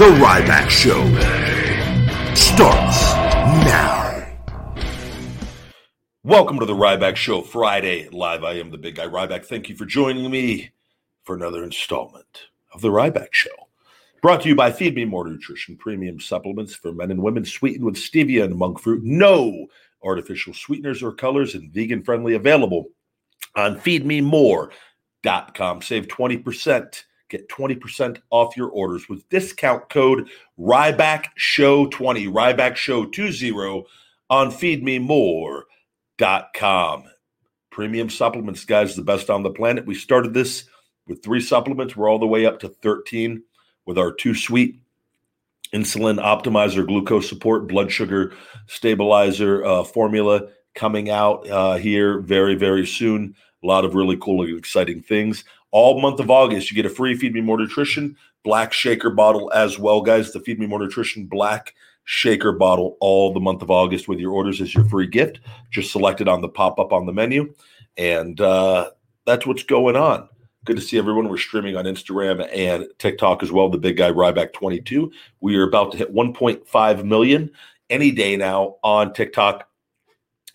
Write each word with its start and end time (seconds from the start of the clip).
The 0.00 0.06
Ryback 0.06 0.70
Show 0.70 1.04
starts 2.34 3.12
now. 3.66 4.26
Welcome 6.22 6.58
to 6.58 6.64
the 6.64 6.72
Ryback 6.72 7.16
Show 7.16 7.42
Friday 7.42 8.08
live. 8.10 8.42
I 8.42 8.52
am 8.52 8.70
the 8.70 8.78
big 8.78 8.94
guy 8.94 9.04
Ryback. 9.04 9.44
Thank 9.44 9.68
you 9.68 9.76
for 9.76 9.84
joining 9.84 10.30
me 10.30 10.70
for 11.24 11.36
another 11.36 11.62
installment 11.62 12.46
of 12.72 12.80
the 12.80 12.88
Ryback 12.88 13.28
Show. 13.32 13.50
Brought 14.22 14.40
to 14.40 14.48
you 14.48 14.54
by 14.54 14.72
Feed 14.72 14.94
Me 14.94 15.04
More 15.04 15.28
Nutrition, 15.28 15.76
premium 15.76 16.18
supplements 16.18 16.74
for 16.74 16.92
men 16.92 17.10
and 17.10 17.22
women, 17.22 17.44
sweetened 17.44 17.84
with 17.84 17.96
stevia 17.96 18.44
and 18.44 18.56
monk 18.56 18.80
fruit. 18.80 19.02
No 19.04 19.66
artificial 20.02 20.54
sweeteners 20.54 21.02
or 21.02 21.12
colors, 21.12 21.54
and 21.54 21.70
vegan 21.74 22.02
friendly. 22.02 22.36
Available 22.36 22.86
on 23.54 23.78
feedmemore.com. 23.78 25.82
Save 25.82 26.08
20%. 26.08 27.02
Get 27.30 27.48
20% 27.48 28.20
off 28.30 28.56
your 28.56 28.68
orders 28.68 29.08
with 29.08 29.28
discount 29.28 29.88
code 29.88 30.28
Ryback 30.58 31.26
Show 31.36 31.86
20, 31.86 32.26
Ryback 32.26 32.74
Show 32.74 33.04
20 33.06 33.84
on 34.28 34.50
feedmemore.com. 34.50 37.04
Premium 37.70 38.10
supplements, 38.10 38.64
guys, 38.64 38.96
the 38.96 39.02
best 39.02 39.30
on 39.30 39.44
the 39.44 39.50
planet. 39.50 39.86
We 39.86 39.94
started 39.94 40.34
this 40.34 40.64
with 41.06 41.22
three 41.22 41.40
supplements. 41.40 41.96
We're 41.96 42.10
all 42.10 42.18
the 42.18 42.26
way 42.26 42.46
up 42.46 42.58
to 42.60 42.68
13 42.68 43.44
with 43.86 43.96
our 43.96 44.12
two 44.12 44.34
sweet 44.34 44.80
insulin 45.72 46.20
optimizer, 46.20 46.84
glucose 46.86 47.28
support, 47.28 47.68
blood 47.68 47.92
sugar 47.92 48.32
stabilizer 48.66 49.64
uh, 49.64 49.84
formula 49.84 50.48
coming 50.74 51.10
out 51.10 51.48
uh, 51.48 51.76
here 51.76 52.18
very, 52.20 52.56
very 52.56 52.86
soon. 52.86 53.36
A 53.62 53.66
lot 53.66 53.84
of 53.84 53.94
really 53.94 54.16
cool 54.16 54.42
and 54.42 54.58
exciting 54.58 55.02
things. 55.02 55.44
All 55.72 56.00
month 56.00 56.20
of 56.20 56.30
August, 56.30 56.70
you 56.70 56.74
get 56.74 56.90
a 56.90 56.94
free 56.94 57.14
Feed 57.16 57.34
Me 57.34 57.40
More 57.40 57.58
Nutrition 57.58 58.16
black 58.42 58.72
shaker 58.72 59.10
bottle 59.10 59.50
as 59.54 59.78
well, 59.78 60.00
guys. 60.00 60.32
The 60.32 60.40
Feed 60.40 60.58
Me 60.58 60.66
More 60.66 60.80
Nutrition 60.80 61.26
black 61.26 61.74
shaker 62.04 62.52
bottle 62.52 62.96
all 63.00 63.32
the 63.32 63.40
month 63.40 63.62
of 63.62 63.70
August 63.70 64.08
with 64.08 64.18
your 64.18 64.32
orders 64.32 64.60
as 64.60 64.74
your 64.74 64.84
free 64.86 65.06
gift. 65.06 65.40
Just 65.70 65.92
select 65.92 66.20
it 66.20 66.28
on 66.28 66.40
the 66.40 66.48
pop 66.48 66.78
up 66.78 66.92
on 66.92 67.06
the 67.06 67.12
menu. 67.12 67.54
And 67.96 68.40
uh, 68.40 68.90
that's 69.26 69.46
what's 69.46 69.62
going 69.62 69.96
on. 69.96 70.28
Good 70.64 70.76
to 70.76 70.82
see 70.82 70.98
everyone. 70.98 71.28
We're 71.28 71.38
streaming 71.38 71.76
on 71.76 71.84
Instagram 71.84 72.46
and 72.54 72.86
TikTok 72.98 73.42
as 73.42 73.52
well. 73.52 73.70
The 73.70 73.78
big 73.78 73.96
guy 73.96 74.10
Ryback 74.10 74.52
22. 74.52 75.10
We 75.40 75.56
are 75.56 75.66
about 75.66 75.92
to 75.92 75.98
hit 75.98 76.14
1.5 76.14 77.04
million 77.04 77.50
any 77.88 78.10
day 78.10 78.36
now 78.36 78.76
on 78.82 79.12
TikTok. 79.12 79.68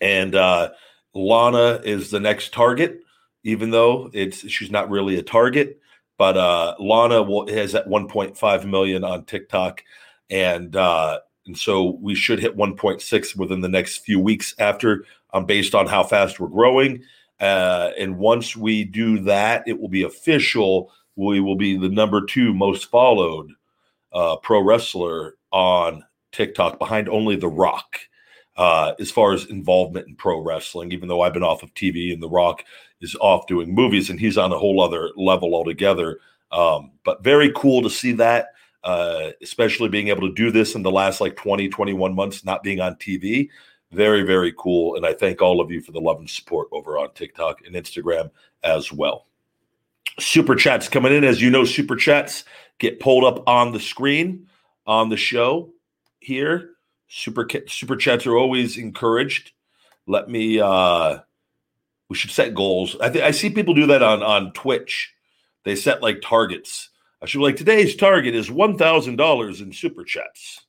And 0.00 0.34
uh, 0.34 0.70
Lana 1.14 1.80
is 1.84 2.10
the 2.10 2.20
next 2.20 2.52
target, 2.52 3.00
even 3.46 3.70
though 3.70 4.10
it's 4.12 4.48
she's 4.50 4.72
not 4.72 4.90
really 4.90 5.16
a 5.18 5.22
target. 5.22 5.80
But 6.18 6.36
uh, 6.36 6.74
Lana 6.80 7.22
will, 7.22 7.46
has 7.48 7.74
at 7.74 7.86
1.5 7.86 8.64
million 8.64 9.04
on 9.04 9.24
TikTok, 9.24 9.84
and 10.28 10.74
uh, 10.74 11.20
and 11.46 11.56
so 11.56 11.98
we 12.00 12.14
should 12.14 12.40
hit 12.40 12.56
1.6 12.56 13.36
within 13.36 13.60
the 13.60 13.68
next 13.68 13.98
few 13.98 14.18
weeks 14.18 14.54
after, 14.58 15.04
um, 15.32 15.46
based 15.46 15.74
on 15.74 15.86
how 15.86 16.02
fast 16.02 16.40
we're 16.40 16.48
growing. 16.48 17.02
Uh, 17.38 17.90
and 17.98 18.18
once 18.18 18.56
we 18.56 18.82
do 18.82 19.20
that, 19.20 19.62
it 19.68 19.78
will 19.78 19.88
be 19.88 20.02
official. 20.02 20.90
We 21.14 21.40
will 21.40 21.54
be 21.54 21.76
the 21.76 21.88
number 21.88 22.24
two 22.24 22.52
most 22.52 22.90
followed 22.90 23.52
uh, 24.12 24.36
pro 24.36 24.60
wrestler 24.60 25.36
on 25.52 26.02
TikTok, 26.32 26.78
behind 26.78 27.08
only 27.08 27.36
The 27.36 27.48
Rock, 27.48 27.98
uh, 28.56 28.94
as 28.98 29.10
far 29.10 29.32
as 29.32 29.46
involvement 29.46 30.08
in 30.08 30.16
pro 30.16 30.40
wrestling. 30.40 30.92
Even 30.92 31.08
though 31.08 31.22
I've 31.22 31.34
been 31.34 31.42
off 31.42 31.62
of 31.62 31.74
TV 31.74 32.12
and 32.12 32.22
The 32.22 32.28
Rock 32.28 32.64
is 33.00 33.16
off 33.20 33.46
doing 33.46 33.74
movies, 33.74 34.10
and 34.10 34.18
he's 34.18 34.38
on 34.38 34.52
a 34.52 34.58
whole 34.58 34.80
other 34.80 35.10
level 35.16 35.54
altogether. 35.54 36.18
Um, 36.52 36.92
but 37.04 37.22
very 37.22 37.52
cool 37.54 37.82
to 37.82 37.90
see 37.90 38.12
that, 38.12 38.52
uh, 38.84 39.30
especially 39.42 39.88
being 39.88 40.08
able 40.08 40.28
to 40.28 40.34
do 40.34 40.50
this 40.50 40.74
in 40.74 40.82
the 40.82 40.90
last 40.90 41.20
like 41.20 41.36
20, 41.36 41.68
21 41.68 42.14
months, 42.14 42.44
not 42.44 42.62
being 42.62 42.80
on 42.80 42.94
TV. 42.96 43.48
Very, 43.92 44.22
very 44.22 44.52
cool. 44.56 44.96
And 44.96 45.06
I 45.06 45.12
thank 45.12 45.42
all 45.42 45.60
of 45.60 45.70
you 45.70 45.80
for 45.80 45.92
the 45.92 46.00
love 46.00 46.18
and 46.18 46.28
support 46.28 46.68
over 46.72 46.98
on 46.98 47.12
TikTok 47.14 47.66
and 47.66 47.74
Instagram 47.74 48.30
as 48.64 48.92
well. 48.92 49.26
Super 50.18 50.54
chats 50.54 50.88
coming 50.88 51.12
in. 51.12 51.24
As 51.24 51.42
you 51.42 51.50
know, 51.50 51.64
super 51.64 51.96
chats 51.96 52.44
get 52.78 53.00
pulled 53.00 53.24
up 53.24 53.46
on 53.46 53.72
the 53.72 53.80
screen 53.80 54.48
on 54.86 55.08
the 55.08 55.16
show 55.16 55.72
here. 56.20 56.75
Super 57.08 57.46
super 57.68 57.96
chats 57.96 58.26
are 58.26 58.36
always 58.36 58.76
encouraged. 58.76 59.52
Let 60.06 60.28
me 60.28 60.60
uh 60.60 61.18
we 62.08 62.16
should 62.16 62.30
set 62.30 62.54
goals. 62.54 62.96
I 63.00 63.08
think 63.08 63.24
I 63.24 63.30
see 63.30 63.50
people 63.50 63.74
do 63.74 63.86
that 63.86 64.02
on 64.02 64.22
on 64.22 64.52
Twitch. 64.52 65.12
They 65.64 65.76
set 65.76 66.02
like 66.02 66.20
targets. 66.22 66.90
I 67.22 67.26
should 67.26 67.38
be 67.38 67.44
like 67.44 67.56
today's 67.56 67.96
target 67.96 68.34
is 68.34 68.50
one 68.50 68.76
thousand 68.76 69.16
dollars 69.16 69.60
in 69.60 69.72
super 69.72 70.04
chats. 70.04 70.66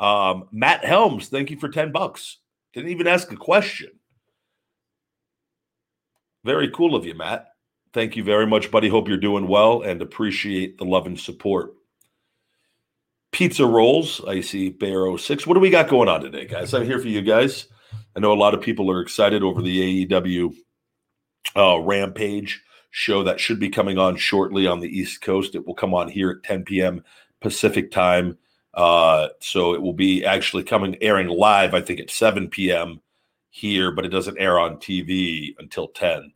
Um, 0.00 0.48
Matt 0.50 0.84
Helms, 0.84 1.28
thank 1.28 1.50
you 1.50 1.58
for 1.58 1.68
10 1.68 1.92
bucks. 1.92 2.38
Didn't 2.72 2.90
even 2.90 3.06
ask 3.06 3.30
a 3.30 3.36
question. 3.36 3.90
Very 6.42 6.70
cool 6.70 6.94
of 6.96 7.04
you, 7.04 7.14
Matt. 7.14 7.48
Thank 7.92 8.16
you 8.16 8.24
very 8.24 8.46
much, 8.46 8.70
buddy. 8.70 8.88
Hope 8.88 9.08
you're 9.08 9.18
doing 9.18 9.46
well 9.46 9.82
and 9.82 10.00
appreciate 10.00 10.78
the 10.78 10.84
love 10.84 11.06
and 11.06 11.20
support. 11.20 11.74
Pizza 13.32 13.64
rolls. 13.64 14.20
I 14.26 14.40
see 14.40 14.70
Bear 14.70 15.16
06. 15.16 15.46
What 15.46 15.54
do 15.54 15.60
we 15.60 15.70
got 15.70 15.88
going 15.88 16.08
on 16.08 16.20
today, 16.20 16.46
guys? 16.46 16.74
I'm 16.74 16.84
here 16.84 16.98
for 16.98 17.08
you 17.08 17.22
guys. 17.22 17.66
I 18.16 18.20
know 18.20 18.32
a 18.32 18.34
lot 18.34 18.54
of 18.54 18.60
people 18.60 18.90
are 18.90 19.00
excited 19.00 19.42
over 19.42 19.62
the 19.62 20.06
AEW 20.06 20.54
uh, 21.56 21.80
Rampage 21.80 22.62
show 22.90 23.22
that 23.22 23.38
should 23.38 23.60
be 23.60 23.68
coming 23.68 23.98
on 23.98 24.16
shortly 24.16 24.66
on 24.66 24.80
the 24.80 24.88
East 24.88 25.22
Coast. 25.22 25.54
It 25.54 25.66
will 25.66 25.74
come 25.74 25.94
on 25.94 26.08
here 26.08 26.30
at 26.30 26.42
10 26.42 26.64
p.m. 26.64 27.04
Pacific 27.40 27.92
time. 27.92 28.36
Uh, 28.74 29.28
so 29.40 29.74
it 29.74 29.82
will 29.82 29.92
be 29.92 30.24
actually 30.24 30.64
coming 30.64 30.96
airing 31.00 31.28
live, 31.28 31.74
I 31.74 31.80
think, 31.80 32.00
at 32.00 32.10
7 32.10 32.48
p.m. 32.48 33.00
here, 33.50 33.92
but 33.92 34.04
it 34.04 34.10
doesn't 34.10 34.38
air 34.38 34.58
on 34.58 34.76
TV 34.76 35.54
until 35.58 35.88
10 35.88 36.32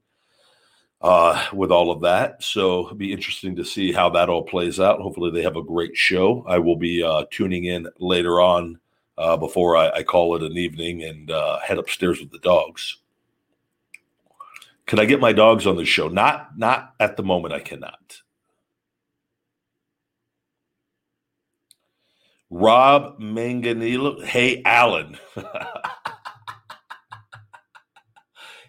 uh, 1.05 1.49
with 1.53 1.71
all 1.71 1.91
of 1.91 2.01
that. 2.01 2.43
So 2.43 2.87
it'll 2.87 2.97
be 2.97 3.13
interesting 3.13 3.55
to 3.57 3.65
see 3.65 3.93
how 3.93 4.09
that 4.11 4.31
all 4.31 4.43
plays 4.43 4.81
out. 4.81 5.01
Hopefully, 5.01 5.31
they 5.31 5.43
have 5.43 5.57
a 5.57 5.63
great 5.63 5.95
show. 5.95 6.43
I 6.49 6.59
will 6.59 6.77
be 6.77 7.03
uh, 7.03 7.27
tuning 7.31 7.65
in 7.65 7.87
later 8.01 8.41
on 8.41 8.81
uh, 9.19 9.37
before 9.37 9.77
I, 9.77 9.91
I, 9.91 10.03
call 10.03 10.35
it 10.35 10.43
an 10.43 10.57
evening 10.57 11.05
and 11.05 11.31
uh, 11.31 11.59
head 11.61 11.79
upstairs 11.79 12.21
with 12.21 12.33
the 12.33 12.39
dogs. 12.39 12.97
Can 14.87 14.99
I 14.99 15.05
get 15.05 15.21
my 15.21 15.33
dogs 15.33 15.67
on 15.67 15.77
the 15.77 15.85
show? 15.85 16.09
Not, 16.09 16.59
not 16.59 16.95
at 16.99 17.19
the 17.19 17.23
moment. 17.23 17.53
I 17.53 17.61
cannot. 17.61 18.23
Rob 22.49 23.21
Manganilo. 23.21 24.25
Hey, 24.25 24.63
Alan. 24.65 25.19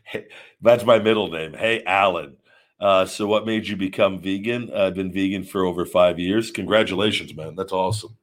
hey, 0.03 0.27
that's 0.65 0.85
my 0.85 0.99
middle 0.99 1.29
name. 1.29 1.53
Hey, 1.53 1.83
Alan. 1.85 2.37
Uh, 2.79 3.05
so, 3.05 3.25
what 3.25 3.45
made 3.45 3.67
you 3.67 3.77
become 3.77 4.19
vegan? 4.19 4.73
I've 4.73 4.95
been 4.95 5.11
vegan 5.11 5.43
for 5.43 5.63
over 5.63 5.85
five 5.85 6.19
years. 6.19 6.51
Congratulations, 6.51 7.35
man. 7.35 7.55
That's 7.55 7.71
awesome. 7.71 8.17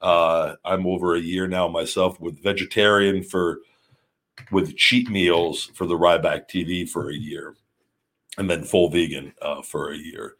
Uh, 0.00 0.54
I'm 0.64 0.86
over 0.86 1.14
a 1.14 1.20
year 1.20 1.46
now 1.46 1.68
myself 1.68 2.18
with 2.18 2.42
vegetarian 2.42 3.22
for 3.22 3.60
with 4.50 4.76
cheat 4.76 5.10
meals 5.10 5.70
for 5.74 5.86
the 5.86 5.98
Ryback 5.98 6.48
TV 6.48 6.88
for 6.88 7.10
a 7.10 7.14
year, 7.14 7.56
and 8.38 8.48
then 8.48 8.64
full 8.64 8.88
vegan 8.88 9.34
uh, 9.42 9.60
for 9.60 9.92
a 9.92 9.96
year 9.96 10.36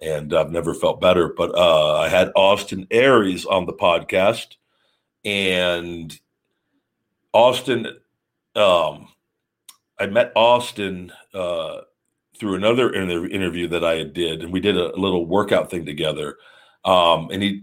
and 0.00 0.32
I've 0.32 0.50
never 0.50 0.74
felt 0.74 1.00
better. 1.00 1.28
But 1.28 1.54
uh, 1.54 1.98
I 1.98 2.08
had 2.08 2.32
Austin 2.34 2.86
Aries 2.90 3.44
on 3.44 3.66
the 3.66 3.72
podcast, 3.72 4.56
and 5.24 6.18
Austin, 7.32 7.86
um, 8.54 9.08
I 10.00 10.06
met 10.06 10.32
Austin 10.36 11.12
uh, 11.34 11.78
through 12.38 12.54
another 12.54 12.92
inter- 12.92 13.26
interview 13.26 13.68
that 13.68 13.84
I 13.84 13.96
had 13.96 14.12
did, 14.12 14.42
and 14.42 14.52
we 14.52 14.60
did 14.60 14.76
a, 14.76 14.94
a 14.94 14.98
little 14.98 15.26
workout 15.26 15.70
thing 15.70 15.84
together. 15.84 16.36
Um, 16.84 17.28
and 17.30 17.42
he 17.42 17.60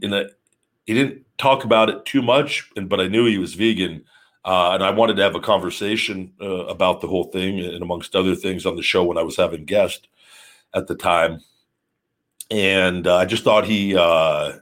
he 0.86 0.94
didn't 0.94 1.26
talk 1.38 1.64
about 1.64 1.90
it 1.90 2.06
too 2.06 2.22
much, 2.22 2.70
and 2.76 2.90
but 2.90 3.00
I 3.00 3.08
knew 3.08 3.26
he 3.26 3.38
was 3.38 3.56
vegan, 3.56 4.04
uh, 4.44 4.72
and 4.72 4.84
I 4.84 4.92
wanted 4.92 5.16
to 5.16 5.24
have 5.24 5.36
a 5.36 5.40
conversation 5.40 6.34
uh, 6.42 6.66
about 6.66 7.02
the 7.02 7.08
whole 7.08 7.26
thing, 7.26 7.60
and 7.60 7.82
amongst 7.82 8.16
other 8.16 8.36
things 8.36 8.66
on 8.66 8.76
the 8.76 8.84
show 8.84 9.04
when 9.04 9.18
I 9.18 9.24
was 9.24 9.38
having 9.38 9.66
guests 9.66 10.08
at 10.74 10.88
the 10.88 10.96
time. 10.96 11.42
And 12.52 13.08
uh, 13.08 13.18
I 13.18 13.26
just 13.26 13.44
thought 13.44 13.66
he 13.66 13.96
uh, 13.98 14.60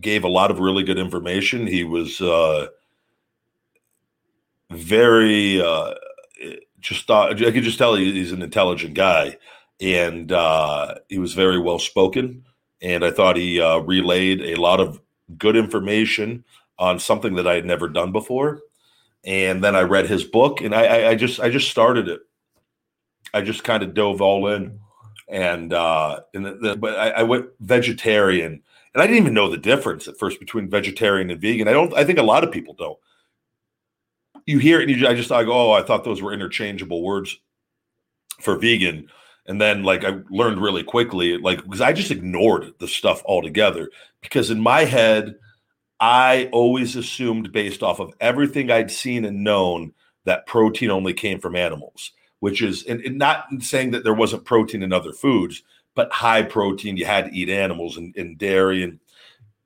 gave 0.00 0.24
a 0.24 0.28
lot 0.28 0.50
of 0.50 0.60
really 0.60 0.84
good 0.84 0.98
information. 0.98 1.66
He 1.66 1.84
was 1.84 2.20
uh, 2.20 2.68
very 4.70 5.60
just 6.80 7.06
thought 7.06 7.42
I 7.42 7.50
could 7.50 7.64
just 7.64 7.78
tell 7.78 7.94
he's 7.94 8.32
an 8.32 8.42
intelligent 8.42 8.94
guy, 8.94 9.36
and 9.80 10.30
uh, 10.32 10.96
he 11.08 11.18
was 11.18 11.34
very 11.34 11.58
well 11.58 11.78
spoken. 11.78 12.44
And 12.80 13.04
I 13.04 13.10
thought 13.10 13.36
he 13.36 13.60
uh, 13.60 13.78
relayed 13.78 14.40
a 14.40 14.54
lot 14.54 14.80
of 14.80 15.00
good 15.36 15.56
information 15.56 16.44
on 16.78 16.98
something 17.00 17.34
that 17.34 17.46
I 17.46 17.54
had 17.54 17.66
never 17.66 17.88
done 17.88 18.12
before. 18.12 18.60
And 19.24 19.64
then 19.64 19.74
I 19.74 19.80
read 19.80 20.06
his 20.06 20.22
book, 20.22 20.60
and 20.60 20.74
I, 20.74 20.84
I, 20.84 21.08
I 21.10 21.14
just 21.16 21.40
I 21.40 21.50
just 21.50 21.70
started 21.70 22.08
it. 22.08 22.20
I 23.34 23.42
just 23.42 23.64
kind 23.64 23.82
of 23.82 23.94
dove 23.94 24.22
all 24.22 24.46
in, 24.46 24.78
and 25.28 25.72
uh, 25.72 26.20
and 26.34 26.46
the, 26.46 26.54
the, 26.54 26.76
but 26.76 26.96
I, 26.96 27.10
I 27.10 27.22
went 27.24 27.46
vegetarian, 27.60 28.62
and 28.94 29.02
I 29.02 29.06
didn't 29.06 29.22
even 29.22 29.34
know 29.34 29.50
the 29.50 29.58
difference 29.58 30.06
at 30.06 30.18
first 30.18 30.38
between 30.38 30.70
vegetarian 30.70 31.30
and 31.30 31.40
vegan. 31.40 31.66
I 31.66 31.72
don't. 31.72 31.92
I 31.94 32.04
think 32.04 32.18
a 32.18 32.22
lot 32.22 32.44
of 32.44 32.52
people 32.52 32.74
don't 32.74 32.98
you 34.48 34.58
hear 34.58 34.80
it 34.80 34.88
and 34.88 34.98
you, 34.98 35.06
I 35.06 35.12
just 35.12 35.30
I 35.30 35.44
go, 35.44 35.52
oh, 35.52 35.72
I 35.72 35.82
thought 35.82 36.04
those 36.04 36.22
were 36.22 36.32
interchangeable 36.32 37.02
words 37.02 37.38
for 38.40 38.56
vegan. 38.56 39.08
And 39.46 39.60
then 39.60 39.82
like 39.82 40.04
I 40.04 40.20
learned 40.30 40.62
really 40.62 40.82
quickly, 40.82 41.36
like 41.36 41.62
because 41.62 41.82
I 41.82 41.92
just 41.92 42.10
ignored 42.10 42.72
the 42.78 42.88
stuff 42.88 43.22
altogether. 43.26 43.90
Because 44.22 44.50
in 44.50 44.58
my 44.58 44.84
head, 44.84 45.36
I 46.00 46.48
always 46.50 46.96
assumed 46.96 47.52
based 47.52 47.82
off 47.82 48.00
of 48.00 48.14
everything 48.20 48.70
I'd 48.70 48.90
seen 48.90 49.26
and 49.26 49.44
known 49.44 49.92
that 50.24 50.46
protein 50.46 50.90
only 50.90 51.12
came 51.12 51.40
from 51.40 51.54
animals, 51.54 52.12
which 52.40 52.62
is 52.62 52.84
and, 52.84 53.02
and 53.02 53.18
not 53.18 53.44
saying 53.60 53.90
that 53.90 54.02
there 54.02 54.14
wasn't 54.14 54.46
protein 54.46 54.82
in 54.82 54.94
other 54.94 55.12
foods, 55.12 55.62
but 55.94 56.10
high 56.10 56.42
protein, 56.42 56.96
you 56.96 57.04
had 57.04 57.26
to 57.26 57.36
eat 57.36 57.50
animals 57.50 57.98
and, 57.98 58.16
and 58.16 58.38
dairy, 58.38 58.82
and 58.82 58.98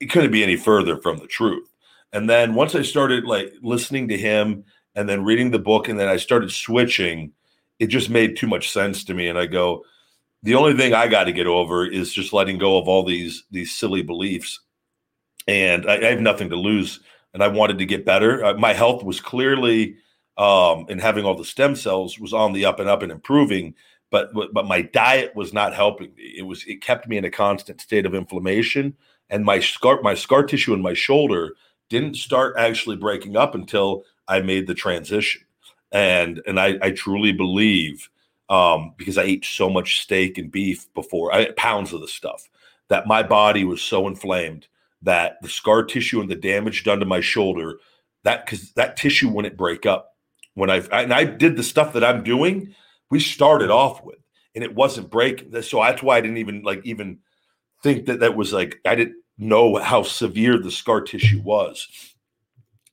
it 0.01 0.07
couldn't 0.07 0.33
be 0.33 0.43
any 0.43 0.57
further 0.57 0.97
from 0.97 1.19
the 1.19 1.27
truth. 1.29 1.72
And 2.13 2.29
then 2.29 2.55
once 2.55 2.75
I 2.75 2.83
started 2.83 3.25
like 3.25 3.55
listening 3.63 4.09
to 4.09 4.19
him 4.19 4.65
and 4.95 5.09
then 5.09 5.25
reading 5.25 5.51
the 5.51 5.59
book, 5.59 5.89
and 5.89 5.99
then 5.99 6.09
I 6.09 6.17
started 6.17 6.51
switching, 6.53 7.33
it 7.79 7.87
just 7.87 8.11
made 8.11 8.37
too 8.37 8.47
much 8.47 8.71
sense 8.71 9.05
to 9.05 9.15
me. 9.15 9.29
And 9.29 9.39
I 9.39 9.47
go, 9.47 9.85
the 10.43 10.55
only 10.55 10.75
thing 10.77 10.93
I 10.93 11.07
got 11.07 11.25
to 11.25 11.33
get 11.33 11.47
over 11.47 11.87
is 11.87 12.13
just 12.13 12.33
letting 12.33 12.59
go 12.59 12.79
of 12.79 12.89
all 12.89 13.05
these 13.05 13.45
these 13.51 13.75
silly 13.75 14.03
beliefs, 14.03 14.61
and 15.47 15.89
I, 15.89 15.97
I 15.97 16.11
have 16.11 16.21
nothing 16.21 16.51
to 16.51 16.57
lose. 16.57 17.01
And 17.35 17.43
I 17.43 17.49
wanted 17.49 17.79
to 17.79 17.87
get 17.87 18.05
better. 18.05 18.45
Uh, 18.45 18.55
my 18.55 18.75
health 18.75 19.03
was 19.03 19.19
clearly, 19.19 19.97
um, 20.37 20.85
and 20.91 21.01
having 21.01 21.25
all 21.25 21.35
the 21.35 21.47
stem 21.47 21.75
cells 21.75 22.19
was 22.19 22.35
on 22.35 22.53
the 22.53 22.67
up 22.67 22.79
and 22.79 22.91
up 22.91 23.01
and 23.01 23.11
improving. 23.11 23.75
But 24.11 24.35
but 24.35 24.67
my 24.67 24.83
diet 24.83 25.35
was 25.35 25.55
not 25.55 25.73
helping 25.73 26.15
me. 26.15 26.35
It 26.37 26.43
was 26.43 26.65
it 26.67 26.83
kept 26.83 27.09
me 27.09 27.17
in 27.17 27.25
a 27.25 27.31
constant 27.31 27.81
state 27.81 28.05
of 28.05 28.15
inflammation, 28.15 28.95
and 29.31 29.47
my 29.47 29.61
scar 29.61 30.03
my 30.03 30.15
scar 30.15 30.43
tissue 30.43 30.75
in 30.75 30.83
my 30.83 30.93
shoulder 30.93 31.55
didn't 31.93 32.17
start 32.17 32.55
actually 32.57 32.97
breaking 32.97 33.37
up 33.37 33.55
until 33.55 34.05
I 34.27 34.41
made 34.41 34.67
the 34.67 34.75
transition. 34.75 35.43
And 35.93 36.41
and 36.47 36.59
I, 36.59 36.79
I 36.81 36.91
truly 36.91 37.33
believe 37.33 38.09
um, 38.49 38.95
because 38.97 39.19
I 39.19 39.25
ate 39.25 39.45
so 39.45 39.69
much 39.69 40.01
steak 40.01 40.39
and 40.39 40.51
beef 40.51 40.93
before, 40.95 41.33
I 41.35 41.53
pounds 41.53 41.93
of 41.93 42.01
the 42.01 42.09
stuff, 42.09 42.49
that 42.89 43.07
my 43.07 43.23
body 43.23 43.65
was 43.65 43.83
so 43.83 44.09
inflamed 44.09 44.69
that 45.03 45.37
the 45.43 45.49
scar 45.49 45.83
tissue 45.85 46.21
and 46.21 46.31
the 46.31 46.35
damage 46.35 46.83
done 46.83 47.01
to 47.01 47.07
my 47.07 47.21
shoulder, 47.21 47.79
that 48.25 48.47
because 48.47 48.73
that 48.73 48.97
tissue 48.97 49.29
wouldn't 49.29 49.57
break 49.59 49.85
up. 49.85 50.17
When 50.55 50.71
I've 50.71 50.89
I, 50.91 51.03
and 51.03 51.13
I 51.13 51.25
did 51.25 51.57
the 51.57 51.63
stuff 51.63 51.93
that 51.93 52.05
I'm 52.05 52.25
doing, 52.25 52.75
we 53.11 53.21
started 53.21 53.71
off 53.71 54.03
with, 54.03 54.19
and 54.55 54.65
it 54.65 54.75
wasn't 54.75 55.11
breaking. 55.11 55.61
So 55.63 55.83
that's 55.83 56.03
why 56.03 56.17
I 56.17 56.23
didn't 56.23 56.39
even 56.39 56.63
like 56.63 56.81
even 56.85 57.19
think 57.83 58.07
that 58.07 58.21
that 58.21 58.35
was 58.35 58.53
like 58.55 58.81
I 58.87 58.95
didn't 58.95 59.17
know 59.43 59.77
how 59.77 60.03
severe 60.03 60.59
the 60.59 60.71
scar 60.71 61.01
tissue 61.01 61.41
was. 61.43 61.87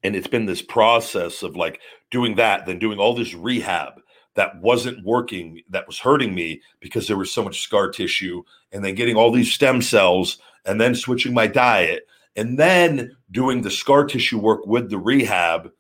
And 0.04 0.16
it's 0.16 0.28
been 0.28 0.46
this 0.46 0.62
process 0.62 1.44
of 1.44 1.56
like 1.56 1.82
doing 2.12 2.36
that, 2.36 2.66
then 2.66 2.80
doing 2.80 3.00
all 3.00 3.14
this 3.14 3.34
rehab 3.34 4.02
that 4.36 4.60
wasn't 4.62 5.04
working, 5.04 5.62
that 5.70 5.88
was 5.88 6.00
hurting 6.00 6.34
me 6.34 6.62
because 6.80 7.08
there 7.08 7.18
was 7.18 7.32
so 7.32 7.44
much 7.44 7.62
scar 7.62 7.90
tissue, 7.90 8.42
and 8.72 8.84
then 8.84 8.96
getting 8.96 9.16
all 9.16 9.32
these 9.32 9.52
stem 9.52 9.82
cells, 9.82 10.38
and 10.66 10.80
then 10.80 10.96
switching 10.96 11.34
my 11.34 11.48
diet, 11.48 12.08
and 12.36 12.58
then 12.58 13.16
doing 13.32 13.62
the 13.62 13.72
scar 13.72 14.06
tissue 14.06 14.40
work 14.40 14.66
with 14.66 14.90
the 14.90 14.98
rehab. 14.98 15.72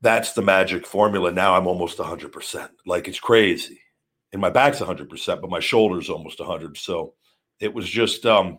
That's 0.00 0.32
the 0.32 0.42
magic 0.42 0.86
formula. 0.86 1.32
Now 1.32 1.54
I'm 1.54 1.66
almost 1.66 1.98
100%. 1.98 2.68
Like 2.86 3.08
it's 3.08 3.18
crazy. 3.18 3.80
And 4.32 4.40
my 4.40 4.50
back's 4.50 4.78
100%, 4.78 5.40
but 5.40 5.50
my 5.50 5.60
shoulder's 5.60 6.10
almost 6.10 6.38
100. 6.38 6.76
So 6.76 7.14
it 7.58 7.74
was 7.74 7.88
just 7.88 8.26
um 8.26 8.58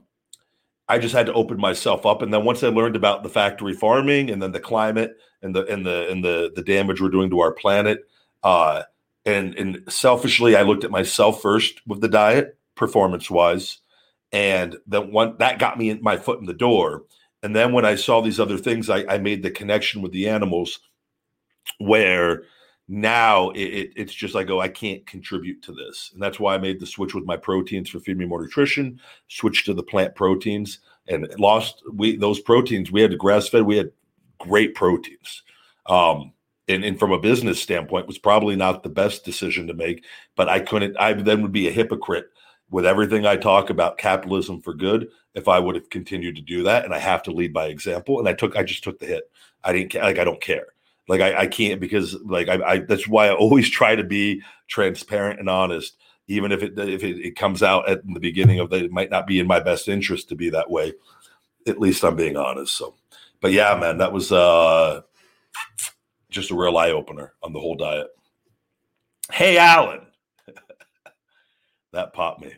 I 0.90 0.98
just 0.98 1.14
had 1.14 1.28
to 1.28 1.34
open 1.34 1.60
myself 1.60 2.06
up. 2.06 2.24
And 2.24 2.34
then 2.34 2.44
once 2.44 2.64
I 2.64 2.70
learned 2.70 2.96
about 2.96 3.22
the 3.22 3.30
factory 3.30 3.74
farming 3.74 4.32
and 4.32 4.42
then 4.42 4.52
the 4.52 4.60
climate 4.60 5.16
and 5.42 5.56
the 5.56 5.66
and 5.68 5.86
the 5.86 6.10
and 6.10 6.24
the 6.26 6.52
the 6.54 6.64
damage 6.64 7.00
we're 7.00 7.10
doing 7.10 7.30
to 7.30 7.40
our 7.40 7.54
planet, 7.54 8.10
uh, 8.44 8.84
and 9.26 9.56
and 9.56 9.84
selfishly, 9.88 10.56
I 10.56 10.64
looked 10.64 10.84
at 10.84 10.92
myself 10.92 11.42
first 11.42 11.80
with 11.88 12.02
the 12.02 12.10
diet, 12.10 12.58
performance 12.76 13.30
wise, 13.30 13.78
and 14.32 14.78
then 14.88 15.12
one 15.12 15.36
that 15.38 15.60
got 15.60 15.78
me 15.78 15.92
in 15.92 16.02
my 16.02 16.18
foot 16.18 16.40
in 16.40 16.48
the 16.48 16.54
door. 16.54 17.04
And 17.44 17.56
then 17.56 17.72
when 17.72 17.86
I 17.86 17.96
saw 17.96 18.20
these 18.20 18.40
other 18.40 18.58
things, 18.58 18.90
I, 18.90 19.06
I 19.08 19.18
made 19.20 19.44
the 19.44 19.52
connection 19.52 20.02
with 20.02 20.12
the 20.12 20.28
animals, 20.28 20.80
where 21.78 22.44
now 22.92 23.52
it, 23.52 23.60
it, 23.60 23.94
it's 23.96 24.14
just 24.14 24.34
like, 24.34 24.50
oh, 24.50 24.60
I 24.60 24.68
can't 24.68 25.06
contribute 25.06 25.62
to 25.62 25.72
this. 25.72 26.10
And 26.12 26.22
that's 26.22 26.40
why 26.40 26.56
I 26.56 26.58
made 26.58 26.80
the 26.80 26.88
switch 26.88 27.14
with 27.14 27.24
my 27.24 27.38
proteins 27.38 27.90
for 27.90 28.00
Feed 28.00 28.18
Me 28.18 28.26
More 28.26 28.42
Nutrition, 28.42 29.00
switched 29.28 29.68
to 29.68 29.76
the 29.76 29.84
plant 29.84 30.16
proteins 30.16 30.80
and 31.08 31.28
lost 31.38 31.84
we 31.94 32.18
those 32.18 32.40
proteins. 32.40 32.92
We 32.92 33.02
had 33.02 33.12
to 33.12 33.18
grass 33.18 33.48
fed, 33.48 33.64
we 33.64 33.78
had 33.78 33.92
great 34.40 34.74
proteins. 34.74 35.44
Um, 35.86 36.34
and, 36.68 36.84
and 36.84 37.00
from 37.00 37.12
a 37.12 37.20
business 37.20 37.62
standpoint, 37.62 38.08
was 38.08 38.18
probably 38.18 38.56
not 38.56 38.82
the 38.82 38.90
best 38.90 39.24
decision 39.24 39.68
to 39.68 39.74
make, 39.74 40.04
but 40.36 40.50
I 40.50 40.60
couldn't, 40.60 40.98
I 41.00 41.14
then 41.14 41.42
would 41.44 41.52
be 41.52 41.68
a 41.68 41.72
hypocrite 41.72 42.28
with 42.72 42.86
everything 42.86 43.26
I 43.26 43.38
talk 43.38 43.70
about 43.70 43.98
capitalism 43.98 44.62
for 44.62 44.74
good 44.74 45.10
if 45.34 45.48
I 45.48 45.60
would 45.60 45.76
have 45.76 45.90
continued 45.90 46.36
to 46.36 46.42
do 46.42 46.64
that. 46.64 46.86
And 46.86 46.94
I 46.94 47.00
have 47.00 47.24
to 47.24 47.32
lead 47.32 47.54
by 47.54 47.68
example. 47.68 48.20
And 48.20 48.28
I 48.28 48.34
took, 48.34 48.56
I 48.56 48.64
just 48.64 48.84
took 48.84 49.00
the 49.00 49.08
hit. 49.08 49.32
I 49.64 49.74
didn't 49.74 49.94
like, 49.96 50.20
I 50.20 50.24
don't 50.24 50.42
care. 50.42 50.68
Like 51.10 51.22
I, 51.22 51.40
I 51.42 51.48
can't 51.48 51.82
because 51.82 52.16
like 52.24 52.48
I, 52.48 52.62
I 52.64 52.78
that's 52.80 53.08
why 53.08 53.28
I 53.28 53.34
always 53.34 53.68
try 53.70 53.96
to 53.96 54.04
be 54.04 54.44
transparent 54.68 55.40
and 55.40 55.50
honest, 55.50 55.98
even 56.28 56.52
if 56.52 56.62
it 56.62 56.78
if 56.78 57.04
it, 57.04 57.18
it 57.26 57.36
comes 57.36 57.64
out 57.64 57.90
at 57.90 58.06
the 58.08 58.20
beginning 58.20 58.60
of 58.60 58.70
that 58.70 58.84
it 58.84 58.92
might 58.92 59.10
not 59.10 59.26
be 59.28 59.40
in 59.40 59.48
my 59.48 59.60
best 59.60 59.90
interest 59.90 60.30
to 60.30 60.36
be 60.36 60.52
that 60.52 60.70
way. 60.70 60.94
At 61.68 61.80
least 61.80 62.04
I'm 62.06 62.16
being 62.16 62.38
honest. 62.38 62.78
So, 62.78 62.96
but 63.42 63.52
yeah, 63.52 63.76
man, 63.78 63.98
that 63.98 64.14
was 64.14 64.32
uh 64.32 65.02
just 66.30 66.52
a 66.52 66.56
real 66.56 66.78
eye 66.78 66.92
opener 66.92 67.34
on 67.42 67.54
the 67.54 67.60
whole 67.60 67.76
diet. 67.76 68.08
Hey, 69.32 69.58
Alan, 69.58 70.06
that 71.92 72.14
popped 72.14 72.42
me. 72.42 72.54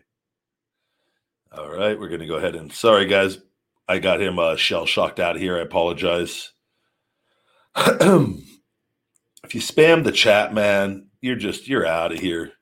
All 1.53 1.71
right, 1.71 1.97
we're 1.97 2.09
gonna 2.09 2.27
go 2.27 2.35
ahead 2.35 2.55
and 2.55 2.71
sorry 2.71 3.05
guys, 3.05 3.39
I 3.87 3.99
got 3.99 4.21
him 4.21 4.39
uh, 4.39 4.57
shell 4.57 4.85
shocked 4.85 5.21
out 5.21 5.37
here. 5.37 5.57
I 5.57 5.61
apologize. 5.61 6.51
if 7.75 9.55
you 9.55 9.61
spam 9.61 10.03
the 10.03 10.11
chat, 10.11 10.53
man, 10.53 11.07
you're 11.21 11.35
just 11.35 11.67
you're 11.67 11.85
out 11.85 12.11
of 12.11 12.19
here. 12.19 12.53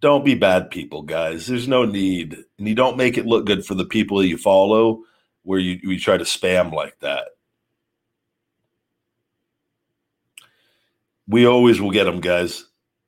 Don't 0.00 0.24
be 0.24 0.34
bad 0.34 0.70
people, 0.70 1.02
guys. 1.02 1.46
There's 1.46 1.68
no 1.68 1.84
need, 1.84 2.36
and 2.58 2.68
you 2.68 2.74
don't 2.74 2.96
make 2.96 3.16
it 3.18 3.26
look 3.26 3.46
good 3.46 3.64
for 3.64 3.74
the 3.74 3.84
people 3.84 4.22
you 4.22 4.36
follow, 4.36 5.02
where 5.42 5.58
you, 5.58 5.78
you 5.82 5.98
try 5.98 6.16
to 6.16 6.24
spam 6.24 6.72
like 6.72 6.98
that. 7.00 7.28
We 11.28 11.46
always 11.46 11.80
will 11.80 11.90
get 11.90 12.04
them, 12.04 12.20
guys. 12.20 12.64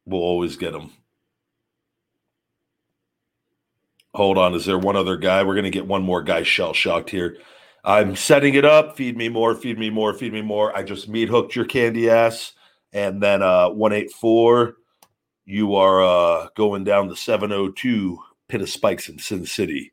We'll 0.07 0.23
always 0.23 0.57
get 0.57 0.73
them. 0.73 0.93
Hold 4.15 4.39
on. 4.39 4.55
Is 4.55 4.65
there 4.65 4.79
one 4.79 4.97
other 4.97 5.17
guy? 5.17 5.43
We're 5.45 5.55
going 5.55 5.65
to 5.65 5.71
get 5.71 5.87
one 5.87 6.03
more 6.03 6.23
guy 6.23 6.43
shell 6.43 6.73
shocked 6.73 7.11
here. 7.11 7.37
I'm 7.89 8.17
setting 8.17 8.53
it 8.53 8.67
up. 8.67 8.99
Feed 8.99 9.17
me 9.17 9.31
more, 9.31 9.55
feed 9.55 9.79
me 9.79 9.89
more, 9.89 10.13
feed 10.13 10.35
me 10.35 10.43
more. 10.43 10.77
I 10.77 10.83
just 10.83 11.09
meat 11.09 11.31
hooked 11.31 11.57
your 11.57 11.65
candy 11.65 12.11
ass. 12.11 12.53
And 12.93 13.23
then 13.23 13.43
uh 13.43 13.71
184, 13.71 14.77
you 15.47 15.75
are 15.75 16.03
uh 16.03 16.49
going 16.55 16.85
down 16.85 17.09
the 17.09 17.17
702 17.17 18.19
pit 18.47 18.61
of 18.61 18.69
spikes 18.69 19.09
in 19.09 19.19
Sin 19.19 19.47
City. 19.47 19.91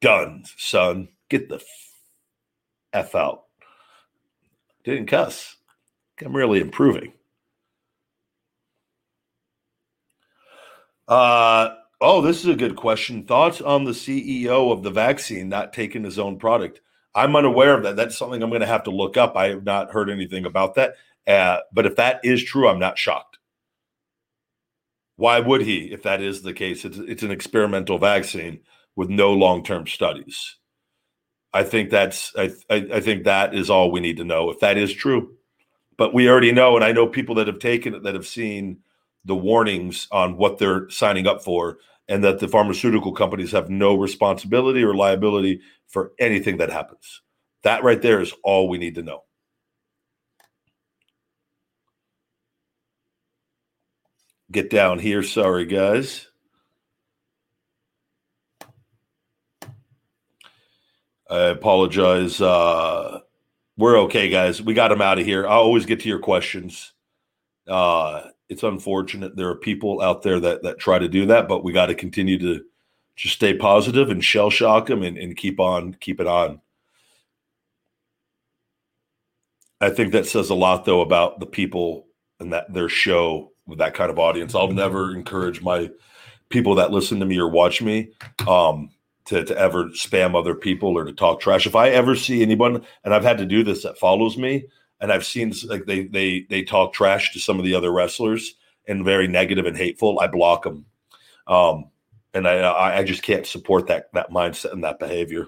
Done, 0.00 0.44
son. 0.56 1.08
Get 1.28 1.48
the 1.48 1.60
F 2.92 3.16
out. 3.16 3.46
Didn't 4.84 5.06
cuss. 5.06 5.56
I'm 6.24 6.36
really 6.36 6.60
improving. 6.60 7.14
Uh, 11.08 11.70
oh, 12.00 12.20
this 12.20 12.38
is 12.38 12.46
a 12.46 12.54
good 12.54 12.76
question. 12.76 13.24
Thoughts 13.24 13.60
on 13.60 13.82
the 13.82 13.90
CEO 13.90 14.70
of 14.70 14.84
the 14.84 14.90
vaccine 14.90 15.48
not 15.48 15.72
taking 15.72 16.04
his 16.04 16.20
own 16.20 16.38
product? 16.38 16.80
I'm 17.14 17.36
unaware 17.36 17.76
of 17.76 17.82
that. 17.84 17.96
That's 17.96 18.16
something 18.16 18.42
I'm 18.42 18.50
going 18.50 18.60
to 18.60 18.66
have 18.66 18.84
to 18.84 18.90
look 18.90 19.16
up. 19.16 19.36
I 19.36 19.48
have 19.48 19.64
not 19.64 19.92
heard 19.92 20.10
anything 20.10 20.44
about 20.44 20.74
that. 20.74 20.94
Uh, 21.26 21.58
but 21.72 21.86
if 21.86 21.96
that 21.96 22.20
is 22.24 22.42
true, 22.42 22.68
I'm 22.68 22.78
not 22.78 22.98
shocked. 22.98 23.38
Why 25.16 25.40
would 25.40 25.62
he, 25.62 25.92
if 25.92 26.04
that 26.04 26.22
is 26.22 26.42
the 26.42 26.52
case? 26.52 26.84
It's, 26.84 26.98
it's 26.98 27.22
an 27.22 27.30
experimental 27.30 27.98
vaccine 27.98 28.60
with 28.94 29.10
no 29.10 29.32
long 29.32 29.64
term 29.64 29.86
studies. 29.86 30.56
I 31.52 31.64
think 31.64 31.90
that's 31.90 32.32
I, 32.36 32.50
I 32.70 32.86
I 32.94 33.00
think 33.00 33.24
that 33.24 33.54
is 33.54 33.70
all 33.70 33.90
we 33.90 34.00
need 34.00 34.18
to 34.18 34.24
know 34.24 34.50
if 34.50 34.60
that 34.60 34.76
is 34.76 34.92
true. 34.92 35.34
But 35.96 36.14
we 36.14 36.28
already 36.28 36.52
know, 36.52 36.76
and 36.76 36.84
I 36.84 36.92
know 36.92 37.06
people 37.06 37.34
that 37.36 37.48
have 37.48 37.58
taken 37.58 37.94
it 37.94 38.04
that 38.04 38.14
have 38.14 38.26
seen 38.26 38.78
the 39.24 39.34
warnings 39.34 40.06
on 40.12 40.36
what 40.36 40.58
they're 40.58 40.88
signing 40.90 41.26
up 41.26 41.42
for, 41.42 41.78
and 42.08 42.24
that 42.24 42.38
the 42.38 42.48
pharmaceutical 42.48 43.12
companies 43.12 43.52
have 43.52 43.68
no 43.68 43.94
responsibility 43.94 44.82
or 44.82 44.94
liability 44.94 45.60
for 45.86 46.12
anything 46.18 46.56
that 46.56 46.70
happens. 46.70 47.22
That 47.62 47.84
right 47.84 48.00
there 48.00 48.20
is 48.20 48.32
all 48.42 48.68
we 48.68 48.78
need 48.78 48.94
to 48.94 49.02
know. 49.02 49.24
Get 54.50 54.70
down 54.70 54.98
here. 54.98 55.22
Sorry, 55.22 55.66
guys. 55.66 56.26
I 61.28 61.40
apologize. 61.48 62.40
Uh, 62.40 63.20
we're 63.76 63.98
okay, 64.00 64.30
guys. 64.30 64.62
We 64.62 64.72
got 64.72 64.90
him 64.90 65.02
out 65.02 65.18
of 65.18 65.26
here. 65.26 65.46
I'll 65.46 65.60
always 65.60 65.84
get 65.84 66.00
to 66.00 66.08
your 66.08 66.20
questions. 66.20 66.94
Uh, 67.66 68.22
it's 68.48 68.62
unfortunate 68.62 69.36
there 69.36 69.48
are 69.48 69.56
people 69.56 70.00
out 70.00 70.22
there 70.22 70.40
that 70.40 70.62
that 70.62 70.78
try 70.78 70.98
to 70.98 71.08
do 71.08 71.26
that, 71.26 71.48
but 71.48 71.64
we 71.64 71.72
got 71.72 71.86
to 71.86 71.94
continue 71.94 72.38
to 72.38 72.64
just 73.16 73.34
stay 73.34 73.54
positive 73.54 74.10
and 74.10 74.24
shell 74.24 74.50
shock 74.50 74.86
them 74.86 75.02
and, 75.02 75.18
and 75.18 75.36
keep 75.36 75.60
on 75.60 75.94
keep 75.94 76.20
it 76.20 76.26
on. 76.26 76.60
I 79.80 79.90
think 79.90 80.12
that 80.12 80.26
says 80.26 80.50
a 80.50 80.54
lot 80.54 80.84
though 80.84 81.00
about 81.00 81.40
the 81.40 81.46
people 81.46 82.06
and 82.40 82.52
that 82.52 82.72
their 82.72 82.88
show 82.88 83.52
with 83.66 83.78
that 83.78 83.94
kind 83.94 84.10
of 84.10 84.18
audience. 84.18 84.54
I'll 84.54 84.72
never 84.72 85.14
encourage 85.14 85.62
my 85.62 85.90
people 86.48 86.74
that 86.76 86.90
listen 86.90 87.20
to 87.20 87.26
me 87.26 87.38
or 87.38 87.48
watch 87.48 87.82
me 87.82 88.12
um, 88.46 88.90
to, 89.26 89.44
to 89.44 89.56
ever 89.56 89.84
spam 89.88 90.34
other 90.34 90.54
people 90.54 90.96
or 90.96 91.04
to 91.04 91.12
talk 91.12 91.40
trash. 91.40 91.66
If 91.66 91.76
I 91.76 91.90
ever 91.90 92.16
see 92.16 92.40
anyone, 92.42 92.82
and 93.04 93.14
I've 93.14 93.24
had 93.24 93.38
to 93.38 93.44
do 93.44 93.62
this 93.62 93.82
that 93.82 93.98
follows 93.98 94.38
me, 94.38 94.64
and 95.00 95.12
I've 95.12 95.26
seen 95.26 95.52
like 95.66 95.86
they 95.86 96.04
they 96.04 96.46
they 96.48 96.62
talk 96.62 96.92
trash 96.92 97.32
to 97.32 97.40
some 97.40 97.58
of 97.58 97.64
the 97.64 97.74
other 97.74 97.92
wrestlers 97.92 98.54
and 98.86 99.04
very 99.04 99.28
negative 99.28 99.66
and 99.66 99.76
hateful, 99.76 100.18
I 100.18 100.26
block 100.26 100.64
them. 100.64 100.86
Um, 101.46 101.90
and 102.34 102.48
I 102.48 102.98
I 102.98 103.04
just 103.04 103.22
can't 103.22 103.46
support 103.46 103.86
that 103.86 104.12
that 104.14 104.30
mindset 104.30 104.72
and 104.72 104.84
that 104.84 104.98
behavior. 104.98 105.46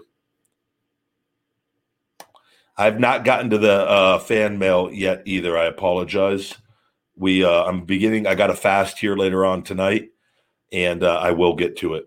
I've 2.77 2.99
not 2.99 3.25
gotten 3.25 3.51
to 3.51 3.59
the 3.59 3.73
uh, 3.73 4.19
fan 4.21 4.59
mail 4.59 4.91
yet 4.91 5.23
either. 5.27 5.59
I 5.59 5.67
apologize. 5.67 6.55
We 7.17 7.45
uh, 7.45 7.65
I'm 7.65 7.85
beginning. 7.85 8.27
I 8.27 8.35
got 8.35 8.51
a 8.51 8.55
fast 8.55 8.99
here 8.99 9.17
later 9.17 9.45
on 9.45 9.63
tonight, 9.63 10.11
and 10.73 11.03
uh, 11.03 11.19
I 11.19 11.33
will 11.33 11.55
get 11.55 11.77
to 11.79 11.95
it. 11.95 12.07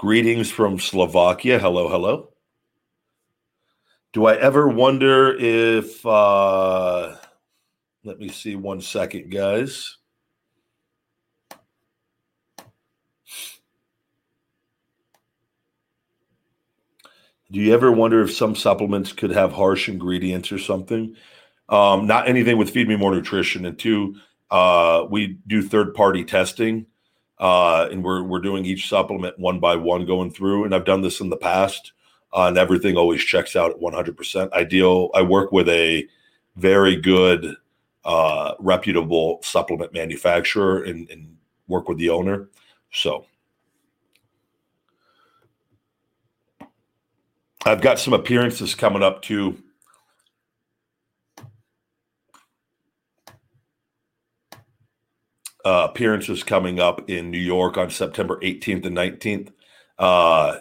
Greetings 0.00 0.50
from 0.50 0.78
Slovakia. 0.78 1.58
Hello, 1.58 1.86
hello. 1.86 2.30
Do 4.14 4.24
I 4.24 4.34
ever 4.34 4.66
wonder 4.66 5.36
if, 5.38 6.06
uh, 6.06 7.16
let 8.02 8.18
me 8.18 8.30
see 8.30 8.56
one 8.56 8.80
second, 8.80 9.30
guys. 9.30 9.98
Do 17.52 17.60
you 17.60 17.74
ever 17.74 17.92
wonder 17.92 18.22
if 18.22 18.32
some 18.32 18.56
supplements 18.56 19.12
could 19.12 19.32
have 19.32 19.52
harsh 19.52 19.90
ingredients 19.90 20.50
or 20.50 20.58
something? 20.58 21.14
Um, 21.68 22.06
not 22.06 22.26
anything 22.26 22.56
with 22.56 22.70
Feed 22.70 22.88
Me 22.88 22.96
More 22.96 23.14
Nutrition. 23.14 23.66
And 23.66 23.78
two, 23.78 24.14
uh, 24.50 25.04
we 25.10 25.36
do 25.46 25.60
third 25.60 25.92
party 25.92 26.24
testing 26.24 26.86
uh, 27.40 27.88
and 27.90 28.04
we're 28.04 28.22
we're 28.22 28.40
doing 28.40 28.64
each 28.64 28.88
supplement 28.88 29.38
one 29.38 29.58
by 29.58 29.74
one 29.74 30.06
going 30.06 30.30
through. 30.30 30.64
And 30.64 30.74
I've 30.74 30.84
done 30.84 31.00
this 31.00 31.20
in 31.20 31.30
the 31.30 31.36
past, 31.36 31.92
uh, 32.32 32.44
and 32.46 32.58
everything 32.58 32.96
always 32.96 33.22
checks 33.24 33.56
out 33.56 33.70
at 33.70 33.80
100%. 33.80 34.50
I 34.52 34.62
deal. 34.62 35.10
I 35.14 35.22
work 35.22 35.50
with 35.50 35.68
a 35.68 36.06
very 36.56 36.96
good, 36.96 37.56
uh, 38.04 38.54
reputable 38.58 39.40
supplement 39.42 39.92
manufacturer, 39.94 40.84
and, 40.84 41.10
and 41.10 41.36
work 41.66 41.88
with 41.88 41.98
the 41.98 42.10
owner. 42.10 42.48
So. 42.92 43.26
I've 47.66 47.82
got 47.82 47.98
some 47.98 48.14
appearances 48.14 48.74
coming 48.74 49.02
up 49.02 49.20
too 49.20 49.62
uh, 55.64 55.88
appearances 55.90 56.42
coming 56.42 56.80
up 56.80 57.08
in 57.08 57.30
New 57.30 57.38
York 57.38 57.76
on 57.76 57.90
September 57.90 58.38
18th 58.40 58.86
and 58.86 58.96
19th. 58.96 59.52
Uh, 59.98 60.58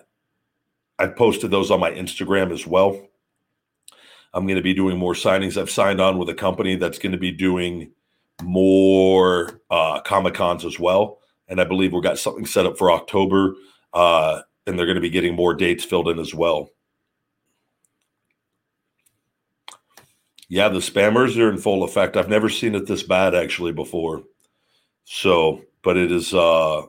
I've 0.98 1.15
posted 1.15 1.51
those 1.51 1.72
on 1.72 1.79
my 1.79 1.91
Instagram 1.91 2.51
as 2.51 2.68
well. 2.68 3.08
I'm 4.34 4.46
going 4.46 4.58
to 4.58 4.62
be 4.62 4.74
doing 4.74 4.98
more 4.98 5.13
signings. 5.13 5.60
I've 5.60 5.70
signed 5.70 6.01
on 6.01 6.18
with 6.18 6.29
a 6.29 6.36
company 6.36 6.75
that's 6.75 7.00
going 7.00 7.13
to 7.13 7.18
be 7.18 7.32
doing 7.32 7.91
more 8.44 9.62
uh, 9.72 10.01
Comic 10.01 10.34
Cons 10.34 10.65
as 10.65 10.79
well. 10.79 11.20
And 11.48 11.60
I 11.60 11.63
believe 11.63 11.94
we've 11.94 12.03
got 12.03 12.20
something 12.20 12.46
set 12.46 12.65
up 12.65 12.77
for 12.77 12.91
October. 12.91 13.56
Uh, 13.94 14.41
and 14.68 14.77
they're 14.77 14.86
going 14.86 14.96
to 14.96 15.01
be 15.01 15.10
getting 15.10 15.36
more 15.36 15.56
dates 15.56 15.84
filled 15.84 16.10
in 16.10 16.20
as 16.20 16.34
well. 16.34 16.70
Yeah, 20.48 20.70
the 20.70 20.79
spammers 20.79 21.38
are 21.38 21.50
in 21.50 21.58
full 21.58 21.84
effect. 21.84 22.18
I've 22.18 22.29
never 22.29 22.50
seen 22.50 22.75
it 22.75 22.88
this 22.88 23.03
bad 23.03 23.36
actually 23.36 23.72
before. 23.72 24.24
So, 25.12 25.63
but 25.82 25.98
it 25.98 26.12
is 26.12 26.36
uh 26.36 26.84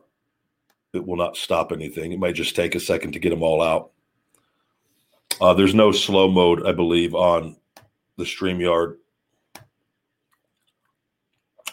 it 0.92 1.06
will 1.06 1.16
not 1.16 1.38
stop 1.38 1.72
anything. 1.72 2.12
It 2.12 2.18
might 2.18 2.34
just 2.34 2.54
take 2.54 2.74
a 2.74 2.80
second 2.80 3.12
to 3.12 3.18
get 3.18 3.30
them 3.30 3.42
all 3.42 3.62
out. 3.62 3.92
Uh, 5.40 5.54
there's 5.54 5.74
no 5.74 5.90
slow 5.90 6.28
mode, 6.28 6.66
I 6.66 6.72
believe, 6.72 7.14
on 7.14 7.56
the 8.18 8.24
StreamYard 8.24 8.96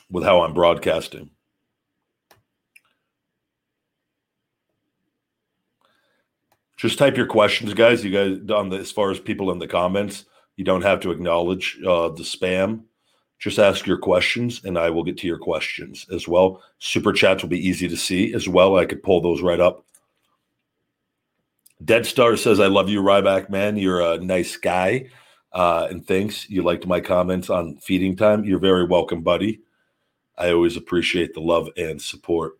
with 0.09 0.23
how 0.23 0.41
I'm 0.41 0.53
broadcasting. 0.53 1.31
Just 6.77 6.97
type 6.97 7.17
your 7.17 7.25
questions, 7.25 7.73
guys. 7.73 8.05
You 8.05 8.11
guys 8.11 8.49
on 8.51 8.69
the 8.69 8.77
as 8.77 8.91
far 8.91 9.11
as 9.11 9.19
people 9.19 9.51
in 9.51 9.59
the 9.59 9.67
comments, 9.67 10.23
you 10.55 10.63
don't 10.63 10.83
have 10.83 11.01
to 11.01 11.11
acknowledge 11.11 11.77
uh, 11.85 12.07
the 12.09 12.23
spam. 12.23 12.83
Just 13.39 13.59
ask 13.59 13.85
your 13.85 13.97
questions 13.97 14.61
and 14.63 14.77
I 14.77 14.89
will 14.89 15.03
get 15.03 15.17
to 15.19 15.27
your 15.27 15.37
questions 15.37 16.07
as 16.11 16.27
well. 16.27 16.61
Super 16.79 17.13
chats 17.13 17.43
will 17.43 17.49
be 17.49 17.67
easy 17.67 17.87
to 17.87 17.97
see 17.97 18.33
as 18.33 18.47
well. 18.49 18.77
I 18.77 18.85
could 18.85 19.03
pull 19.03 19.21
those 19.21 19.41
right 19.41 19.59
up. 19.59 19.85
Dead 21.83 22.05
Star 22.07 22.35
says, 22.35 22.59
I 22.59 22.67
love 22.67 22.89
you, 22.89 23.01
Ryback, 23.01 23.49
man. 23.49 23.77
You're 23.77 24.01
a 24.01 24.17
nice 24.17 24.57
guy. 24.57 25.09
Uh, 25.53 25.87
and 25.89 26.05
thanks. 26.05 26.49
You 26.49 26.63
liked 26.63 26.87
my 26.87 26.99
comments 26.99 27.49
on 27.49 27.77
feeding 27.77 28.15
time. 28.15 28.43
You're 28.43 28.59
very 28.59 28.85
welcome, 28.85 29.21
buddy. 29.21 29.61
I 30.37 30.51
always 30.51 30.75
appreciate 30.75 31.33
the 31.33 31.39
love 31.41 31.69
and 31.77 32.01
support. 32.01 32.57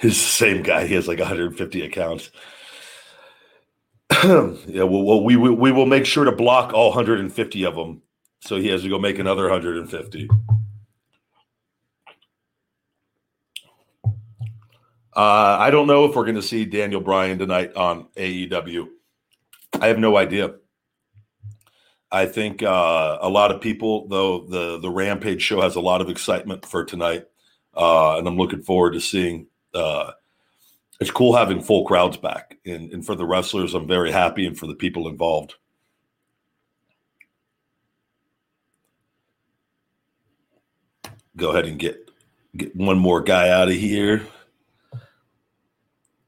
He's 0.00 0.18
the 0.18 0.30
same 0.30 0.62
guy. 0.62 0.86
He 0.86 0.94
has 0.94 1.06
like 1.06 1.18
150 1.18 1.82
accounts. 1.82 2.30
yeah, 4.66 4.82
well, 4.82 5.02
well, 5.02 5.24
we, 5.24 5.36
we 5.36 5.48
we 5.48 5.72
will 5.72 5.86
make 5.86 6.04
sure 6.04 6.24
to 6.24 6.32
block 6.32 6.74
all 6.74 6.90
150 6.90 7.64
of 7.64 7.74
them, 7.74 8.02
so 8.42 8.56
he 8.56 8.68
has 8.68 8.82
to 8.82 8.88
go 8.90 8.98
make 8.98 9.18
another 9.18 9.44
150. 9.44 10.28
Uh, 15.16 15.56
I 15.58 15.70
don't 15.70 15.86
know 15.86 16.04
if 16.04 16.14
we're 16.14 16.24
going 16.24 16.34
to 16.34 16.42
see 16.42 16.66
Daniel 16.66 17.00
Bryan 17.00 17.38
tonight 17.38 17.74
on 17.76 18.08
AEW. 18.16 18.88
I 19.80 19.88
have 19.88 19.98
no 19.98 20.18
idea. 20.18 20.54
I 22.12 22.26
think 22.26 22.62
uh, 22.62 23.18
a 23.22 23.28
lot 23.28 23.52
of 23.52 23.62
people, 23.62 24.06
though, 24.08 24.44
the 24.46 24.78
the 24.80 24.90
Rampage 24.90 25.40
show 25.40 25.62
has 25.62 25.76
a 25.76 25.80
lot 25.80 26.02
of 26.02 26.10
excitement 26.10 26.66
for 26.66 26.84
tonight, 26.84 27.24
uh, 27.74 28.18
and 28.18 28.28
I'm 28.28 28.36
looking 28.36 28.62
forward 28.62 28.92
to 28.92 29.00
seeing 29.00 29.46
uh, 29.72 30.12
it's 31.00 31.10
cool 31.10 31.34
having 31.34 31.62
full 31.62 31.84
crowds 31.84 32.18
back. 32.18 32.58
And, 32.66 32.92
and 32.92 33.04
for 33.04 33.14
the 33.14 33.24
wrestlers, 33.24 33.74
I'm 33.74 33.88
very 33.88 34.12
happy, 34.12 34.46
and 34.46 34.56
for 34.56 34.66
the 34.66 34.74
people 34.74 35.08
involved. 35.08 35.54
Go 41.36 41.50
ahead 41.50 41.66
and 41.66 41.78
get 41.78 42.10
get 42.56 42.76
one 42.76 42.98
more 42.98 43.22
guy 43.22 43.48
out 43.48 43.68
of 43.68 43.74
here. 43.74 44.26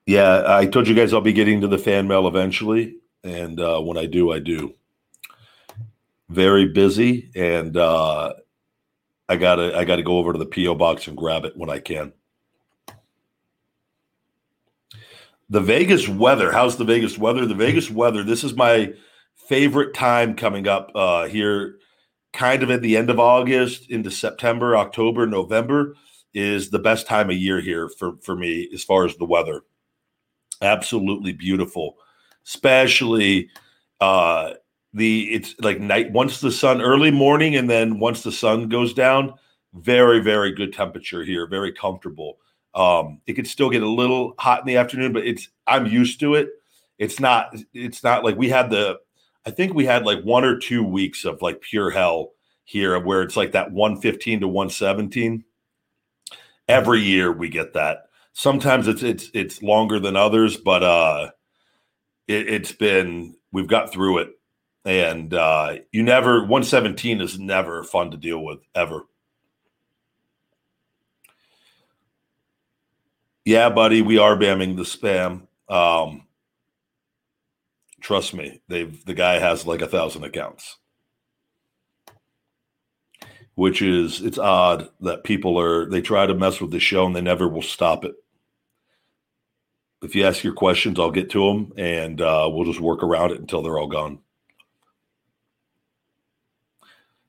Yeah, 0.06 0.44
I 0.46 0.66
told 0.66 0.88
you 0.88 0.94
guys 0.94 1.12
I'll 1.12 1.20
be 1.20 1.32
getting 1.32 1.60
to 1.60 1.68
the 1.68 1.78
fan 1.78 2.08
mail 2.08 2.26
eventually, 2.26 2.96
and 3.22 3.60
uh, 3.60 3.80
when 3.80 3.98
I 3.98 4.06
do, 4.06 4.32
I 4.32 4.38
do. 4.38 4.74
Very 6.30 6.66
busy, 6.66 7.30
and 7.34 7.76
uh, 7.76 8.32
I 9.28 9.36
gotta 9.36 9.76
I 9.76 9.84
gotta 9.84 10.02
go 10.02 10.16
over 10.16 10.32
to 10.32 10.38
the 10.38 10.46
PO 10.46 10.76
box 10.76 11.08
and 11.08 11.16
grab 11.16 11.44
it 11.44 11.56
when 11.56 11.68
I 11.68 11.78
can. 11.78 12.12
The 15.52 15.60
Vegas 15.60 16.08
weather. 16.08 16.50
How's 16.50 16.78
the 16.78 16.84
Vegas 16.86 17.18
weather? 17.18 17.44
The 17.44 17.54
Vegas 17.54 17.90
weather. 17.90 18.24
This 18.24 18.42
is 18.42 18.54
my 18.54 18.94
favorite 19.34 19.92
time 19.92 20.34
coming 20.34 20.66
up 20.66 20.90
uh, 20.94 21.26
here, 21.26 21.76
kind 22.32 22.62
of 22.62 22.70
at 22.70 22.80
the 22.80 22.96
end 22.96 23.10
of 23.10 23.20
August 23.20 23.90
into 23.90 24.10
September, 24.10 24.78
October, 24.78 25.26
November 25.26 25.94
is 26.32 26.70
the 26.70 26.78
best 26.78 27.06
time 27.06 27.28
of 27.28 27.36
year 27.36 27.60
here 27.60 27.90
for 27.90 28.14
for 28.22 28.34
me 28.34 28.66
as 28.72 28.82
far 28.82 29.04
as 29.04 29.14
the 29.16 29.26
weather. 29.26 29.60
Absolutely 30.62 31.34
beautiful, 31.34 31.98
especially 32.46 33.50
uh, 34.00 34.54
the 34.94 35.34
it's 35.34 35.54
like 35.60 35.78
night 35.78 36.10
once 36.12 36.40
the 36.40 36.50
sun 36.50 36.80
early 36.80 37.10
morning 37.10 37.56
and 37.56 37.68
then 37.68 37.98
once 37.98 38.22
the 38.22 38.32
sun 38.32 38.70
goes 38.70 38.94
down. 38.94 39.34
Very 39.74 40.20
very 40.20 40.50
good 40.54 40.72
temperature 40.72 41.22
here, 41.22 41.46
very 41.46 41.72
comfortable. 41.72 42.38
Um, 42.74 43.20
it 43.26 43.34
could 43.34 43.46
still 43.46 43.70
get 43.70 43.82
a 43.82 43.88
little 43.88 44.34
hot 44.38 44.60
in 44.60 44.66
the 44.66 44.76
afternoon, 44.76 45.12
but 45.12 45.26
it's 45.26 45.48
I'm 45.66 45.86
used 45.86 46.20
to 46.20 46.34
it. 46.34 46.48
It's 46.98 47.20
not 47.20 47.54
it's 47.74 48.02
not 48.02 48.24
like 48.24 48.36
we 48.36 48.48
had 48.48 48.70
the 48.70 48.98
I 49.46 49.50
think 49.50 49.74
we 49.74 49.84
had 49.84 50.04
like 50.04 50.22
one 50.22 50.44
or 50.44 50.58
two 50.58 50.84
weeks 50.84 51.24
of 51.24 51.42
like 51.42 51.60
pure 51.60 51.90
hell 51.90 52.32
here 52.64 52.98
where 52.98 53.22
it's 53.22 53.36
like 53.36 53.52
that 53.52 53.72
115 53.72 54.40
to 54.40 54.48
117. 54.48 55.44
Every 56.68 57.00
year 57.00 57.32
we 57.32 57.48
get 57.48 57.74
that. 57.74 58.04
Sometimes 58.32 58.88
it's 58.88 59.02
it's 59.02 59.30
it's 59.34 59.62
longer 59.62 59.98
than 59.98 60.16
others, 60.16 60.56
but 60.56 60.82
uh 60.82 61.30
it, 62.28 62.48
it's 62.48 62.72
been 62.72 63.34
we've 63.52 63.66
got 63.66 63.92
through 63.92 64.18
it. 64.18 64.30
And 64.84 65.34
uh 65.34 65.76
you 65.90 66.02
never 66.02 66.40
117 66.40 67.20
is 67.20 67.38
never 67.38 67.84
fun 67.84 68.10
to 68.12 68.16
deal 68.16 68.42
with 68.42 68.60
ever. 68.74 69.02
Yeah, 73.44 73.70
buddy, 73.70 74.02
we 74.02 74.18
are 74.18 74.36
bamming 74.36 74.76
the 74.76 74.82
spam. 74.84 75.46
Um, 75.68 76.26
trust 78.00 78.34
me, 78.34 78.62
they've 78.68 79.04
the 79.04 79.14
guy 79.14 79.38
has 79.38 79.66
like 79.66 79.82
a 79.82 79.88
thousand 79.88 80.24
accounts, 80.24 80.78
which 83.54 83.82
is 83.82 84.20
it's 84.22 84.38
odd 84.38 84.88
that 85.00 85.24
people 85.24 85.58
are 85.58 85.86
they 85.88 86.00
try 86.00 86.26
to 86.26 86.34
mess 86.34 86.60
with 86.60 86.70
the 86.70 86.78
show 86.78 87.04
and 87.04 87.16
they 87.16 87.20
never 87.20 87.48
will 87.48 87.62
stop 87.62 88.04
it. 88.04 88.14
If 90.02 90.14
you 90.14 90.24
ask 90.24 90.44
your 90.44 90.54
questions, 90.54 90.98
I'll 91.00 91.10
get 91.10 91.30
to 91.30 91.46
them 91.46 91.72
and 91.76 92.20
uh, 92.20 92.48
we'll 92.52 92.64
just 92.64 92.80
work 92.80 93.02
around 93.02 93.32
it 93.32 93.40
until 93.40 93.62
they're 93.62 93.78
all 93.78 93.86
gone. 93.88 94.20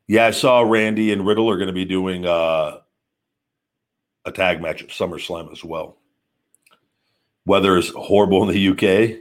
Yeah, 0.08 0.28
I 0.28 0.32
saw 0.32 0.62
Randy 0.62 1.12
and 1.12 1.26
Riddle 1.26 1.50
are 1.50 1.58
going 1.58 1.68
to 1.68 1.74
be 1.74 1.86
doing 1.86 2.26
uh, 2.26 2.80
a 4.26 4.32
tag 4.32 4.62
match 4.62 4.84
at 4.84 4.90
SummerSlam 4.90 5.52
as 5.52 5.64
well. 5.64 5.98
Weather 7.46 7.78
is 7.78 7.90
horrible 7.90 8.50
in 8.50 8.56
the 8.56 8.70
UK. 8.70 9.20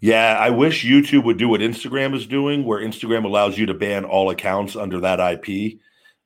Yeah, 0.00 0.36
I 0.38 0.50
wish 0.50 0.84
YouTube 0.84 1.24
would 1.24 1.38
do 1.38 1.48
what 1.48 1.60
Instagram 1.62 2.14
is 2.14 2.26
doing, 2.26 2.64
where 2.64 2.80
Instagram 2.80 3.24
allows 3.24 3.56
you 3.56 3.66
to 3.66 3.74
ban 3.74 4.04
all 4.04 4.30
accounts 4.30 4.76
under 4.76 5.00
that 5.00 5.20
IP, 5.20 5.78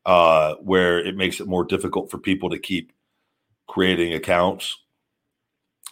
uh, 0.05 0.55
where 0.57 0.99
it 0.99 1.17
makes 1.17 1.41
it 1.41 1.47
more 1.47 1.65
difficult 1.65 2.11
for 2.11 2.19
people 2.19 2.51
to 2.51 2.59
keep 2.59 2.93
creating 3.69 4.13
accounts 4.13 4.77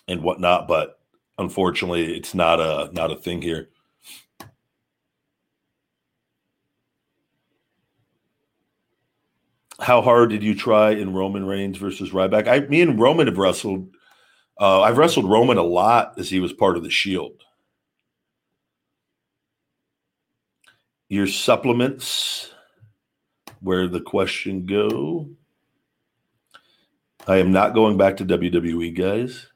and 0.08 0.22
whatnot. 0.22 0.66
But 0.66 0.98
unfortunately, 1.38 2.16
it's 2.16 2.34
not 2.34 2.58
a 2.58 2.90
not 2.92 3.12
a 3.12 3.16
thing 3.16 3.40
here. 3.40 3.68
How 9.80 10.02
hard 10.02 10.30
did 10.30 10.42
you 10.42 10.54
try 10.54 10.90
in 10.90 11.12
Roman 11.14 11.46
Reigns 11.46 11.78
versus 11.78 12.10
Ryback? 12.10 12.48
I, 12.48 12.60
me 12.66 12.82
and 12.82 13.00
Roman 13.00 13.28
have 13.28 13.38
wrestled. 13.38 13.90
Uh, 14.60 14.82
I've 14.82 14.98
wrestled 14.98 15.30
Roman 15.30 15.56
a 15.56 15.62
lot 15.62 16.14
as 16.18 16.28
he 16.28 16.40
was 16.40 16.52
part 16.52 16.76
of 16.76 16.82
the 16.82 16.90
Shield. 16.90 17.44
Your 21.08 21.28
supplements, 21.28 22.52
where 23.60 23.86
the 23.86 24.00
question 24.00 24.66
go? 24.66 25.28
I 27.26 27.36
am 27.36 27.52
not 27.52 27.74
going 27.74 27.96
back 27.96 28.16
to 28.16 28.24
WWE, 28.24 28.96
guys. 28.96 29.46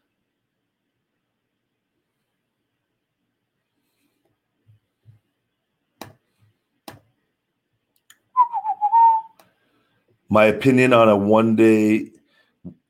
My 10.32 10.46
opinion 10.46 10.94
on 10.94 11.10
a 11.10 11.16
one 11.16 11.56
day 11.56 12.08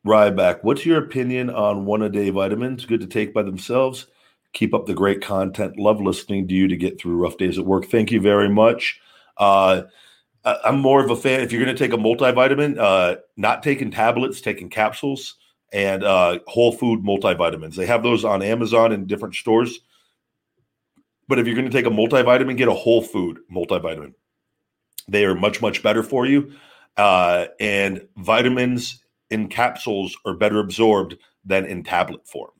Ryback. 0.07 0.61
What's 0.63 0.87
your 0.87 0.99
opinion 0.99 1.51
on 1.51 1.87
one 1.87 2.03
a 2.03 2.09
day 2.09 2.31
vitamins? 2.31 2.87
Good 2.87 3.01
to 3.01 3.09
take 3.09 3.35
by 3.35 3.43
themselves. 3.43 4.07
Keep 4.53 4.73
up 4.73 4.87
the 4.87 4.95
great 4.95 5.21
content. 5.21 5.77
Love 5.77 6.01
listening 6.01 6.47
to 6.47 6.55
you 6.55 6.69
to 6.69 6.77
get 6.77 7.01
through 7.01 7.17
rough 7.17 7.39
days 7.39 7.59
at 7.59 7.67
work. 7.67 7.87
Thank 7.87 8.13
you 8.13 8.21
very 8.21 8.49
much. 8.49 9.01
Uh, 9.39 9.83
I'm 10.45 10.79
more 10.79 11.05
of 11.05 11.11
a 11.11 11.17
fan. 11.17 11.41
If 11.41 11.51
you're 11.51 11.65
going 11.65 11.77
to 11.77 11.85
take 11.85 11.93
a 11.93 12.01
multivitamin, 12.01 12.79
uh, 12.79 13.17
not 13.37 13.65
taking 13.65 13.91
tablets, 13.91 14.41
taking 14.41 14.71
capsules, 14.71 15.35
and 15.73 16.05
uh, 16.05 16.39
whole 16.47 16.71
food 16.71 17.01
multivitamins. 17.01 17.75
They 17.75 17.87
have 17.87 18.05
those 18.05 18.25
on 18.25 18.45
Amazon 18.45 18.93
and 18.93 19.09
different 19.09 19.35
stores. 19.35 19.81
But 21.27 21.41
if 21.41 21.49
you're 21.49 21.57
going 21.57 21.69
to 21.69 21.77
take 21.77 21.87
a 21.87 21.91
multivitamin, 21.91 22.57
get 22.57 22.69
a 22.69 22.73
whole 22.73 23.03
food 23.03 23.41
multivitamin. 23.53 24.15
They 25.09 25.25
are 25.25 25.35
much, 25.35 25.61
much 25.61 25.83
better 25.83 26.05
for 26.05 26.25
you. 26.25 26.53
Uh, 26.97 27.47
and 27.59 28.07
vitamins 28.17 29.03
in 29.31 29.49
capsules 29.49 30.17
are 30.27 30.35
better 30.35 30.61
absorbed 30.61 31.17
than 31.45 31.65
in 31.65 31.83
tablet 31.83 32.27
form. 32.29 32.51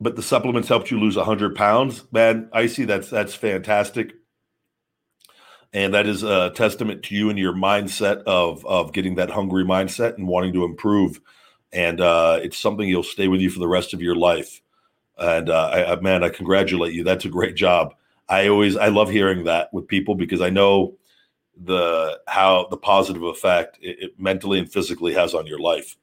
But 0.00 0.16
the 0.16 0.22
supplements 0.22 0.68
helped 0.68 0.90
you 0.90 0.98
lose 0.98 1.16
100 1.16 1.54
pounds. 1.54 2.04
Man, 2.10 2.48
I 2.52 2.66
see 2.66 2.84
that's 2.84 3.10
that's 3.10 3.34
fantastic. 3.34 4.14
And 5.72 5.94
that 5.94 6.06
is 6.06 6.22
a 6.22 6.50
testament 6.50 7.04
to 7.04 7.14
you 7.14 7.28
and 7.28 7.38
your 7.38 7.52
mindset 7.52 8.22
of 8.24 8.64
of 8.64 8.92
getting 8.92 9.16
that 9.16 9.30
hungry 9.30 9.64
mindset 9.64 10.16
and 10.16 10.26
wanting 10.26 10.54
to 10.54 10.64
improve. 10.64 11.20
And 11.72 12.00
uh, 12.00 12.40
it's 12.42 12.56
something 12.58 12.88
you'll 12.88 13.02
stay 13.02 13.28
with 13.28 13.40
you 13.40 13.50
for 13.50 13.60
the 13.60 13.68
rest 13.68 13.92
of 13.92 14.00
your 14.00 14.16
life. 14.16 14.62
And 15.18 15.50
uh, 15.50 15.68
I, 15.68 15.92
I, 15.92 16.00
man, 16.00 16.24
I 16.24 16.30
congratulate 16.30 16.94
you. 16.94 17.04
That's 17.04 17.26
a 17.26 17.28
great 17.28 17.54
job. 17.54 17.94
I 18.28 18.48
always 18.48 18.76
I 18.76 18.88
love 18.88 19.10
hearing 19.10 19.44
that 19.44 19.72
with 19.72 19.86
people 19.86 20.14
because 20.14 20.40
I 20.40 20.48
know 20.48 20.96
the 21.62 22.18
how 22.26 22.66
the 22.70 22.76
positive 22.76 23.22
effect 23.22 23.78
it, 23.80 23.98
it 24.00 24.20
mentally 24.20 24.58
and 24.58 24.72
physically 24.72 25.14
has 25.14 25.34
on 25.34 25.46
your 25.46 25.58
life. 25.58 25.96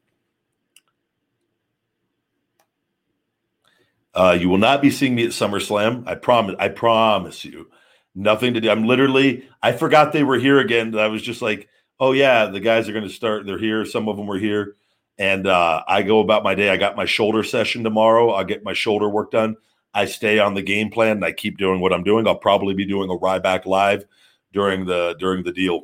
Uh, 4.13 4.37
you 4.39 4.49
will 4.49 4.57
not 4.57 4.81
be 4.81 4.89
seeing 4.89 5.15
me 5.15 5.25
at 5.25 5.31
SummerSlam. 5.31 6.07
I 6.07 6.15
promise. 6.15 6.55
I 6.59 6.69
promise 6.69 7.45
you. 7.45 7.69
Nothing 8.15 8.55
to 8.55 8.61
do. 8.61 8.69
I'm 8.69 8.87
literally. 8.87 9.47
I 9.61 9.73
forgot 9.73 10.11
they 10.11 10.23
were 10.23 10.39
here 10.39 10.59
again. 10.59 10.97
I 10.97 11.07
was 11.07 11.21
just 11.21 11.41
like, 11.41 11.67
oh 11.99 12.13
yeah, 12.13 12.47
the 12.47 12.59
guys 12.59 12.89
are 12.89 12.93
going 12.93 13.07
to 13.07 13.13
start. 13.13 13.45
They're 13.45 13.59
here. 13.59 13.85
Some 13.85 14.09
of 14.09 14.17
them 14.17 14.25
were 14.25 14.39
here, 14.39 14.75
and 15.19 15.45
uh, 15.45 15.83
I 15.87 16.01
go 16.01 16.19
about 16.19 16.43
my 16.43 16.55
day. 16.55 16.69
I 16.69 16.77
got 16.77 16.95
my 16.95 17.05
shoulder 17.05 17.43
session 17.43 17.83
tomorrow. 17.83 18.31
I'll 18.31 18.43
get 18.43 18.63
my 18.63 18.73
shoulder 18.73 19.07
work 19.07 19.31
done. 19.31 19.55
I 19.93 20.05
stay 20.05 20.39
on 20.39 20.53
the 20.53 20.61
game 20.61 20.91
plan 20.91 21.17
and 21.17 21.25
I 21.25 21.31
keep 21.31 21.57
doing 21.57 21.79
what 21.79 21.93
I'm 21.93 22.03
doing. 22.03 22.27
I'll 22.27 22.35
probably 22.35 22.75
be 22.75 22.85
doing 22.85 23.09
a 23.09 23.17
Ryback 23.17 23.65
live 23.65 24.05
during 24.53 24.85
the 24.85 25.15
during 25.19 25.43
the 25.43 25.51
deal 25.51 25.83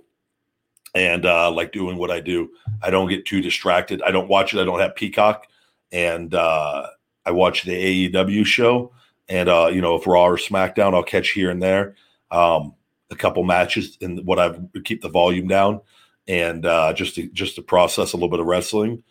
and 0.96 1.26
uh, 1.26 1.52
like 1.52 1.72
doing 1.72 1.98
what 1.98 2.12
I 2.12 2.20
do. 2.20 2.50
I 2.82 2.90
don't 2.90 3.10
get 3.10 3.26
too 3.26 3.42
distracted. 3.42 4.02
I 4.02 4.12
don't 4.12 4.28
watch 4.28 4.54
it. 4.54 4.60
I 4.60 4.66
don't 4.66 4.80
have 4.80 4.96
Peacock, 4.96 5.48
and 5.92 6.34
uh, 6.34 6.88
I 7.26 7.32
watch 7.32 7.64
the 7.64 8.10
AEW 8.10 8.46
show. 8.46 8.92
And 9.30 9.50
uh, 9.50 9.70
you 9.72 9.82
know, 9.82 9.96
if 9.96 10.06
Raw 10.06 10.26
or 10.26 10.38
SmackDown, 10.38 10.94
I'll 10.94 11.04
catch 11.04 11.30
here 11.30 11.50
and 11.50 11.62
there 11.62 11.96
um, 12.32 12.76
a 13.10 13.16
couple 13.16 13.44
matches, 13.44 13.98
and 14.02 14.26
what 14.26 14.40
I 14.40 14.56
keep 14.84 15.02
the 15.02 15.10
volume 15.10 15.48
down, 15.48 15.82
and 16.28 16.66
uh, 16.66 16.94
just 16.94 17.16
to 17.16 17.28
just 17.30 17.56
to 17.56 17.62
process 17.62 18.14
a 18.14 18.18
little 18.18 18.30
bit 18.30 18.40
of 18.40 18.46
wrestling, 18.46 19.04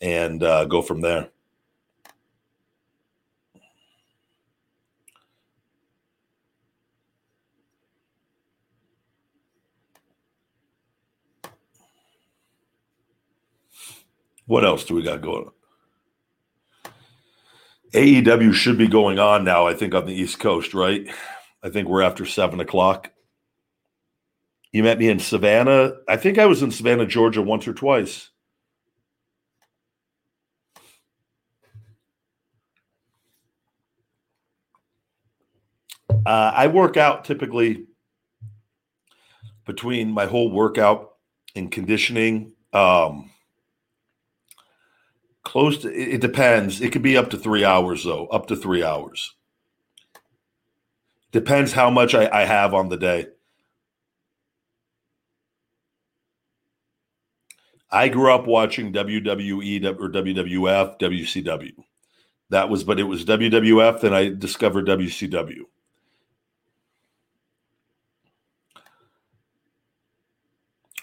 and 0.00 0.42
uh, 0.42 0.64
go 0.64 0.82
from 0.82 1.00
there. 1.00 1.30
What 14.50 14.64
else 14.64 14.82
do 14.82 14.96
we 14.96 15.04
got 15.04 15.20
going 15.20 15.44
on? 15.44 16.92
AEW 17.94 18.52
should 18.52 18.76
be 18.76 18.88
going 18.88 19.20
on 19.20 19.44
now, 19.44 19.68
I 19.68 19.74
think, 19.74 19.94
on 19.94 20.06
the 20.06 20.12
East 20.12 20.40
Coast, 20.40 20.74
right? 20.74 21.08
I 21.62 21.70
think 21.70 21.86
we're 21.86 22.02
after 22.02 22.26
seven 22.26 22.58
o'clock. 22.58 23.12
You 24.72 24.82
met 24.82 24.98
me 24.98 25.08
in 25.08 25.20
Savannah. 25.20 25.92
I 26.08 26.16
think 26.16 26.36
I 26.36 26.46
was 26.46 26.64
in 26.64 26.72
Savannah, 26.72 27.06
Georgia 27.06 27.42
once 27.42 27.68
or 27.68 27.74
twice. 27.74 28.30
Uh, 36.26 36.52
I 36.56 36.66
work 36.66 36.96
out 36.96 37.24
typically 37.24 37.86
between 39.64 40.10
my 40.10 40.26
whole 40.26 40.50
workout 40.50 41.12
and 41.54 41.70
conditioning. 41.70 42.54
Um, 42.72 43.30
close 45.42 45.78
to 45.78 45.92
it, 45.92 46.20
depends. 46.20 46.80
It 46.80 46.92
could 46.92 47.02
be 47.02 47.16
up 47.16 47.30
to 47.30 47.38
three 47.38 47.64
hours 47.64 48.04
though, 48.04 48.26
up 48.26 48.46
to 48.46 48.56
three 48.56 48.82
hours. 48.84 49.34
Depends 51.32 51.72
how 51.72 51.90
much 51.90 52.14
I, 52.14 52.28
I 52.32 52.44
have 52.44 52.74
on 52.74 52.88
the 52.88 52.96
day. 52.96 53.26
I 57.90 58.08
grew 58.08 58.32
up 58.32 58.46
watching 58.46 58.92
WWE 58.92 59.84
or 59.84 60.08
WWF, 60.08 60.98
WCW. 61.00 61.72
That 62.50 62.68
was, 62.68 62.84
but 62.84 63.00
it 63.00 63.04
was 63.04 63.24
WWF. 63.24 64.00
Then 64.00 64.12
I 64.12 64.28
discovered 64.28 64.86
WCW. 64.86 65.62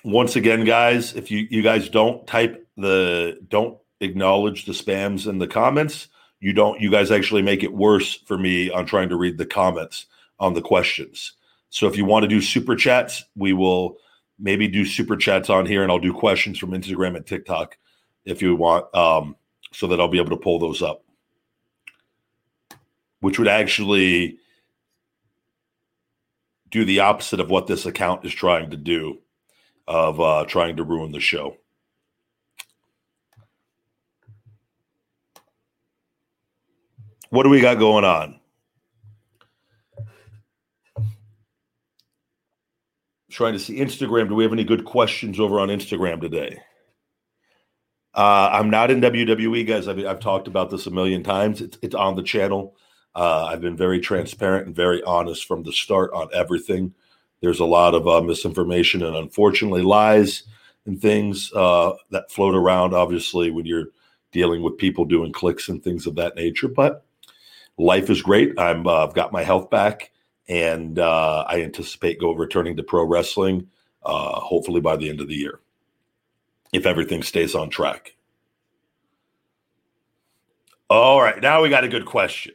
Once 0.04 0.38
again, 0.38 0.63
guys, 0.63 1.13
if 1.15 1.32
you 1.32 1.47
you 1.50 1.62
guys 1.62 1.89
don't 1.89 2.26
type 2.28 2.65
the 2.78 3.38
don't 3.50 3.78
acknowledge 4.01 4.65
the 4.65 4.73
spams 4.73 5.27
in 5.27 5.39
the 5.39 5.47
comments, 5.47 6.07
you 6.39 6.53
don't. 6.53 6.79
You 6.79 6.91
guys 6.91 7.12
actually 7.12 7.41
make 7.41 7.63
it 7.63 7.73
worse 7.73 8.15
for 8.15 8.38
me 8.38 8.69
on 8.69 8.86
trying 8.86 9.10
to 9.10 9.15
read 9.15 9.38
the 9.38 9.45
comments 9.45 10.05
on 10.39 10.53
the 10.53 10.62
questions. 10.62 11.33
So 11.69 11.88
if 11.88 11.97
you 11.97 12.05
want 12.05 12.23
to 12.23 12.27
do 12.27 12.41
super 12.41 12.75
chats, 12.75 13.23
we 13.36 13.53
will 13.53 13.97
maybe 14.39 14.67
do 14.67 14.86
super 14.86 15.17
chats 15.17 15.49
on 15.49 15.65
here, 15.65 15.81
and 15.81 15.91
I'll 15.91 15.99
do 15.99 16.13
questions 16.13 16.60
from 16.60 16.71
Instagram 16.71 17.15
and 17.15 17.25
TikTok 17.25 17.77
if 18.25 18.41
you 18.41 18.55
want, 18.55 18.93
um, 18.95 19.36
so 19.73 19.88
that 19.88 19.99
I'll 19.99 20.07
be 20.07 20.19
able 20.19 20.29
to 20.29 20.38
pull 20.38 20.60
those 20.60 20.81
up, 20.81 21.03
which 23.19 23.39
would 23.39 23.47
actually 23.47 24.38
do 26.69 26.86
the 26.86 26.99
opposite 26.99 27.39
of 27.39 27.49
what 27.49 27.67
this 27.67 27.86
account 27.86 28.25
is 28.25 28.33
trying 28.33 28.69
to 28.69 28.77
do, 28.77 29.19
of 29.88 30.19
uh, 30.19 30.45
trying 30.47 30.75
to 30.75 30.83
ruin 30.83 31.12
the 31.12 31.19
show. 31.19 31.57
What 37.29 37.43
do 37.43 37.49
we 37.49 37.61
got 37.61 37.77
going 37.77 38.05
on? 38.05 38.39
Trying 43.29 43.53
to 43.53 43.59
see 43.59 43.77
Instagram. 43.77 44.29
Do 44.29 44.35
we 44.35 44.43
have 44.43 44.53
any 44.53 44.63
good 44.63 44.85
questions 44.85 45.39
over 45.39 45.59
on 45.59 45.67
Instagram 45.67 46.21
today? 46.21 46.59
Uh, 48.13 48.49
I'm 48.51 48.69
not 48.69 48.89
in 48.89 49.01
WWE, 49.01 49.67
guys. 49.67 49.87
I've, 49.87 50.03
I've 50.05 50.19
talked 50.19 50.47
about 50.47 50.71
this 50.71 50.87
a 50.87 50.91
million 50.91 51.21
times. 51.21 51.61
It's, 51.61 51.77
it's 51.81 51.93
on 51.93 52.15
the 52.15 52.23
channel. 52.23 52.75
Uh, 53.13 53.45
I've 53.45 53.61
been 53.61 53.77
very 53.77 53.99
transparent 53.99 54.67
and 54.67 54.75
very 54.75 55.03
honest 55.03 55.45
from 55.45 55.63
the 55.63 55.73
start 55.73 56.11
on 56.13 56.29
everything. 56.33 56.93
There's 57.41 57.59
a 57.59 57.65
lot 57.65 57.93
of 57.93 58.07
uh, 58.07 58.21
misinformation 58.21 59.03
and 59.03 59.15
unfortunately 59.15 59.83
lies 59.83 60.43
and 60.85 60.99
things 60.99 61.51
uh, 61.53 61.93
that 62.09 62.31
float 62.31 62.55
around, 62.55 62.95
obviously, 62.95 63.51
when 63.51 63.65
you're 63.65 63.87
dealing 64.31 64.63
with 64.63 64.77
people 64.77 65.05
doing 65.05 65.31
clicks 65.31 65.69
and 65.69 65.83
things 65.83 66.07
of 66.07 66.15
that 66.15 66.35
nature. 66.35 66.67
But 66.67 67.05
life 67.77 68.09
is 68.09 68.21
great. 68.21 68.59
I'm, 68.59 68.87
uh, 68.87 69.05
I've 69.05 69.13
got 69.13 69.31
my 69.31 69.43
health 69.43 69.69
back 69.69 70.11
and 70.49 70.97
uh, 70.99 71.45
I 71.47 71.61
anticipate 71.61 72.19
go 72.19 72.33
returning 72.33 72.77
to 72.77 72.83
pro 72.83 73.03
wrestling 73.03 73.67
uh, 74.03 74.39
hopefully 74.39 74.81
by 74.81 74.95
the 74.95 75.09
end 75.09 75.21
of 75.21 75.27
the 75.27 75.35
year 75.35 75.59
if 76.73 76.85
everything 76.85 77.23
stays 77.23 77.55
on 77.55 77.69
track. 77.69 78.15
All 80.89 81.21
right, 81.21 81.41
now 81.41 81.61
we 81.61 81.69
got 81.69 81.83
a 81.83 81.89
good 81.89 82.05
question. 82.05 82.53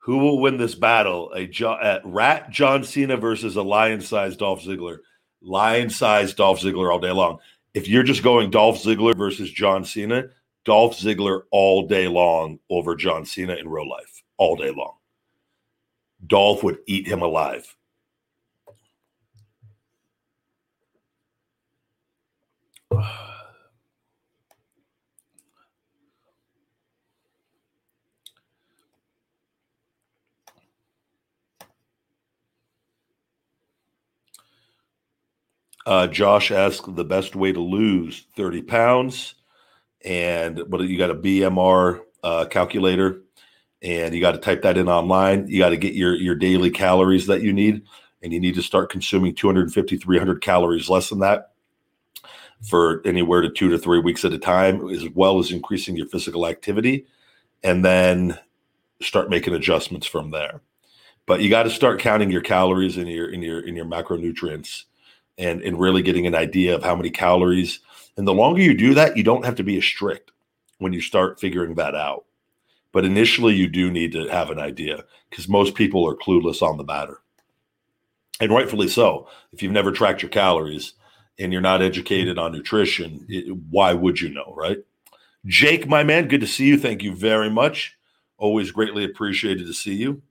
Who 0.00 0.18
will 0.18 0.40
win 0.40 0.58
this 0.58 0.74
battle? 0.74 1.32
A 1.32 1.46
jo- 1.46 2.00
Rat 2.04 2.50
John 2.50 2.84
Cena 2.84 3.16
versus 3.16 3.56
a 3.56 3.62
lion-sized 3.62 4.38
Dolph 4.38 4.62
Ziggler. 4.62 4.98
Lion-sized 5.40 6.36
Dolph 6.36 6.60
Ziggler 6.60 6.92
all 6.92 6.98
day 6.98 7.12
long. 7.12 7.38
If 7.72 7.88
you're 7.88 8.02
just 8.02 8.22
going 8.22 8.50
Dolph 8.50 8.82
Ziggler 8.82 9.16
versus 9.16 9.50
John 9.50 9.84
Cena, 9.84 10.24
Dolph 10.64 10.98
Ziggler 10.98 11.42
all 11.52 11.86
day 11.86 12.06
long 12.08 12.58
over 12.68 12.96
John 12.96 13.24
Cena 13.24 13.54
in 13.54 13.68
real 13.68 13.88
life, 13.88 14.11
all 14.42 14.56
day 14.56 14.72
long. 14.72 14.94
Dolph 16.26 16.64
would 16.64 16.78
eat 16.88 17.06
him 17.06 17.22
alive. 17.22 17.76
Uh, 35.84 36.06
Josh 36.06 36.52
asked 36.52 36.94
the 36.94 37.04
best 37.04 37.34
way 37.34 37.50
to 37.50 37.58
lose 37.58 38.28
30 38.36 38.62
pounds. 38.62 39.34
And 40.04 40.62
but 40.68 40.80
you 40.82 40.96
got 40.96 41.10
a 41.10 41.14
BMR 41.16 42.02
uh, 42.22 42.44
calculator 42.44 43.22
and 43.82 44.14
you 44.14 44.20
got 44.20 44.32
to 44.32 44.38
type 44.38 44.62
that 44.62 44.78
in 44.78 44.88
online. 44.88 45.48
You 45.48 45.58
got 45.58 45.70
to 45.70 45.76
get 45.76 45.94
your 45.94 46.14
your 46.14 46.34
daily 46.34 46.70
calories 46.70 47.26
that 47.26 47.42
you 47.42 47.52
need, 47.52 47.82
and 48.22 48.32
you 48.32 48.40
need 48.40 48.54
to 48.54 48.62
start 48.62 48.90
consuming 48.90 49.34
250, 49.34 49.96
300 49.96 50.40
calories 50.40 50.88
less 50.88 51.08
than 51.08 51.18
that 51.20 51.50
for 52.62 53.02
anywhere 53.04 53.40
to 53.40 53.50
two 53.50 53.68
to 53.70 53.78
three 53.78 53.98
weeks 53.98 54.24
at 54.24 54.32
a 54.32 54.38
time, 54.38 54.88
as 54.88 55.08
well 55.10 55.40
as 55.40 55.50
increasing 55.50 55.96
your 55.96 56.06
physical 56.06 56.46
activity, 56.46 57.06
and 57.64 57.84
then 57.84 58.38
start 59.00 59.28
making 59.28 59.54
adjustments 59.54 60.06
from 60.06 60.30
there. 60.30 60.60
But 61.26 61.40
you 61.40 61.50
got 61.50 61.64
to 61.64 61.70
start 61.70 62.00
counting 62.00 62.30
your 62.30 62.40
calories 62.40 62.96
in 62.96 63.08
your 63.08 63.30
in 63.30 63.42
your 63.42 63.60
in 63.60 63.74
your 63.74 63.86
macronutrients, 63.86 64.84
and 65.38 65.60
and 65.62 65.78
really 65.78 66.02
getting 66.02 66.26
an 66.26 66.36
idea 66.36 66.74
of 66.76 66.84
how 66.84 66.94
many 66.94 67.10
calories. 67.10 67.80
And 68.16 68.28
the 68.28 68.34
longer 68.34 68.60
you 68.60 68.76
do 68.76 68.94
that, 68.94 69.16
you 69.16 69.24
don't 69.24 69.44
have 69.44 69.56
to 69.56 69.62
be 69.64 69.78
as 69.78 69.84
strict 69.84 70.30
when 70.78 70.92
you 70.92 71.00
start 71.00 71.40
figuring 71.40 71.74
that 71.76 71.94
out 71.94 72.26
but 72.92 73.04
initially, 73.04 73.54
you 73.54 73.68
do 73.68 73.90
need 73.90 74.12
to 74.12 74.28
have 74.28 74.50
an 74.50 74.58
idea 74.58 75.04
because 75.30 75.48
most 75.48 75.74
people 75.74 76.06
are 76.06 76.14
clueless 76.14 76.62
on 76.62 76.76
the 76.76 76.84
matter. 76.84 77.20
And 78.40 78.52
rightfully 78.52 78.88
so. 78.88 79.28
If 79.52 79.62
you've 79.62 79.72
never 79.72 79.92
tracked 79.92 80.22
your 80.22 80.30
calories 80.30 80.94
and 81.38 81.52
you're 81.52 81.62
not 81.62 81.82
educated 81.82 82.38
on 82.38 82.52
nutrition, 82.52 83.24
it, 83.28 83.56
why 83.70 83.94
would 83.94 84.20
you 84.20 84.28
know, 84.28 84.52
right? 84.56 84.78
Jake, 85.46 85.88
my 85.88 86.04
man, 86.04 86.28
good 86.28 86.40
to 86.42 86.46
see 86.46 86.66
you. 86.66 86.78
Thank 86.78 87.02
you 87.02 87.14
very 87.14 87.50
much. 87.50 87.96
Always 88.36 88.70
greatly 88.70 89.04
appreciated 89.04 89.66
to 89.66 89.72
see 89.72 89.94
you. 89.94 90.22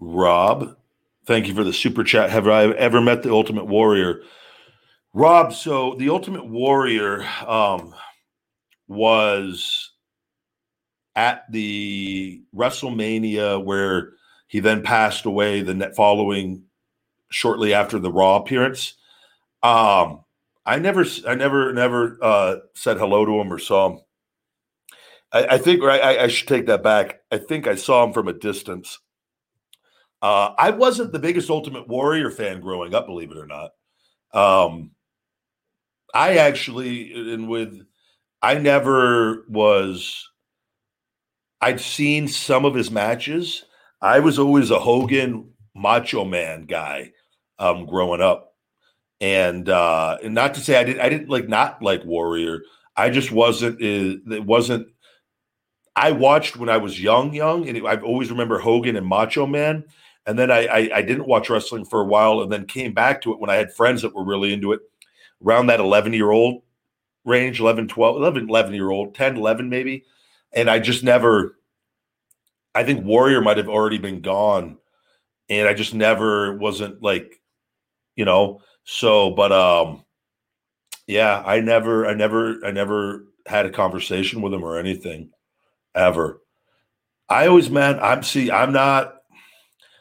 Rob, 0.00 0.76
thank 1.26 1.46
you 1.46 1.54
for 1.54 1.62
the 1.62 1.72
super 1.72 2.02
chat. 2.02 2.30
Have 2.30 2.48
I 2.48 2.64
ever 2.72 3.00
met 3.00 3.22
the 3.22 3.30
Ultimate 3.30 3.66
Warrior? 3.66 4.22
Rob, 5.14 5.52
so 5.52 5.94
the 5.98 6.08
Ultimate 6.08 6.46
Warrior 6.46 7.22
um, 7.46 7.94
was 8.88 9.90
at 11.14 11.44
the 11.50 12.42
WrestleMania 12.54 13.62
where 13.62 14.12
he 14.46 14.60
then 14.60 14.82
passed 14.82 15.26
away 15.26 15.60
the 15.60 15.92
following 15.94 16.64
shortly 17.30 17.74
after 17.74 17.98
the 17.98 18.10
Raw 18.10 18.36
appearance. 18.36 18.94
Um, 19.62 20.24
I 20.64 20.78
never, 20.78 21.04
I 21.26 21.34
never, 21.34 21.72
never 21.72 22.18
uh, 22.22 22.56
said 22.74 22.96
hello 22.96 23.26
to 23.26 23.40
him 23.40 23.52
or 23.52 23.58
saw 23.58 23.90
him. 23.90 24.00
I, 25.32 25.46
I 25.46 25.58
think 25.58 25.82
I, 25.82 26.24
I, 26.24 26.28
should 26.28 26.48
take 26.48 26.66
that 26.66 26.82
back. 26.82 27.20
I 27.30 27.38
think 27.38 27.66
I 27.66 27.74
saw 27.74 28.04
him 28.04 28.12
from 28.12 28.28
a 28.28 28.32
distance. 28.32 28.98
Uh, 30.20 30.54
I 30.56 30.70
wasn't 30.70 31.12
the 31.12 31.18
biggest 31.18 31.50
Ultimate 31.50 31.88
Warrior 31.88 32.30
fan 32.30 32.60
growing 32.60 32.94
up, 32.94 33.06
believe 33.06 33.30
it 33.30 33.38
or 33.38 33.46
not. 33.46 33.70
Um, 34.32 34.92
I 36.12 36.36
actually, 36.36 37.32
and 37.32 37.48
with, 37.48 37.86
I 38.42 38.54
never 38.58 39.44
was, 39.48 40.28
I'd 41.60 41.80
seen 41.80 42.28
some 42.28 42.64
of 42.64 42.74
his 42.74 42.90
matches. 42.90 43.64
I 44.00 44.18
was 44.20 44.38
always 44.38 44.70
a 44.70 44.78
Hogan 44.78 45.50
Macho 45.74 46.24
Man 46.24 46.64
guy 46.64 47.12
um, 47.58 47.86
growing 47.86 48.20
up. 48.20 48.54
And, 49.20 49.68
uh, 49.68 50.18
and 50.22 50.34
not 50.34 50.54
to 50.54 50.60
say 50.60 50.76
I 50.76 50.84
didn't, 50.84 51.00
I 51.00 51.08
didn't 51.08 51.28
like 51.28 51.48
not 51.48 51.80
like 51.80 52.04
Warrior. 52.04 52.60
I 52.96 53.08
just 53.10 53.30
wasn't, 53.30 53.76
uh, 53.76 54.34
it 54.34 54.44
wasn't, 54.44 54.88
I 55.94 56.10
watched 56.12 56.56
when 56.56 56.68
I 56.68 56.78
was 56.78 57.00
young, 57.00 57.32
young, 57.32 57.68
and 57.68 57.86
I 57.86 57.96
always 57.96 58.30
remember 58.30 58.58
Hogan 58.58 58.96
and 58.96 59.06
Macho 59.06 59.46
Man. 59.46 59.84
And 60.26 60.38
then 60.38 60.50
I, 60.50 60.66
I, 60.66 60.90
I 60.96 61.02
didn't 61.02 61.28
watch 61.28 61.48
wrestling 61.48 61.84
for 61.84 62.00
a 62.00 62.06
while, 62.06 62.40
and 62.40 62.50
then 62.50 62.66
came 62.66 62.92
back 62.92 63.22
to 63.22 63.32
it 63.32 63.38
when 63.38 63.50
I 63.50 63.56
had 63.56 63.72
friends 63.72 64.02
that 64.02 64.14
were 64.14 64.24
really 64.24 64.52
into 64.52 64.72
it 64.72 64.80
around 65.44 65.66
that 65.66 65.80
11 65.80 66.12
year 66.12 66.30
old 66.30 66.62
range 67.24 67.60
11 67.60 67.88
12 67.88 68.16
11 68.16 68.48
11 68.48 68.74
year 68.74 68.90
old 68.90 69.14
10 69.14 69.36
11 69.36 69.68
maybe 69.68 70.04
and 70.52 70.68
i 70.68 70.78
just 70.78 71.04
never 71.04 71.56
i 72.74 72.82
think 72.82 73.04
warrior 73.04 73.40
might 73.40 73.56
have 73.56 73.68
already 73.68 73.98
been 73.98 74.20
gone 74.20 74.76
and 75.48 75.68
i 75.68 75.74
just 75.74 75.94
never 75.94 76.56
wasn't 76.56 77.00
like 77.02 77.40
you 78.16 78.24
know 78.24 78.60
so 78.84 79.30
but 79.30 79.52
um 79.52 80.04
yeah 81.06 81.42
i 81.46 81.60
never 81.60 82.06
i 82.06 82.14
never 82.14 82.64
i 82.64 82.70
never 82.70 83.26
had 83.46 83.66
a 83.66 83.70
conversation 83.70 84.42
with 84.42 84.52
him 84.52 84.64
or 84.64 84.78
anything 84.78 85.30
ever. 85.94 86.40
I 87.28 87.46
always, 87.46 87.70
man, 87.70 87.98
I'm 88.00 88.22
see, 88.22 88.50
I'm 88.50 88.72
not, 88.72 89.14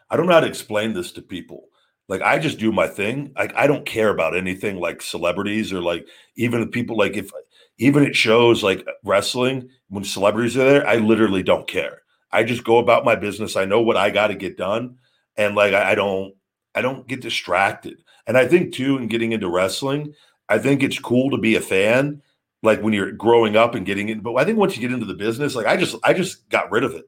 I 0.10 0.17
don't 0.17 0.27
know 0.27 0.34
how 0.34 0.41
to 0.41 0.47
explain 0.47 0.93
this 0.93 1.12
to 1.13 1.21
people. 1.21 1.65
Like 2.12 2.24
I 2.24 2.39
just 2.39 2.60
do 2.60 2.74
my 2.74 2.88
thing. 2.88 3.32
Like 3.38 3.56
I 3.56 3.67
don't 3.67 3.86
care 3.86 4.10
about 4.10 4.36
anything 4.36 4.82
like 4.82 5.02
celebrities 5.02 5.71
or 5.71 5.80
like 5.80 6.06
even 6.36 6.69
people 6.69 6.97
like 6.97 7.15
if 7.15 7.32
even 7.78 8.04
it 8.04 8.17
shows 8.17 8.62
like 8.62 8.86
wrestling 9.06 9.69
when 9.88 10.04
celebrities 10.04 10.58
are 10.58 10.65
there, 10.65 10.86
I 10.86 10.97
literally 10.97 11.41
don't 11.41 11.69
care. 11.69 12.02
I 12.30 12.43
just 12.43 12.65
go 12.65 12.80
about 12.80 13.06
my 13.06 13.15
business. 13.15 13.56
I 13.56 13.63
know 13.63 13.82
what 13.82 13.95
I 13.95 14.10
got 14.10 14.28
to 14.28 14.36
get 14.36 14.58
done, 14.58 14.97
and 15.38 15.56
like 15.56 15.74
I, 15.74 15.91
I 15.91 15.95
don't, 15.95 16.36
I 16.76 16.82
don't 16.82 17.08
get 17.08 17.21
distracted. 17.21 18.04
And 18.28 18.38
I 18.38 18.45
think 18.45 18.74
too, 18.74 18.97
in 18.97 19.08
getting 19.08 19.32
into 19.32 19.50
wrestling, 19.50 20.13
I 20.50 20.60
think 20.60 20.84
it's 20.84 21.00
cool 21.00 21.32
to 21.32 21.38
be 21.38 21.56
a 21.56 21.62
fan, 21.62 22.21
like 22.62 22.82
when 22.82 22.91
you're 22.91 23.13
growing 23.13 23.56
up 23.56 23.74
and 23.74 23.86
getting 23.86 24.10
in. 24.10 24.19
But 24.19 24.36
I 24.36 24.43
think 24.43 24.58
once 24.58 24.76
you 24.76 24.82
get 24.82 24.91
into 24.91 25.06
the 25.06 25.13
business, 25.13 25.56
like 25.56 25.65
I 25.65 25.78
just, 25.78 25.95
I 26.04 26.12
just 26.12 26.50
got 26.50 26.71
rid 26.71 26.84
of 26.84 26.93
it. 26.93 27.06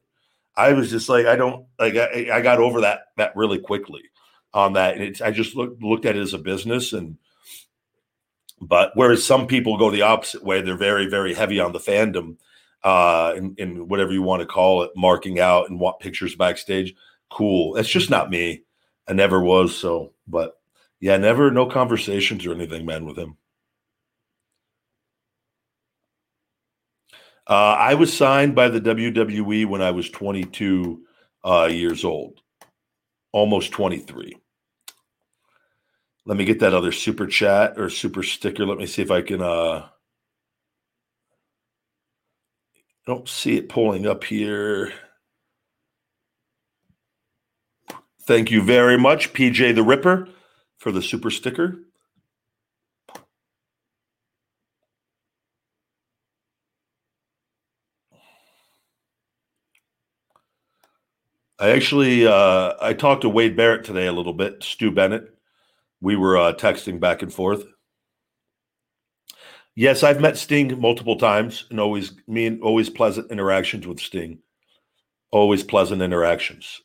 I 0.55 0.71
was 0.71 0.89
just 0.89 1.09
like, 1.09 1.25
I 1.25 1.35
don't 1.35 1.65
like, 1.77 1.97
I, 1.97 2.29
I 2.35 2.41
got 2.41 2.59
over 2.59 2.79
that 2.81 3.07
that 3.17 3.35
really 3.35 3.59
quickly 3.59 4.03
on 4.53 4.73
that. 4.73 4.97
And 4.97 5.21
I 5.21 5.31
just 5.31 5.55
looked 5.55 5.81
looked 5.81 6.05
at 6.05 6.15
it 6.15 6.21
as 6.21 6.33
a 6.33 6.39
business 6.39 6.93
and. 6.93 7.17
But 8.61 8.91
whereas 8.95 9.25
some 9.25 9.47
people 9.47 9.77
go 9.77 9.91
the 9.91 10.03
opposite 10.03 10.41
way, 10.41 10.61
they're 10.61 10.77
very, 10.77 11.07
very 11.07 11.33
heavy 11.33 11.59
on 11.59 11.73
the 11.73 11.79
fandom 11.79 12.37
uh, 12.83 13.33
and, 13.35 13.57
and 13.59 13.89
whatever 13.89 14.11
you 14.11 14.21
want 14.21 14.41
to 14.41 14.45
call 14.45 14.83
it, 14.83 14.91
marking 14.95 15.39
out 15.39 15.69
and 15.69 15.79
want 15.79 15.99
pictures 15.99 16.35
backstage. 16.35 16.95
Cool. 17.29 17.73
That's 17.73 17.89
just 17.89 18.09
not 18.09 18.29
me. 18.29 18.63
I 19.07 19.13
never 19.13 19.41
was. 19.41 19.75
So, 19.75 20.13
but 20.27 20.57
yeah, 20.99 21.17
never, 21.17 21.51
no 21.51 21.65
conversations 21.65 22.45
or 22.45 22.53
anything, 22.53 22.85
man, 22.85 23.05
with 23.05 23.17
him. 23.17 23.37
Uh, 27.47 27.75
I 27.77 27.95
was 27.95 28.15
signed 28.15 28.55
by 28.55 28.69
the 28.69 28.79
WWE 28.79 29.65
when 29.65 29.81
I 29.81 29.91
was 29.91 30.09
22 30.09 31.01
uh, 31.43 31.69
years 31.69 32.05
old, 32.05 32.39
almost 33.33 33.71
23. 33.73 34.37
Let 36.25 36.37
me 36.37 36.45
get 36.45 36.59
that 36.59 36.73
other 36.73 36.91
super 36.91 37.27
chat 37.27 37.77
or 37.77 37.89
super 37.89 38.23
sticker. 38.23 38.65
Let 38.65 38.77
me 38.77 38.85
see 38.85 39.01
if 39.01 39.11
I 39.11 39.21
can. 39.21 39.41
Uh, 39.41 39.87
I 39.87 39.89
don't 43.11 43.27
see 43.27 43.57
it 43.57 43.69
pulling 43.69 44.07
up 44.07 44.23
here. 44.23 44.93
Thank 48.25 48.51
you 48.51 48.61
very 48.61 48.97
much, 48.97 49.33
PJ 49.33 49.75
the 49.75 49.83
Ripper, 49.83 50.29
for 50.77 50.93
the 50.93 51.01
super 51.01 51.29
sticker. 51.29 51.77
I 61.59 61.69
actually 61.69 62.27
uh, 62.27 62.73
I 62.81 62.93
talked 62.93 63.21
to 63.21 63.29
Wade 63.29 63.55
Barrett 63.57 63.83
today 63.85 64.07
a 64.07 64.13
little 64.13 64.33
bit, 64.33 64.63
Stu 64.63 64.91
Bennett. 64.91 65.33
We 66.03 66.17
were 66.17 66.37
uh, 66.37 66.51
texting 66.51 66.99
back 66.99 67.21
and 67.21 67.33
forth. 67.33 67.63
Yes, 69.73 70.03
I've 70.03 70.19
met 70.19 70.37
Sting 70.37 70.77
multiple 70.77 71.15
times, 71.15 71.65
and 71.69 71.79
always 71.79 72.11
mean 72.27 72.59
always 72.61 72.89
pleasant 72.89 73.31
interactions 73.31 73.87
with 73.87 74.01
Sting. 74.01 74.39
Always 75.31 75.63
pleasant 75.63 76.01
interactions. 76.01 76.81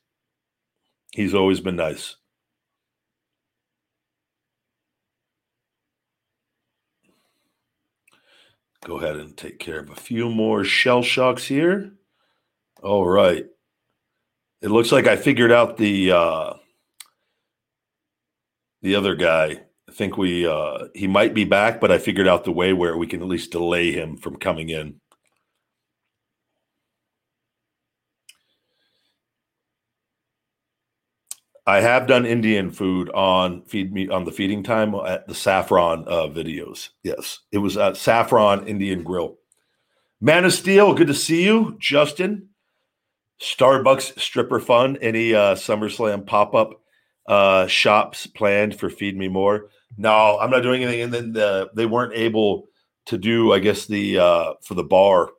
He's 1.11 1.35
always 1.35 1.59
been 1.59 1.75
nice. 1.75 2.15
Go 8.85 9.01
ahead 9.01 9.17
and 9.17 9.37
take 9.37 9.59
care 9.59 9.81
of 9.81 9.91
a 9.91 9.97
few 9.97 10.31
more 10.31 10.63
shell 10.63 11.03
shocks 11.03 11.45
here. 11.45 11.93
All 12.85 13.05
right. 13.05 13.47
It 14.63 14.71
looks 14.71 14.93
like 14.93 15.09
I 15.09 15.17
figured 15.17 15.51
out 15.51 15.77
the 15.77 16.13
uh, 16.13 16.53
the 18.83 18.95
other 18.95 19.14
guy. 19.14 19.62
I 19.88 19.93
think 19.93 20.17
we 20.19 20.47
uh, 20.47 20.88
he 20.95 21.07
might 21.07 21.35
be 21.35 21.45
back, 21.45 21.81
but 21.81 21.91
I 21.91 21.99
figured 21.99 22.29
out 22.29 22.45
the 22.45 22.53
way 22.53 22.73
where 22.73 22.97
we 22.97 23.07
can 23.07 23.23
at 23.23 23.29
least 23.29 23.53
delay 23.53 23.93
him 23.93 24.17
from 24.17 24.37
coming 24.37 24.69
in. 24.69 25.01
I 31.67 31.83
have 31.83 32.07
done 32.07 32.25
Indian 32.25 32.71
food 32.71 33.11
on 33.11 33.62
feed 33.64 33.93
me 33.93 34.09
on 34.09 34.25
the 34.25 34.33
feeding 34.33 34.62
time 34.62 34.95
at 34.95 35.29
the 35.29 35.35
Saffron 35.35 36.05
uh, 36.07 36.27
videos. 36.29 36.88
Yes, 37.03 37.41
it 37.53 37.59
was 37.59 37.77
at 37.77 37.99
Saffron 37.99 38.67
Indian 38.67 39.03
Grill. 39.03 39.37
Man 40.19 40.47
of 40.47 40.55
Steel, 40.55 40.95
good 40.95 41.09
to 41.09 41.14
see 41.14 41.45
you, 41.45 41.77
Justin. 41.79 42.49
Starbucks 43.41 44.19
stripper 44.19 44.61
fun. 44.61 44.97
Any 45.03 45.35
uh, 45.35 45.55
SummerSlam 45.55 46.27
pop 46.27 46.55
up 46.55 46.81
uh, 47.29 47.67
shops 47.67 48.27
planned 48.27 48.79
for 48.79 48.91
Feed 48.91 49.17
Me 49.17 49.29
More? 49.29 49.69
No, 49.97 50.38
I'm 50.38 50.51
not 50.51 50.62
doing 50.62 50.83
anything. 50.83 51.03
And 51.03 51.14
then 51.14 51.33
the, 51.33 51.71
they 51.75 51.87
weren't 51.87 52.14
able 52.14 52.69
to 53.07 53.19
do, 53.19 53.53
I 53.53 53.59
guess, 53.59 53.87
the 53.87 54.19
uh, 54.19 54.55
for 54.62 54.75
the 54.75 54.85
bar, 54.85 55.31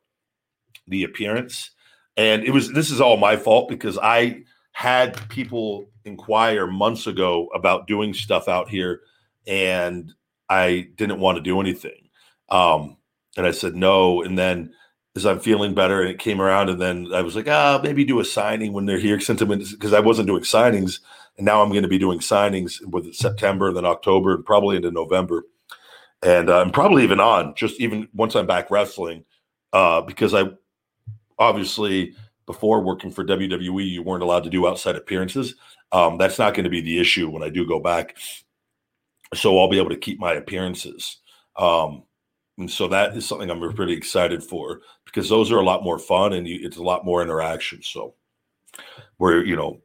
the 0.88 1.04
appearance. 1.04 1.71
And 2.15 2.43
it 2.43 2.52
was 2.52 2.71
this 2.71 2.91
is 2.91 3.02
all 3.02 3.17
my 3.17 3.36
fault 3.36 3.69
because 3.69 3.97
I 3.97 4.43
had 4.71 5.30
people 5.30 5.86
inquire 6.06 6.67
months 6.67 7.08
ago 7.08 7.47
about 7.54 7.88
doing 7.88 8.13
stuff 8.13 8.47
out 8.47 8.69
here, 8.69 9.02
and 9.47 10.12
I 10.49 10.88
didn't 10.95 11.19
want 11.19 11.38
to 11.38 11.43
do 11.43 11.60
anything. 11.60 12.10
Um, 12.49 12.97
and 13.38 13.45
I 13.45 13.52
said 13.52 13.75
no. 13.75 14.21
And 14.21 14.38
then 14.38 14.73
as 15.15 15.25
I'm 15.25 15.39
feeling 15.39 15.73
better, 15.73 16.02
and 16.02 16.10
it 16.10 16.19
came 16.19 16.41
around, 16.41 16.69
and 16.69 16.82
then 16.82 17.08
I 17.13 17.21
was 17.21 17.36
like, 17.36 17.47
ah, 17.47 17.80
maybe 17.84 18.04
do 18.04 18.19
a 18.19 18.25
signing 18.25 18.73
when 18.73 18.86
they're 18.86 18.99
here, 18.99 19.19
sentiment 19.19 19.63
because 19.71 19.93
I 19.93 19.99
wasn't 19.99 20.28
doing 20.28 20.43
signings, 20.43 20.99
and 21.39 21.45
now 21.45 21.63
I'm 21.63 21.69
going 21.69 21.84
to 21.84 21.89
be 21.89 21.97
doing 21.97 22.19
signings 22.19 22.86
with 22.86 23.15
September, 23.15 23.69
and 23.69 23.78
then 23.78 23.86
October, 23.86 24.36
and 24.36 24.45
probably 24.45 24.75
into 24.75 24.91
November, 24.91 25.45
and 26.21 26.49
uh, 26.49 26.60
I'm 26.60 26.71
probably 26.71 27.04
even 27.04 27.19
on 27.19 27.56
just 27.56 27.80
even 27.80 28.08
once 28.13 28.36
I'm 28.36 28.45
back 28.45 28.69
wrestling, 28.69 29.23
uh, 29.73 30.02
because 30.02 30.34
I 30.34 30.52
obviously 31.38 32.13
before 32.45 32.82
working 32.82 33.12
for 33.12 33.23
WWE, 33.23 33.88
you 33.88 34.02
weren't 34.02 34.23
allowed 34.23 34.43
to 34.43 34.49
do 34.49 34.67
outside 34.67 34.95
appearances. 34.95 35.56
Um, 35.91 36.17
that's 36.17 36.39
not 36.39 36.56
going 36.56 36.63
to 36.63 36.69
be 36.69 36.82
the 36.82 36.99
issue 36.99 37.30
when 37.30 37.43
I 37.43 37.49
do 37.49 37.65
go 37.65 37.80
back. 37.80 38.17
So 39.36 39.60
I'll 39.60 39.69
be 39.69 39.78
able 39.78 39.91
to 39.91 39.95
keep 39.95 40.19
my 40.19 40.34
appearances. 40.34 41.17
Um, 41.58 42.04
and 42.58 42.69
so 42.69 42.88
that 42.88 43.15
is 43.15 43.25
something 43.25 43.49
I'm 43.49 43.73
pretty 43.75 43.93
excited 43.93 44.43
for 44.43 44.82
because 45.06 45.30
those 45.30 45.52
are 45.52 45.60
a 45.60 45.63
lot 45.63 45.84
more 45.84 45.99
fun 45.99 46.34
and 46.34 46.47
you, 46.47 46.60
it's 46.62 46.78
a 46.78 46.84
lot 46.84 47.06
more 47.06 47.21
interaction. 47.21 47.84
So 47.84 48.15
where, 49.17 49.45
you 49.45 49.56
know, 49.56 49.80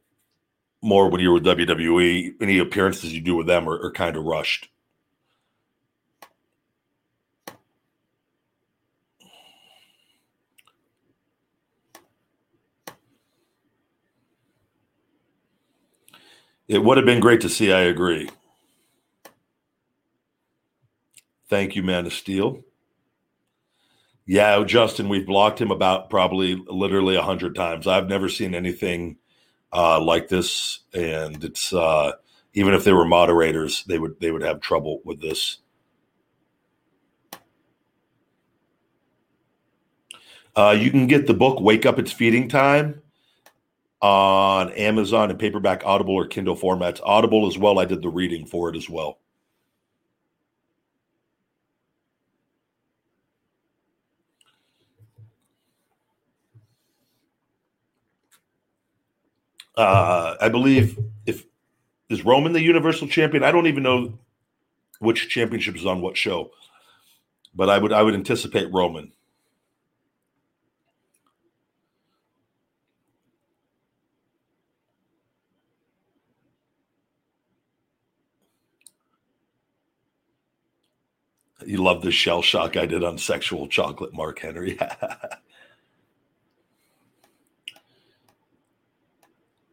more 0.85 1.09
when 1.09 1.21
you're 1.21 1.33
with 1.33 1.45
WWE, 1.45 2.35
any 2.41 2.59
appearances 2.59 3.13
you 3.13 3.21
do 3.21 3.35
with 3.35 3.47
them 3.47 3.67
are, 3.67 3.81
are 3.85 3.91
kind 3.91 4.15
of 4.15 4.23
rushed. 4.23 4.69
It 16.67 16.83
would 16.83 16.97
have 16.97 17.05
been 17.05 17.19
great 17.19 17.41
to 17.41 17.49
see. 17.49 17.71
I 17.71 17.81
agree. 17.81 18.29
Thank 21.49 21.75
you, 21.75 21.83
Man 21.83 22.05
of 22.05 22.13
Steel. 22.13 22.63
Yeah, 24.25 24.63
Justin, 24.65 25.09
we've 25.09 25.27
blocked 25.27 25.61
him 25.61 25.71
about 25.71 26.09
probably 26.09 26.55
literally 26.67 27.15
a 27.15 27.21
hundred 27.21 27.55
times. 27.55 27.87
I've 27.87 28.07
never 28.09 28.29
seen 28.29 28.55
anything 28.55 29.17
uh, 29.75 29.99
like 29.99 30.29
this, 30.29 30.79
and 30.93 31.43
it's 31.43 31.73
uh, 31.73 32.13
even 32.53 32.73
if 32.73 32.85
they 32.85 32.93
were 32.93 33.05
moderators, 33.05 33.83
they 33.83 33.99
would 33.99 34.17
they 34.21 34.31
would 34.31 34.41
have 34.41 34.61
trouble 34.61 35.01
with 35.03 35.21
this. 35.21 35.57
Uh, 40.55 40.73
you 40.79 40.89
can 40.89 41.07
get 41.07 41.27
the 41.27 41.33
book 41.33 41.59
"Wake 41.59 41.85
Up, 41.85 41.99
It's 41.99 42.13
Feeding 42.13 42.47
Time" 42.47 43.01
on 44.01 44.71
Amazon 44.71 45.29
and 45.29 45.37
paperback, 45.37 45.83
Audible, 45.85 46.15
or 46.15 46.25
Kindle 46.25 46.55
formats. 46.55 47.01
Audible 47.03 47.45
as 47.45 47.57
well. 47.57 47.77
I 47.77 47.85
did 47.85 48.01
the 48.01 48.09
reading 48.09 48.45
for 48.45 48.69
it 48.69 48.77
as 48.77 48.89
well. 48.89 49.19
Uh, 59.77 60.35
I 60.41 60.49
believe 60.49 60.97
if 61.25 61.45
is 62.09 62.25
Roman 62.25 62.53
the 62.53 62.61
Universal 62.61 63.07
Champion. 63.09 63.43
I 63.43 63.51
don't 63.51 63.67
even 63.67 63.83
know 63.83 64.19
which 64.99 65.29
championship 65.29 65.75
is 65.75 65.85
on 65.85 66.01
what 66.01 66.17
show, 66.17 66.51
but 67.55 67.69
I 67.69 67.77
would 67.77 67.93
I 67.93 68.03
would 68.03 68.15
anticipate 68.15 68.71
Roman. 68.73 69.11
You 81.65 81.77
love 81.83 82.01
the 82.03 82.11
shell 82.11 82.41
shock 82.41 82.77
I 82.77 82.85
did 82.85 83.03
on 83.03 83.17
sexual 83.17 83.67
chocolate, 83.67 84.13
Mark 84.13 84.39
Henry. 84.39 84.77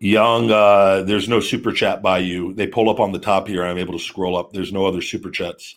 Young, 0.02 0.50
uh, 0.50 1.02
there's 1.02 1.28
no 1.28 1.38
super 1.38 1.70
chat 1.70 2.02
by 2.02 2.18
you. 2.18 2.52
They 2.54 2.66
pull 2.66 2.90
up 2.90 2.98
on 2.98 3.12
the 3.12 3.20
top 3.20 3.46
here. 3.46 3.64
I'm 3.64 3.78
able 3.78 3.92
to 3.92 4.02
scroll 4.04 4.36
up. 4.36 4.52
There's 4.52 4.72
no 4.72 4.84
other 4.84 5.00
super 5.00 5.30
chats. 5.30 5.76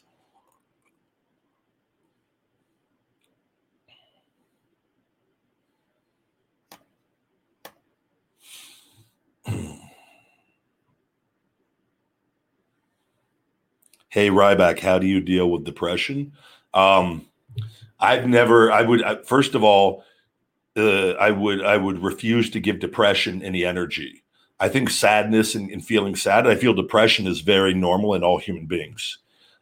hey 14.09 14.31
Ryback, 14.31 14.79
how 14.79 14.97
do 14.97 15.05
you 15.05 15.21
deal 15.21 15.51
with 15.51 15.65
depression? 15.65 16.31
Um, 16.73 17.27
I've 17.99 18.27
never. 18.27 18.71
I 18.71 18.81
would 18.81 19.03
I, 19.03 19.17
first 19.17 19.53
of 19.53 19.63
all, 19.63 20.03
uh, 20.77 21.11
I 21.11 21.31
would 21.31 21.63
I 21.63 21.77
would 21.77 22.03
refuse 22.03 22.49
to 22.51 22.59
give 22.59 22.79
depression 22.79 23.41
any 23.41 23.65
energy. 23.65 24.23
I 24.59 24.69
think 24.69 24.89
sadness 24.89 25.53
and, 25.55 25.69
and, 25.69 25.85
feeling 25.85 26.15
sad. 26.15 26.47
I 26.47 26.55
feel 26.55 26.73
depression 26.73 27.27
is 27.27 27.41
very 27.41 27.73
normal 27.73 28.13
in 28.13 28.23
all 28.23 28.37
human 28.37 28.67
beings, 28.67 29.17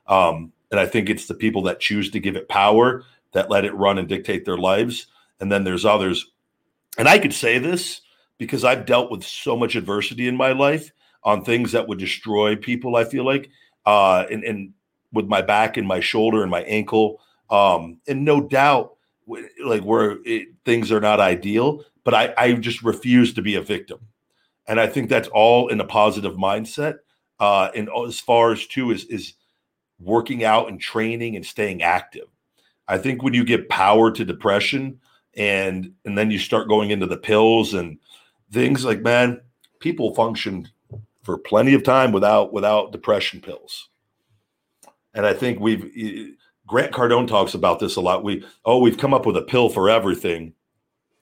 um, 0.08 0.52
and 0.70 0.80
I 0.80 0.86
think 0.86 1.10
it's 1.10 1.26
the 1.26 1.34
people 1.34 1.64
that 1.64 1.80
choose 1.80 2.12
to 2.12 2.20
give 2.20 2.36
it 2.36 2.48
power 2.48 3.04
that 3.32 3.50
let 3.50 3.66
it 3.66 3.74
run 3.74 3.98
and 3.98 4.08
dictate 4.08 4.46
their 4.46 4.58
lives. 4.58 5.08
And 5.40 5.52
then 5.52 5.64
there's 5.64 5.86
others, 5.86 6.32
and 6.98 7.08
I 7.08 7.18
could 7.18 7.34
say 7.34 7.58
this 7.58 8.02
because 8.38 8.64
I've 8.64 8.86
dealt 8.86 9.10
with 9.10 9.24
so 9.24 9.56
much 9.58 9.76
adversity 9.76 10.28
in 10.28 10.38
my 10.38 10.52
life 10.52 10.92
on 11.24 11.44
things 11.44 11.72
that 11.72 11.88
would 11.88 11.98
destroy 11.98 12.56
people. 12.56 12.96
I 12.96 13.04
feel 13.04 13.26
like 13.26 13.50
uh, 13.86 14.26
and, 14.30 14.44
and 14.44 14.74
with 15.12 15.28
my 15.28 15.42
back 15.42 15.78
and 15.78 15.88
my 15.88 16.00
shoulder 16.00 16.42
and 16.42 16.52
my 16.52 16.64
ankle. 16.64 17.22
Um, 17.50 18.00
and 18.08 18.26
no 18.26 18.42
doubt, 18.42 18.96
like 19.64 19.84
where 19.84 20.18
it, 20.26 20.50
things 20.66 20.92
are 20.92 21.02
not 21.02 21.20
ideal, 21.20 21.84
but 22.04 22.14
I, 22.14 22.34
I 22.38 22.54
just 22.54 22.84
refuse 22.84 23.34
to 23.34 23.42
be 23.42 23.56
a 23.56 23.62
victim. 23.62 24.00
And 24.68 24.80
I 24.80 24.88
think 24.88 25.10
that's 25.10 25.28
all 25.30 25.68
in 25.68 25.80
a 25.80 25.86
positive 25.86 26.36
mindset. 26.36 27.00
Uh, 27.40 27.70
and 27.76 27.90
as 28.08 28.20
far 28.20 28.52
as 28.52 28.66
too 28.68 28.92
is 28.92 29.06
is 29.06 29.34
working 30.00 30.44
out 30.44 30.70
and 30.70 30.80
training 30.80 31.36
and 31.36 31.46
staying 31.46 31.82
active. 31.82 32.28
I 32.88 32.98
think 32.98 33.24
when 33.24 33.34
you 33.34 33.44
give 33.44 33.70
power 33.70 34.12
to 34.12 34.26
depression 34.26 35.00
and 35.36 35.94
and 36.06 36.18
then 36.18 36.32
you 36.32 36.40
start 36.40 36.68
going 36.68 36.92
into 36.92 37.08
the 37.08 37.18
pills 37.18 37.74
and 37.74 37.98
things 38.52 38.86
like 38.86 39.02
man, 39.02 39.42
people 39.80 40.14
function 40.14 40.70
for 41.24 41.38
plenty 41.38 41.74
of 41.74 41.84
time 41.84 42.12
without 42.12 42.54
without 42.54 42.92
depression 42.92 43.42
pills. 43.42 43.90
And 45.14 45.26
I 45.26 45.34
think 45.34 45.60
we've 45.60 46.38
Grant 46.68 46.94
Cardone 46.94 47.28
talks 47.28 47.54
about 47.54 47.80
this 47.80 47.96
a 47.96 48.02
lot. 48.02 48.24
We 48.24 48.46
oh 48.66 48.80
we've 48.80 48.98
come 48.98 49.14
up 49.14 49.26
with 49.26 49.38
a 49.38 49.42
pill 49.42 49.70
for 49.70 49.90
everything 49.90 50.54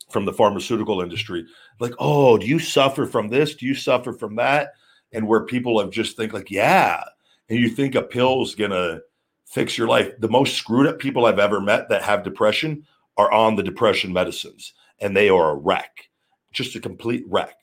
from 0.10 0.26
the 0.26 0.34
pharmaceutical 0.34 1.02
industry. 1.02 1.46
Like 1.80 1.94
oh, 2.00 2.38
do 2.38 2.46
you 2.46 2.60
suffer 2.60 3.06
from 3.06 3.30
this? 3.30 3.56
Do 3.56 3.66
you 3.66 3.76
suffer 3.76 4.14
from 4.14 4.36
that? 4.36 4.74
And 5.12 5.28
where 5.28 5.46
people 5.46 5.80
have 5.80 5.92
just 5.92 6.16
think 6.16 6.34
like 6.34 6.52
yeah, 6.52 7.04
and 7.50 7.60
you 7.60 7.70
think 7.70 7.96
a 7.96 8.02
pill's 8.02 8.56
gonna 8.56 9.02
fix 9.46 9.78
your 9.78 9.88
life. 9.88 10.14
The 10.20 10.30
most 10.30 10.56
screwed 10.56 10.88
up 10.88 11.00
people 11.00 11.26
I've 11.26 11.40
ever 11.40 11.60
met 11.60 11.90
that 11.90 12.04
have 12.04 12.24
depression 12.24 12.86
are 13.18 13.32
on 13.32 13.56
the 13.56 13.64
depression 13.64 14.14
medicines, 14.14 14.74
and 15.00 15.16
they 15.16 15.30
are 15.30 15.52
a 15.52 15.56
wreck, 15.56 16.10
just 16.54 16.76
a 16.76 16.80
complete 16.80 17.24
wreck. 17.28 17.56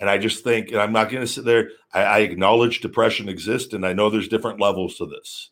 And 0.00 0.10
I 0.10 0.18
just 0.18 0.44
think, 0.44 0.70
and 0.70 0.78
I'm 0.78 0.92
not 0.92 1.08
going 1.08 1.22
to 1.22 1.26
sit 1.26 1.44
there, 1.44 1.70
I, 1.94 2.02
I, 2.02 2.18
acknowledge 2.18 2.80
depression 2.80 3.30
exists, 3.30 3.72
and 3.72 3.86
I 3.86 3.94
know 3.94 4.10
there's 4.10 4.28
different 4.28 4.60
levels 4.60 4.96
to 4.96 5.06
this. 5.06 5.50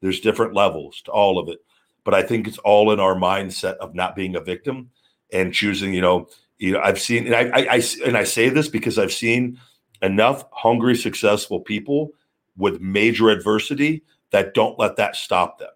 There's 0.00 0.20
different 0.20 0.54
levels 0.54 1.02
to 1.02 1.10
all 1.10 1.38
of 1.38 1.48
it. 1.48 1.58
But 2.04 2.14
I 2.14 2.22
think 2.22 2.46
it's 2.46 2.58
all 2.58 2.92
in 2.92 3.00
our 3.00 3.14
mindset 3.14 3.76
of 3.76 3.94
not 3.94 4.14
being 4.14 4.36
a 4.36 4.40
victim 4.40 4.90
and 5.32 5.54
choosing, 5.54 5.94
you 5.94 6.00
know, 6.00 6.28
you 6.58 6.72
know, 6.72 6.80
I've 6.80 7.00
seen, 7.00 7.26
and 7.26 7.34
I, 7.34 7.50
I, 7.58 7.66
I 7.76 7.82
and 8.04 8.16
I 8.16 8.24
say 8.24 8.48
this 8.48 8.68
because 8.68 8.98
I've 8.98 9.12
seen 9.12 9.58
enough 10.02 10.44
hungry, 10.52 10.96
successful 10.96 11.60
people 11.60 12.10
with 12.56 12.80
major 12.80 13.30
adversity 13.30 14.04
that 14.30 14.54
don't 14.54 14.78
let 14.78 14.96
that 14.96 15.16
stop 15.16 15.58
them. 15.58 15.70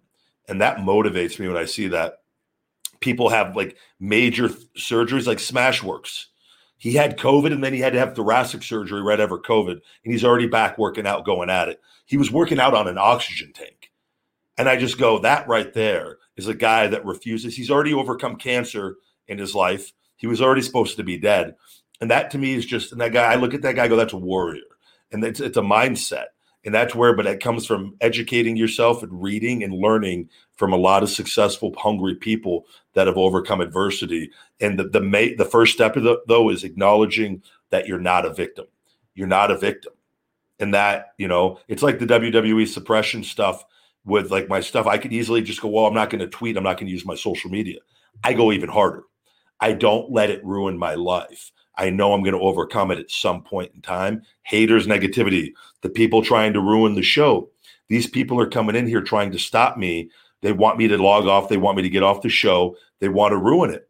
And 0.48 0.60
that 0.60 0.78
motivates 0.78 1.38
me 1.38 1.48
when 1.48 1.56
I 1.56 1.64
see 1.64 1.88
that 1.88 2.20
people 3.00 3.28
have 3.30 3.56
like 3.56 3.76
major 3.98 4.48
surgeries 4.76 5.26
like 5.26 5.38
Smashworks 5.38 6.26
he 6.78 6.92
had 6.92 7.18
COVID 7.18 7.52
and 7.52 7.62
then 7.62 7.74
he 7.74 7.80
had 7.80 7.92
to 7.92 7.98
have 7.98 8.14
thoracic 8.14 8.62
surgery 8.62 9.02
right 9.02 9.20
after 9.20 9.36
COVID. 9.36 9.72
And 9.72 10.12
he's 10.12 10.24
already 10.24 10.46
back 10.46 10.78
working 10.78 11.06
out, 11.06 11.26
going 11.26 11.50
at 11.50 11.68
it. 11.68 11.80
He 12.06 12.16
was 12.16 12.30
working 12.30 12.60
out 12.60 12.72
on 12.72 12.88
an 12.88 12.96
oxygen 12.96 13.52
tank. 13.52 13.77
And 14.58 14.68
I 14.68 14.76
just 14.76 14.98
go, 14.98 15.20
that 15.20 15.48
right 15.48 15.72
there 15.72 16.18
is 16.36 16.48
a 16.48 16.54
guy 16.54 16.88
that 16.88 17.04
refuses. 17.04 17.56
He's 17.56 17.70
already 17.70 17.94
overcome 17.94 18.36
cancer 18.36 18.96
in 19.28 19.38
his 19.38 19.54
life. 19.54 19.92
He 20.16 20.26
was 20.26 20.42
already 20.42 20.62
supposed 20.62 20.96
to 20.96 21.04
be 21.04 21.16
dead. 21.16 21.54
And 22.00 22.10
that 22.10 22.30
to 22.32 22.38
me 22.38 22.54
is 22.54 22.66
just, 22.66 22.92
and 22.92 23.00
that 23.00 23.12
guy, 23.12 23.32
I 23.32 23.36
look 23.36 23.54
at 23.54 23.62
that 23.62 23.76
guy, 23.76 23.84
I 23.84 23.88
go, 23.88 23.96
that's 23.96 24.12
a 24.12 24.18
warrior. 24.18 24.62
And 25.12 25.24
it's, 25.24 25.40
it's 25.40 25.56
a 25.56 25.62
mindset. 25.62 26.26
And 26.64 26.74
that's 26.74 26.94
where, 26.94 27.14
but 27.14 27.26
it 27.26 27.40
comes 27.40 27.66
from 27.66 27.96
educating 28.00 28.56
yourself 28.56 29.02
and 29.02 29.22
reading 29.22 29.62
and 29.62 29.72
learning 29.72 30.28
from 30.56 30.72
a 30.72 30.76
lot 30.76 31.02
of 31.02 31.08
successful, 31.08 31.72
hungry 31.78 32.16
people 32.16 32.66
that 32.94 33.06
have 33.06 33.16
overcome 33.16 33.60
adversity. 33.60 34.30
And 34.60 34.78
the 34.78 34.84
the, 34.84 35.00
ma- 35.00 35.36
the 35.36 35.44
first 35.44 35.72
step 35.72 35.94
the, 35.94 36.20
though 36.26 36.50
is 36.50 36.64
acknowledging 36.64 37.42
that 37.70 37.86
you're 37.86 38.00
not 38.00 38.26
a 38.26 38.34
victim. 38.34 38.66
You're 39.14 39.28
not 39.28 39.50
a 39.50 39.56
victim, 39.56 39.92
and 40.58 40.74
that 40.74 41.14
you 41.16 41.26
know 41.26 41.58
it's 41.68 41.82
like 41.82 41.98
the 41.98 42.06
WWE 42.06 42.66
suppression 42.68 43.24
stuff 43.24 43.64
with 44.08 44.30
like 44.30 44.48
my 44.48 44.60
stuff. 44.60 44.86
I 44.86 44.98
could 44.98 45.12
easily 45.12 45.42
just 45.42 45.60
go, 45.60 45.68
well, 45.68 45.86
I'm 45.86 45.94
not 45.94 46.10
going 46.10 46.20
to 46.20 46.26
tweet. 46.26 46.56
I'm 46.56 46.64
not 46.64 46.76
going 46.76 46.86
to 46.86 46.92
use 46.92 47.04
my 47.04 47.14
social 47.14 47.50
media. 47.50 47.78
I 48.24 48.32
go 48.32 48.52
even 48.52 48.68
harder. 48.68 49.04
I 49.60 49.72
don't 49.72 50.10
let 50.10 50.30
it 50.30 50.44
ruin 50.44 50.78
my 50.78 50.94
life. 50.94 51.52
I 51.76 51.90
know 51.90 52.12
I'm 52.12 52.22
going 52.22 52.34
to 52.34 52.40
overcome 52.40 52.90
it 52.90 52.98
at 52.98 53.10
some 53.10 53.42
point 53.42 53.72
in 53.74 53.82
time. 53.82 54.22
Haters, 54.42 54.86
negativity, 54.86 55.52
the 55.82 55.90
people 55.90 56.22
trying 56.22 56.52
to 56.54 56.60
ruin 56.60 56.94
the 56.94 57.02
show. 57.02 57.50
These 57.88 58.08
people 58.08 58.40
are 58.40 58.48
coming 58.48 58.74
in 58.74 58.86
here 58.86 59.00
trying 59.00 59.30
to 59.32 59.38
stop 59.38 59.76
me 59.76 60.10
they 60.40 60.52
want 60.52 60.78
me 60.78 60.88
to 60.88 60.98
log 60.98 61.26
off. 61.26 61.48
They 61.48 61.56
want 61.56 61.76
me 61.76 61.82
to 61.82 61.88
get 61.88 62.02
off 62.02 62.22
the 62.22 62.28
show. 62.28 62.76
They 63.00 63.08
want 63.08 63.32
to 63.32 63.38
ruin 63.38 63.70
it. 63.70 63.88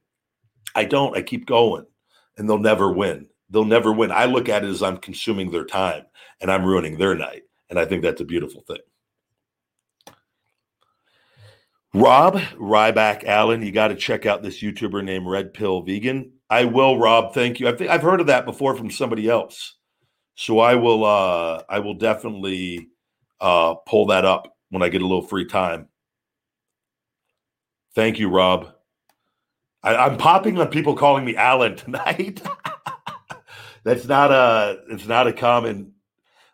I 0.74 0.84
don't. 0.84 1.16
I 1.16 1.22
keep 1.22 1.46
going, 1.46 1.86
and 2.36 2.48
they'll 2.48 2.58
never 2.58 2.92
win. 2.92 3.26
They'll 3.50 3.64
never 3.64 3.92
win. 3.92 4.10
I 4.10 4.26
look 4.26 4.48
at 4.48 4.64
it 4.64 4.68
as 4.68 4.82
I'm 4.82 4.98
consuming 4.98 5.50
their 5.50 5.64
time 5.64 6.04
and 6.40 6.52
I'm 6.52 6.64
ruining 6.64 6.98
their 6.98 7.14
night. 7.14 7.44
And 7.70 7.78
I 7.78 7.86
think 7.86 8.02
that's 8.02 8.20
a 8.20 8.26
beautiful 8.26 8.62
thing. 8.62 8.78
Rob 11.94 12.34
Ryback 12.56 13.24
Allen, 13.24 13.62
you 13.62 13.72
got 13.72 13.88
to 13.88 13.94
check 13.94 14.26
out 14.26 14.42
this 14.42 14.62
YouTuber 14.62 15.02
named 15.04 15.26
Red 15.26 15.54
Pill 15.54 15.82
Vegan. 15.82 16.32
I 16.50 16.64
will, 16.64 16.98
Rob. 16.98 17.34
Thank 17.34 17.60
you. 17.60 17.68
I 17.68 17.72
think 17.72 17.90
I've 17.90 18.02
heard 18.02 18.20
of 18.20 18.26
that 18.26 18.44
before 18.44 18.76
from 18.76 18.90
somebody 18.90 19.28
else, 19.28 19.76
so 20.34 20.58
I 20.58 20.74
will. 20.74 21.04
uh 21.04 21.62
I 21.68 21.80
will 21.80 21.94
definitely 21.94 22.88
uh 23.40 23.74
pull 23.86 24.06
that 24.06 24.24
up 24.24 24.54
when 24.70 24.82
I 24.82 24.88
get 24.88 25.02
a 25.02 25.06
little 25.06 25.26
free 25.26 25.46
time. 25.46 25.88
Thank 27.94 28.18
you, 28.18 28.28
Rob. 28.28 28.72
I, 29.82 30.06
am 30.06 30.18
popping 30.18 30.58
on 30.58 30.68
people 30.68 30.94
calling 30.94 31.24
me 31.24 31.36
Alan 31.36 31.76
tonight. 31.76 32.42
That's 33.84 34.06
not 34.06 34.30
a. 34.30 34.80
It's 34.90 35.06
not 35.06 35.26
a 35.26 35.32
common. 35.32 35.92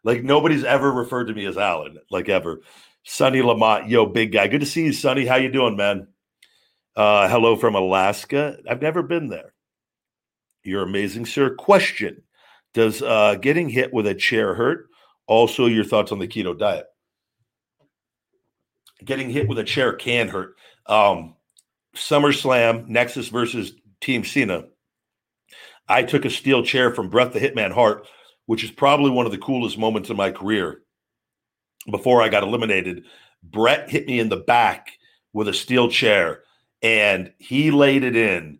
Like 0.04 0.22
nobody's 0.22 0.64
ever 0.64 0.92
referred 0.92 1.26
to 1.26 1.34
me 1.34 1.46
as 1.46 1.56
Alan, 1.56 1.98
like 2.10 2.28
ever. 2.28 2.60
Sonny 3.04 3.42
Lamont, 3.42 3.88
yo, 3.88 4.06
big 4.06 4.32
guy. 4.32 4.48
Good 4.48 4.60
to 4.60 4.66
see 4.66 4.86
you, 4.86 4.92
Sonny. 4.92 5.26
How 5.26 5.36
you 5.36 5.50
doing, 5.50 5.76
man? 5.76 6.08
Uh, 6.96 7.28
hello 7.28 7.54
from 7.54 7.74
Alaska. 7.74 8.56
I've 8.68 8.80
never 8.80 9.02
been 9.02 9.28
there. 9.28 9.52
You're 10.62 10.82
amazing, 10.82 11.26
sir. 11.26 11.54
Question: 11.54 12.22
Does 12.72 13.02
uh, 13.02 13.34
getting 13.34 13.68
hit 13.68 13.92
with 13.92 14.06
a 14.06 14.14
chair 14.14 14.54
hurt? 14.54 14.86
Also, 15.26 15.66
your 15.66 15.84
thoughts 15.84 16.12
on 16.12 16.18
the 16.18 16.26
keto 16.26 16.58
diet? 16.58 16.86
Getting 19.04 19.28
hit 19.28 19.48
with 19.48 19.58
a 19.58 19.64
chair 19.64 19.92
can 19.92 20.28
hurt. 20.28 20.56
Um, 20.86 21.34
SummerSlam, 21.94 22.88
Nexus 22.88 23.28
versus 23.28 23.72
Team 24.00 24.24
Cena. 24.24 24.64
I 25.88 26.04
took 26.04 26.24
a 26.24 26.30
steel 26.30 26.62
chair 26.62 26.94
from 26.94 27.10
Bret 27.10 27.34
the 27.34 27.40
Hitman 27.40 27.72
Hart, 27.72 28.06
which 28.46 28.64
is 28.64 28.70
probably 28.70 29.10
one 29.10 29.26
of 29.26 29.32
the 29.32 29.38
coolest 29.38 29.76
moments 29.76 30.08
in 30.08 30.16
my 30.16 30.30
career. 30.30 30.83
Before 31.90 32.22
I 32.22 32.28
got 32.28 32.42
eliminated, 32.42 33.04
Bret 33.42 33.90
hit 33.90 34.06
me 34.06 34.18
in 34.20 34.28
the 34.28 34.38
back 34.38 34.92
with 35.32 35.48
a 35.48 35.54
steel 35.54 35.88
chair 35.88 36.42
and 36.82 37.32
he 37.38 37.70
laid 37.70 38.04
it 38.04 38.16
in. 38.16 38.58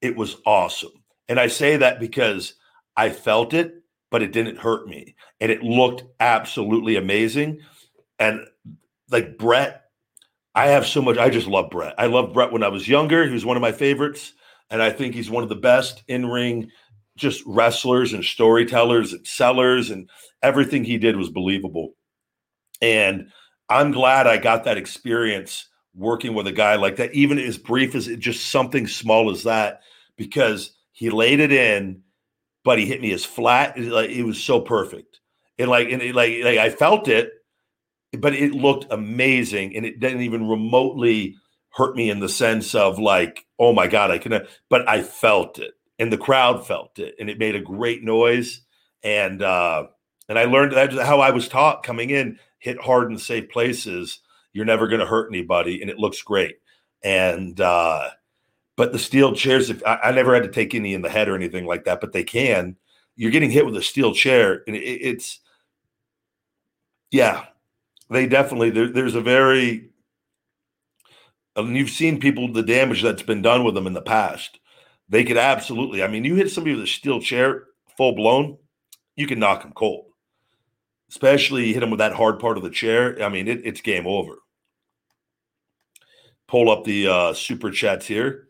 It 0.00 0.16
was 0.16 0.36
awesome. 0.46 0.92
And 1.28 1.40
I 1.40 1.46
say 1.46 1.76
that 1.76 2.00
because 2.00 2.54
I 2.96 3.10
felt 3.10 3.54
it, 3.54 3.74
but 4.10 4.22
it 4.22 4.32
didn't 4.32 4.58
hurt 4.58 4.86
me. 4.86 5.16
And 5.40 5.50
it 5.50 5.62
looked 5.62 6.04
absolutely 6.20 6.96
amazing. 6.96 7.60
And 8.18 8.46
like 9.10 9.38
Bret, 9.38 9.82
I 10.54 10.68
have 10.68 10.86
so 10.86 11.00
much. 11.00 11.18
I 11.18 11.30
just 11.30 11.46
love 11.46 11.70
Bret. 11.70 11.94
I 11.98 12.06
love 12.06 12.32
Bret 12.32 12.52
when 12.52 12.62
I 12.62 12.68
was 12.68 12.88
younger. 12.88 13.26
He 13.26 13.32
was 13.32 13.46
one 13.46 13.56
of 13.56 13.62
my 13.62 13.72
favorites, 13.72 14.34
and 14.70 14.82
I 14.82 14.90
think 14.90 15.14
he's 15.14 15.30
one 15.30 15.42
of 15.42 15.48
the 15.48 15.54
best 15.54 16.02
in 16.08 16.26
ring, 16.26 16.70
just 17.16 17.42
wrestlers 17.46 18.12
and 18.12 18.24
storytellers 18.24 19.12
and 19.12 19.26
sellers, 19.26 19.90
and 19.90 20.10
everything 20.42 20.84
he 20.84 20.98
did 20.98 21.16
was 21.16 21.30
believable. 21.30 21.94
And 22.82 23.28
I'm 23.68 23.92
glad 23.92 24.26
I 24.26 24.36
got 24.36 24.64
that 24.64 24.76
experience 24.76 25.68
working 25.94 26.34
with 26.34 26.46
a 26.46 26.52
guy 26.52 26.74
like 26.76 26.96
that, 26.96 27.14
even 27.14 27.38
as 27.38 27.56
brief 27.56 27.94
as 27.94 28.08
it, 28.08 28.18
just 28.18 28.50
something 28.50 28.86
small 28.86 29.30
as 29.30 29.44
that, 29.44 29.80
because 30.16 30.74
he 30.90 31.08
laid 31.10 31.40
it 31.40 31.52
in, 31.52 32.02
but 32.64 32.78
he 32.78 32.86
hit 32.86 33.00
me 33.00 33.12
as 33.12 33.24
flat. 33.24 33.78
It, 33.78 33.90
like 33.90 34.10
it 34.10 34.24
was 34.24 34.42
so 34.42 34.60
perfect, 34.60 35.20
and 35.58 35.70
like 35.70 35.88
and 35.90 36.02
it, 36.02 36.14
like 36.14 36.44
like 36.44 36.58
I 36.58 36.70
felt 36.70 37.08
it, 37.08 37.30
but 38.18 38.34
it 38.34 38.52
looked 38.52 38.92
amazing, 38.92 39.76
and 39.76 39.86
it 39.86 40.00
didn't 40.00 40.22
even 40.22 40.48
remotely 40.48 41.36
hurt 41.70 41.96
me 41.96 42.10
in 42.10 42.20
the 42.20 42.28
sense 42.28 42.74
of 42.74 42.98
like, 42.98 43.46
oh 43.58 43.72
my 43.72 43.86
god, 43.86 44.10
I 44.10 44.18
can. 44.18 44.46
But 44.68 44.88
I 44.88 45.02
felt 45.02 45.58
it, 45.58 45.74
and 45.98 46.12
the 46.12 46.18
crowd 46.18 46.66
felt 46.66 46.98
it, 46.98 47.14
and 47.20 47.30
it 47.30 47.38
made 47.38 47.54
a 47.54 47.60
great 47.60 48.02
noise, 48.02 48.62
and 49.02 49.42
uh 49.42 49.86
and 50.28 50.38
I 50.38 50.44
learned 50.44 50.72
that's 50.72 50.98
how 50.98 51.20
I 51.20 51.30
was 51.30 51.48
taught 51.48 51.82
coming 51.82 52.10
in: 52.10 52.38
hit 52.62 52.80
hard 52.80 53.10
in 53.10 53.18
safe 53.18 53.50
places. 53.50 54.20
You're 54.52 54.64
never 54.64 54.86
going 54.86 55.00
to 55.00 55.06
hurt 55.06 55.28
anybody, 55.28 55.82
and 55.82 55.90
it 55.90 55.98
looks 55.98 56.22
great. 56.22 56.56
And 57.02 57.60
uh 57.60 58.10
but 58.76 58.92
the 58.92 58.98
steel 58.98 59.34
chairs, 59.34 59.68
if 59.68 59.84
I, 59.84 59.98
I, 60.04 60.12
never 60.12 60.32
had 60.32 60.44
to 60.44 60.48
take 60.48 60.74
any 60.74 60.94
in 60.94 61.02
the 61.02 61.10
head 61.10 61.28
or 61.28 61.34
anything 61.34 61.66
like 61.66 61.84
that, 61.84 62.00
but 62.00 62.12
they 62.12 62.24
can. 62.24 62.76
You're 63.16 63.30
getting 63.30 63.50
hit 63.50 63.66
with 63.66 63.76
a 63.76 63.82
steel 63.82 64.14
chair, 64.14 64.62
and 64.66 64.74
it, 64.74 64.80
it's 64.80 65.40
yeah, 67.10 67.46
they 68.08 68.26
definitely 68.26 68.70
there, 68.70 68.88
there's 68.88 69.16
a 69.16 69.20
very 69.20 69.90
and 71.56 71.76
you've 71.76 71.90
seen 71.90 72.20
people 72.20 72.50
the 72.50 72.62
damage 72.62 73.02
that's 73.02 73.22
been 73.22 73.42
done 73.42 73.64
with 73.64 73.74
them 73.74 73.86
in 73.86 73.92
the 73.92 74.00
past. 74.00 74.60
They 75.08 75.24
could 75.24 75.36
absolutely. 75.36 76.02
I 76.02 76.06
mean, 76.06 76.24
you 76.24 76.36
hit 76.36 76.50
somebody 76.50 76.76
with 76.76 76.84
a 76.84 76.88
steel 76.88 77.20
chair 77.20 77.64
full 77.96 78.14
blown, 78.14 78.56
you 79.16 79.26
can 79.26 79.40
knock 79.40 79.62
them 79.62 79.72
cold. 79.72 80.11
Especially 81.12 81.74
hit 81.74 81.82
him 81.82 81.90
with 81.90 81.98
that 81.98 82.14
hard 82.14 82.38
part 82.38 82.56
of 82.56 82.62
the 82.62 82.70
chair. 82.70 83.22
I 83.22 83.28
mean, 83.28 83.46
it, 83.46 83.60
it's 83.66 83.82
game 83.82 84.06
over. 84.06 84.36
Pull 86.48 86.70
up 86.70 86.84
the 86.84 87.06
uh, 87.06 87.34
super 87.34 87.70
chats 87.70 88.06
here. 88.06 88.48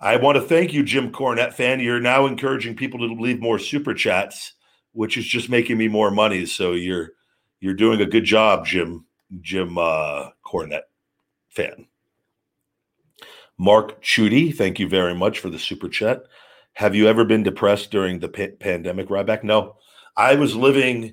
I 0.00 0.16
want 0.16 0.34
to 0.34 0.42
thank 0.42 0.72
you, 0.72 0.82
Jim 0.82 1.12
Cornette 1.12 1.52
fan. 1.52 1.78
You're 1.78 2.00
now 2.00 2.26
encouraging 2.26 2.74
people 2.74 2.98
to 2.98 3.22
leave 3.22 3.40
more 3.40 3.60
super 3.60 3.94
chats, 3.94 4.54
which 4.90 5.16
is 5.16 5.24
just 5.24 5.48
making 5.48 5.78
me 5.78 5.86
more 5.86 6.10
money. 6.10 6.46
So 6.46 6.72
you're 6.72 7.10
you're 7.60 7.74
doing 7.74 8.00
a 8.00 8.06
good 8.06 8.24
job, 8.24 8.66
Jim 8.66 9.06
Jim 9.40 9.78
uh, 9.78 10.30
Cornette 10.44 10.88
fan. 11.48 11.86
Mark 13.56 14.02
Chudy, 14.02 14.52
thank 14.52 14.80
you 14.80 14.88
very 14.88 15.14
much 15.14 15.38
for 15.38 15.48
the 15.48 15.60
super 15.60 15.88
chat. 15.88 16.22
Have 16.72 16.96
you 16.96 17.06
ever 17.06 17.24
been 17.24 17.44
depressed 17.44 17.92
during 17.92 18.18
the 18.18 18.28
pa- 18.28 18.56
pandemic, 18.58 19.10
Ryback? 19.10 19.44
No, 19.44 19.76
I 20.16 20.34
was 20.34 20.56
living 20.56 21.12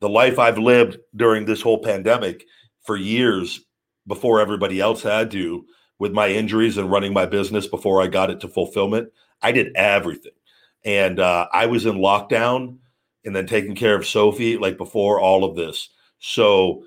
the 0.00 0.08
life 0.08 0.38
I've 0.38 0.58
lived 0.58 0.98
during 1.14 1.44
this 1.44 1.62
whole 1.62 1.82
pandemic 1.82 2.44
for 2.84 2.96
years 2.96 3.60
before 4.06 4.40
everybody 4.40 4.80
else 4.80 5.02
had 5.02 5.30
to 5.32 5.64
with 5.98 6.12
my 6.12 6.28
injuries 6.28 6.76
and 6.76 6.90
running 6.90 7.12
my 7.12 7.26
business 7.26 7.66
before 7.66 8.02
I 8.02 8.06
got 8.06 8.30
it 8.30 8.40
to 8.40 8.48
fulfillment. 8.48 9.08
I 9.42 9.52
did 9.52 9.74
everything. 9.74 10.32
And 10.84 11.18
uh, 11.18 11.48
I 11.52 11.66
was 11.66 11.86
in 11.86 11.96
lockdown 11.96 12.78
and 13.24 13.34
then 13.34 13.46
taking 13.46 13.74
care 13.74 13.96
of 13.96 14.06
Sophie 14.06 14.56
like 14.56 14.76
before 14.76 15.20
all 15.20 15.44
of 15.44 15.56
this. 15.56 15.88
So 16.18 16.84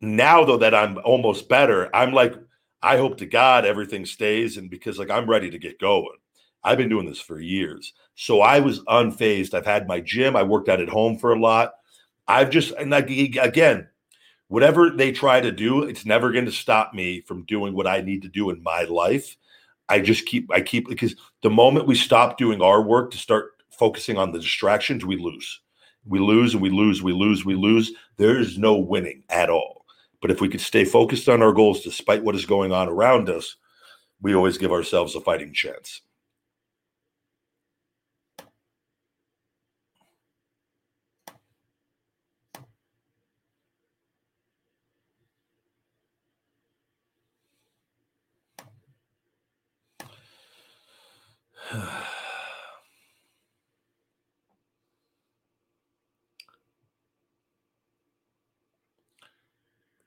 now, 0.00 0.44
though, 0.44 0.58
that 0.58 0.74
I'm 0.74 0.98
almost 1.04 1.48
better, 1.48 1.94
I'm 1.94 2.12
like, 2.12 2.34
I 2.82 2.96
hope 2.96 3.18
to 3.18 3.26
God 3.26 3.64
everything 3.64 4.06
stays. 4.06 4.56
And 4.56 4.70
because 4.70 4.98
like 4.98 5.10
I'm 5.10 5.28
ready 5.28 5.50
to 5.50 5.58
get 5.58 5.80
going. 5.80 6.16
I've 6.62 6.78
been 6.78 6.88
doing 6.88 7.06
this 7.06 7.20
for 7.20 7.40
years. 7.40 7.92
So 8.14 8.40
I 8.40 8.60
was 8.60 8.80
unfazed. 8.84 9.54
I've 9.54 9.66
had 9.66 9.88
my 9.88 10.00
gym. 10.00 10.36
I 10.36 10.42
worked 10.42 10.68
out 10.68 10.80
at 10.80 10.88
home 10.88 11.18
for 11.18 11.32
a 11.32 11.40
lot. 11.40 11.72
I've 12.28 12.50
just, 12.50 12.72
and 12.72 12.90
like, 12.90 13.10
again, 13.10 13.88
whatever 14.48 14.90
they 14.90 15.12
try 15.12 15.40
to 15.40 15.50
do, 15.50 15.82
it's 15.82 16.04
never 16.04 16.30
going 16.30 16.44
to 16.44 16.52
stop 16.52 16.92
me 16.92 17.22
from 17.22 17.44
doing 17.44 17.74
what 17.74 17.86
I 17.86 18.02
need 18.02 18.22
to 18.22 18.28
do 18.28 18.50
in 18.50 18.62
my 18.62 18.82
life. 18.82 19.36
I 19.88 20.00
just 20.00 20.26
keep, 20.26 20.52
I 20.52 20.60
keep, 20.60 20.88
because 20.88 21.16
the 21.42 21.50
moment 21.50 21.86
we 21.86 21.94
stop 21.94 22.36
doing 22.36 22.60
our 22.60 22.82
work 22.82 23.10
to 23.12 23.18
start 23.18 23.52
focusing 23.70 24.18
on 24.18 24.32
the 24.32 24.38
distractions, 24.38 25.04
we 25.04 25.16
lose. 25.16 25.60
We 26.04 26.18
lose 26.18 26.52
and 26.52 26.62
we 26.62 26.70
lose, 26.70 27.02
we 27.02 27.12
lose, 27.12 27.44
we 27.44 27.54
lose. 27.54 27.92
There's 28.16 28.58
no 28.58 28.76
winning 28.76 29.24
at 29.30 29.50
all. 29.50 29.86
But 30.20 30.30
if 30.30 30.40
we 30.40 30.48
could 30.48 30.60
stay 30.60 30.84
focused 30.84 31.28
on 31.28 31.42
our 31.42 31.52
goals 31.52 31.82
despite 31.82 32.24
what 32.24 32.34
is 32.34 32.44
going 32.44 32.72
on 32.72 32.88
around 32.88 33.30
us, 33.30 33.56
we 34.20 34.34
always 34.34 34.58
give 34.58 34.72
ourselves 34.72 35.14
a 35.14 35.20
fighting 35.20 35.54
chance. 35.54 36.02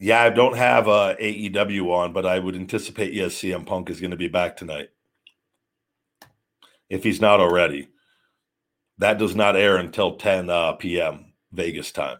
Yeah, 0.03 0.23
I 0.23 0.31
don't 0.31 0.57
have 0.57 0.87
uh, 0.87 1.15
AEW 1.21 1.91
on, 1.91 2.11
but 2.11 2.25
I 2.25 2.39
would 2.39 2.55
anticipate 2.55 3.13
yes, 3.13 3.35
CM 3.35 3.67
Punk 3.67 3.87
is 3.91 4.01
going 4.01 4.09
to 4.09 4.17
be 4.17 4.27
back 4.27 4.57
tonight 4.57 4.89
if 6.89 7.03
he's 7.03 7.21
not 7.21 7.39
already. 7.39 7.87
That 8.97 9.19
does 9.19 9.35
not 9.35 9.55
air 9.55 9.77
until 9.77 10.15
10 10.15 10.49
uh, 10.49 10.73
p.m. 10.73 11.33
Vegas 11.51 11.91
time. 11.91 12.17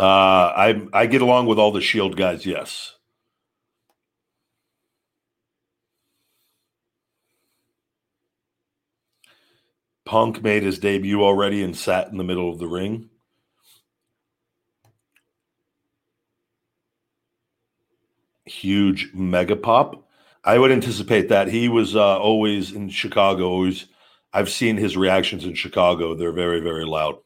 Uh, 0.00 0.50
I 0.56 0.86
I 0.94 1.04
get 1.06 1.20
along 1.20 1.44
with 1.46 1.58
all 1.58 1.72
the 1.72 1.82
Shield 1.82 2.16
guys. 2.16 2.46
Yes. 2.46 2.94
Punk 10.06 10.42
made 10.42 10.62
his 10.62 10.78
debut 10.78 11.22
already 11.22 11.62
and 11.62 11.76
sat 11.76 12.08
in 12.08 12.16
the 12.16 12.24
middle 12.24 12.50
of 12.50 12.58
the 12.58 12.66
ring. 12.66 13.10
Huge 18.46 19.10
mega 19.12 19.54
pop. 19.54 20.08
I 20.42 20.58
would 20.58 20.72
anticipate 20.72 21.28
that 21.28 21.48
he 21.48 21.68
was 21.68 21.94
uh, 21.94 22.18
always 22.18 22.72
in 22.72 22.88
Chicago. 22.88 23.48
Always, 23.50 23.86
I've 24.32 24.48
seen 24.50 24.78
his 24.78 24.96
reactions 24.96 25.44
in 25.44 25.54
Chicago. 25.54 26.14
They're 26.14 26.32
very, 26.32 26.60
very 26.60 26.86
loud. 26.86 27.18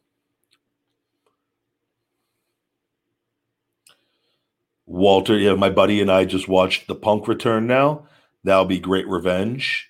Walter, 4.86 5.38
yeah, 5.38 5.54
my 5.54 5.70
buddy 5.70 6.00
and 6.00 6.10
I 6.10 6.24
just 6.24 6.48
watched 6.48 6.86
the 6.86 6.94
Punk 6.94 7.26
return 7.28 7.66
now. 7.66 8.06
That'll 8.44 8.66
be 8.66 8.78
great 8.78 9.08
revenge. 9.08 9.88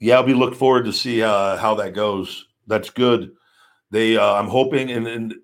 Yeah, 0.00 0.16
I'll 0.16 0.22
be 0.22 0.34
look 0.34 0.54
forward 0.54 0.84
to 0.84 0.92
see 0.92 1.22
uh, 1.22 1.56
how 1.56 1.74
that 1.76 1.94
goes. 1.94 2.46
That's 2.66 2.90
good. 2.90 3.32
They, 3.90 4.16
uh, 4.16 4.34
I'm 4.34 4.48
hoping, 4.48 4.90
and, 4.90 5.06
and 5.06 5.34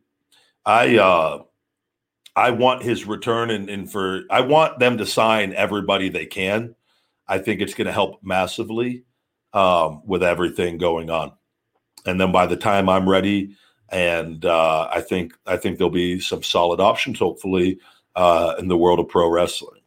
I, 0.67 0.99
uh, 0.99 1.43
I 2.37 2.51
want 2.51 2.83
his 2.83 3.07
return, 3.07 3.51
and, 3.51 3.69
and 3.69 3.91
for 3.91 4.23
I 4.31 4.43
want 4.43 4.79
them 4.79 4.99
to 4.99 5.07
sign 5.07 5.53
everybody 5.55 6.09
they 6.09 6.27
can. 6.27 6.75
I 7.27 7.39
think 7.39 7.61
it's 7.61 7.75
going 7.75 7.87
to 7.87 7.93
help 7.93 8.23
massively 8.23 9.05
um, 9.53 10.03
with 10.07 10.23
everything 10.23 10.79
going 10.79 11.11
on. 11.11 11.33
And 12.07 12.21
then 12.21 12.33
by 12.33 12.47
the 12.47 12.57
time 12.57 12.89
I'm 12.89 13.09
ready, 13.09 13.57
and 13.89 14.45
uh, 14.45 14.89
I 14.93 15.01
think 15.01 15.35
I 15.47 15.57
think 15.57 15.79
there'll 15.79 15.91
be 15.91 16.21
some 16.21 16.43
solid 16.43 16.81
options. 16.81 17.19
Hopefully, 17.19 17.79
uh, 18.17 18.55
in 18.59 18.69
the 18.69 18.77
world 18.77 18.99
of 18.99 19.09
pro 19.09 19.29
wrestling. 19.29 19.81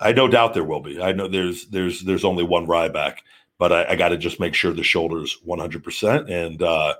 I 0.00 0.12
no 0.12 0.28
doubt 0.28 0.54
there 0.54 0.64
will 0.64 0.80
be. 0.80 1.00
I 1.00 1.12
know 1.12 1.28
there's 1.28 1.66
there's 1.66 2.02
there's 2.02 2.24
only 2.24 2.42
one 2.42 2.66
Ryback, 2.66 3.18
but 3.58 3.72
I, 3.72 3.90
I 3.90 3.96
got 3.96 4.08
to 4.08 4.16
just 4.16 4.40
make 4.40 4.54
sure 4.54 4.72
the 4.72 4.82
shoulders 4.82 5.38
100 5.44 5.84
percent 5.84 6.30
and 6.30 6.62
uh, 6.62 6.94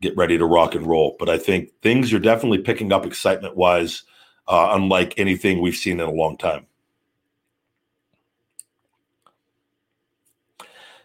get 0.00 0.16
ready 0.16 0.38
to 0.38 0.46
rock 0.46 0.74
and 0.74 0.86
roll. 0.86 1.16
But 1.18 1.28
I 1.28 1.36
think 1.36 1.70
things 1.82 2.12
are 2.12 2.18
definitely 2.18 2.58
picking 2.58 2.92
up 2.92 3.04
excitement 3.04 3.56
wise, 3.56 4.04
uh, 4.48 4.70
unlike 4.72 5.14
anything 5.18 5.60
we've 5.60 5.76
seen 5.76 6.00
in 6.00 6.08
a 6.08 6.12
long 6.12 6.38
time. 6.38 6.66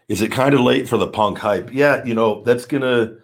Is 0.08 0.22
it 0.22 0.32
kind 0.32 0.54
of 0.54 0.60
late 0.60 0.88
for 0.88 0.96
the 0.96 1.06
punk 1.06 1.38
hype? 1.38 1.72
Yeah, 1.72 2.02
you 2.04 2.14
know 2.14 2.42
that's 2.42 2.64
gonna. 2.64 3.16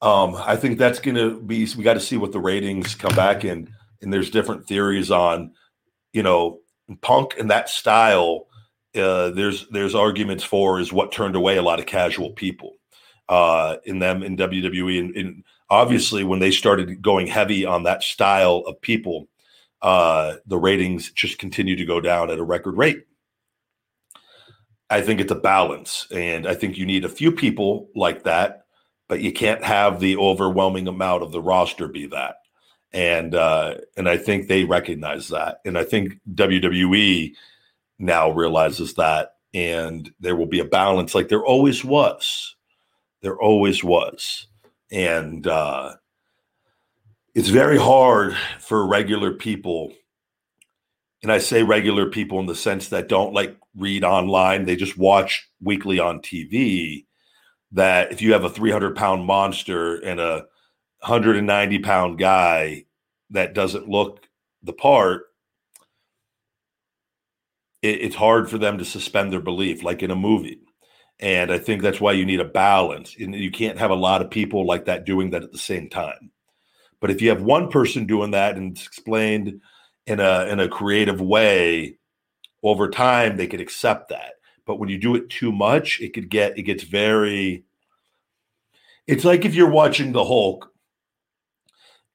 Um, 0.00 0.36
I 0.36 0.56
think 0.56 0.78
that's 0.78 1.00
gonna 1.00 1.30
be. 1.34 1.68
We 1.76 1.82
got 1.82 1.94
to 1.94 2.00
see 2.00 2.16
what 2.16 2.32
the 2.32 2.40
ratings 2.40 2.94
come 2.94 3.14
back 3.14 3.42
and 3.44 3.68
and 4.02 4.12
there's 4.12 4.30
different 4.30 4.66
theories 4.66 5.10
on, 5.10 5.52
you 6.12 6.22
know, 6.22 6.60
punk 7.02 7.34
and 7.38 7.50
that 7.50 7.68
style. 7.68 8.46
Uh, 8.94 9.30
there's 9.30 9.66
there's 9.70 9.94
arguments 9.94 10.44
for 10.44 10.80
is 10.80 10.92
what 10.92 11.12
turned 11.12 11.36
away 11.36 11.56
a 11.56 11.62
lot 11.62 11.80
of 11.80 11.86
casual 11.86 12.30
people. 12.30 12.74
uh, 13.28 13.76
in 13.84 13.98
them 13.98 14.22
in 14.22 14.36
WWE. 14.36 14.98
And, 14.98 15.16
and 15.16 15.44
obviously, 15.70 16.24
when 16.24 16.38
they 16.38 16.50
started 16.50 17.02
going 17.02 17.26
heavy 17.26 17.64
on 17.64 17.82
that 17.84 18.02
style 18.02 18.62
of 18.66 18.80
people, 18.80 19.28
uh, 19.82 20.36
the 20.46 20.58
ratings 20.58 21.10
just 21.12 21.38
continue 21.38 21.76
to 21.76 21.84
go 21.84 22.00
down 22.00 22.30
at 22.30 22.38
a 22.38 22.44
record 22.44 22.76
rate. 22.76 23.04
I 24.88 25.00
think 25.00 25.20
it's 25.20 25.32
a 25.32 25.36
balance, 25.36 26.06
and 26.12 26.46
I 26.46 26.54
think 26.54 26.78
you 26.78 26.86
need 26.86 27.04
a 27.04 27.08
few 27.08 27.32
people 27.32 27.88
like 27.96 28.22
that, 28.22 28.66
but 29.08 29.20
you 29.20 29.32
can't 29.32 29.64
have 29.64 29.98
the 29.98 30.16
overwhelming 30.16 30.86
amount 30.86 31.24
of 31.24 31.32
the 31.32 31.42
roster 31.42 31.88
be 31.88 32.06
that. 32.06 32.36
And 32.96 33.34
uh, 33.34 33.74
and 33.96 34.08
I 34.08 34.16
think 34.16 34.48
they 34.48 34.64
recognize 34.64 35.28
that, 35.28 35.58
and 35.66 35.76
I 35.76 35.84
think 35.84 36.18
WWE 36.34 37.34
now 37.98 38.30
realizes 38.30 38.94
that, 38.94 39.34
and 39.52 40.10
there 40.18 40.34
will 40.34 40.46
be 40.46 40.60
a 40.60 40.64
balance, 40.64 41.14
like 41.14 41.28
there 41.28 41.44
always 41.44 41.84
was. 41.84 42.56
There 43.20 43.38
always 43.38 43.84
was, 43.84 44.46
and 44.90 45.46
uh, 45.46 45.96
it's 47.34 47.48
very 47.48 47.78
hard 47.78 48.34
for 48.60 48.86
regular 48.86 49.32
people 49.32 49.92
and 51.22 51.32
I 51.32 51.38
say 51.38 51.64
regular 51.64 52.08
people 52.08 52.38
in 52.38 52.46
the 52.46 52.54
sense 52.54 52.88
that 52.90 53.08
don't 53.08 53.34
like 53.34 53.56
read 53.76 54.04
online, 54.04 54.64
they 54.64 54.76
just 54.76 54.96
watch 54.96 55.48
weekly 55.60 55.98
on 55.98 56.20
TV. 56.20 57.04
That 57.72 58.12
if 58.12 58.22
you 58.22 58.32
have 58.32 58.44
a 58.44 58.48
300 58.48 58.94
pound 58.94 59.26
monster 59.26 59.96
and 59.96 60.20
a 60.20 60.46
190 61.00 61.80
pound 61.80 62.18
guy 62.18 62.84
that 63.30 63.54
doesn't 63.54 63.88
look 63.88 64.28
the 64.62 64.72
part, 64.72 65.24
it, 67.82 68.00
it's 68.00 68.16
hard 68.16 68.48
for 68.50 68.58
them 68.58 68.78
to 68.78 68.84
suspend 68.84 69.32
their 69.32 69.40
belief, 69.40 69.82
like 69.82 70.02
in 70.02 70.10
a 70.10 70.16
movie. 70.16 70.60
And 71.18 71.50
I 71.50 71.58
think 71.58 71.82
that's 71.82 72.00
why 72.00 72.12
you 72.12 72.26
need 72.26 72.40
a 72.40 72.44
balance. 72.44 73.16
You 73.16 73.50
can't 73.50 73.78
have 73.78 73.90
a 73.90 73.94
lot 73.94 74.20
of 74.20 74.30
people 74.30 74.66
like 74.66 74.84
that 74.84 75.06
doing 75.06 75.30
that 75.30 75.42
at 75.42 75.52
the 75.52 75.58
same 75.58 75.88
time. 75.88 76.30
But 77.00 77.10
if 77.10 77.22
you 77.22 77.30
have 77.30 77.42
one 77.42 77.70
person 77.70 78.06
doing 78.06 78.32
that 78.32 78.56
and 78.56 78.72
it's 78.72 78.86
explained, 78.86 79.60
in 80.06 80.20
a 80.20 80.46
in 80.46 80.60
a 80.60 80.68
creative 80.68 81.20
way 81.20 81.98
over 82.62 82.88
time 82.88 83.36
they 83.36 83.46
could 83.46 83.60
accept 83.60 84.08
that 84.08 84.34
but 84.64 84.78
when 84.78 84.88
you 84.88 84.98
do 84.98 85.14
it 85.14 85.28
too 85.28 85.52
much 85.52 86.00
it 86.00 86.14
could 86.14 86.30
get 86.30 86.56
it 86.58 86.62
gets 86.62 86.84
very 86.84 87.64
it's 89.06 89.24
like 89.24 89.44
if 89.44 89.54
you're 89.54 89.70
watching 89.70 90.12
the 90.12 90.24
hulk 90.24 90.72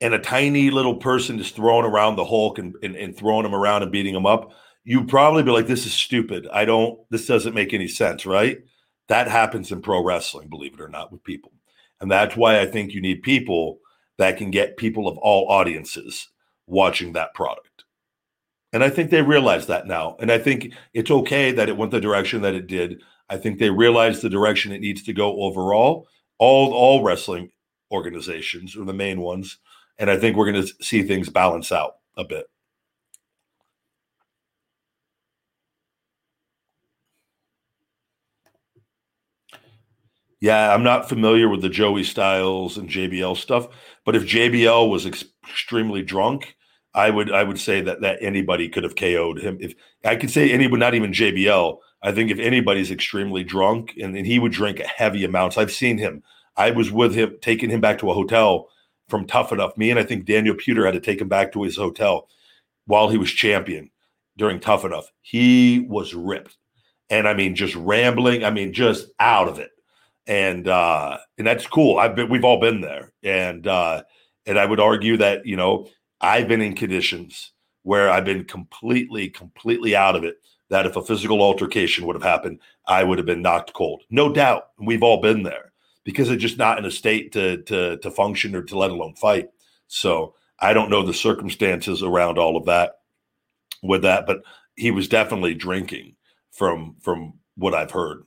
and 0.02 0.14
a 0.14 0.20
tiny 0.20 0.72
little 0.72 0.96
person 0.96 1.40
is 1.40 1.52
throwing 1.52 1.86
around 1.86 2.16
the 2.16 2.26
hulk 2.26 2.58
and, 2.58 2.76
and, 2.84 2.96
and 2.96 3.16
throwing 3.16 3.46
him 3.46 3.56
around 3.56 3.84
and 3.84 3.92
beating 3.92 4.16
him 4.16 4.26
up 4.26 4.52
you'd 4.84 5.08
probably 5.08 5.44
be 5.44 5.52
like 5.52 5.68
this 5.68 5.86
is 5.86 5.94
stupid 5.94 6.48
i 6.52 6.66
don't 6.66 7.00
this 7.10 7.28
doesn't 7.28 7.56
make 7.56 7.74
any 7.74 7.88
sense 7.88 8.26
right 8.26 8.60
that 9.08 9.28
happens 9.28 9.72
in 9.72 9.82
pro 9.82 10.04
wrestling 10.04 10.50
believe 10.50 10.74
it 10.74 10.82
or 10.82 10.90
not 10.90 11.12
with 11.12 11.24
people 11.24 11.52
and 12.00 12.12
that's 12.12 12.36
why 12.36 12.60
i 12.60 12.66
think 12.66 12.94
you 12.94 13.02
need 13.02 13.22
people 13.22 13.80
that 14.18 14.38
can 14.38 14.52
get 14.52 14.78
people 14.78 15.08
of 15.08 15.18
all 15.20 15.50
audiences 15.50 16.30
watching 16.68 17.14
that 17.14 17.34
product 17.34 17.72
and 18.74 18.84
I 18.84 18.90
think 18.90 19.10
they 19.10 19.22
realize 19.22 19.68
that 19.68 19.88
now. 19.88 20.16
And 20.20 20.32
I 20.32 20.38
think 20.38 20.74
it's 20.94 21.12
okay 21.12 21.52
that 21.52 21.70
it 21.70 21.76
went 21.78 21.92
the 21.92 22.00
direction 22.00 22.42
that 22.42 22.56
it 22.56 22.68
did. 22.68 23.02
I 23.30 23.38
think 23.38 23.60
they 23.60 23.70
realize 23.70 24.22
the 24.22 24.30
direction 24.30 24.72
it 24.72 24.82
needs 24.82 25.04
to 25.04 25.14
go 25.14 25.42
overall. 25.42 26.08
All 26.38 26.74
all 26.74 27.04
wrestling 27.04 27.52
organizations 27.92 28.76
or 28.76 28.86
the 28.86 28.94
main 28.94 29.22
ones. 29.22 29.58
And 30.00 30.10
I 30.10 30.18
think 30.18 30.36
we're 30.36 30.52
going 30.52 30.66
to 30.66 30.84
see 30.84 31.04
things 31.04 31.30
balance 31.30 31.72
out 31.72 31.98
a 32.18 32.24
bit. 32.24 32.48
Yeah, 40.40 40.74
I'm 40.74 40.84
not 40.84 41.08
familiar 41.08 41.48
with 41.48 41.62
the 41.62 41.70
Joey 41.70 42.04
Styles 42.04 42.78
and 42.78 42.90
JBL 42.90 43.38
stuff, 43.38 43.68
but 44.06 44.16
if 44.16 44.24
JBL 44.24 44.90
was 44.90 45.06
ex- 45.06 45.24
extremely 45.48 46.02
drunk, 46.02 46.56
I 46.96 47.12
would 47.12 47.32
I 47.32 47.44
would 47.44 47.60
say 47.60 47.80
that 47.82 48.02
that 48.02 48.18
anybody 48.22 48.68
could 48.68 48.84
have 48.84 48.96
KO'd 48.96 49.40
him. 49.40 49.58
If 49.62 49.76
I 50.04 50.16
could 50.16 50.32
say 50.32 50.52
anyone, 50.52 50.80
not 50.80 50.96
even 50.96 51.12
JBL. 51.12 51.78
I 52.04 52.12
think 52.12 52.32
if 52.32 52.40
anybody's 52.40 52.90
extremely 52.90 53.44
drunk 53.44 53.94
and, 54.02 54.18
and 54.18 54.26
he 54.26 54.40
would 54.40 54.52
drink 54.52 54.80
heavy 54.80 55.24
amounts, 55.24 55.58
I've 55.58 55.72
seen 55.72 56.00
him. 56.00 56.24
I 56.58 56.72
was 56.72 56.92
with 56.92 57.14
him, 57.14 57.38
taking 57.42 57.70
him 57.70 57.80
back 57.80 58.00
to 58.00 58.10
a 58.10 58.14
hotel 58.16 58.68
from 59.12 59.28
Tough 59.28 59.52
Enough. 59.52 59.78
Me 59.78 59.92
and 59.92 60.00
I 60.00 60.04
think 60.04 60.26
Daniel 60.26 60.56
Puder 60.56 60.86
had 60.86 60.94
to 60.94 61.00
take 61.02 61.22
him 61.22 61.28
back 61.28 61.52
to 61.52 61.62
his 61.62 61.78
hotel 61.78 62.30
while 62.86 63.10
he 63.10 63.18
was 63.18 63.30
champion 63.30 63.92
during 64.38 64.60
Tough 64.60 64.86
Enough. 64.86 65.12
He 65.22 65.86
was 65.88 66.16
ripped, 66.16 66.58
and 67.12 67.28
I 67.28 67.36
mean, 67.36 67.54
just 67.54 67.76
rambling. 67.76 68.44
I 68.44 68.50
mean, 68.50 68.74
just 68.74 69.10
out 69.20 69.48
of 69.48 69.60
it, 69.60 69.70
and 70.26 70.68
uh, 70.68 71.18
and 71.38 71.46
that's 71.46 71.68
cool. 71.68 72.00
I've 72.00 72.16
been, 72.16 72.30
we've 72.30 72.46
all 72.46 72.60
been 72.60 72.82
there, 72.82 73.12
and 73.22 73.68
uh, 73.68 74.02
and 74.48 74.58
I 74.58 74.66
would 74.66 74.80
argue 74.80 75.18
that 75.18 75.46
you 75.46 75.58
know 75.58 75.90
I've 76.22 76.48
been 76.48 76.62
in 76.62 76.74
conditions 76.74 77.52
where 77.84 78.10
I've 78.10 78.26
been 78.26 78.46
completely, 78.46 79.30
completely 79.30 79.96
out 79.96 80.16
of 80.16 80.24
it. 80.24 80.38
That 80.70 80.86
if 80.86 80.96
a 80.96 81.04
physical 81.04 81.42
altercation 81.42 82.06
would 82.06 82.16
have 82.16 82.24
happened, 82.24 82.60
I 82.88 83.04
would 83.04 83.18
have 83.20 83.28
been 83.28 83.42
knocked 83.42 83.74
cold. 83.74 84.04
No 84.10 84.32
doubt. 84.32 84.70
We've 84.80 85.04
all 85.04 85.20
been 85.20 85.44
there 85.44 85.71
because 86.04 86.30
it's 86.30 86.42
just 86.42 86.58
not 86.58 86.78
in 86.78 86.86
a 86.86 86.92
state 86.92 87.32
to 87.34 87.58
to 87.64 87.98
to 87.98 88.12
function 88.12 88.56
or 88.56 88.64
to 88.64 88.78
let 88.78 88.92
alone 88.92 89.16
fight. 89.16 89.50
So 89.88 90.36
I 90.60 90.74
don't 90.74 90.90
know 90.90 91.06
the 91.06 91.14
circumstances 91.14 92.04
around 92.04 92.38
all 92.38 92.58
of 92.58 92.66
that 92.66 93.00
with 93.84 94.04
that, 94.04 94.26
but 94.26 94.44
he 94.76 94.92
was 94.92 95.08
definitely 95.08 95.54
drinking 95.54 96.16
from 96.52 96.96
from 97.02 97.34
what 97.56 97.74
I've 97.74 97.92
heard. 97.92 98.24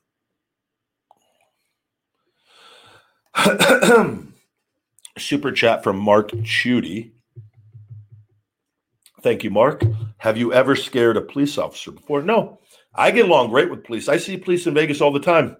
Super 5.18 5.52
chat 5.52 5.82
from 5.82 5.98
Mark 5.98 6.30
Chudy. 6.32 7.12
Thank 9.22 9.42
you, 9.42 9.50
Mark. 9.50 9.82
Have 10.18 10.36
you 10.36 10.52
ever 10.52 10.76
scared 10.76 11.16
a 11.16 11.22
police 11.22 11.56
officer 11.56 11.90
before? 11.90 12.20
No. 12.22 12.60
I 12.94 13.10
get 13.10 13.24
along 13.24 13.50
great 13.50 13.70
with 13.70 13.84
police. 13.84 14.08
I 14.08 14.18
see 14.18 14.36
police 14.36 14.66
in 14.66 14.74
Vegas 14.74 15.00
all 15.00 15.12
the 15.12 15.18
time. 15.18 15.56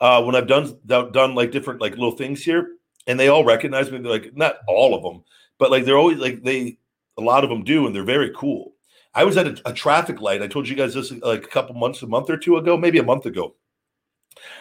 Uh, 0.00 0.22
when 0.22 0.36
I've 0.36 0.46
done 0.46 0.78
done 0.86 1.34
like 1.34 1.52
different 1.52 1.80
like 1.80 1.92
little 1.92 2.12
things 2.12 2.42
here, 2.42 2.68
and 3.06 3.18
they 3.18 3.28
all 3.28 3.44
recognize 3.44 3.90
me. 3.90 3.98
They're 3.98 4.12
like 4.12 4.36
not 4.36 4.56
all 4.68 4.94
of 4.94 5.02
them, 5.02 5.24
but 5.58 5.70
like 5.70 5.84
they're 5.84 5.98
always 5.98 6.18
like 6.18 6.42
they 6.42 6.78
a 7.18 7.22
lot 7.22 7.44
of 7.44 7.50
them 7.50 7.64
do, 7.64 7.86
and 7.86 7.94
they're 7.94 8.04
very 8.04 8.32
cool. 8.36 8.74
I 9.14 9.24
was 9.24 9.36
at 9.38 9.46
a, 9.46 9.70
a 9.70 9.72
traffic 9.72 10.20
light. 10.20 10.42
I 10.42 10.48
told 10.48 10.68
you 10.68 10.76
guys 10.76 10.94
this 10.94 11.10
like 11.10 11.44
a 11.44 11.48
couple 11.48 11.74
months, 11.74 12.02
a 12.02 12.06
month 12.06 12.28
or 12.28 12.36
two 12.36 12.56
ago, 12.56 12.76
maybe 12.76 12.98
a 12.98 13.04
month 13.04 13.24
ago. 13.26 13.54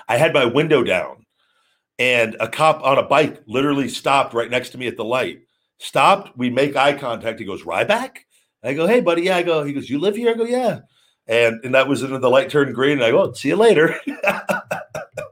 I 0.07 0.17
had 0.17 0.33
my 0.33 0.45
window 0.45 0.83
down, 0.83 1.25
and 1.99 2.37
a 2.39 2.47
cop 2.47 2.81
on 2.83 2.97
a 2.97 3.03
bike 3.03 3.43
literally 3.45 3.89
stopped 3.89 4.33
right 4.33 4.49
next 4.49 4.69
to 4.69 4.77
me 4.77 4.87
at 4.87 4.95
the 4.95 5.05
light 5.05 5.41
stopped. 5.77 6.37
We 6.37 6.49
make 6.49 6.75
eye 6.75 6.93
contact. 6.93 7.39
He 7.39 7.45
goes, 7.45 7.63
Ryback? 7.63 8.17
I 8.63 8.73
go, 8.73 8.87
hey, 8.87 9.01
buddy. 9.01 9.23
Yeah. 9.23 9.37
I 9.37 9.43
go, 9.43 9.63
he 9.63 9.73
goes, 9.73 9.89
you 9.89 9.99
live 9.99 10.15
here? 10.15 10.31
I 10.31 10.33
go, 10.33 10.45
yeah. 10.45 10.79
And 11.27 11.63
and 11.63 11.73
that 11.73 11.87
was 11.87 12.03
into 12.03 12.19
the 12.19 12.29
light 12.29 12.49
turned 12.49 12.73
green. 12.75 12.93
And 12.93 13.03
I 13.03 13.11
go, 13.11 13.33
see 13.33 13.49
you 13.49 13.55
later. 13.55 13.95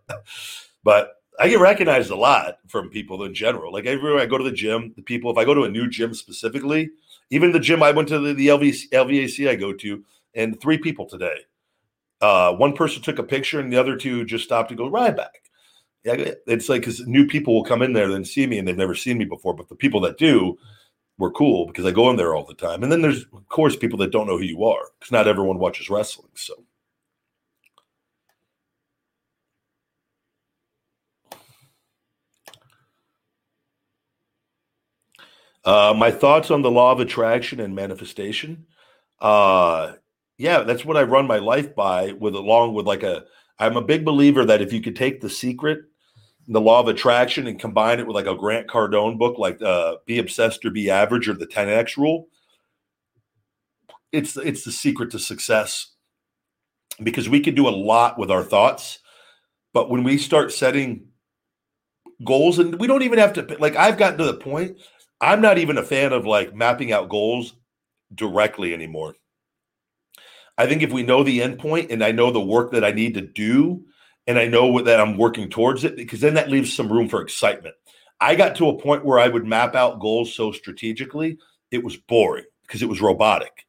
but 0.84 1.13
I 1.39 1.49
get 1.49 1.59
recognized 1.59 2.11
a 2.11 2.15
lot 2.15 2.59
from 2.67 2.89
people 2.89 3.24
in 3.24 3.34
general. 3.34 3.74
Like 3.74 3.86
everywhere 3.86 4.21
I 4.21 4.26
go 4.26 4.38
to 4.38 4.43
the 4.43 4.51
gym, 4.51 4.93
the 4.95 5.01
people, 5.01 5.32
if 5.32 5.38
I 5.38 5.45
go 5.45 5.53
to 5.53 5.63
a 5.63 5.69
new 5.69 5.89
gym 5.89 6.13
specifically, 6.13 6.91
even 7.30 7.51
the 7.51 7.59
gym 7.59 7.82
I 7.82 7.91
went 7.91 8.07
to 8.09 8.19
the, 8.19 8.34
the 8.34 8.47
LVC, 8.47 8.89
LVAC 8.91 9.49
I 9.49 9.55
go 9.55 9.74
to, 9.74 10.03
and 10.36 10.59
three 10.59 10.78
people 10.78 11.07
today. 11.07 11.38
Uh, 12.21 12.53
one 12.53 12.74
person 12.74 13.01
took 13.01 13.19
a 13.19 13.24
picture 13.24 13.59
and 13.59 13.74
the 13.74 13.80
other 13.80 13.97
two 13.97 14.24
just 14.26 14.45
stopped 14.45 14.69
to 14.69 14.76
go 14.76 14.89
Ryback 14.89 15.43
yeah, 16.03 16.32
it's 16.47 16.67
like 16.69 16.82
because 16.82 17.05
new 17.07 17.26
people 17.26 17.53
will 17.53 17.63
come 17.63 17.82
in 17.82 17.93
there 17.93 18.11
and 18.11 18.28
see 18.28 18.45
me 18.45 18.57
and 18.57 18.67
they've 18.67 18.76
never 18.76 18.95
seen 18.95 19.17
me 19.17 19.26
before, 19.26 19.53
but 19.53 19.69
the 19.69 19.76
people 19.76 20.01
that 20.01 20.17
do 20.17 20.57
were 21.17 21.32
cool 21.32 21.67
because 21.67 21.86
I 21.86 21.91
go 21.91 22.09
in 22.09 22.17
there 22.17 22.36
all 22.36 22.45
the 22.45 22.53
time. 22.53 22.84
And 22.84 22.91
then 22.91 23.01
there's 23.01 23.24
of 23.34 23.47
course 23.47 23.76
people 23.76 23.99
that 23.99 24.11
don't 24.11 24.28
know 24.28 24.38
who 24.38 24.43
you 24.43 24.63
are 24.65 24.89
because 24.99 25.11
not 25.11 25.28
everyone 25.28 25.59
watches 25.59 25.89
wrestling. 25.89 26.32
So. 26.36 26.55
Uh, 35.66 35.93
my 35.95 36.11
thoughts 36.11 36.51
on 36.51 36.61
the 36.61 36.72
law 36.72 36.91
of 36.91 36.99
attraction 36.99 37.59
and 37.59 37.74
manifestation. 37.74 38.66
Uh, 39.20 39.93
yeah, 40.38 40.59
that's 40.64 40.84
what 40.84 40.97
I 40.97 41.03
run 41.03 41.28
my 41.28 41.38
life 41.38 41.74
by. 41.76 42.11
With 42.14 42.36
along 42.36 42.74
with 42.74 42.86
like 42.86 43.03
a, 43.03 43.24
I'm 43.59 43.78
a 43.78 43.82
big 43.82 44.03
believer 44.03 44.45
that 44.45 44.61
if 44.61 44.74
you 44.74 44.82
could 44.82 44.95
take 44.95 45.22
the 45.22 45.30
secret 45.30 45.86
the 46.47 46.61
law 46.61 46.80
of 46.80 46.88
attraction 46.88 47.47
and 47.47 47.59
combine 47.59 47.99
it 47.99 48.07
with 48.07 48.16
like 48.16 48.28
a 48.28 48.36
Grant 48.36 48.68
Cardone 48.68 49.18
book, 49.18 49.38
like 49.38 49.61
uh, 49.61 49.95
"Be 50.05 50.20
Obsessed 50.20 50.66
or 50.66 50.72
Be 50.72 50.89
Average" 50.89 51.30
or 51.30 51.34
the 51.34 51.47
10x 51.47 51.97
Rule. 51.97 52.28
It's 54.11 54.36
it's 54.38 54.64
the 54.64 54.72
secret 54.72 55.11
to 55.11 55.20
success 55.20 55.91
because 57.01 57.30
we 57.30 57.39
can 57.39 57.55
do 57.55 57.68
a 57.68 57.72
lot 57.72 58.20
with 58.20 58.30
our 58.30 58.43
thoughts, 58.43 58.99
but 59.74 59.89
when 59.89 60.03
we 60.03 60.18
start 60.18 60.51
setting 60.51 61.07
goals, 62.26 62.59
and 62.59 62.80
we 62.80 62.88
don't 62.88 63.03
even 63.03 63.20
have 63.20 63.34
to 63.34 63.57
like 63.59 63.76
I've 63.76 63.97
gotten 63.97 64.18
to 64.20 64.26
the 64.26 64.36
point. 64.36 64.78
I'm 65.24 65.39
not 65.39 65.57
even 65.57 65.78
a 65.78 65.84
fan 65.84 66.11
of 66.11 66.26
like 66.26 66.53
mapping 66.53 66.91
out 66.91 67.07
goals 67.07 67.53
directly 68.13 68.74
anymore. 68.74 69.15
I 70.57 70.67
think 70.67 70.84
if 70.84 70.91
we 70.91 71.01
know 71.01 71.24
the 71.24 71.39
endpoint 71.39 71.59
point 71.59 71.91
and 71.91 72.03
I 72.03 72.11
know 72.11 72.30
the 72.30 72.41
work 72.41 72.71
that 72.74 72.84
I 72.84 72.91
need 72.91 73.13
to 73.13 73.21
do 73.21 73.86
and 74.28 74.38
I 74.38 74.47
know 74.47 74.82
that 74.82 74.99
I'm 74.99 75.17
working 75.17 75.49
towards 75.49 75.86
it 75.86 75.95
because 75.95 76.19
then 76.19 76.34
that 76.34 76.49
leaves 76.49 76.74
some 76.74 76.91
room 76.91 77.07
for 77.07 77.21
excitement. 77.21 77.74
I 78.19 78.36
got 78.36 78.55
to 78.57 78.67
a 78.67 78.78
point 78.78 79.05
where 79.05 79.17
I 79.17 79.30
would 79.30 79.45
map 79.45 79.76
out 79.76 80.01
goals 80.01 80.36
so 80.36 80.51
strategically, 80.51 81.38
it 81.71 81.82
was 81.82 81.95
boring 81.95 82.45
because 82.67 82.82
it 82.82 82.89
was 82.89 83.01
robotic. 83.01 83.65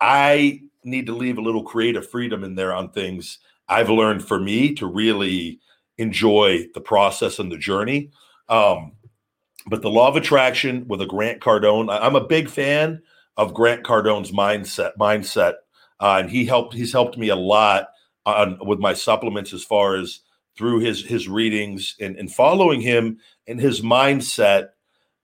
I 0.00 0.62
need 0.82 1.06
to 1.06 1.14
leave 1.14 1.38
a 1.38 1.42
little 1.42 1.62
creative 1.62 2.10
freedom 2.10 2.42
in 2.42 2.56
there 2.56 2.74
on 2.74 2.90
things 2.90 3.38
I've 3.68 3.90
learned 3.90 4.26
for 4.26 4.40
me 4.40 4.74
to 4.74 4.86
really 4.86 5.60
enjoy 5.98 6.66
the 6.74 6.80
process 6.80 7.38
and 7.38 7.50
the 7.50 7.58
journey. 7.58 8.10
Um, 8.48 8.92
but 9.66 9.82
the 9.82 9.90
law 9.90 10.08
of 10.08 10.16
attraction 10.16 10.86
with 10.88 11.00
a 11.00 11.06
Grant 11.06 11.40
Cardone, 11.40 11.88
I'm 11.90 12.16
a 12.16 12.26
big 12.26 12.48
fan 12.48 13.02
of 13.36 13.54
Grant 13.54 13.82
Cardone's 13.84 14.30
mindset. 14.30 14.92
Mindset, 14.98 15.54
uh, 16.00 16.18
and 16.20 16.30
he 16.30 16.44
helped. 16.44 16.74
He's 16.74 16.92
helped 16.92 17.16
me 17.16 17.28
a 17.28 17.36
lot 17.36 17.88
on 18.26 18.58
with 18.66 18.78
my 18.78 18.94
supplements 18.94 19.52
as 19.52 19.64
far 19.64 19.96
as 19.96 20.20
through 20.56 20.80
his 20.80 21.04
his 21.04 21.28
readings 21.28 21.96
and, 22.00 22.16
and 22.16 22.32
following 22.32 22.80
him 22.80 23.18
and 23.46 23.60
his 23.60 23.80
mindset 23.80 24.68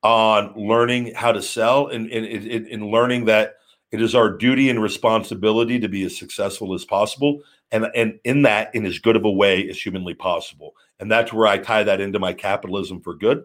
on 0.03 0.55
learning 0.57 1.13
how 1.15 1.31
to 1.31 1.43
sell 1.43 1.89
and, 1.89 2.11
and, 2.11 2.25
and, 2.25 2.67
and 2.67 2.87
learning 2.87 3.27
that 3.27 3.57
it 3.93 4.01
is 4.01 4.15
our 4.15 4.31
duty 4.31 4.71
and 4.71 4.83
responsibility 4.83 5.79
to 5.79 5.89
be 5.89 6.05
as 6.05 6.17
successful 6.17 6.75
as 6.75 6.85
possible 6.85 7.43
and 7.71 7.87
and 7.95 8.19
in 8.25 8.43
that 8.43 8.75
in 8.75 8.87
as 8.87 8.99
good 8.99 9.17
of 9.17 9.25
a 9.25 9.31
way 9.31 9.69
as 9.69 9.81
humanly 9.81 10.15
possible 10.15 10.75
and 10.99 11.11
that's 11.11 11.33
where 11.33 11.47
i 11.47 11.59
tie 11.59 11.85
that 11.85 12.01
into 12.01 12.19
my 12.19 12.33
capitalism 12.33 13.01
for 13.01 13.15
good 13.15 13.45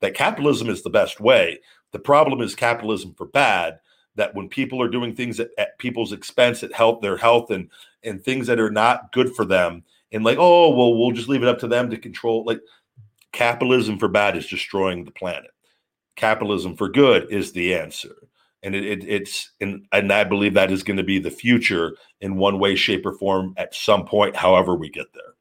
that 0.00 0.14
capitalism 0.14 0.68
is 0.68 0.82
the 0.82 0.90
best 0.90 1.20
way. 1.20 1.60
The 1.92 1.98
problem 1.98 2.40
is 2.40 2.54
capitalism 2.54 3.14
for 3.14 3.26
bad 3.26 3.78
that 4.16 4.34
when 4.34 4.48
people 4.48 4.82
are 4.82 4.88
doing 4.88 5.14
things 5.14 5.38
at, 5.40 5.50
at 5.58 5.78
people's 5.78 6.12
expense 6.12 6.62
at 6.62 6.72
health 6.72 7.00
their 7.00 7.16
health 7.16 7.50
and 7.50 7.70
and 8.02 8.22
things 8.22 8.46
that 8.46 8.60
are 8.60 8.70
not 8.70 9.12
good 9.12 9.34
for 9.34 9.44
them 9.44 9.84
and 10.12 10.24
like 10.24 10.38
oh 10.38 10.70
well 10.70 10.98
we'll 10.98 11.12
just 11.12 11.28
leave 11.28 11.42
it 11.42 11.48
up 11.48 11.58
to 11.58 11.68
them 11.68 11.90
to 11.90 11.96
control 11.96 12.44
like 12.44 12.60
capitalism 13.32 13.98
for 13.98 14.08
bad 14.08 14.36
is 14.36 14.46
destroying 14.46 15.04
the 15.04 15.10
planet. 15.10 15.50
Capitalism 16.16 16.74
for 16.74 16.88
good 16.88 17.30
is 17.30 17.52
the 17.52 17.74
answer. 17.74 18.14
And 18.62 18.74
it, 18.74 18.84
it, 18.84 19.04
it's 19.04 19.52
and, 19.60 19.86
and 19.92 20.12
i 20.12 20.24
believe 20.24 20.54
that 20.54 20.72
is 20.72 20.82
going 20.82 20.96
to 20.96 21.04
be 21.04 21.18
the 21.18 21.30
future 21.30 21.96
in 22.20 22.36
one 22.36 22.58
way 22.58 22.74
shape 22.74 23.06
or 23.06 23.12
form 23.12 23.54
at 23.56 23.74
some 23.74 24.04
point 24.06 24.34
however 24.34 24.74
we 24.74 24.88
get 24.88 25.12
there 25.12 25.35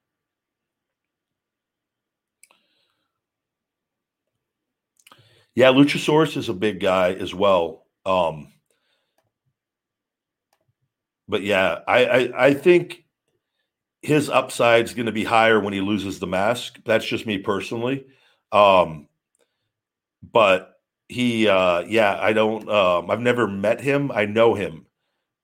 yeah 5.55 5.69
luchasaurus 5.71 6.37
is 6.37 6.49
a 6.49 6.53
big 6.53 6.79
guy 6.79 7.13
as 7.13 7.33
well 7.33 7.85
um 8.05 8.51
but 11.27 11.41
yeah 11.43 11.79
i 11.87 12.05
i, 12.05 12.47
I 12.47 12.53
think 12.53 13.03
his 14.01 14.29
upside 14.29 14.85
is 14.85 14.93
going 14.93 15.07
to 15.07 15.11
be 15.11 15.23
higher 15.23 15.59
when 15.59 15.73
he 15.73 15.81
loses 15.81 16.19
the 16.19 16.27
mask 16.27 16.79
that's 16.85 17.05
just 17.05 17.25
me 17.25 17.37
personally 17.39 18.05
um 18.51 19.07
but 20.31 20.73
he 21.07 21.47
uh 21.47 21.81
yeah 21.81 22.17
i 22.21 22.33
don't 22.33 22.67
um 22.69 23.09
i've 23.11 23.19
never 23.21 23.47
met 23.47 23.79
him 23.81 24.11
i 24.11 24.25
know 24.25 24.53
him 24.53 24.85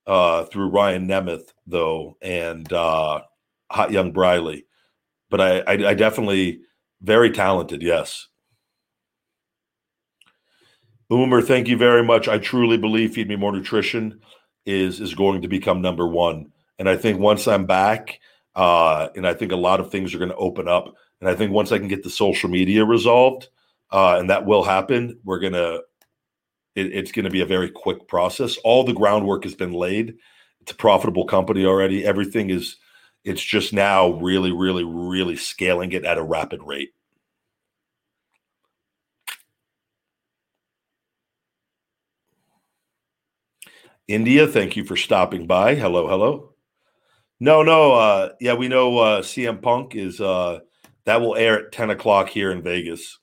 uh 0.08 0.46
through 0.46 0.70
ryan 0.70 1.08
nemeth 1.08 1.54
though 1.68 2.18
and 2.22 2.72
uh 2.74 3.22
hot 3.72 3.92
young 3.92 4.12
briley 4.12 4.66
but 5.30 5.42
i 5.42 5.60
i, 5.62 5.74
I 5.90 5.96
definitely 5.96 6.62
very 7.02 7.32
talented 7.32 7.82
yes 7.84 8.28
Boomer, 11.12 11.42
thank 11.42 11.68
you 11.68 11.76
very 11.76 12.06
much. 12.06 12.30
I 12.30 12.38
truly 12.38 12.78
believe 12.78 13.16
Feed 13.16 13.28
Me 13.28 13.36
More 13.36 13.52
Nutrition 13.52 14.22
is 14.66 15.02
is 15.02 15.14
going 15.14 15.42
to 15.42 15.50
become 15.50 15.82
number 15.82 16.08
one. 16.08 16.54
And 16.80 16.88
I 16.88 16.96
think 16.96 17.20
once 17.20 17.50
I'm 17.50 17.66
back, 17.66 18.22
uh, 18.56 19.10
and 19.14 19.28
I 19.28 19.34
think 19.34 19.52
a 19.52 19.58
lot 19.58 19.82
of 19.82 19.92
things 19.92 20.16
are 20.16 20.20
going 20.20 20.30
to 20.30 20.38
open 20.38 20.70
up. 20.70 20.96
And 21.20 21.30
I 21.30 21.36
think 21.36 21.52
once 21.52 21.74
I 21.74 21.80
can 21.80 21.90
get 21.90 22.04
the 22.04 22.10
social 22.10 22.50
media 22.50 22.86
resolved, 22.86 23.50
uh, 23.92 24.20
and 24.20 24.30
that 24.30 24.46
will 24.46 24.64
happen. 24.64 25.20
We're 25.26 25.42
gonna. 25.42 25.80
It, 26.78 26.94
it's 26.94 27.12
going 27.12 27.26
to 27.26 27.30
be 27.30 27.42
a 27.42 27.46
very 27.46 27.70
quick 27.70 28.08
process. 28.08 28.56
All 28.64 28.86
the 28.86 28.94
groundwork 28.94 29.44
has 29.44 29.54
been 29.54 29.74
laid. 29.74 30.16
It's 30.62 30.72
a 30.72 30.76
profitable 30.76 31.26
company 31.26 31.66
already. 31.66 32.06
Everything 32.06 32.52
is. 32.52 32.78
It's 33.26 33.44
just 33.44 33.74
now 33.74 34.14
really, 34.14 34.54
really, 34.54 34.86
really 34.86 35.36
scaling 35.36 35.92
it 35.92 36.06
at 36.06 36.18
a 36.18 36.24
rapid 36.24 36.64
rate. 36.64 36.94
India, 44.12 44.46
thank 44.46 44.76
you 44.76 44.84
for 44.84 44.98
stopping 44.98 45.48
by. 45.48 45.74
Hello, 45.74 46.06
hello. 46.06 46.54
No, 47.40 47.64
no, 47.64 47.94
uh, 47.94 48.30
yeah, 48.42 48.56
we 48.56 48.68
know 48.68 48.98
uh, 48.98 49.22
CM 49.22 49.62
Punk 49.62 49.96
is 49.96 50.20
uh, 50.20 50.60
that 51.06 51.22
will 51.22 51.38
air 51.38 51.66
at 51.66 51.72
10 51.72 51.92
o'clock 51.92 52.28
here 52.28 52.52
in 52.52 52.62
Vegas. 52.62 53.20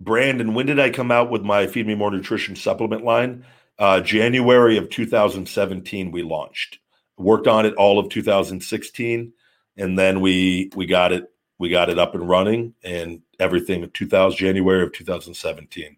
Brandon, 0.00 0.52
when 0.52 0.66
did 0.66 0.78
I 0.78 0.90
come 0.90 1.10
out 1.10 1.30
with 1.30 1.42
my 1.42 1.66
Feed 1.66 1.86
Me 1.86 1.94
More 1.94 2.10
Nutrition 2.10 2.54
supplement 2.54 3.04
line? 3.04 3.46
Uh, 3.78 4.00
January 4.00 4.76
of 4.76 4.90
2017, 4.90 6.10
we 6.10 6.22
launched. 6.22 6.78
Worked 7.16 7.46
on 7.46 7.64
it 7.64 7.74
all 7.76 7.98
of 7.98 8.10
2016, 8.10 9.32
and 9.78 9.98
then 9.98 10.20
we 10.20 10.70
we 10.76 10.84
got 10.84 11.12
it 11.12 11.24
we 11.58 11.70
got 11.70 11.88
it 11.88 11.98
up 11.98 12.14
and 12.14 12.28
running, 12.28 12.74
and 12.84 13.22
everything 13.40 13.82
in 13.82 13.90
2000 13.90 14.36
January 14.36 14.82
of 14.82 14.92
2017. 14.92 15.96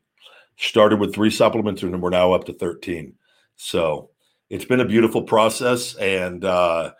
Started 0.60 0.98
with 0.98 1.14
three 1.14 1.30
supplements, 1.30 1.82
and 1.84 2.02
we're 2.02 2.10
now 2.10 2.32
up 2.32 2.44
to 2.44 2.52
13. 2.52 3.14
So 3.54 4.10
it's 4.50 4.64
been 4.64 4.80
a 4.80 4.84
beautiful 4.84 5.22
process, 5.22 5.94
and 5.94 6.44
uh, 6.44 6.92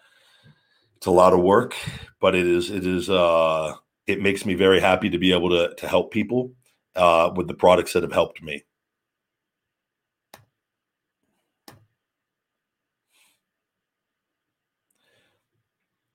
it's 0.97 1.07
a 1.07 1.11
lot 1.11 1.33
of 1.33 1.41
work, 1.41 1.75
but 2.21 2.37
it 2.37 2.47
is 2.47 2.71
it 2.71 2.87
is 2.87 3.11
uh, 3.11 3.75
it 4.07 4.21
makes 4.21 4.47
me 4.47 4.55
very 4.55 4.79
happy 4.79 5.11
to 5.11 5.19
be 5.19 5.33
able 5.33 5.51
to 5.51 5.75
to 5.75 5.89
help 5.89 6.13
people 6.13 6.53
uh, 6.95 7.33
with 7.35 7.49
the 7.49 7.55
products 7.55 7.95
that 7.95 8.05
have 8.05 8.13
helped 8.13 8.43
me. 8.43 8.63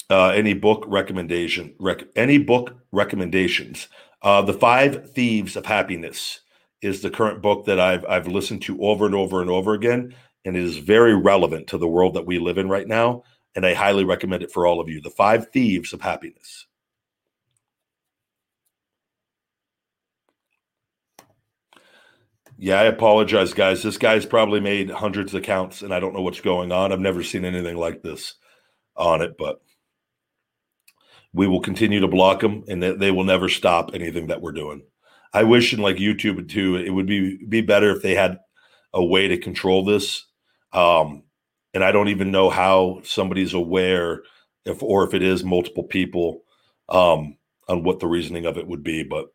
Uh, 0.10 0.30
any 0.30 0.54
book 0.54 0.86
recommendation? 0.88 1.76
Rec- 1.80 2.08
any 2.16 2.38
book 2.38 2.78
recommendations? 2.94 3.90
Uh, 4.22 4.42
the 4.42 4.54
Five 4.54 5.12
Thieves 5.12 5.58
of 5.58 5.66
Happiness 5.66 6.40
is 6.84 7.02
the 7.02 7.10
current 7.10 7.42
book 7.42 7.66
that 7.66 7.80
I've 7.80 8.06
I've 8.06 8.28
listened 8.28 8.62
to 8.64 8.82
over 8.84 9.06
and 9.06 9.16
over 9.16 9.42
and 9.42 9.50
over 9.50 9.74
again, 9.74 10.16
and 10.46 10.56
it 10.58 10.64
is 10.64 10.78
very 10.78 11.16
relevant 11.16 11.68
to 11.68 11.78
the 11.78 11.88
world 11.88 12.16
that 12.16 12.26
we 12.26 12.40
live 12.40 12.58
in 12.58 12.70
right 12.70 12.88
now. 12.88 13.24
And 13.56 13.66
I 13.66 13.74
highly 13.74 14.04
recommend 14.04 14.44
it 14.44 14.52
for 14.52 14.66
all 14.66 14.80
of 14.80 14.90
you. 14.90 15.00
The 15.00 15.10
Five 15.12 15.50
Thieves 15.52 15.94
of 15.94 16.02
Happiness. 16.02 16.68
Yeah, 22.58 22.80
I 22.80 22.86
apologize, 22.86 23.54
guys. 23.54 23.84
This 23.84 23.98
guy's 23.98 24.26
probably 24.26 24.60
made 24.60 24.90
hundreds 24.90 25.34
of 25.34 25.42
accounts, 25.42 25.82
and 25.82 25.94
I 25.94 26.00
don't 26.00 26.14
know 26.14 26.22
what's 26.22 26.42
going 26.42 26.72
on. 26.72 26.92
I've 26.92 27.00
never 27.00 27.24
seen 27.24 27.46
anything 27.46 27.78
like 27.78 28.02
this 28.02 28.36
on 28.96 29.22
it, 29.22 29.38
but 29.38 29.62
we 31.34 31.48
will 31.48 31.62
continue 31.62 32.00
to 32.00 32.08
block 32.08 32.40
them, 32.42 32.64
and 32.68 32.82
they, 32.82 32.94
they 32.94 33.12
will 33.12 33.24
never 33.24 33.50
stop 33.50 33.92
anything 33.94 34.28
that 34.28 34.42
we're 34.42 34.52
doing. 34.52 34.84
I 35.34 35.44
wish, 35.44 35.74
in 35.74 35.80
like 35.82 35.98
YouTube 35.98 36.50
too, 36.50 36.76
it 36.78 36.92
would 36.92 37.08
be 37.08 37.44
be 37.48 37.62
better 37.62 37.96
if 37.96 38.04
they 38.04 38.16
had 38.16 38.40
a 38.94 39.04
way 39.04 39.28
to 39.28 39.38
control 39.38 39.86
this. 39.86 40.26
Um, 40.74 41.24
and 41.74 41.84
I 41.84 41.92
don't 41.92 42.10
even 42.10 42.32
know 42.32 42.50
how 42.52 43.02
somebody's 43.04 43.54
aware 43.56 44.24
if, 44.66 44.84
or 44.84 45.06
if 45.08 45.14
it 45.16 45.24
is 45.24 45.44
multiple 45.44 45.84
people, 45.84 46.44
um, 46.90 47.38
on 47.68 47.84
what 47.84 48.00
the 48.00 48.08
reasoning 48.08 48.46
of 48.46 48.58
it 48.58 48.68
would 48.68 48.84
be, 48.84 49.04
but 49.04 49.28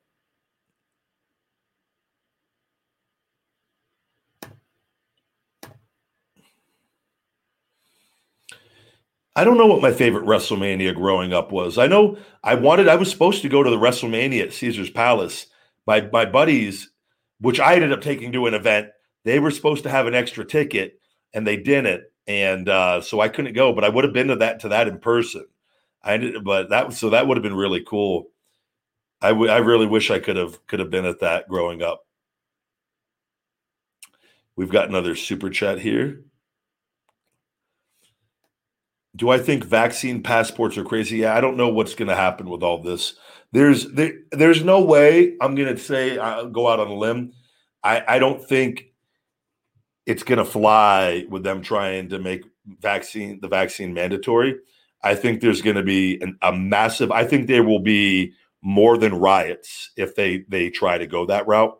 I 9.35 9.45
don't 9.45 9.59
know 9.59 9.67
what 9.67 9.83
my 9.83 9.93
favorite 9.93 10.27
WrestleMania 10.27 10.95
growing 10.95 11.33
up 11.33 11.53
was. 11.53 11.79
I 11.79 11.89
know 11.89 12.19
I 12.45 12.55
wanted, 12.55 12.89
I 12.89 12.97
was 12.97 13.11
supposed 13.11 13.43
to 13.43 13.49
go 13.49 13.63
to 13.63 13.71
the 13.71 13.77
WrestleMania 13.79 14.45
at 14.45 14.53
Caesar's 14.53 14.91
Palace. 14.91 15.48
My 15.89 16.03
my 16.13 16.27
buddies, 16.27 16.91
which 17.41 17.59
I 17.61 17.75
ended 17.75 17.93
up 17.93 18.03
taking 18.03 18.31
to 18.33 18.47
an 18.47 18.53
event, 18.53 18.91
they 19.25 19.39
were 19.39 19.51
supposed 19.51 19.85
to 19.85 19.91
have 19.91 20.07
an 20.07 20.15
extra 20.15 20.45
ticket 20.45 21.01
and 21.33 21.47
they 21.47 21.57
didn't, 21.57 22.05
and 22.27 22.69
uh, 22.69 23.01
so 23.01 23.21
I 23.21 23.29
couldn't 23.31 23.55
go. 23.55 23.73
But 23.73 23.85
I 23.85 23.89
would 23.89 24.05
have 24.05 24.13
been 24.13 24.29
to 24.29 24.37
that 24.37 24.61
to 24.61 24.69
that 24.69 24.87
in 24.87 24.99
person. 24.99 25.47
I 26.03 26.13
ended, 26.13 26.45
but 26.45 26.69
that 26.69 26.93
so 26.93 27.09
that 27.09 27.27
would 27.27 27.39
have 27.39 27.43
been 27.43 27.57
really 27.57 27.83
cool. 27.83 28.27
I, 29.23 29.31
w- 29.31 29.51
I 29.51 29.57
really 29.57 29.87
wish 29.87 30.11
I 30.11 30.19
could 30.19 30.37
have 30.37 30.65
could 30.67 30.79
have 30.81 30.91
been 30.91 31.07
at 31.07 31.21
that 31.21 31.49
growing 31.49 31.83
up. 31.83 32.05
We've 34.57 34.69
got 34.69 34.91
another 34.91 35.17
super 35.17 35.49
chat 35.49 35.81
here. 35.81 36.21
Do 39.17 39.31
I 39.31 39.39
think 39.39 39.65
vaccine 39.65 40.23
passports 40.23 40.77
are 40.77 40.85
crazy? 40.85 41.17
Yeah, 41.17 41.35
I 41.35 41.41
don't 41.41 41.57
know 41.57 41.71
what's 41.71 41.95
going 41.95 42.09
to 42.09 42.15
happen 42.15 42.51
with 42.51 42.63
all 42.63 42.83
this. 42.83 43.15
There's 43.53 43.91
there, 43.93 44.13
there's 44.31 44.63
no 44.63 44.83
way 44.83 45.37
I'm 45.41 45.55
going 45.55 45.75
to 45.75 45.81
say 45.81 46.19
I'll 46.19 46.51
go 46.51 46.69
out 46.69 46.81
on 46.81 46.89
a 46.89 46.95
limb. 46.95 47.33
I, 47.83 48.03
I 48.07 48.19
don't 48.19 48.47
think 48.47 48.93
it's 50.07 50.23
going 50.23 50.39
to 50.39 50.45
fly 50.45 51.27
with 51.29 51.43
them 51.45 51.63
trying 51.63 52.09
to 52.11 52.19
make 52.19 52.43
vaccine 52.81 53.41
the 53.41 53.49
vaccine 53.49 53.95
mandatory, 53.95 54.57
I 55.03 55.15
think 55.15 55.41
there's 55.41 55.63
going 55.63 55.77
to 55.77 55.83
be 55.83 56.21
an, 56.21 56.37
a 56.43 56.53
massive. 56.53 57.11
I 57.13 57.25
think 57.25 57.47
there 57.47 57.63
will 57.63 57.81
be 57.81 58.33
more 58.63 58.99
than 58.99 59.15
riots 59.15 59.91
if 59.97 60.15
they 60.15 60.45
they 60.49 60.71
try 60.71 60.99
to 60.99 61.07
go 61.07 61.27
that 61.27 61.47
route. 61.47 61.79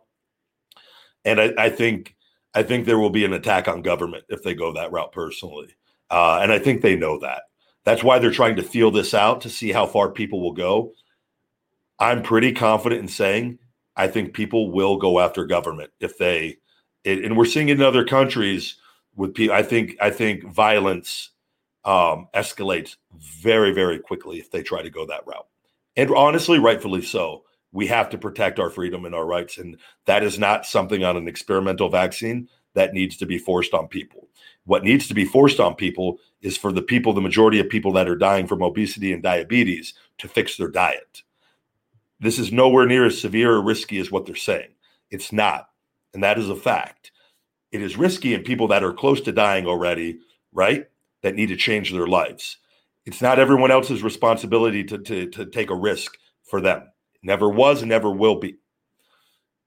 And 1.25 1.39
I, 1.39 1.53
I 1.57 1.69
think 1.69 2.15
I 2.53 2.63
think 2.63 2.85
there 2.85 2.99
will 2.99 3.09
be 3.09 3.25
an 3.25 3.33
attack 3.33 3.67
on 3.67 3.81
government 3.81 4.23
if 4.29 4.43
they 4.43 4.53
go 4.53 4.73
that 4.73 4.91
route. 4.91 5.11
Personally, 5.11 5.75
uh, 6.09 6.39
and 6.41 6.51
I 6.51 6.59
think 6.59 6.81
they 6.81 6.95
know 6.95 7.19
that. 7.19 7.43
That's 7.83 8.03
why 8.03 8.19
they're 8.19 8.31
trying 8.31 8.55
to 8.57 8.63
feel 8.63 8.91
this 8.91 9.13
out 9.13 9.41
to 9.41 9.49
see 9.49 9.71
how 9.71 9.85
far 9.85 10.11
people 10.11 10.41
will 10.41 10.53
go. 10.53 10.93
I'm 11.99 12.23
pretty 12.23 12.53
confident 12.53 13.01
in 13.01 13.07
saying 13.07 13.59
I 13.95 14.07
think 14.07 14.33
people 14.33 14.71
will 14.71 14.97
go 14.97 15.19
after 15.19 15.45
government 15.45 15.91
if 15.99 16.17
they, 16.17 16.57
it, 17.03 17.25
and 17.25 17.35
we're 17.35 17.45
seeing 17.45 17.69
it 17.69 17.79
in 17.79 17.85
other 17.85 18.05
countries 18.05 18.77
with 19.15 19.33
people. 19.33 19.55
I 19.55 19.63
think 19.63 19.97
I 20.01 20.09
think 20.09 20.43
violence 20.45 21.31
um, 21.83 22.27
escalates 22.33 22.95
very 23.19 23.73
very 23.73 23.99
quickly 23.99 24.39
if 24.39 24.51
they 24.51 24.63
try 24.63 24.81
to 24.81 24.89
go 24.89 25.05
that 25.07 25.27
route, 25.27 25.47
and 25.95 26.09
honestly, 26.11 26.59
rightfully 26.59 27.01
so. 27.01 27.43
We 27.71 27.85
have 27.85 28.09
to 28.09 28.17
protect 28.17 28.59
our 28.59 28.71
freedom 28.71 29.05
and 29.05 29.13
our 29.13 29.27
rights, 29.27 29.59
and 29.59 29.77
that 30.05 30.23
is 30.23 30.39
not 30.39 30.65
something 30.65 31.03
on 31.03 31.17
an 31.17 31.27
experimental 31.27 31.87
vaccine 31.89 32.49
that 32.73 32.93
needs 32.93 33.15
to 33.17 33.27
be 33.27 33.37
forced 33.37 33.75
on 33.75 33.87
people. 33.87 34.27
What 34.65 34.83
needs 34.83 35.07
to 35.07 35.13
be 35.13 35.25
forced 35.25 35.59
on 35.59 35.75
people 35.75 36.17
is 36.41 36.57
for 36.57 36.71
the 36.71 36.81
people, 36.81 37.13
the 37.13 37.21
majority 37.21 37.59
of 37.59 37.69
people 37.69 37.91
that 37.93 38.07
are 38.07 38.15
dying 38.15 38.47
from 38.47 38.63
obesity 38.63 39.13
and 39.13 39.21
diabetes, 39.21 39.93
to 40.17 40.27
fix 40.27 40.57
their 40.57 40.69
diet. 40.69 41.21
This 42.19 42.39
is 42.39 42.51
nowhere 42.51 42.85
near 42.85 43.05
as 43.05 43.19
severe 43.19 43.53
or 43.53 43.61
risky 43.61 43.99
as 43.99 44.11
what 44.11 44.25
they're 44.25 44.35
saying. 44.35 44.69
It's 45.09 45.31
not. 45.31 45.69
And 46.13 46.23
that 46.23 46.37
is 46.37 46.49
a 46.49 46.55
fact. 46.55 47.11
It 47.71 47.81
is 47.81 47.97
risky 47.97 48.33
in 48.33 48.43
people 48.43 48.67
that 48.69 48.83
are 48.83 48.93
close 48.93 49.21
to 49.21 49.31
dying 49.31 49.67
already, 49.67 50.19
right? 50.51 50.85
That 51.21 51.35
need 51.35 51.47
to 51.47 51.55
change 51.55 51.91
their 51.91 52.07
lives. 52.07 52.57
It's 53.05 53.21
not 53.21 53.39
everyone 53.39 53.71
else's 53.71 54.03
responsibility 54.03 54.83
to, 54.85 54.97
to, 54.97 55.29
to 55.29 55.45
take 55.45 55.69
a 55.69 55.75
risk 55.75 56.17
for 56.43 56.61
them. 56.61 56.89
Never 57.23 57.49
was 57.49 57.83
never 57.83 58.11
will 58.11 58.39
be. 58.39 58.57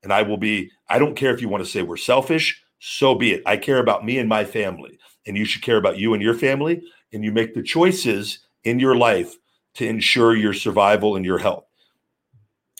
And 0.03 0.13
I 0.13 0.23
will 0.23 0.37
be, 0.37 0.71
I 0.89 0.99
don't 0.99 1.17
care 1.17 1.33
if 1.33 1.41
you 1.41 1.49
want 1.49 1.65
to 1.65 1.71
say 1.71 1.83
we're 1.83 1.97
selfish, 1.97 2.63
so 2.79 3.15
be 3.15 3.33
it. 3.33 3.43
I 3.47 3.57
care 3.57 3.79
about 3.79 4.05
me 4.05 4.19
and 4.19 4.29
my 4.29 4.45
family, 4.45 4.99
and 5.27 5.37
you 5.37 5.45
should 5.45 5.63
care 5.63 5.77
about 5.77 5.99
you 5.99 6.15
and 6.15 6.23
your 6.23 6.35
family. 6.35 6.83
And 7.13 7.23
you 7.23 7.31
make 7.31 7.55
the 7.55 7.63
choices 7.63 8.41
in 8.65 8.79
your 8.79 8.97
life 8.97 9.35
to 9.75 9.87
ensure 9.87 10.35
your 10.35 10.55
survival 10.55 11.15
and 11.15 11.25
your 11.25 11.39
health. 11.39 11.65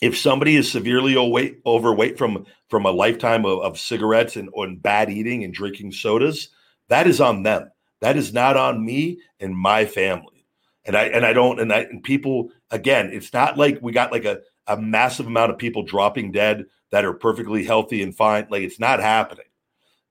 If 0.03 0.17
somebody 0.17 0.57
is 0.57 0.69
severely 0.69 1.15
overweight, 1.15 1.61
overweight 1.65 2.17
from 2.17 2.45
from 2.67 2.85
a 2.85 2.91
lifetime 2.91 3.45
of, 3.45 3.59
of 3.59 3.79
cigarettes 3.79 4.35
and, 4.35 4.49
and 4.53 4.83
bad 4.83 5.09
eating 5.09 5.45
and 5.45 5.53
drinking 5.53 5.93
sodas, 5.93 6.49
that 6.89 7.07
is 7.07 7.21
on 7.21 7.43
them. 7.43 7.71
That 8.01 8.17
is 8.17 8.33
not 8.33 8.57
on 8.57 8.85
me 8.85 9.19
and 9.39 9.57
my 9.57 9.85
family. 9.85 10.45
And 10.83 10.97
I 10.97 11.03
and 11.05 11.25
I 11.25 11.31
don't 11.31 11.57
and 11.61 11.71
I 11.71 11.83
and 11.83 12.03
people 12.03 12.51
again, 12.69 13.11
it's 13.13 13.31
not 13.31 13.57
like 13.57 13.79
we 13.81 13.93
got 13.93 14.11
like 14.11 14.25
a 14.25 14.41
a 14.67 14.75
massive 14.75 15.27
amount 15.27 15.51
of 15.51 15.57
people 15.57 15.83
dropping 15.83 16.33
dead 16.33 16.65
that 16.91 17.05
are 17.05 17.13
perfectly 17.13 17.63
healthy 17.63 18.03
and 18.03 18.13
fine. 18.13 18.47
Like 18.49 18.63
it's 18.63 18.81
not 18.81 18.99
happening, 18.99 19.45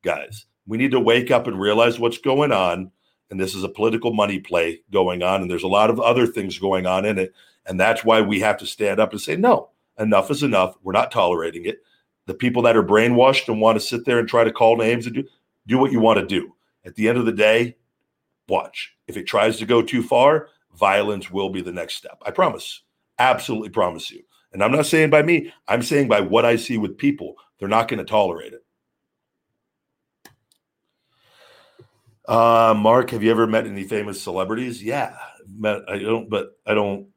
guys. 0.02 0.46
We 0.66 0.78
need 0.78 0.92
to 0.92 1.00
wake 1.00 1.30
up 1.30 1.46
and 1.46 1.60
realize 1.60 1.98
what's 1.98 2.16
going 2.16 2.50
on. 2.50 2.92
And 3.30 3.38
this 3.38 3.54
is 3.54 3.62
a 3.62 3.68
political 3.68 4.14
money 4.14 4.40
play 4.40 4.80
going 4.90 5.22
on. 5.22 5.42
And 5.42 5.50
there's 5.50 5.64
a 5.64 5.68
lot 5.68 5.90
of 5.90 6.00
other 6.00 6.26
things 6.26 6.58
going 6.58 6.86
on 6.86 7.04
in 7.04 7.18
it. 7.18 7.34
And 7.66 7.78
that's 7.78 8.04
why 8.04 8.22
we 8.22 8.40
have 8.40 8.56
to 8.58 8.66
stand 8.66 8.98
up 8.98 9.12
and 9.12 9.20
say, 9.20 9.36
no, 9.36 9.68
enough 10.02 10.30
is 10.30 10.42
enough. 10.42 10.74
We're 10.82 10.92
not 10.92 11.10
tolerating 11.10 11.66
it. 11.66 11.78
The 12.26 12.34
people 12.34 12.62
that 12.62 12.76
are 12.76 12.84
brainwashed 12.84 13.48
and 13.48 13.60
want 13.60 13.76
to 13.76 13.84
sit 13.84 14.04
there 14.04 14.18
and 14.18 14.28
try 14.28 14.44
to 14.44 14.52
call 14.52 14.76
names 14.76 15.06
and 15.06 15.14
do 15.14 15.24
do 15.66 15.78
what 15.78 15.92
you 15.92 16.00
want 16.00 16.18
to 16.18 16.26
do. 16.26 16.54
At 16.84 16.94
the 16.96 17.08
end 17.08 17.18
of 17.18 17.26
the 17.26 17.32
day, 17.32 17.76
watch. 18.48 18.94
If 19.06 19.16
it 19.16 19.24
tries 19.24 19.58
to 19.58 19.66
go 19.66 19.82
too 19.82 20.02
far, 20.02 20.48
violence 20.74 21.30
will 21.30 21.50
be 21.50 21.62
the 21.62 21.72
next 21.72 21.94
step. 21.94 22.20
I 22.26 22.30
promise. 22.30 22.82
Absolutely 23.18 23.68
promise 23.68 24.10
you. 24.10 24.22
And 24.52 24.62
I'm 24.62 24.72
not 24.72 24.86
saying 24.86 25.10
by 25.10 25.22
me, 25.22 25.52
I'm 25.68 25.82
saying 25.82 26.08
by 26.08 26.20
what 26.20 26.44
I 26.44 26.56
see 26.56 26.78
with 26.78 26.98
people. 26.98 27.36
They're 27.58 27.68
not 27.68 27.88
going 27.88 27.98
to 27.98 28.04
tolerate 28.04 28.52
it. 28.52 28.64
Uh, 32.26 32.74
Mark, 32.76 33.10
have 33.10 33.22
you 33.22 33.30
ever 33.30 33.46
met 33.46 33.66
any 33.66 33.84
famous 33.84 34.20
celebrities? 34.20 34.82
Yeah, 34.82 35.16
met. 35.48 35.82
I 35.88 35.98
don't, 35.98 36.28
but 36.28 36.56
I 36.66 36.74
don't. 36.74 37.08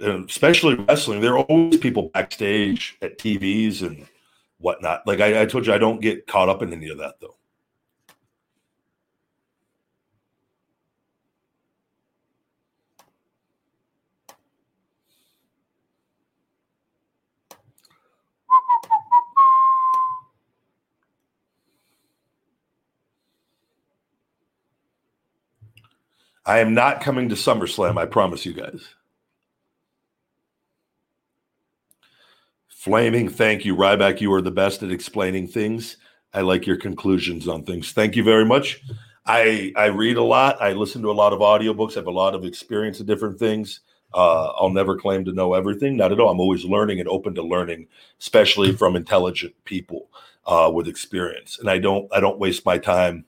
Especially 0.00 0.74
wrestling, 0.74 1.20
there 1.20 1.32
are 1.38 1.44
always 1.44 1.78
people 1.78 2.10
backstage 2.14 2.96
at 3.02 3.18
TVs 3.18 3.82
and 3.82 4.06
whatnot. 4.58 5.06
Like 5.06 5.20
I, 5.20 5.42
I 5.42 5.46
told 5.46 5.66
you, 5.66 5.72
I 5.72 5.78
don't 5.78 6.00
get 6.00 6.26
caught 6.26 6.48
up 6.48 6.62
in 6.62 6.72
any 6.72 6.88
of 6.88 6.98
that 6.98 7.16
though. 7.20 7.36
I 26.46 26.60
am 26.60 26.74
not 26.74 27.00
coming 27.00 27.28
to 27.30 27.34
SummerSlam. 27.34 27.98
I 27.98 28.06
promise 28.06 28.46
you 28.46 28.52
guys. 28.52 28.95
Flaming, 32.86 33.28
thank 33.28 33.64
you, 33.64 33.74
Ryback. 33.74 34.20
You 34.20 34.32
are 34.32 34.40
the 34.40 34.52
best 34.52 34.80
at 34.84 34.92
explaining 34.92 35.48
things. 35.48 35.96
I 36.32 36.42
like 36.42 36.68
your 36.68 36.76
conclusions 36.76 37.48
on 37.48 37.64
things. 37.64 37.90
Thank 37.90 38.14
you 38.14 38.22
very 38.22 38.44
much. 38.44 38.80
I 39.26 39.72
I 39.74 39.86
read 39.86 40.18
a 40.18 40.22
lot. 40.22 40.62
I 40.62 40.72
listen 40.72 41.02
to 41.02 41.10
a 41.10 41.12
lot 41.12 41.32
of 41.32 41.40
audiobooks. 41.40 41.96
I 41.96 41.98
have 41.98 42.06
a 42.06 42.12
lot 42.12 42.36
of 42.36 42.44
experience 42.44 43.00
in 43.00 43.06
different 43.06 43.40
things. 43.40 43.80
Uh, 44.14 44.50
I'll 44.50 44.70
never 44.70 44.96
claim 44.96 45.24
to 45.24 45.32
know 45.32 45.54
everything. 45.54 45.96
Not 45.96 46.12
at 46.12 46.20
all. 46.20 46.30
I'm 46.30 46.38
always 46.38 46.64
learning 46.64 47.00
and 47.00 47.08
open 47.08 47.34
to 47.34 47.42
learning, 47.42 47.88
especially 48.20 48.70
from 48.70 48.94
intelligent 48.94 49.56
people 49.64 50.08
uh, 50.46 50.70
with 50.72 50.86
experience. 50.86 51.58
And 51.58 51.68
I 51.68 51.78
don't 51.78 52.06
I 52.14 52.20
don't 52.20 52.38
waste 52.38 52.64
my 52.64 52.78
time 52.78 53.24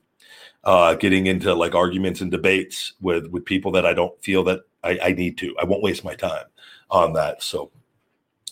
uh, 0.63 0.93
getting 0.93 1.27
into 1.27 1.53
like 1.53 1.75
arguments 1.75 2.21
and 2.21 2.31
debates 2.31 2.93
with 3.01 3.27
with 3.27 3.43
people 3.43 3.73
that 3.73 3.85
I 3.85 3.93
don't 3.93 4.23
feel 4.23 4.45
that 4.45 4.61
I, 4.85 4.99
I 5.03 5.11
need 5.11 5.37
to. 5.39 5.53
I 5.59 5.65
won't 5.65 5.83
waste 5.83 6.05
my 6.05 6.15
time 6.15 6.45
on 6.89 7.11
that. 7.11 7.43
So, 7.43 7.71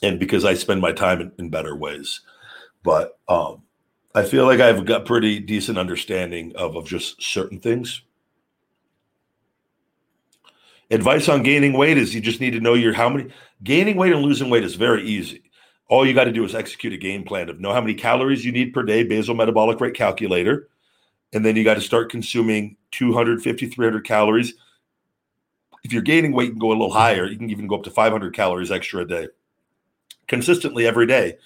and 0.01 0.19
because 0.19 0.45
I 0.45 0.53
spend 0.53 0.81
my 0.81 0.91
time 0.91 1.21
in, 1.21 1.31
in 1.37 1.49
better 1.49 1.75
ways, 1.75 2.21
but 2.83 3.19
um, 3.27 3.63
I 4.15 4.23
feel 4.23 4.45
like 4.45 4.59
I've 4.59 4.85
got 4.85 5.05
pretty 5.05 5.39
decent 5.39 5.77
understanding 5.77 6.55
of 6.55 6.75
of 6.75 6.87
just 6.87 7.21
certain 7.21 7.59
things. 7.59 8.01
Advice 10.89 11.27
on 11.27 11.43
gaining 11.43 11.73
weight 11.73 11.97
is 11.97 12.15
you 12.15 12.21
just 12.21 12.39
need 12.39 12.51
to 12.51 12.61
know 12.61 12.73
your 12.73 12.93
how 12.93 13.09
many 13.09 13.31
gaining 13.63 13.97
weight 13.97 14.13
and 14.13 14.21
losing 14.21 14.49
weight 14.49 14.63
is 14.63 14.75
very 14.75 15.03
easy. 15.03 15.43
All 15.89 16.05
you 16.05 16.13
got 16.13 16.25
to 16.25 16.31
do 16.31 16.43
is 16.43 16.55
execute 16.55 16.93
a 16.93 16.97
game 16.97 17.23
plan 17.23 17.49
of 17.49 17.59
know 17.59 17.73
how 17.73 17.81
many 17.81 17.93
calories 17.93 18.45
you 18.45 18.51
need 18.51 18.73
per 18.73 18.83
day, 18.83 19.03
basal 19.03 19.35
metabolic 19.35 19.79
rate 19.79 19.95
calculator 19.95 20.69
and 21.33 21.45
then 21.45 21.55
you 21.55 21.63
got 21.63 21.75
to 21.75 21.81
start 21.81 22.09
consuming 22.09 22.77
250 22.91 23.67
300 23.67 24.05
calories 24.05 24.53
if 25.83 25.93
you're 25.93 26.01
gaining 26.01 26.31
weight 26.31 26.51
and 26.51 26.59
go 26.59 26.69
a 26.69 26.69
little 26.69 26.91
higher 26.91 27.25
you 27.25 27.37
can 27.37 27.49
even 27.49 27.67
go 27.67 27.75
up 27.75 27.83
to 27.83 27.91
500 27.91 28.33
calories 28.33 28.71
extra 28.71 29.01
a 29.01 29.05
day 29.05 29.27
consistently 30.27 30.85
every 30.85 31.05
day 31.05 31.37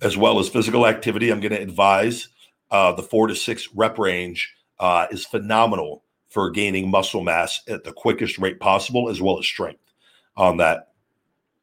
as 0.00 0.16
well 0.16 0.38
as 0.38 0.48
physical 0.48 0.86
activity 0.86 1.30
i'm 1.30 1.40
going 1.40 1.52
to 1.52 1.60
advise 1.60 2.28
uh, 2.70 2.92
the 2.92 3.02
four 3.02 3.26
to 3.26 3.34
six 3.34 3.68
rep 3.74 3.98
range 3.98 4.54
uh, 4.78 5.06
is 5.10 5.24
phenomenal 5.24 6.04
for 6.28 6.50
gaining 6.50 6.90
muscle 6.90 7.22
mass 7.22 7.62
at 7.68 7.84
the 7.84 7.92
quickest 7.92 8.38
rate 8.38 8.60
possible 8.60 9.08
as 9.08 9.20
well 9.20 9.38
as 9.38 9.46
strength 9.46 9.92
on 10.36 10.58
that 10.58 10.88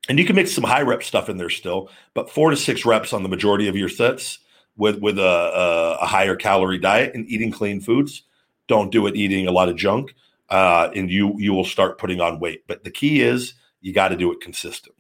and 0.09 0.19
you 0.19 0.25
can 0.25 0.35
mix 0.35 0.51
some 0.51 0.63
high 0.63 0.81
rep 0.81 1.03
stuff 1.03 1.29
in 1.29 1.37
there 1.37 1.49
still 1.49 1.89
but 2.13 2.29
four 2.29 2.49
to 2.49 2.57
six 2.57 2.85
reps 2.85 3.13
on 3.13 3.23
the 3.23 3.29
majority 3.29 3.67
of 3.67 3.75
your 3.75 3.89
sets 3.89 4.39
with 4.77 4.99
with 4.99 5.17
a, 5.17 5.97
a, 6.01 6.05
higher 6.05 6.35
calorie 6.35 6.77
diet 6.77 7.13
and 7.15 7.27
eating 7.29 7.51
clean 7.51 7.79
foods. 7.79 8.23
Don't 8.67 8.91
do 8.91 9.07
it 9.07 9.15
eating 9.15 9.47
a 9.47 9.51
lot 9.51 9.69
of 9.69 9.75
junk, 9.75 10.15
uh, 10.49 10.89
and 10.95 11.09
you 11.09 11.35
you 11.37 11.53
will 11.53 11.65
start 11.65 11.97
putting 11.97 12.21
on 12.21 12.39
weight. 12.39 12.63
But 12.67 12.83
the 12.83 12.91
key 12.91 13.21
is 13.21 13.53
you 13.81 13.93
got 13.93 14.09
to 14.09 14.17
do 14.17 14.31
it 14.31 14.41
consistently. 14.41 14.94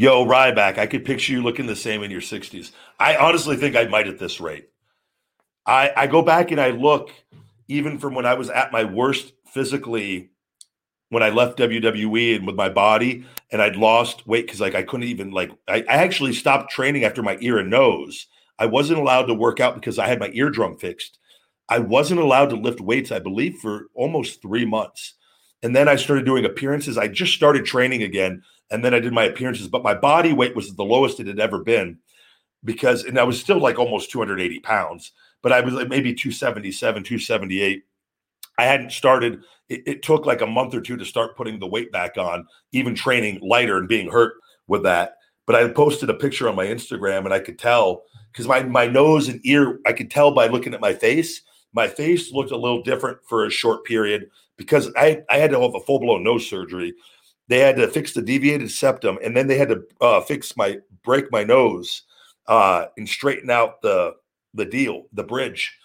Yo, 0.00 0.24
Ryback, 0.24 0.78
I 0.78 0.86
could 0.86 1.04
picture 1.04 1.34
you 1.34 1.42
looking 1.42 1.66
the 1.66 1.76
same 1.76 2.02
in 2.02 2.10
your 2.10 2.22
60s. 2.22 2.70
I 2.98 3.16
honestly 3.16 3.54
think 3.56 3.76
I 3.76 3.84
might 3.84 4.08
at 4.08 4.18
this 4.18 4.40
rate. 4.40 4.70
I, 5.66 5.92
I 5.94 6.06
go 6.06 6.22
back 6.22 6.50
and 6.50 6.58
I 6.58 6.70
look, 6.70 7.10
even 7.68 7.98
from 7.98 8.14
when 8.14 8.24
I 8.24 8.32
was 8.32 8.48
at 8.48 8.72
my 8.72 8.82
worst 8.82 9.34
physically 9.52 10.30
when 11.10 11.22
I 11.22 11.28
left 11.28 11.58
WWE 11.58 12.36
and 12.36 12.46
with 12.46 12.56
my 12.56 12.70
body 12.70 13.26
and 13.52 13.60
I'd 13.60 13.76
lost 13.76 14.26
weight 14.26 14.46
because 14.46 14.58
like 14.58 14.74
I 14.74 14.84
couldn't 14.84 15.08
even 15.08 15.32
like 15.32 15.50
I, 15.68 15.84
I, 15.86 15.96
actually 15.96 16.32
stopped 16.32 16.70
training 16.70 17.04
after 17.04 17.22
my 17.22 17.36
ear 17.42 17.58
and 17.58 17.68
nose. 17.68 18.26
I 18.58 18.64
wasn't 18.64 19.00
allowed 19.00 19.26
to 19.26 19.34
work 19.34 19.60
out 19.60 19.74
because 19.74 19.98
I 19.98 20.06
had 20.06 20.18
my 20.18 20.30
eardrum 20.32 20.78
fixed. 20.78 21.18
I 21.68 21.78
wasn't 21.78 22.20
allowed 22.20 22.48
to 22.50 22.56
lift 22.56 22.80
weights, 22.80 23.12
I 23.12 23.18
believe, 23.18 23.56
for 23.56 23.88
almost 23.94 24.40
three 24.40 24.64
months. 24.64 25.16
And 25.62 25.76
then 25.76 25.88
I 25.88 25.96
started 25.96 26.24
doing 26.24 26.46
appearances. 26.46 26.96
I 26.96 27.08
just 27.08 27.34
started 27.34 27.66
training 27.66 28.02
again. 28.02 28.44
And 28.70 28.84
then 28.84 28.94
I 28.94 29.00
did 29.00 29.12
my 29.12 29.24
appearances, 29.24 29.68
but 29.68 29.82
my 29.82 29.94
body 29.94 30.32
weight 30.32 30.54
was 30.54 30.74
the 30.74 30.84
lowest 30.84 31.20
it 31.20 31.26
had 31.26 31.40
ever 31.40 31.62
been. 31.62 31.98
because, 32.64 33.04
and 33.04 33.18
I 33.18 33.24
was 33.24 33.40
still 33.40 33.58
like 33.58 33.78
almost 33.78 34.10
280 34.10 34.60
pounds, 34.60 35.12
but 35.42 35.52
I 35.52 35.60
was 35.60 35.74
like 35.74 35.88
maybe 35.88 36.14
277, 36.14 37.02
278. 37.02 37.84
I 38.58 38.64
hadn't 38.64 38.92
started. 38.92 39.42
It, 39.68 39.82
it 39.86 40.02
took 40.02 40.26
like 40.26 40.42
a 40.42 40.46
month 40.46 40.74
or 40.74 40.80
two 40.80 40.96
to 40.96 41.04
start 41.04 41.36
putting 41.36 41.58
the 41.58 41.66
weight 41.66 41.90
back 41.92 42.18
on, 42.18 42.46
even 42.72 42.94
training 42.94 43.40
lighter 43.42 43.78
and 43.78 43.88
being 43.88 44.10
hurt 44.10 44.34
with 44.66 44.82
that. 44.82 45.14
But 45.46 45.56
I 45.56 45.68
posted 45.68 46.10
a 46.10 46.14
picture 46.14 46.48
on 46.48 46.54
my 46.56 46.66
Instagram 46.66 47.24
and 47.24 47.32
I 47.32 47.40
could 47.40 47.58
tell 47.58 48.02
because 48.30 48.46
my, 48.46 48.62
my 48.62 48.86
nose 48.86 49.28
and 49.28 49.40
ear, 49.44 49.80
I 49.86 49.92
could 49.92 50.10
tell 50.10 50.32
by 50.32 50.46
looking 50.46 50.74
at 50.74 50.80
my 50.80 50.92
face. 50.92 51.42
My 51.72 51.88
face 51.88 52.32
looked 52.32 52.50
a 52.50 52.56
little 52.56 52.82
different 52.82 53.18
for 53.28 53.46
a 53.46 53.50
short 53.50 53.84
period 53.84 54.30
because 54.56 54.90
I, 54.96 55.22
I 55.30 55.38
had 55.38 55.50
to 55.52 55.60
have 55.60 55.74
a 55.74 55.80
full 55.80 55.98
blown 56.00 56.22
nose 56.22 56.48
surgery. 56.48 56.94
They 57.50 57.58
had 57.58 57.76
to 57.76 57.88
fix 57.88 58.12
the 58.12 58.22
deviated 58.22 58.70
septum 58.70 59.18
and 59.24 59.36
then 59.36 59.48
they 59.48 59.58
had 59.58 59.70
to 59.70 59.82
uh, 60.00 60.20
fix 60.20 60.56
my, 60.56 60.78
break 61.02 61.32
my 61.32 61.42
nose 61.42 62.04
uh, 62.46 62.86
and 62.96 63.08
straighten 63.08 63.50
out 63.50 63.82
the, 63.82 64.14
the 64.54 64.64
deal, 64.64 65.06
the 65.12 65.24
bridge, 65.24 65.76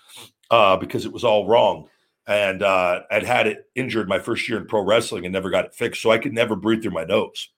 uh, 0.51 0.77
because 0.77 1.07
it 1.07 1.11
was 1.11 1.23
all 1.23 1.47
wrong. 1.47 1.89
And 2.27 2.61
uh, 2.61 3.01
I'd 3.09 3.23
had 3.23 3.47
it 3.47 3.67
injured 3.73 4.07
my 4.07 4.19
first 4.19 4.47
year 4.47 4.59
in 4.59 4.67
pro 4.67 4.81
wrestling 4.81 5.25
and 5.25 5.33
never 5.33 5.49
got 5.49 5.65
it 5.65 5.73
fixed. 5.73 6.03
So 6.03 6.11
I 6.11 6.19
could 6.19 6.33
never 6.33 6.55
breathe 6.55 6.83
through 6.83 6.91
my 6.91 7.03
nose. 7.03 7.49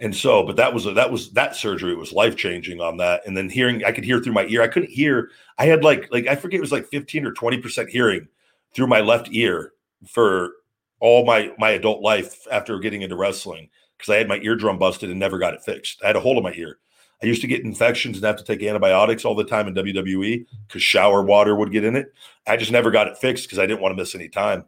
And 0.00 0.16
so, 0.16 0.42
but 0.42 0.56
that 0.56 0.72
was 0.72 0.86
a, 0.86 0.92
that 0.94 1.10
was 1.10 1.32
that 1.32 1.56
surgery 1.56 1.94
was 1.94 2.12
life 2.12 2.36
changing 2.36 2.80
on 2.80 2.96
that. 2.98 3.26
And 3.26 3.36
then 3.36 3.50
hearing, 3.50 3.84
I 3.84 3.92
could 3.92 4.04
hear 4.04 4.20
through 4.20 4.32
my 4.32 4.46
ear. 4.46 4.62
I 4.62 4.68
couldn't 4.68 4.90
hear. 4.90 5.30
I 5.58 5.66
had 5.66 5.84
like 5.84 6.08
like 6.10 6.26
I 6.26 6.36
forget 6.36 6.58
it 6.58 6.62
was 6.62 6.72
like 6.72 6.86
fifteen 6.86 7.26
or 7.26 7.32
twenty 7.32 7.58
percent 7.58 7.90
hearing 7.90 8.28
through 8.74 8.86
my 8.86 9.00
left 9.00 9.28
ear 9.32 9.72
for 10.06 10.52
all 11.00 11.24
my 11.24 11.52
my 11.58 11.70
adult 11.70 12.02
life 12.02 12.46
after 12.50 12.78
getting 12.78 13.02
into 13.02 13.16
wrestling 13.16 13.68
because 13.96 14.12
I 14.12 14.16
had 14.16 14.28
my 14.28 14.38
eardrum 14.38 14.78
busted 14.78 15.10
and 15.10 15.18
never 15.18 15.38
got 15.38 15.54
it 15.54 15.62
fixed. 15.62 16.00
I 16.02 16.08
had 16.08 16.16
a 16.16 16.20
hole 16.20 16.36
in 16.36 16.42
my 16.42 16.52
ear. 16.54 16.78
I 17.22 17.26
used 17.26 17.40
to 17.40 17.48
get 17.48 17.64
infections 17.64 18.16
and 18.16 18.24
have 18.24 18.36
to 18.36 18.44
take 18.44 18.62
antibiotics 18.62 19.24
all 19.24 19.34
the 19.34 19.44
time 19.44 19.66
in 19.66 19.74
WWE 19.74 20.46
because 20.66 20.82
shower 20.82 21.22
water 21.22 21.56
would 21.56 21.72
get 21.72 21.84
in 21.84 21.96
it. 21.96 22.12
I 22.46 22.56
just 22.56 22.70
never 22.70 22.92
got 22.92 23.08
it 23.08 23.18
fixed 23.18 23.44
because 23.44 23.58
I 23.58 23.66
didn't 23.66 23.80
want 23.80 23.92
to 23.92 24.00
miss 24.00 24.14
any 24.14 24.28
time. 24.28 24.64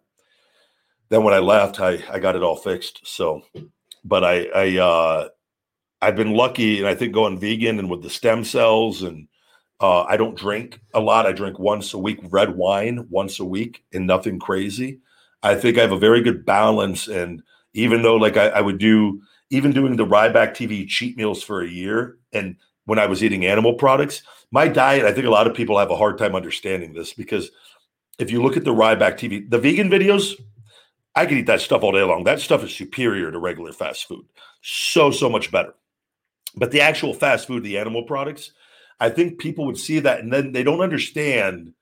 Then 1.10 1.22
when 1.22 1.34
I 1.34 1.38
left, 1.38 1.80
I 1.80 2.02
I 2.10 2.18
got 2.18 2.36
it 2.36 2.42
all 2.42 2.56
fixed. 2.56 3.00
So 3.04 3.42
but 4.04 4.24
I, 4.24 4.46
I 4.54 4.78
uh, 4.78 5.28
I've 6.00 6.16
been 6.16 6.32
lucky, 6.32 6.78
and 6.78 6.88
I 6.88 6.94
think 6.94 7.12
going 7.12 7.38
vegan 7.38 7.78
and 7.78 7.90
with 7.90 8.02
the 8.02 8.10
stem 8.10 8.44
cells, 8.44 9.02
and 9.02 9.28
uh, 9.80 10.02
I 10.04 10.16
don't 10.16 10.36
drink 10.36 10.80
a 10.94 11.00
lot. 11.00 11.26
I 11.26 11.32
drink 11.32 11.58
once 11.58 11.94
a 11.94 11.98
week 11.98 12.20
red 12.30 12.56
wine 12.56 13.06
once 13.10 13.40
a 13.40 13.44
week, 13.44 13.84
and 13.92 14.06
nothing 14.06 14.38
crazy. 14.38 15.00
I 15.42 15.54
think 15.54 15.78
I 15.78 15.82
have 15.82 15.92
a 15.92 15.98
very 15.98 16.22
good 16.22 16.44
balance, 16.44 17.08
and 17.08 17.42
even 17.72 18.02
though 18.02 18.16
like 18.16 18.36
I, 18.36 18.48
I 18.48 18.60
would 18.60 18.78
do, 18.78 19.22
even 19.50 19.72
doing 19.72 19.96
the 19.96 20.06
Ryback 20.06 20.50
TV 20.50 20.86
cheat 20.86 21.16
meals 21.16 21.42
for 21.42 21.62
a 21.62 21.68
year, 21.68 22.18
and 22.32 22.56
when 22.84 22.98
I 22.98 23.06
was 23.06 23.22
eating 23.22 23.46
animal 23.46 23.74
products, 23.74 24.22
my 24.50 24.68
diet. 24.68 25.04
I 25.04 25.12
think 25.12 25.26
a 25.26 25.30
lot 25.30 25.46
of 25.46 25.54
people 25.54 25.78
have 25.78 25.90
a 25.90 25.96
hard 25.96 26.18
time 26.18 26.34
understanding 26.34 26.92
this 26.92 27.12
because 27.12 27.50
if 28.18 28.30
you 28.30 28.42
look 28.42 28.56
at 28.56 28.64
the 28.64 28.74
Ryback 28.74 29.14
TV, 29.14 29.48
the 29.48 29.58
vegan 29.58 29.88
videos, 29.88 30.34
I 31.14 31.26
could 31.26 31.38
eat 31.38 31.46
that 31.46 31.60
stuff 31.60 31.82
all 31.82 31.92
day 31.92 32.02
long. 32.02 32.24
That 32.24 32.40
stuff 32.40 32.64
is 32.64 32.74
superior 32.74 33.30
to 33.30 33.38
regular 33.38 33.72
fast 33.72 34.06
food. 34.06 34.26
So, 34.62 35.10
so 35.10 35.28
much 35.28 35.50
better. 35.50 35.74
But 36.56 36.70
the 36.70 36.80
actual 36.80 37.14
fast 37.14 37.46
food, 37.46 37.62
the 37.62 37.78
animal 37.78 38.02
products, 38.02 38.52
I 38.98 39.08
think 39.08 39.38
people 39.38 39.64
would 39.66 39.78
see 39.78 40.00
that 40.00 40.20
and 40.20 40.32
then 40.32 40.52
they 40.52 40.62
don't 40.62 40.80
understand 40.80 41.72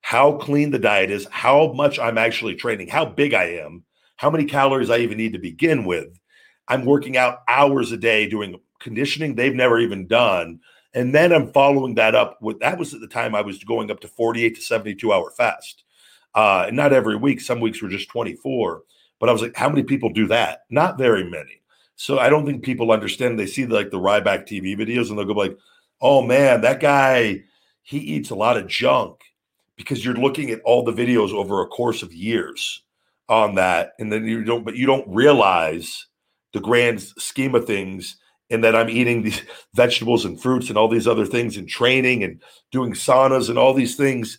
how 0.00 0.32
clean 0.32 0.70
the 0.70 0.78
diet 0.78 1.10
is, 1.10 1.26
how 1.30 1.72
much 1.72 1.98
I'm 1.98 2.18
actually 2.18 2.54
training, 2.54 2.88
how 2.88 3.04
big 3.04 3.34
I 3.34 3.44
am, 3.44 3.84
how 4.16 4.30
many 4.30 4.44
calories 4.44 4.90
I 4.90 4.98
even 4.98 5.18
need 5.18 5.32
to 5.32 5.38
begin 5.38 5.84
with. 5.84 6.18
I'm 6.66 6.84
working 6.84 7.16
out 7.16 7.40
hours 7.48 7.92
a 7.92 7.96
day 7.96 8.28
doing 8.28 8.60
conditioning 8.80 9.34
they've 9.34 9.54
never 9.54 9.78
even 9.78 10.06
done. 10.06 10.60
And 10.94 11.14
then 11.14 11.32
I'm 11.32 11.52
following 11.52 11.94
that 11.96 12.14
up 12.14 12.38
with 12.40 12.60
that 12.60 12.78
was 12.78 12.94
at 12.94 13.00
the 13.00 13.06
time 13.06 13.34
I 13.34 13.42
was 13.42 13.62
going 13.64 13.90
up 13.90 14.00
to 14.00 14.08
48 14.08 14.54
to 14.56 14.60
72 14.60 15.12
hour 15.12 15.30
fast. 15.30 15.84
Uh, 16.34 16.64
and 16.68 16.76
not 16.76 16.92
every 16.92 17.16
week. 17.16 17.40
Some 17.40 17.60
weeks 17.60 17.82
were 17.82 17.88
just 17.88 18.08
24. 18.10 18.82
But 19.18 19.28
I 19.28 19.32
was 19.32 19.42
like, 19.42 19.56
how 19.56 19.68
many 19.68 19.82
people 19.82 20.10
do 20.10 20.26
that? 20.28 20.60
Not 20.70 20.98
very 20.98 21.24
many. 21.24 21.62
So 21.96 22.18
I 22.18 22.28
don't 22.28 22.46
think 22.46 22.62
people 22.62 22.92
understand. 22.92 23.38
They 23.38 23.46
see 23.46 23.66
like 23.66 23.90
the 23.90 23.98
Ryback 23.98 24.46
TV 24.46 24.76
videos 24.76 25.10
and 25.10 25.18
they'll 25.18 25.26
go 25.26 25.32
like, 25.32 25.58
oh 26.00 26.22
man, 26.22 26.60
that 26.60 26.80
guy, 26.80 27.42
he 27.82 27.98
eats 27.98 28.30
a 28.30 28.36
lot 28.36 28.56
of 28.56 28.68
junk 28.68 29.20
because 29.78 30.04
you're 30.04 30.14
looking 30.14 30.50
at 30.50 30.60
all 30.64 30.82
the 30.82 30.92
videos 30.92 31.32
over 31.32 31.62
a 31.62 31.66
course 31.66 32.02
of 32.02 32.12
years 32.12 32.82
on 33.28 33.54
that. 33.54 33.92
And 33.98 34.12
then 34.12 34.26
you 34.26 34.44
don't, 34.44 34.64
but 34.64 34.76
you 34.76 34.84
don't 34.84 35.08
realize 35.08 36.06
the 36.52 36.60
grand 36.60 37.00
scheme 37.00 37.54
of 37.54 37.64
things 37.64 38.18
and 38.50 38.64
that 38.64 38.74
I'm 38.74 38.90
eating 38.90 39.22
these 39.22 39.40
vegetables 39.74 40.24
and 40.24 40.40
fruits 40.40 40.68
and 40.68 40.76
all 40.76 40.88
these 40.88 41.06
other 41.06 41.24
things 41.24 41.56
and 41.56 41.68
training 41.68 42.24
and 42.24 42.42
doing 42.72 42.92
saunas 42.92 43.48
and 43.48 43.58
all 43.58 43.72
these 43.72 43.96
things 43.96 44.38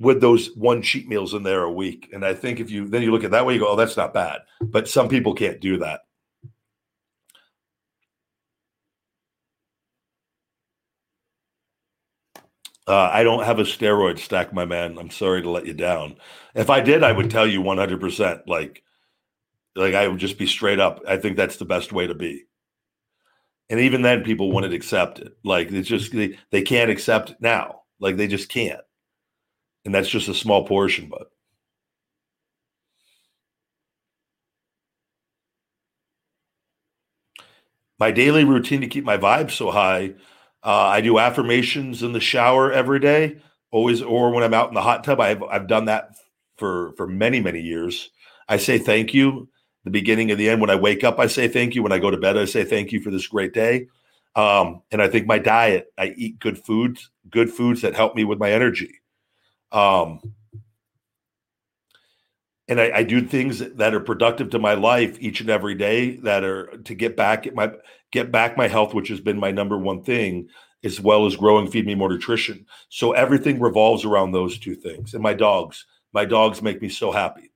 with 0.00 0.20
those 0.20 0.48
one 0.56 0.82
cheat 0.82 1.08
meals 1.08 1.32
in 1.32 1.44
there 1.44 1.62
a 1.62 1.72
week. 1.72 2.10
And 2.12 2.24
I 2.24 2.34
think 2.34 2.60
if 2.60 2.70
you 2.70 2.88
then 2.88 3.02
you 3.02 3.12
look 3.12 3.24
at 3.24 3.30
that 3.30 3.46
way, 3.46 3.54
you 3.54 3.60
go, 3.60 3.68
oh, 3.68 3.76
that's 3.76 3.96
not 3.96 4.14
bad. 4.14 4.40
But 4.60 4.88
some 4.88 5.08
people 5.08 5.34
can't 5.34 5.60
do 5.60 5.78
that. 5.78 6.00
Uh, 12.88 13.10
I 13.12 13.24
don't 13.24 13.44
have 13.44 13.60
a 13.60 13.64
steroid 13.64 14.18
stack, 14.18 14.52
my 14.54 14.66
man. 14.66 14.98
I'm 14.98 15.10
sorry 15.10 15.42
to 15.42 15.50
let 15.50 15.66
you 15.66 15.74
down. 15.74 16.16
If 16.56 16.70
I 16.70 16.80
did, 16.80 17.04
I 17.04 17.12
would 17.12 17.30
tell 17.30 17.46
you 17.46 17.62
100%. 17.62 18.48
Like, 18.48 18.82
like 19.76 19.94
I 19.94 20.08
would 20.08 20.18
just 20.20 20.38
be 20.38 20.46
straight 20.46 20.80
up. 20.80 21.02
I 21.08 21.18
think 21.18 21.36
that's 21.36 21.56
the 21.58 21.66
best 21.66 21.92
way 21.92 22.06
to 22.08 22.14
be. 22.14 22.44
And 23.70 23.80
even 23.80 24.02
then, 24.02 24.24
people 24.24 24.52
wouldn't 24.52 24.74
accept 24.74 25.20
it. 25.20 25.36
Like 25.44 25.72
it's 25.72 25.88
just 25.88 26.12
they, 26.12 26.38
they 26.50 26.62
can't 26.62 26.90
accept 26.90 27.30
it 27.30 27.38
now. 27.40 27.82
Like 28.00 28.16
they 28.16 28.28
just 28.28 28.48
can't 28.50 28.80
and 29.84 29.94
that's 29.94 30.10
just 30.10 30.28
a 30.28 30.34
small 30.34 30.66
portion 30.66 31.08
but 31.08 31.28
my 37.98 38.10
daily 38.10 38.44
routine 38.44 38.80
to 38.80 38.86
keep 38.86 39.04
my 39.04 39.16
vibe 39.16 39.50
so 39.50 39.70
high 39.70 40.14
uh, 40.62 40.86
i 40.86 41.00
do 41.00 41.18
affirmations 41.18 42.02
in 42.02 42.12
the 42.12 42.20
shower 42.20 42.72
every 42.72 42.98
day 42.98 43.36
always 43.70 44.02
or 44.02 44.30
when 44.30 44.44
i'm 44.44 44.54
out 44.54 44.68
in 44.68 44.74
the 44.74 44.82
hot 44.82 45.04
tub 45.04 45.20
i've, 45.20 45.42
I've 45.42 45.66
done 45.66 45.86
that 45.86 46.10
for 46.58 46.92
for 46.96 47.06
many 47.06 47.40
many 47.40 47.60
years. 47.60 48.10
I 48.48 48.58
say 48.58 48.78
thank 48.78 49.14
you 49.14 49.48
the 49.84 49.90
beginning 49.90 50.30
and 50.30 50.38
the 50.38 50.50
end. 50.50 50.60
When 50.60 50.70
i 50.70 50.74
wake 50.74 51.04
up 51.04 51.18
i 51.18 51.26
say 51.26 51.48
thank 51.48 51.74
you. 51.74 51.82
When 51.82 51.92
i 51.92 51.98
go 51.98 52.10
to 52.10 52.18
bed 52.18 52.36
i 52.36 52.44
say 52.44 52.64
thank 52.64 52.92
you 52.92 53.00
for 53.00 53.10
this 53.10 53.26
great 53.26 53.54
day. 53.54 53.86
Um, 54.34 54.82
and 54.90 55.00
i 55.00 55.08
think 55.08 55.26
my 55.26 55.38
diet 55.38 55.86
i 55.96 56.08
eat 56.16 56.38
good 56.38 56.58
foods 56.58 57.10
good 57.30 57.50
foods 57.50 57.82
that 57.82 57.94
help 57.94 58.14
me 58.14 58.24
with 58.24 58.38
my 58.38 58.50
energy. 58.50 59.00
Um, 59.72 60.20
and 62.68 62.80
I, 62.80 62.90
I, 62.96 63.02
do 63.02 63.22
things 63.22 63.60
that 63.60 63.94
are 63.94 64.00
productive 64.00 64.50
to 64.50 64.58
my 64.58 64.74
life 64.74 65.16
each 65.20 65.40
and 65.40 65.48
every 65.48 65.74
day 65.74 66.16
that 66.16 66.44
are 66.44 66.66
to 66.84 66.94
get 66.94 67.16
back 67.16 67.46
at 67.46 67.54
my 67.54 67.72
get 68.10 68.30
back 68.30 68.56
my 68.56 68.68
health, 68.68 68.94
which 68.94 69.08
has 69.08 69.20
been 69.20 69.38
my 69.38 69.50
number 69.50 69.78
one 69.78 70.02
thing, 70.02 70.48
as 70.84 71.00
well 71.00 71.26
as 71.26 71.36
growing 71.36 71.70
feed 71.70 71.86
me 71.86 71.94
more 71.94 72.08
nutrition. 72.08 72.66
So 72.88 73.12
everything 73.12 73.60
revolves 73.60 74.04
around 74.04 74.32
those 74.32 74.58
two 74.58 74.74
things. 74.74 75.14
And 75.14 75.22
my 75.22 75.34
dogs, 75.34 75.86
my 76.12 76.24
dogs 76.24 76.62
make 76.62 76.82
me 76.82 76.88
so 76.88 77.10
happy. 77.10 77.52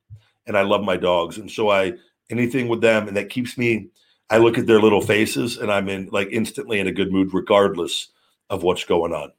And 0.47 0.57
I 0.57 0.63
love 0.63 0.83
my 0.83 0.97
dogs. 0.97 1.39
And 1.39 1.51
so 1.51 1.71
I 1.71 1.95
anything 2.31 2.69
with 2.69 2.81
them 2.81 3.09
and 3.09 3.17
that 3.17 3.29
keeps 3.29 3.59
me 3.59 3.91
I 4.33 4.39
look 4.39 4.57
at 4.57 4.67
their 4.67 4.81
little 4.81 5.03
faces 5.03 5.59
and 5.59 5.71
I'm 5.71 5.91
in 5.91 6.09
like 6.11 6.29
instantly 6.33 6.81
in 6.81 6.87
a 6.87 6.93
good 6.93 7.13
mood 7.13 7.35
regardless 7.35 8.09
of 8.49 8.63
what's 8.63 8.85
going 8.85 9.13
on. 9.13 9.31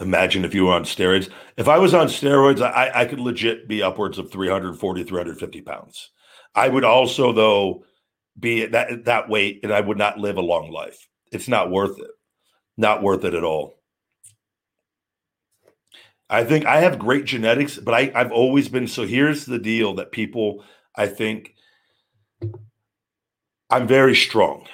Imagine 0.00 0.44
if 0.44 0.54
you 0.54 0.66
were 0.66 0.72
on 0.72 0.84
steroids. 0.84 1.30
If 1.56 1.68
I 1.68 1.78
was 1.78 1.94
on 1.94 2.06
steroids, 2.08 2.62
I, 2.62 2.90
I 2.94 3.04
could 3.04 3.20
legit 3.20 3.68
be 3.68 3.82
upwards 3.82 4.18
of 4.18 4.30
340, 4.32 5.04
350 5.04 5.60
pounds. 5.62 6.10
I 6.54 6.68
would 6.68 6.84
also, 6.84 7.32
though, 7.32 7.84
be 8.38 8.66
that 8.66 9.04
that 9.04 9.28
weight 9.28 9.60
and 9.62 9.72
I 9.72 9.80
would 9.80 9.98
not 9.98 10.18
live 10.18 10.36
a 10.36 10.42
long 10.42 10.70
life. 10.70 11.08
It's 11.30 11.48
not 11.48 11.70
worth 11.70 11.98
it. 11.98 12.10
Not 12.76 13.02
worth 13.02 13.24
it 13.24 13.34
at 13.34 13.44
all. 13.44 13.78
I 16.28 16.44
think 16.44 16.64
I 16.64 16.80
have 16.80 16.98
great 16.98 17.24
genetics, 17.24 17.76
but 17.76 17.92
I, 17.92 18.12
I've 18.14 18.32
always 18.32 18.68
been 18.68 18.86
so 18.86 19.04
here's 19.04 19.44
the 19.44 19.58
deal 19.58 19.94
that 19.94 20.12
people 20.12 20.64
I 20.94 21.06
think 21.06 21.54
I'm 23.68 23.86
very 23.86 24.14
strong 24.14 24.66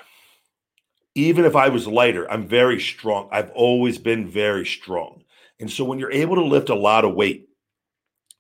even 1.17 1.47
if 1.47 1.57
I 1.57 1.71
was 1.71 1.87
lighter, 1.89 2.31
I'm 2.31 2.47
very 2.47 2.79
strong. 2.79 3.29
I've 3.33 3.51
always 3.53 3.99
been 3.99 4.29
very 4.29 4.67
strong. 4.67 5.25
And 5.59 5.71
so 5.71 5.83
when 5.83 5.99
you're 5.99 6.13
able 6.13 6.37
to 6.37 6.45
lift 6.45 6.69
a 6.69 6.75
lot 6.75 7.07
of 7.07 7.15
weight, 7.15 7.49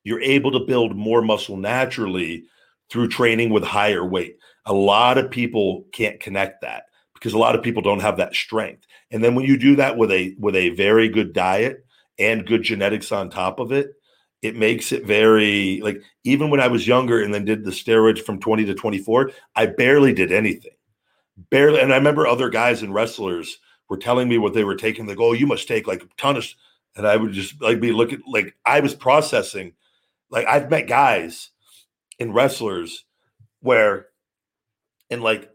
you're 0.04 0.20
able 0.20 0.52
to 0.52 0.66
build 0.66 0.94
more 0.94 1.22
muscle 1.22 1.56
naturally 1.56 2.44
through 2.90 3.08
training 3.08 3.48
with 3.48 3.64
higher 3.64 4.04
weight. 4.04 4.36
A 4.66 4.74
lot 4.74 5.16
of 5.16 5.30
people 5.30 5.86
can't 5.92 6.20
connect 6.20 6.60
that 6.60 6.84
because 7.14 7.32
a 7.32 7.38
lot 7.38 7.54
of 7.54 7.62
people 7.62 7.80
don't 7.80 8.02
have 8.02 8.18
that 8.18 8.34
strength. 8.34 8.84
And 9.10 9.24
then 9.24 9.34
when 9.34 9.46
you 9.46 9.56
do 9.56 9.76
that 9.76 9.96
with 9.96 10.10
a 10.10 10.36
with 10.38 10.54
a 10.54 10.70
very 10.70 11.08
good 11.08 11.32
diet 11.32 11.84
and 12.18 12.46
good 12.46 12.62
genetics 12.62 13.10
on 13.10 13.30
top 13.30 13.58
of 13.58 13.72
it, 13.72 13.88
it 14.42 14.54
makes 14.54 14.92
it 14.92 15.06
very 15.06 15.80
like 15.82 16.02
even 16.24 16.50
when 16.50 16.60
I 16.60 16.68
was 16.68 16.86
younger 16.86 17.22
and 17.22 17.32
then 17.32 17.46
did 17.46 17.64
the 17.64 17.70
steroids 17.70 18.20
from 18.20 18.38
20 18.38 18.66
to 18.66 18.74
24, 18.74 19.30
I 19.54 19.66
barely 19.66 20.12
did 20.12 20.30
anything. 20.30 20.72
Barely. 21.50 21.80
And 21.80 21.92
I 21.92 21.96
remember 21.96 22.26
other 22.26 22.48
guys 22.48 22.82
and 22.82 22.94
wrestlers 22.94 23.58
were 23.88 23.98
telling 23.98 24.28
me 24.28 24.38
what 24.38 24.54
they 24.54 24.64
were 24.64 24.74
taking. 24.74 25.06
Go, 25.06 25.28
oh, 25.28 25.32
you 25.32 25.46
must 25.46 25.68
take 25.68 25.86
like 25.86 26.02
a 26.02 26.08
ton 26.16 26.36
of 26.36 26.46
and 26.96 27.06
I 27.06 27.16
would 27.16 27.32
just 27.32 27.60
like 27.60 27.80
be 27.80 27.92
looking 27.92 28.22
like 28.26 28.56
I 28.64 28.80
was 28.80 28.94
processing. 28.94 29.74
Like 30.30 30.46
I've 30.46 30.70
met 30.70 30.88
guys 30.88 31.50
in 32.18 32.32
wrestlers 32.32 33.04
where 33.60 34.06
in 35.10 35.20
like 35.20 35.50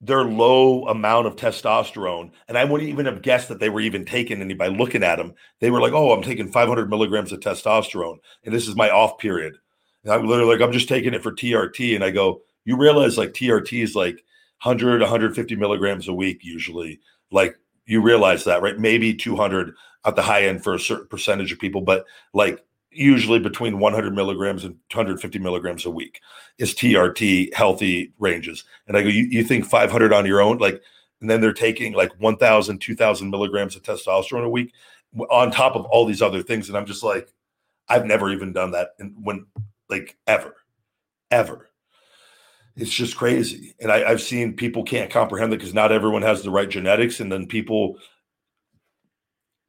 their 0.00 0.24
low 0.24 0.88
amount 0.88 1.28
of 1.28 1.36
testosterone, 1.36 2.32
and 2.48 2.58
I 2.58 2.64
wouldn't 2.64 2.90
even 2.90 3.06
have 3.06 3.22
guessed 3.22 3.48
that 3.48 3.60
they 3.60 3.68
were 3.68 3.80
even 3.80 4.04
taking 4.04 4.42
any 4.42 4.54
by 4.54 4.66
looking 4.66 5.04
at 5.04 5.16
them. 5.16 5.34
They 5.60 5.70
were 5.70 5.80
like, 5.80 5.92
"Oh, 5.92 6.10
I'm 6.12 6.22
taking 6.22 6.50
500 6.50 6.90
milligrams 6.90 7.30
of 7.30 7.38
testosterone, 7.38 8.18
and 8.44 8.52
this 8.52 8.66
is 8.66 8.74
my 8.74 8.90
off 8.90 9.18
period." 9.18 9.54
And 10.02 10.12
I'm 10.12 10.26
literally 10.26 10.52
like, 10.52 10.60
"I'm 10.60 10.72
just 10.72 10.88
taking 10.88 11.14
it 11.14 11.22
for 11.22 11.30
TRT," 11.32 11.94
and 11.94 12.02
I 12.02 12.10
go, 12.10 12.42
"You 12.64 12.76
realize 12.76 13.16
like 13.16 13.32
TRT 13.32 13.82
is 13.82 13.94
like 13.94 14.24
100, 14.62 15.00
150 15.00 15.56
milligrams 15.56 16.08
a 16.08 16.14
week 16.14 16.40
usually. 16.42 17.00
Like 17.30 17.58
you 17.86 18.00
realize 18.00 18.44
that, 18.44 18.62
right? 18.62 18.78
Maybe 18.78 19.14
200 19.14 19.74
at 20.04 20.16
the 20.16 20.22
high 20.22 20.44
end 20.44 20.62
for 20.62 20.74
a 20.74 20.80
certain 20.80 21.08
percentage 21.08 21.52
of 21.52 21.58
people, 21.58 21.80
but 21.80 22.04
like 22.32 22.64
usually 22.90 23.38
between 23.38 23.78
100 23.78 24.14
milligrams 24.14 24.64
and 24.64 24.76
250 24.90 25.38
milligrams 25.38 25.84
a 25.84 25.90
week 25.90 26.20
is 26.58 26.74
TRT 26.74 27.52
healthy 27.54 28.12
ranges. 28.18 28.64
And 28.86 28.96
I 28.96 29.02
go, 29.02 29.08
you, 29.08 29.24
you 29.24 29.44
think 29.44 29.64
500 29.64 30.12
on 30.12 30.26
your 30.26 30.40
own, 30.40 30.58
like, 30.58 30.80
and 31.20 31.30
then 31.30 31.40
they're 31.40 31.52
taking 31.52 31.92
like 31.92 32.12
1,000, 32.20 32.78
2,000 32.78 33.30
milligrams 33.30 33.76
of 33.76 33.82
testosterone 33.82 34.44
a 34.44 34.50
week 34.50 34.72
on 35.30 35.50
top 35.50 35.76
of 35.76 35.84
all 35.86 36.04
these 36.04 36.22
other 36.22 36.42
things. 36.42 36.68
And 36.68 36.76
I'm 36.76 36.86
just 36.86 37.02
like, 37.02 37.32
I've 37.88 38.06
never 38.06 38.30
even 38.30 38.52
done 38.52 38.72
that. 38.72 38.90
And 38.98 39.14
when, 39.22 39.46
like, 39.88 40.16
ever, 40.26 40.54
ever. 41.30 41.71
It's 42.76 42.92
just 42.92 43.16
crazy. 43.16 43.74
And 43.80 43.92
I, 43.92 44.10
I've 44.10 44.22
seen 44.22 44.54
people 44.54 44.82
can't 44.82 45.10
comprehend 45.10 45.52
it 45.52 45.58
because 45.58 45.74
not 45.74 45.92
everyone 45.92 46.22
has 46.22 46.42
the 46.42 46.50
right 46.50 46.68
genetics. 46.68 47.20
And 47.20 47.30
then 47.30 47.46
people 47.46 47.98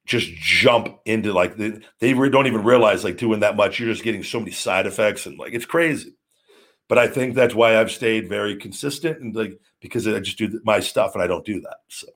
just 0.05 0.31
jump 0.33 0.99
into 1.05 1.33
like 1.33 1.55
they, 1.55 1.79
they 1.99 2.13
don't 2.13 2.47
even 2.47 2.63
realize 2.63 3.03
like 3.03 3.17
doing 3.17 3.39
that 3.39 3.55
much 3.55 3.79
you're 3.79 3.91
just 3.91 4.03
getting 4.03 4.23
so 4.23 4.39
many 4.39 4.51
side 4.51 4.85
effects 4.85 5.25
and 5.25 5.37
like 5.39 5.53
it's 5.53 5.65
crazy 5.65 6.13
but 6.89 6.97
i 6.97 7.07
think 7.07 7.33
that's 7.33 7.55
why 7.55 7.79
i've 7.79 7.91
stayed 7.91 8.27
very 8.27 8.57
consistent 8.57 9.19
and 9.19 9.35
like 9.35 9.57
because 9.79 10.07
i 10.07 10.19
just 10.19 10.37
do 10.37 10.59
my 10.65 10.79
stuff 10.79 11.13
and 11.13 11.23
i 11.23 11.27
don't 11.27 11.45
do 11.45 11.61
that 11.61 11.77
so 11.87 12.07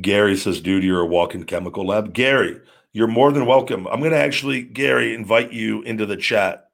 gary 0.00 0.36
says 0.36 0.60
dude 0.60 0.82
you're 0.82 1.02
a 1.02 1.06
walking 1.06 1.44
chemical 1.44 1.86
lab 1.86 2.12
gary 2.12 2.60
you're 2.92 3.06
more 3.06 3.32
than 3.32 3.46
welcome 3.46 3.86
i'm 3.88 4.00
going 4.00 4.12
to 4.12 4.16
actually 4.16 4.62
gary 4.62 5.14
invite 5.14 5.52
you 5.52 5.82
into 5.82 6.06
the 6.06 6.16
chat 6.16 6.68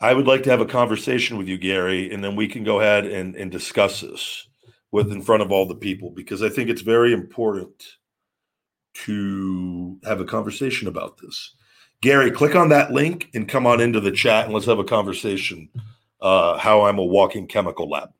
I 0.00 0.12
would 0.12 0.26
like 0.26 0.42
to 0.42 0.50
have 0.50 0.60
a 0.60 0.66
conversation 0.66 1.38
with 1.38 1.48
you, 1.48 1.56
Gary, 1.56 2.12
and 2.12 2.22
then 2.22 2.36
we 2.36 2.48
can 2.48 2.64
go 2.64 2.80
ahead 2.80 3.06
and, 3.06 3.34
and 3.34 3.50
discuss 3.50 4.02
this 4.02 4.46
with 4.92 5.10
in 5.10 5.22
front 5.22 5.42
of 5.42 5.50
all 5.50 5.66
the 5.66 5.74
people 5.74 6.10
because 6.10 6.42
I 6.42 6.48
think 6.50 6.68
it's 6.68 6.82
very 6.82 7.12
important 7.12 7.82
to 9.04 9.98
have 10.04 10.20
a 10.20 10.24
conversation 10.24 10.88
about 10.88 11.18
this. 11.18 11.54
Gary, 12.02 12.30
click 12.30 12.54
on 12.54 12.68
that 12.68 12.92
link 12.92 13.30
and 13.34 13.48
come 13.48 13.66
on 13.66 13.80
into 13.80 14.00
the 14.00 14.12
chat 14.12 14.44
and 14.44 14.54
let's 14.54 14.66
have 14.66 14.78
a 14.78 14.84
conversation. 14.84 15.68
Uh, 16.20 16.58
how 16.58 16.82
I'm 16.82 16.98
a 16.98 17.04
walking 17.04 17.46
chemical 17.46 17.88
lab. 17.88 18.10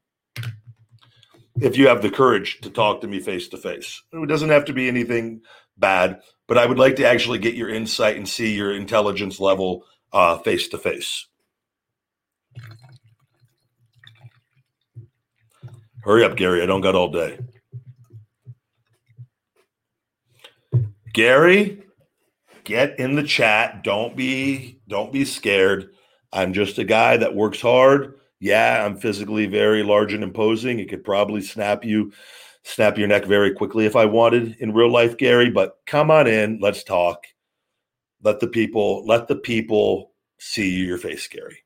If 1.60 1.76
you 1.78 1.88
have 1.88 2.02
the 2.02 2.10
courage 2.10 2.60
to 2.60 2.70
talk 2.70 3.00
to 3.00 3.06
me 3.08 3.20
face 3.20 3.48
to 3.48 3.56
face, 3.56 4.02
it 4.12 4.28
doesn't 4.28 4.50
have 4.50 4.66
to 4.66 4.72
be 4.72 4.88
anything 4.88 5.42
bad, 5.76 6.20
but 6.46 6.58
I 6.58 6.66
would 6.66 6.78
like 6.78 6.96
to 6.96 7.08
actually 7.08 7.38
get 7.38 7.54
your 7.54 7.70
insight 7.70 8.16
and 8.16 8.28
see 8.28 8.54
your 8.54 8.74
intelligence 8.74 9.40
level 9.40 9.84
uh, 10.12 10.38
face 10.38 10.68
to 10.68 10.78
face. 10.78 11.26
Hurry 16.02 16.24
up, 16.24 16.36
Gary. 16.36 16.62
I 16.62 16.66
don't 16.66 16.82
got 16.82 16.94
all 16.94 17.10
day. 17.10 17.38
Gary, 21.12 21.82
get 22.64 22.98
in 22.98 23.16
the 23.16 23.22
chat. 23.22 23.82
Don't 23.82 24.14
be 24.16 24.80
don't 24.86 25.12
be 25.12 25.24
scared. 25.24 25.90
I'm 26.32 26.52
just 26.52 26.78
a 26.78 26.84
guy 26.84 27.16
that 27.16 27.34
works 27.34 27.60
hard. 27.60 28.14
Yeah, 28.38 28.84
I'm 28.84 28.96
physically 28.96 29.46
very 29.46 29.82
large 29.82 30.12
and 30.12 30.22
imposing. 30.22 30.78
It 30.78 30.88
could 30.88 31.04
probably 31.04 31.40
snap 31.40 31.84
you 31.84 32.12
snap 32.62 32.98
your 32.98 33.08
neck 33.08 33.24
very 33.24 33.52
quickly 33.52 33.86
if 33.86 33.94
I 33.94 34.06
wanted 34.06 34.56
in 34.58 34.72
real 34.72 34.90
life, 34.90 35.16
Gary, 35.16 35.50
but 35.50 35.78
come 35.86 36.10
on 36.10 36.26
in, 36.26 36.58
let's 36.60 36.82
talk. 36.82 37.24
Let 38.22 38.40
the 38.40 38.48
people 38.48 39.06
let 39.06 39.28
the 39.28 39.36
people 39.36 40.12
see 40.38 40.84
your 40.84 40.98
face, 40.98 41.28
Gary. 41.28 41.62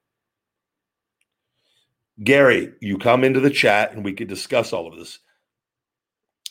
Gary, 2.22 2.74
you 2.80 2.98
come 2.98 3.24
into 3.24 3.40
the 3.40 3.50
chat 3.50 3.92
and 3.92 4.04
we 4.04 4.12
could 4.12 4.28
discuss 4.28 4.72
all 4.72 4.86
of 4.86 4.98
this. 4.98 5.18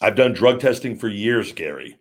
I've 0.01 0.15
done 0.15 0.33
drug 0.33 0.59
testing 0.59 0.97
for 0.97 1.07
years, 1.07 1.51
Gary. 1.51 1.99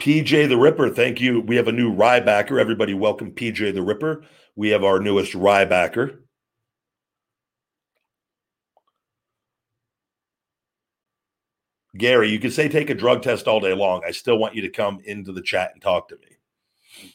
PJ 0.00 0.48
the 0.48 0.56
Ripper, 0.56 0.88
thank 0.88 1.20
you. 1.20 1.42
We 1.42 1.56
have 1.56 1.68
a 1.68 1.72
new 1.72 1.94
Rybacker. 1.94 2.58
Everybody, 2.58 2.94
welcome 2.94 3.32
PJ 3.32 3.74
the 3.74 3.82
Ripper. 3.82 4.24
We 4.56 4.70
have 4.70 4.82
our 4.82 4.98
newest 4.98 5.34
Rybacker. 5.34 6.20
Gary, 11.98 12.30
you 12.30 12.38
can 12.40 12.50
say 12.50 12.66
take 12.68 12.88
a 12.88 12.94
drug 12.94 13.22
test 13.22 13.46
all 13.46 13.60
day 13.60 13.74
long. 13.74 14.00
I 14.06 14.12
still 14.12 14.38
want 14.38 14.54
you 14.54 14.62
to 14.62 14.70
come 14.70 15.00
into 15.04 15.32
the 15.32 15.42
chat 15.42 15.72
and 15.74 15.82
talk 15.82 16.08
to 16.08 16.16
me. 16.16 17.10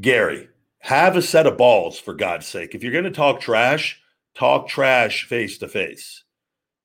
Gary, 0.00 0.48
have 0.78 1.14
a 1.14 1.20
set 1.20 1.46
of 1.46 1.58
balls 1.58 1.98
for 1.98 2.14
God's 2.14 2.46
sake. 2.46 2.74
If 2.74 2.82
you're 2.82 2.92
going 2.92 3.04
to 3.04 3.10
talk 3.10 3.40
trash, 3.40 4.00
talk 4.34 4.66
trash 4.66 5.26
face 5.26 5.58
to 5.58 5.68
face. 5.68 6.24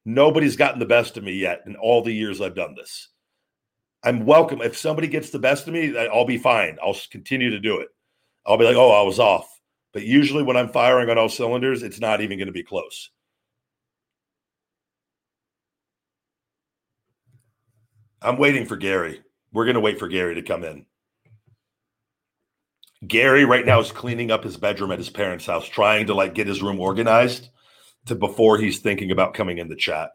Nobody's 0.05 0.55
gotten 0.55 0.79
the 0.79 0.85
best 0.85 1.17
of 1.17 1.23
me 1.23 1.33
yet 1.33 1.61
in 1.65 1.75
all 1.75 2.01
the 2.01 2.11
years 2.11 2.41
I've 2.41 2.55
done 2.55 2.75
this. 2.75 3.09
I'm 4.03 4.25
welcome. 4.25 4.61
If 4.61 4.77
somebody 4.77 5.07
gets 5.07 5.29
the 5.29 5.39
best 5.39 5.67
of 5.67 5.73
me, 5.73 5.95
I'll 5.95 6.25
be 6.25 6.39
fine. 6.39 6.77
I'll 6.81 6.97
continue 7.11 7.51
to 7.51 7.59
do 7.59 7.79
it. 7.79 7.89
I'll 8.45 8.57
be 8.57 8.65
like, 8.65 8.75
oh, 8.75 8.91
I 8.91 9.03
was 9.03 9.19
off. 9.19 9.47
But 9.93 10.03
usually 10.03 10.41
when 10.41 10.57
I'm 10.57 10.69
firing 10.69 11.09
on 11.09 11.19
all 11.19 11.29
cylinders, 11.29 11.83
it's 11.83 11.99
not 11.99 12.21
even 12.21 12.39
going 12.39 12.47
to 12.47 12.51
be 12.51 12.63
close. 12.63 13.11
I'm 18.23 18.37
waiting 18.37 18.65
for 18.65 18.77
Gary. 18.77 19.21
We're 19.51 19.65
going 19.65 19.75
to 19.75 19.81
wait 19.81 19.99
for 19.99 20.07
Gary 20.07 20.35
to 20.35 20.41
come 20.41 20.63
in. 20.63 20.85
Gary 23.05 23.45
right 23.45 23.65
now 23.65 23.79
is 23.79 23.91
cleaning 23.91 24.31
up 24.31 24.43
his 24.43 24.57
bedroom 24.57 24.91
at 24.91 24.99
his 24.99 25.09
parents' 25.09 25.45
house, 25.45 25.67
trying 25.67 26.07
to 26.07 26.13
like 26.13 26.33
get 26.33 26.47
his 26.47 26.61
room 26.61 26.79
organized 26.79 27.49
to 28.05 28.15
before 28.15 28.57
he's 28.57 28.79
thinking 28.79 29.11
about 29.11 29.33
coming 29.33 29.57
in 29.57 29.69
the 29.69 29.75
chat. 29.75 30.11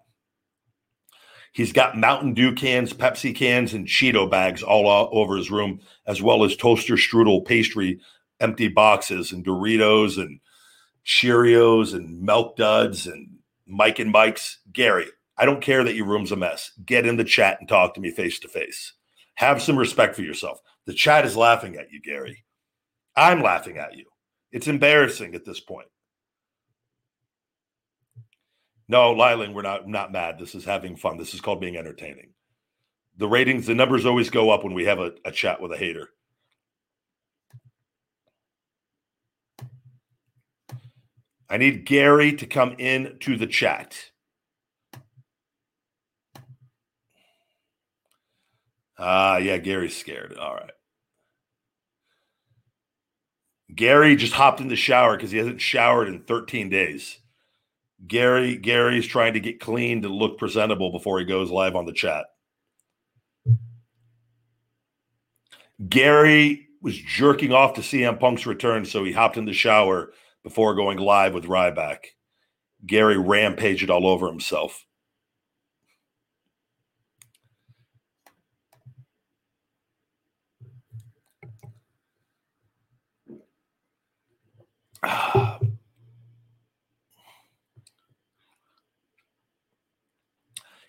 He's 1.52 1.72
got 1.72 1.96
Mountain 1.96 2.34
Dew 2.34 2.52
cans, 2.52 2.92
Pepsi 2.92 3.34
cans, 3.34 3.72
and 3.72 3.86
Cheeto 3.86 4.30
bags 4.30 4.62
all 4.62 5.08
over 5.10 5.36
his 5.36 5.50
room, 5.50 5.80
as 6.06 6.20
well 6.20 6.44
as 6.44 6.54
toaster 6.54 6.96
strudel 6.96 7.46
pastry, 7.46 7.98
empty 8.40 8.68
boxes, 8.68 9.32
and 9.32 9.44
Doritos 9.44 10.18
and 10.18 10.40
Cheerios 11.06 11.94
and 11.94 12.20
Milk 12.20 12.56
Duds 12.56 13.06
and 13.06 13.38
Mike 13.66 13.98
and 13.98 14.14
Ike's. 14.14 14.58
Gary, 14.70 15.06
I 15.38 15.46
don't 15.46 15.62
care 15.62 15.82
that 15.82 15.94
your 15.94 16.06
room's 16.06 16.32
a 16.32 16.36
mess. 16.36 16.72
Get 16.84 17.06
in 17.06 17.16
the 17.16 17.24
chat 17.24 17.58
and 17.60 17.68
talk 17.68 17.94
to 17.94 18.00
me 18.00 18.10
face 18.10 18.38
to 18.40 18.48
face. 18.48 18.92
Have 19.36 19.62
some 19.62 19.78
respect 19.78 20.14
for 20.14 20.22
yourself. 20.22 20.60
The 20.84 20.94
chat 20.94 21.24
is 21.24 21.36
laughing 21.36 21.76
at 21.76 21.90
you, 21.90 22.02
Gary. 22.02 22.44
I'm 23.16 23.42
laughing 23.42 23.78
at 23.78 23.96
you. 23.96 24.04
It's 24.52 24.68
embarrassing 24.68 25.34
at 25.34 25.44
this 25.44 25.60
point. 25.60 25.88
No, 28.88 29.12
Lyling, 29.12 29.54
we're 29.54 29.62
not 29.62 29.88
not 29.88 30.12
mad. 30.12 30.38
This 30.38 30.54
is 30.54 30.64
having 30.64 30.96
fun. 30.96 31.16
This 31.18 31.34
is 31.34 31.40
called 31.40 31.60
being 31.60 31.76
entertaining. 31.76 32.30
The 33.16 33.28
ratings, 33.28 33.66
the 33.66 33.74
numbers 33.74 34.06
always 34.06 34.30
go 34.30 34.50
up 34.50 34.64
when 34.64 34.74
we 34.74 34.84
have 34.84 34.98
a, 35.00 35.12
a 35.24 35.32
chat 35.32 35.60
with 35.60 35.72
a 35.72 35.76
hater. 35.76 36.10
I 41.48 41.58
need 41.58 41.84
Gary 41.86 42.32
to 42.34 42.46
come 42.46 42.74
in 42.78 43.18
to 43.20 43.36
the 43.36 43.46
chat. 43.46 44.10
Ah, 48.98 49.34
uh, 49.34 49.38
yeah, 49.38 49.58
Gary's 49.58 49.96
scared. 49.96 50.36
All 50.38 50.54
right. 50.54 50.70
Gary 53.74 54.16
just 54.16 54.34
hopped 54.34 54.60
in 54.60 54.68
the 54.68 54.76
shower 54.76 55.16
because 55.16 55.30
he 55.32 55.38
hasn't 55.38 55.60
showered 55.60 56.08
in 56.08 56.20
13 56.20 56.68
days. 56.70 57.18
Gary 58.04 58.56
Gary's 58.56 59.06
trying 59.06 59.34
to 59.34 59.40
get 59.40 59.60
clean 59.60 60.02
to 60.02 60.08
look 60.08 60.38
presentable 60.38 60.92
before 60.92 61.18
he 61.18 61.24
goes 61.24 61.50
live 61.50 61.76
on 61.76 61.86
the 61.86 61.92
chat. 61.92 62.26
Gary 65.88 66.68
was 66.80 66.96
jerking 66.96 67.52
off 67.52 67.74
to 67.74 67.80
CM 67.80 68.18
Punk's 68.18 68.46
return, 68.46 68.84
so 68.84 69.04
he 69.04 69.12
hopped 69.12 69.36
in 69.36 69.44
the 69.44 69.52
shower 69.52 70.12
before 70.42 70.74
going 70.74 70.98
live 70.98 71.34
with 71.34 71.44
Ryback. 71.44 71.98
Gary 72.84 73.18
rampaged 73.18 73.82
it 73.82 73.90
all 73.90 74.06
over 74.06 74.26
himself. 74.26 74.84
Ah. 85.02 85.45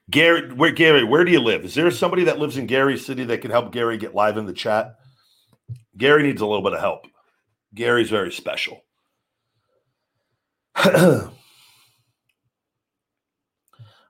Gary, 0.09 0.53
where 0.53 0.71
Gary, 0.71 1.03
where 1.03 1.25
do 1.25 1.31
you 1.31 1.41
live? 1.41 1.65
Is 1.65 1.75
there 1.75 1.91
somebody 1.91 2.23
that 2.25 2.39
lives 2.39 2.57
in 2.57 2.65
Gary 2.65 2.97
City 2.97 3.25
that 3.25 3.41
can 3.41 3.51
help 3.51 3.73
Gary 3.73 3.97
get 3.97 4.15
live 4.15 4.37
in 4.37 4.45
the 4.45 4.53
chat? 4.53 4.95
Gary 5.97 6.23
needs 6.23 6.41
a 6.41 6.45
little 6.45 6.63
bit 6.63 6.73
of 6.73 6.79
help. 6.79 7.07
Gary's 7.73 8.09
very 8.09 8.31
special. 8.31 8.81
I 10.75 11.31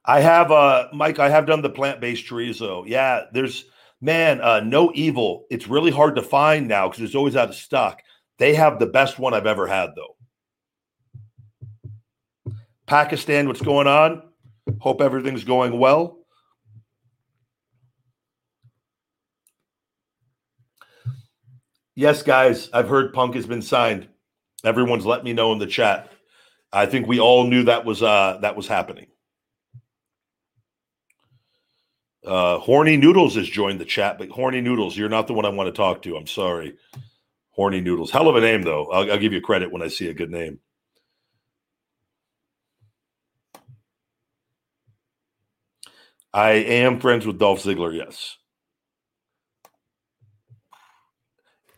have 0.05 0.51
uh 0.51 0.87
Mike, 0.93 1.19
I 1.19 1.29
have 1.29 1.47
done 1.47 1.61
the 1.61 1.69
plant-based 1.69 2.27
chorizo. 2.27 2.83
Yeah, 2.85 3.23
there's 3.33 3.65
man, 3.99 4.39
uh 4.41 4.59
no 4.59 4.91
evil. 4.93 5.45
It's 5.49 5.67
really 5.67 5.91
hard 5.91 6.15
to 6.17 6.21
find 6.21 6.67
now 6.67 6.87
because 6.87 7.03
it's 7.03 7.15
always 7.15 7.35
out 7.35 7.49
of 7.49 7.55
stock. 7.55 8.01
They 8.37 8.53
have 8.53 8.79
the 8.79 8.85
best 8.85 9.17
one 9.17 9.33
I've 9.33 9.47
ever 9.47 9.65
had 9.65 9.91
though. 9.95 10.15
Pakistan, 12.85 13.47
what's 13.47 13.61
going 13.61 13.87
on? 13.87 14.21
Hope 14.79 15.01
everything's 15.01 15.43
going 15.43 15.77
well. 15.79 16.19
Yes, 21.95 22.23
guys, 22.23 22.69
I've 22.73 22.89
heard 22.89 23.13
Punk 23.13 23.35
has 23.35 23.47
been 23.47 23.61
signed. 23.61 24.07
Everyone's 24.63 25.05
let 25.05 25.23
me 25.23 25.33
know 25.33 25.51
in 25.53 25.59
the 25.59 25.67
chat. 25.67 26.11
I 26.73 26.85
think 26.85 27.07
we 27.07 27.19
all 27.19 27.45
knew 27.47 27.63
that 27.63 27.85
was 27.85 28.03
uh 28.03 28.39
that 28.41 28.55
was 28.55 28.67
happening. 28.67 29.07
Uh 32.25 32.59
Horny 32.59 32.97
Noodles 32.97 33.35
has 33.35 33.47
joined 33.49 33.79
the 33.79 33.85
chat, 33.85 34.17
but 34.17 34.29
Horny 34.29 34.61
Noodles, 34.61 34.97
you're 34.97 35.09
not 35.09 35.27
the 35.27 35.33
one 35.33 35.45
I 35.45 35.49
want 35.49 35.67
to 35.67 35.73
talk 35.77 36.01
to. 36.03 36.17
I'm 36.17 36.27
sorry. 36.27 36.75
Horny 37.51 37.81
Noodles. 37.81 38.11
Hell 38.11 38.29
of 38.29 38.35
a 38.35 38.41
name, 38.41 38.61
though. 38.61 38.87
I'll, 38.91 39.11
I'll 39.11 39.17
give 39.19 39.33
you 39.33 39.41
credit 39.41 39.71
when 39.71 39.81
I 39.81 39.87
see 39.87 40.09
a 40.09 40.13
good 40.13 40.31
name. 40.31 40.59
I 46.37 46.51
am 46.51 46.99
friends 46.99 47.25
with 47.25 47.39
Dolph 47.39 47.63
Ziggler, 47.63 47.97
yes. 47.97 48.37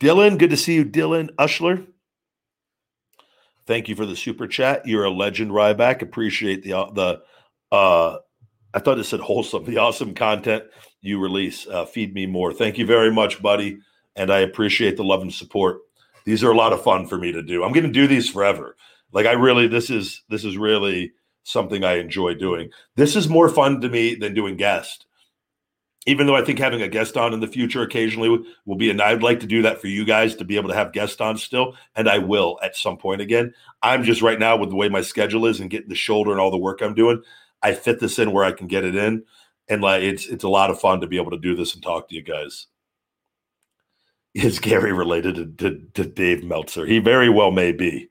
Dylan, 0.00 0.36
good 0.36 0.50
to 0.50 0.56
see 0.58 0.74
you, 0.74 0.84
Dylan 0.84 1.30
Ushler. 1.38 1.86
Thank 3.66 3.88
you 3.88 3.96
for 3.96 4.04
the 4.04 4.14
super 4.14 4.46
chat. 4.46 4.86
You're 4.86 5.04
a 5.04 5.10
legend, 5.10 5.50
Ryback. 5.50 6.02
Appreciate 6.02 6.62
the 6.62 6.74
uh, 6.74 6.90
the. 6.90 7.22
Uh, 7.72 8.18
I 8.74 8.80
thought 8.80 8.98
it 8.98 9.04
said 9.04 9.20
wholesome. 9.20 9.64
The 9.64 9.78
awesome 9.78 10.12
content 10.12 10.64
you 11.00 11.18
release. 11.20 11.66
Uh, 11.66 11.86
feed 11.86 12.12
me 12.12 12.26
more. 12.26 12.52
Thank 12.52 12.76
you 12.76 12.84
very 12.84 13.10
much, 13.10 13.40
buddy, 13.40 13.78
and 14.14 14.30
I 14.30 14.40
appreciate 14.40 14.98
the 14.98 15.04
love 15.04 15.22
and 15.22 15.32
support. 15.32 15.78
These 16.26 16.44
are 16.44 16.50
a 16.50 16.56
lot 16.56 16.74
of 16.74 16.82
fun 16.82 17.06
for 17.06 17.16
me 17.16 17.32
to 17.32 17.42
do. 17.42 17.64
I'm 17.64 17.72
going 17.72 17.86
to 17.86 17.90
do 17.90 18.06
these 18.06 18.28
forever. 18.28 18.76
Like 19.10 19.24
I 19.24 19.32
really, 19.32 19.68
this 19.68 19.88
is 19.88 20.22
this 20.28 20.44
is 20.44 20.58
really 20.58 21.12
something 21.42 21.84
I 21.84 21.94
enjoy 21.94 22.34
doing. 22.34 22.70
This 22.96 23.16
is 23.16 23.28
more 23.28 23.48
fun 23.48 23.80
to 23.80 23.88
me 23.88 24.14
than 24.14 24.34
doing 24.34 24.56
guest. 24.56 25.06
Even 26.06 26.26
though 26.26 26.36
I 26.36 26.42
think 26.42 26.58
having 26.58 26.80
a 26.80 26.88
guest 26.88 27.16
on 27.18 27.34
in 27.34 27.40
the 27.40 27.46
future 27.46 27.82
occasionally 27.82 28.42
will 28.64 28.76
be, 28.76 28.88
and 28.88 29.02
I'd 29.02 29.22
like 29.22 29.40
to 29.40 29.46
do 29.46 29.62
that 29.62 29.80
for 29.80 29.86
you 29.86 30.04
guys 30.04 30.34
to 30.36 30.44
be 30.44 30.56
able 30.56 30.70
to 30.70 30.74
have 30.74 30.94
guests 30.94 31.20
on 31.20 31.36
still, 31.36 31.76
and 31.94 32.08
I 32.08 32.18
will 32.18 32.58
at 32.62 32.74
some 32.74 32.96
point 32.96 33.20
again. 33.20 33.52
I'm 33.82 34.02
just 34.02 34.22
right 34.22 34.38
now 34.38 34.56
with 34.56 34.70
the 34.70 34.76
way 34.76 34.88
my 34.88 35.02
schedule 35.02 35.44
is 35.44 35.60
and 35.60 35.68
getting 35.68 35.90
the 35.90 35.94
shoulder 35.94 36.30
and 36.30 36.40
all 36.40 36.50
the 36.50 36.56
work 36.56 36.80
I'm 36.80 36.94
doing, 36.94 37.22
I 37.62 37.74
fit 37.74 38.00
this 38.00 38.18
in 38.18 38.32
where 38.32 38.44
I 38.44 38.52
can 38.52 38.66
get 38.66 38.84
it 38.84 38.96
in, 38.96 39.24
and 39.68 39.82
like 39.82 40.02
it's 40.02 40.26
it's 40.26 40.44
a 40.44 40.48
lot 40.48 40.70
of 40.70 40.80
fun 40.80 41.02
to 41.02 41.06
be 41.06 41.18
able 41.18 41.32
to 41.32 41.38
do 41.38 41.54
this 41.54 41.74
and 41.74 41.82
talk 41.82 42.08
to 42.08 42.14
you 42.14 42.22
guys. 42.22 42.66
Is 44.32 44.58
Gary 44.60 44.92
related 44.92 45.58
to, 45.58 45.70
to, 45.70 45.82
to 45.94 46.08
Dave 46.08 46.44
Meltzer? 46.44 46.86
He 46.86 47.00
very 47.00 47.28
well 47.28 47.50
may 47.50 47.72
be. 47.72 48.08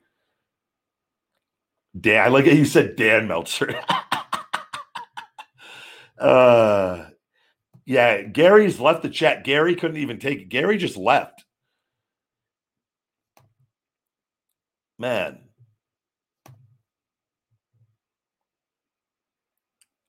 Dan, 2.00 2.24
I 2.24 2.28
like 2.28 2.46
it. 2.46 2.56
You 2.56 2.64
said 2.64 2.96
Dan 2.96 3.28
Meltzer. 3.28 3.74
uh, 6.18 7.06
yeah, 7.84 8.22
Gary's 8.22 8.80
left 8.80 9.02
the 9.02 9.10
chat. 9.10 9.44
Gary 9.44 9.74
couldn't 9.74 9.98
even 9.98 10.18
take 10.18 10.40
it. 10.40 10.48
Gary 10.48 10.78
just 10.78 10.96
left. 10.96 11.44
Man. 14.98 15.40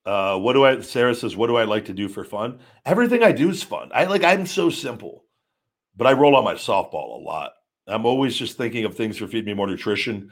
Uh, 0.05 0.37
what 0.39 0.53
do 0.53 0.65
I? 0.65 0.81
Sarah 0.81 1.13
says, 1.13 1.35
"What 1.35 1.47
do 1.47 1.57
I 1.57 1.63
like 1.63 1.85
to 1.85 1.93
do 1.93 2.07
for 2.09 2.23
fun? 2.23 2.59
Everything 2.85 3.23
I 3.23 3.31
do 3.31 3.49
is 3.49 3.61
fun. 3.61 3.91
I 3.93 4.05
like. 4.05 4.23
I'm 4.23 4.47
so 4.47 4.69
simple, 4.69 5.25
but 5.95 6.07
I 6.07 6.13
roll 6.13 6.35
on 6.35 6.43
my 6.43 6.55
softball 6.55 7.19
a 7.19 7.23
lot. 7.23 7.51
I'm 7.87 8.05
always 8.05 8.35
just 8.35 8.57
thinking 8.57 8.85
of 8.85 8.95
things 8.95 9.17
for 9.17 9.27
feed 9.27 9.45
me 9.45 9.53
more 9.53 9.67
nutrition 9.67 10.31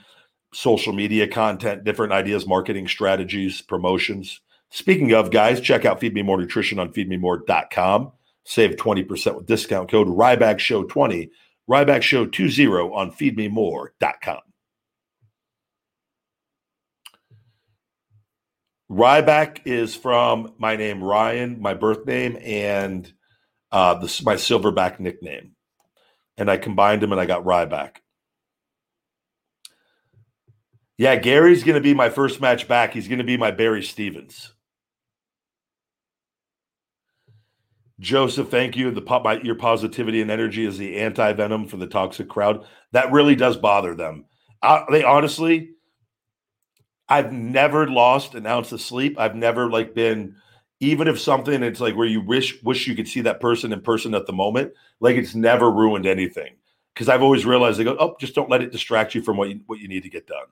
social 0.53 0.93
media 0.93 1.27
content, 1.27 1.83
different 1.83 2.13
ideas, 2.13 2.47
marketing 2.47 2.87
strategies, 2.87 3.61
promotions. 3.61 4.41
Speaking 4.71 5.13
of, 5.13 5.31
guys, 5.31 5.61
check 5.61 5.85
out 5.85 5.99
Feed 5.99 6.13
Me 6.13 6.21
More 6.21 6.37
Nutrition 6.37 6.79
on 6.79 6.93
feedmemore.com. 6.93 8.11
Save 8.45 8.75
20% 8.77 9.35
with 9.35 9.45
discount 9.45 9.89
code 9.89 10.07
Ryback 10.07 10.59
Show 10.59 10.83
20, 10.83 11.29
Ryback 11.69 12.01
Show 12.01 12.25
20 12.25 12.67
on 12.67 13.11
feedmemore.com. 13.11 14.39
Ryback 18.89 19.59
is 19.65 19.95
from 19.95 20.53
my 20.57 20.75
name, 20.75 21.03
Ryan, 21.03 21.61
my 21.61 21.75
birth 21.75 22.07
name, 22.07 22.39
and 22.41 23.11
uh, 23.71 23.93
this 23.95 24.23
my 24.23 24.33
silverback 24.33 24.99
nickname. 24.99 25.51
And 26.37 26.49
I 26.49 26.57
combined 26.57 27.03
them 27.03 27.11
and 27.11 27.21
I 27.21 27.27
got 27.27 27.43
Ryback. 27.43 27.97
Yeah, 30.99 31.15
Gary's 31.15 31.63
going 31.63 31.75
to 31.75 31.81
be 31.81 31.93
my 31.93 32.09
first 32.09 32.41
match 32.41 32.67
back. 32.67 32.91
He's 32.91 33.07
going 33.07 33.19
to 33.19 33.23
be 33.23 33.37
my 33.37 33.51
Barry 33.51 33.81
Stevens. 33.81 34.53
Joseph, 38.01 38.49
thank 38.51 38.75
you. 38.75 38.91
The 38.91 39.21
my, 39.23 39.39
your 39.39 39.55
positivity 39.55 40.21
and 40.21 40.29
energy 40.29 40.65
is 40.65 40.77
the 40.77 40.97
anti 40.97 41.31
venom 41.31 41.67
for 41.67 41.77
the 41.77 41.87
toxic 41.87 42.27
crowd. 42.27 42.65
That 42.91 43.13
really 43.13 43.37
does 43.37 43.55
bother 43.55 43.95
them. 43.95 44.25
Uh, 44.61 44.83
they 44.91 45.05
honestly, 45.05 45.69
I've 47.07 47.31
never 47.31 47.87
lost 47.87 48.35
an 48.35 48.45
ounce 48.45 48.73
of 48.73 48.81
sleep. 48.81 49.17
I've 49.17 49.35
never 49.35 49.69
like 49.69 49.95
been, 49.95 50.35
even 50.81 51.07
if 51.07 51.17
something 51.17 51.63
it's 51.63 51.79
like 51.79 51.95
where 51.95 52.07
you 52.07 52.19
wish 52.19 52.61
wish 52.61 52.87
you 52.87 52.95
could 52.95 53.07
see 53.07 53.21
that 53.21 53.39
person 53.39 53.71
in 53.71 53.79
person 53.79 54.13
at 54.13 54.25
the 54.25 54.33
moment. 54.33 54.73
Like 54.99 55.15
it's 55.15 55.33
never 55.33 55.71
ruined 55.71 56.05
anything 56.05 56.57
because 56.93 57.07
I've 57.07 57.23
always 57.23 57.45
realized 57.45 57.79
they 57.79 57.85
go, 57.85 57.95
oh, 58.01 58.17
just 58.19 58.35
don't 58.35 58.49
let 58.49 58.61
it 58.61 58.73
distract 58.73 59.15
you 59.15 59.21
from 59.21 59.37
what 59.37 59.47
you, 59.47 59.61
what 59.65 59.79
you 59.79 59.87
need 59.87 60.03
to 60.03 60.09
get 60.09 60.27
done. 60.27 60.47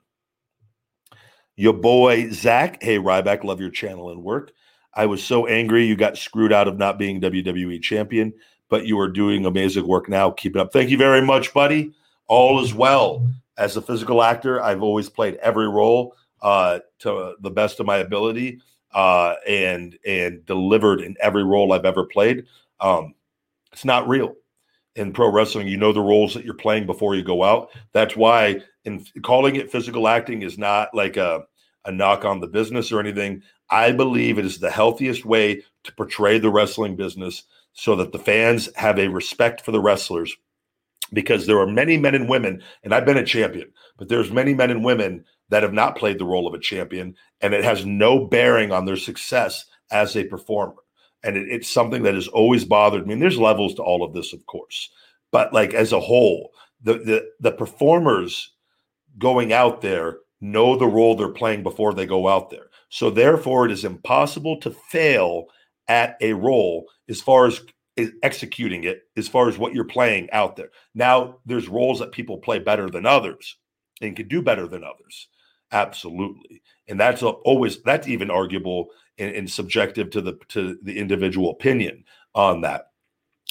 Your 1.58 1.72
boy 1.72 2.30
Zach, 2.30 2.80
hey 2.80 2.98
Ryback, 2.98 3.42
love 3.42 3.60
your 3.60 3.70
channel 3.70 4.10
and 4.10 4.22
work. 4.22 4.52
I 4.94 5.06
was 5.06 5.24
so 5.24 5.48
angry 5.48 5.84
you 5.84 5.96
got 5.96 6.16
screwed 6.16 6.52
out 6.52 6.68
of 6.68 6.78
not 6.78 7.00
being 7.00 7.20
WWE 7.20 7.82
champion, 7.82 8.32
but 8.68 8.86
you 8.86 8.96
are 9.00 9.08
doing 9.08 9.44
amazing 9.44 9.84
work 9.84 10.08
now. 10.08 10.30
Keep 10.30 10.54
it 10.54 10.60
up. 10.60 10.72
Thank 10.72 10.88
you 10.88 10.96
very 10.96 11.20
much, 11.20 11.52
buddy. 11.52 11.90
All 12.28 12.62
is 12.62 12.72
well. 12.72 13.28
As 13.56 13.76
a 13.76 13.82
physical 13.82 14.22
actor, 14.22 14.62
I've 14.62 14.84
always 14.84 15.08
played 15.08 15.34
every 15.42 15.68
role 15.68 16.14
uh, 16.42 16.78
to 17.00 17.34
the 17.40 17.50
best 17.50 17.80
of 17.80 17.86
my 17.86 17.96
ability 17.96 18.60
uh, 18.94 19.34
and 19.44 19.98
and 20.06 20.46
delivered 20.46 21.00
in 21.00 21.16
every 21.20 21.42
role 21.42 21.72
I've 21.72 21.84
ever 21.84 22.04
played. 22.04 22.46
Um, 22.78 23.14
it's 23.72 23.84
not 23.84 24.08
real 24.08 24.36
in 24.98 25.12
pro 25.12 25.30
wrestling. 25.30 25.68
You 25.68 25.76
know 25.76 25.92
the 25.92 26.00
roles 26.00 26.34
that 26.34 26.44
you're 26.44 26.54
playing 26.54 26.86
before 26.86 27.14
you 27.14 27.22
go 27.22 27.44
out. 27.44 27.70
That's 27.92 28.16
why 28.16 28.60
in 28.84 29.04
calling 29.22 29.56
it 29.56 29.70
physical 29.70 30.08
acting 30.08 30.42
is 30.42 30.58
not 30.58 30.94
like 30.94 31.16
a, 31.16 31.44
a 31.84 31.92
knock 31.92 32.24
on 32.24 32.40
the 32.40 32.46
business 32.46 32.92
or 32.92 33.00
anything. 33.00 33.42
I 33.70 33.92
believe 33.92 34.38
it 34.38 34.44
is 34.44 34.58
the 34.58 34.70
healthiest 34.70 35.24
way 35.24 35.62
to 35.84 35.94
portray 35.94 36.38
the 36.38 36.50
wrestling 36.50 36.96
business 36.96 37.44
so 37.72 37.94
that 37.96 38.12
the 38.12 38.18
fans 38.18 38.68
have 38.74 38.98
a 38.98 39.08
respect 39.08 39.60
for 39.60 39.72
the 39.72 39.80
wrestlers 39.80 40.34
because 41.12 41.46
there 41.46 41.58
are 41.58 41.66
many 41.66 41.96
men 41.96 42.14
and 42.14 42.28
women 42.28 42.62
and 42.82 42.92
I've 42.92 43.06
been 43.06 43.16
a 43.16 43.24
champion 43.24 43.72
but 43.96 44.08
there's 44.08 44.30
many 44.30 44.52
men 44.52 44.70
and 44.70 44.84
women 44.84 45.24
that 45.48 45.62
have 45.62 45.72
not 45.72 45.96
played 45.96 46.18
the 46.18 46.26
role 46.26 46.46
of 46.46 46.52
a 46.52 46.58
champion 46.58 47.14
and 47.40 47.54
it 47.54 47.64
has 47.64 47.86
no 47.86 48.26
bearing 48.26 48.72
on 48.72 48.84
their 48.84 48.96
success 48.96 49.64
as 49.90 50.16
a 50.16 50.24
performer 50.24 50.74
and 51.24 51.36
it, 51.36 51.48
it's 51.48 51.70
something 51.70 52.02
that 52.02 52.14
has 52.14 52.28
always 52.28 52.64
bothered 52.64 53.06
me 53.06 53.14
and 53.14 53.22
there's 53.22 53.38
levels 53.38 53.74
to 53.74 53.82
all 53.82 54.04
of 54.04 54.14
this 54.14 54.32
of 54.32 54.44
course 54.46 54.90
but 55.32 55.52
like 55.52 55.74
as 55.74 55.92
a 55.92 56.00
whole 56.00 56.50
the 56.82 56.94
the, 56.94 57.30
the 57.40 57.52
performers 57.52 58.52
going 59.18 59.52
out 59.52 59.80
there 59.80 60.18
know 60.40 60.76
the 60.76 60.86
role 60.86 61.16
they're 61.16 61.28
playing 61.28 61.62
before 61.62 61.94
they 61.94 62.06
go 62.06 62.28
out 62.28 62.50
there. 62.50 62.66
So 62.90 63.10
therefore, 63.10 63.66
it 63.66 63.72
is 63.72 63.84
impossible 63.84 64.58
to 64.60 64.70
fail 64.70 65.46
at 65.88 66.16
a 66.20 66.32
role 66.32 66.86
as 67.08 67.20
far 67.20 67.46
as 67.46 67.60
executing 68.22 68.84
it, 68.84 69.02
as 69.16 69.28
far 69.28 69.48
as 69.48 69.58
what 69.58 69.74
you're 69.74 69.84
playing 69.84 70.30
out 70.32 70.56
there. 70.56 70.70
Now, 70.94 71.38
there's 71.46 71.68
roles 71.68 71.98
that 71.98 72.12
people 72.12 72.38
play 72.38 72.58
better 72.60 72.88
than 72.88 73.06
others. 73.06 73.56
and 74.00 74.16
can 74.16 74.28
do 74.28 74.42
better 74.42 74.68
than 74.68 74.84
others. 74.84 75.28
Absolutely. 75.72 76.62
And 76.88 76.98
that's 77.00 77.22
always 77.22 77.82
that's 77.82 78.08
even 78.08 78.30
arguable 78.30 78.88
and, 79.18 79.34
and 79.34 79.50
subjective 79.50 80.10
to 80.10 80.20
the 80.20 80.38
to 80.48 80.78
the 80.82 80.98
individual 80.98 81.50
opinion 81.50 82.04
on 82.34 82.60
that. 82.62 82.90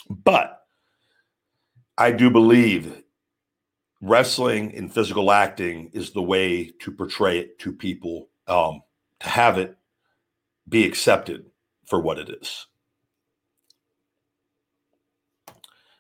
But 0.10 0.62
I 1.98 2.12
do 2.12 2.30
believe 2.30 3.04
wrestling 4.02 4.76
and 4.76 4.94
physical 4.94 5.32
acting 5.32 5.90
is 5.94 6.12
the 6.12 6.22
way 6.22 6.72
to 6.80 6.92
portray 6.92 7.40
it 7.40 7.60
to 7.60 7.74
people, 7.74 8.30
um, 8.48 8.82
to 9.20 9.30
have 9.30 9.58
it 9.58 9.76
be 10.70 10.86
accepted 10.86 11.46
for 11.86 12.00
what 12.00 12.20
it 12.20 12.30
is. 12.30 12.68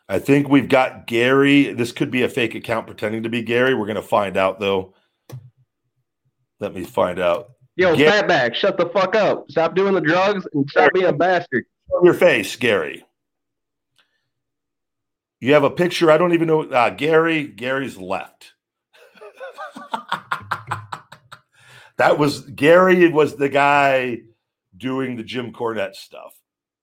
I 0.10 0.19
think 0.19 0.48
we've 0.48 0.69
got 0.69 1.07
Gary. 1.07 1.73
This 1.73 1.91
could 1.91 2.11
be 2.11 2.23
a 2.23 2.30
fake 2.30 2.56
account 2.56 2.88
pretending 2.88 3.23
to 3.23 3.30
be 3.30 3.41
Gary. 3.41 3.73
We're 3.73 3.88
going 3.88 3.95
to 3.95 4.02
find 4.02 4.38
out, 4.38 4.60
though. 4.60 4.94
Let 6.60 6.73
me 6.73 6.84
find 6.84 7.19
out. 7.19 7.49
Yo, 7.78 7.95
Get- 7.95 8.28
fatback, 8.28 8.56
shut 8.56 8.76
the 8.78 8.88
fuck 8.88 9.16
up. 9.16 9.49
Stop 9.49 9.76
doing 9.76 9.94
the 9.94 10.02
drugs 10.02 10.48
and 10.54 10.68
stop 10.70 10.91
being 10.94 11.06
a 11.06 11.14
bastard. 11.14 11.66
Your 12.04 12.16
face, 12.16 12.56
Gary. 12.56 13.06
You 15.40 15.54
have 15.54 15.64
a 15.64 15.70
picture. 15.70 16.10
I 16.10 16.18
don't 16.18 16.34
even 16.34 16.48
know. 16.48 16.64
Uh, 16.64 16.90
Gary. 16.90 17.45
Gary's 17.45 17.95
left. 17.95 18.54
that 21.98 22.18
was 22.18 22.41
Gary. 22.41 23.04
It 23.06 23.14
was 23.14 23.36
the 23.36 23.48
guy 23.48 24.22
doing 24.76 25.16
the 25.16 25.24
Jim 25.24 25.54
Cornette 25.54 25.94
stuff 25.95 26.34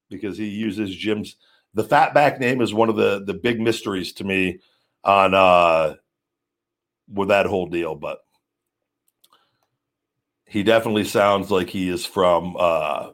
because 0.09 0.39
he 0.39 0.47
uses 0.49 0.95
Jim's. 0.95 1.35
The 1.75 1.83
fatback 1.83 2.39
name 2.39 2.61
is 2.61 2.73
one 2.73 2.89
of 2.89 2.95
the 2.95 3.25
the 3.25 3.35
big 3.35 3.61
mysteries 3.61 4.13
to 4.15 4.25
me 4.25 4.61
on 5.03 5.35
uh 5.35 5.95
with 7.13 7.29
that 7.29 7.47
whole 7.47 7.67
deal, 7.67 7.97
but 7.97 8.21
he 10.55 10.63
definitely 10.63 11.03
sounds 11.05 11.51
like 11.51 11.69
he 11.69 11.89
is 11.89 12.07
from 12.07 12.57
uh 12.57 13.11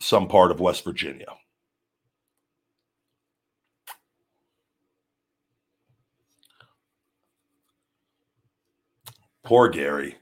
some 0.00 0.28
part 0.28 0.50
of 0.50 0.60
West 0.60 0.84
Virginia. 0.84 1.28
Poor 9.44 9.70
Gary. 9.70 10.16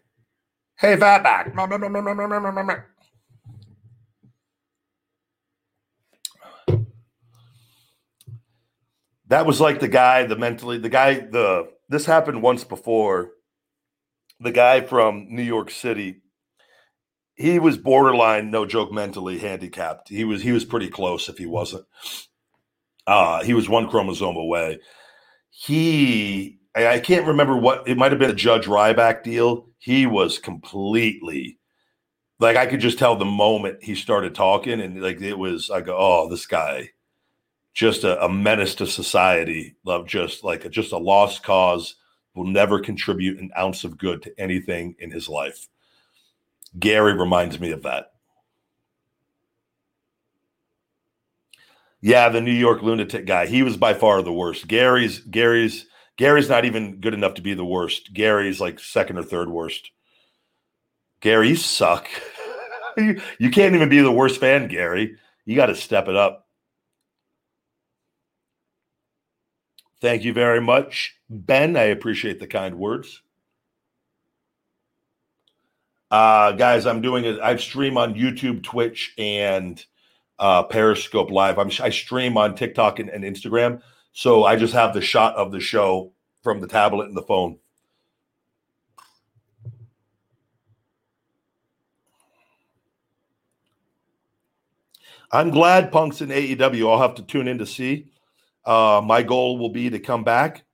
Hey, 0.78 0.96
fatback. 0.96 1.52
That 9.28 9.46
was 9.46 9.60
like 9.60 9.80
the 9.80 9.88
guy, 9.88 10.26
the 10.26 10.36
mentally, 10.36 10.78
the 10.78 10.88
guy, 10.88 11.14
the 11.14 11.70
this 11.88 12.06
happened 12.06 12.40
once 12.42 12.64
before. 12.64 13.32
The 14.44 14.52
guy 14.52 14.82
from 14.82 15.26
New 15.30 15.42
York 15.42 15.70
City, 15.70 16.22
he 17.34 17.58
was 17.58 17.76
borderline, 17.76 18.50
no 18.50 18.64
joke, 18.64 18.92
mentally 18.92 19.38
handicapped. 19.38 20.08
He 20.08 20.24
was 20.24 20.42
he 20.42 20.52
was 20.52 20.64
pretty 20.64 20.88
close 20.88 21.28
if 21.28 21.38
he 21.38 21.46
wasn't. 21.46 21.84
Uh, 23.06 23.42
he 23.42 23.54
was 23.54 23.68
one 23.68 23.88
chromosome 23.88 24.36
away. 24.36 24.78
He 25.50 26.60
I, 26.76 26.98
can't 26.98 27.26
remember 27.26 27.56
what 27.56 27.88
it 27.88 27.96
might 27.96 28.12
have 28.12 28.18
been 28.18 28.30
a 28.30 28.34
Judge 28.34 28.66
Ryback 28.66 29.22
deal. 29.22 29.68
He 29.78 30.06
was 30.06 30.38
completely 30.38 31.58
like 32.40 32.56
I 32.56 32.66
could 32.66 32.80
just 32.80 32.98
tell 32.98 33.16
the 33.16 33.24
moment 33.24 33.82
he 33.82 33.94
started 33.94 34.34
talking, 34.34 34.80
and 34.80 35.00
like 35.00 35.20
it 35.20 35.38
was, 35.38 35.70
I 35.70 35.80
go, 35.80 35.96
oh, 35.98 36.28
this 36.28 36.46
guy, 36.46 36.90
just 37.72 38.04
a, 38.04 38.22
a 38.24 38.28
menace 38.28 38.74
to 38.76 38.86
society, 38.86 39.76
love 39.84 40.06
just 40.06 40.44
like 40.44 40.64
a, 40.64 40.68
just 40.68 40.92
a 40.92 40.98
lost 40.98 41.42
cause, 41.42 41.96
will 42.34 42.44
never 42.44 42.80
contribute 42.80 43.38
an 43.38 43.50
ounce 43.56 43.84
of 43.84 43.98
good 43.98 44.22
to 44.22 44.40
anything 44.40 44.96
in 44.98 45.10
his 45.10 45.28
life. 45.28 45.68
Gary 46.78 47.14
reminds 47.14 47.60
me 47.60 47.70
of 47.70 47.82
that. 47.82 48.12
Yeah, 52.00 52.28
the 52.28 52.40
New 52.40 52.52
York 52.52 52.82
lunatic 52.82 53.24
guy. 53.24 53.46
He 53.46 53.62
was 53.62 53.76
by 53.76 53.94
far 53.94 54.20
the 54.20 54.32
worst. 54.32 54.68
Gary's 54.68 55.20
Gary's 55.20 55.86
Gary's 56.16 56.48
not 56.48 56.64
even 56.64 57.00
good 57.00 57.14
enough 57.14 57.34
to 57.34 57.42
be 57.42 57.54
the 57.54 57.64
worst. 57.64 58.12
Gary's 58.12 58.60
like 58.60 58.78
second 58.78 59.18
or 59.18 59.22
third 59.22 59.48
worst. 59.48 59.90
Gary, 61.20 61.48
you 61.48 61.56
suck. 61.56 62.06
you, 62.98 63.20
you 63.38 63.50
can't 63.50 63.74
even 63.74 63.88
be 63.88 64.00
the 64.00 64.12
worst 64.12 64.38
fan, 64.38 64.68
Gary. 64.68 65.16
You 65.46 65.56
got 65.56 65.66
to 65.66 65.74
step 65.74 66.08
it 66.08 66.16
up. 66.16 66.43
Thank 70.00 70.24
you 70.24 70.32
very 70.32 70.60
much, 70.60 71.16
Ben. 71.30 71.76
I 71.76 71.84
appreciate 71.84 72.40
the 72.40 72.46
kind 72.46 72.76
words. 72.78 73.22
Uh, 76.10 76.52
guys, 76.52 76.86
I'm 76.86 77.00
doing 77.00 77.24
it. 77.24 77.40
I 77.40 77.56
stream 77.56 77.96
on 77.96 78.14
YouTube, 78.14 78.62
Twitch, 78.62 79.14
and 79.18 79.84
uh, 80.38 80.62
Periscope 80.64 81.30
Live. 81.30 81.58
I'm, 81.58 81.70
I 81.80 81.90
stream 81.90 82.36
on 82.36 82.54
TikTok 82.54 82.98
and, 82.98 83.08
and 83.08 83.24
Instagram. 83.24 83.80
So 84.12 84.44
I 84.44 84.56
just 84.56 84.74
have 84.74 84.94
the 84.94 85.00
shot 85.00 85.34
of 85.36 85.50
the 85.50 85.60
show 85.60 86.12
from 86.42 86.60
the 86.60 86.68
tablet 86.68 87.08
and 87.08 87.16
the 87.16 87.22
phone. 87.22 87.58
I'm 95.32 95.50
glad 95.50 95.90
Punk's 95.90 96.20
in 96.20 96.28
AEW. 96.28 96.88
I'll 96.88 97.00
have 97.00 97.16
to 97.16 97.22
tune 97.22 97.48
in 97.48 97.58
to 97.58 97.66
see. 97.66 98.06
Uh, 98.64 99.02
my 99.04 99.22
goal 99.22 99.58
will 99.58 99.70
be 99.70 99.90
to 99.90 99.98
come 99.98 100.24
back 100.24 100.64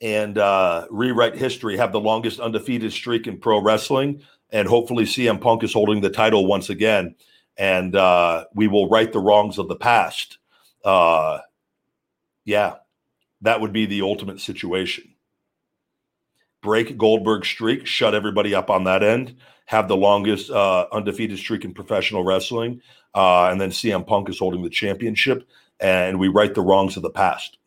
and 0.00 0.36
uh, 0.36 0.86
rewrite 0.90 1.36
history, 1.36 1.76
have 1.76 1.92
the 1.92 2.00
longest 2.00 2.40
undefeated 2.40 2.92
streak 2.92 3.26
in 3.26 3.38
pro 3.38 3.60
wrestling, 3.60 4.22
and 4.50 4.68
hopefully 4.68 5.04
CM 5.04 5.40
Punk 5.40 5.64
is 5.64 5.72
holding 5.72 6.00
the 6.00 6.10
title 6.10 6.46
once 6.46 6.68
again. 6.68 7.14
And 7.56 7.94
uh, 7.96 8.44
we 8.54 8.66
will 8.66 8.88
right 8.88 9.10
the 9.10 9.20
wrongs 9.20 9.58
of 9.58 9.68
the 9.68 9.76
past. 9.76 10.38
Uh, 10.84 11.38
yeah, 12.44 12.74
that 13.40 13.60
would 13.60 13.72
be 13.72 13.86
the 13.86 14.02
ultimate 14.02 14.40
situation. 14.40 15.14
Break 16.62 16.98
Goldberg's 16.98 17.48
streak, 17.48 17.86
shut 17.86 18.14
everybody 18.14 18.54
up 18.54 18.70
on 18.70 18.84
that 18.84 19.02
end, 19.02 19.36
have 19.66 19.88
the 19.88 19.96
longest 19.96 20.50
uh, 20.50 20.86
undefeated 20.92 21.38
streak 21.38 21.64
in 21.64 21.72
professional 21.72 22.24
wrestling, 22.24 22.80
uh, 23.14 23.46
and 23.46 23.60
then 23.60 23.70
CM 23.70 24.06
Punk 24.06 24.28
is 24.28 24.38
holding 24.38 24.62
the 24.62 24.70
championship, 24.70 25.46
and 25.80 26.18
we 26.18 26.28
right 26.28 26.54
the 26.54 26.62
wrongs 26.62 26.96
of 26.96 27.02
the 27.02 27.10
past. 27.10 27.58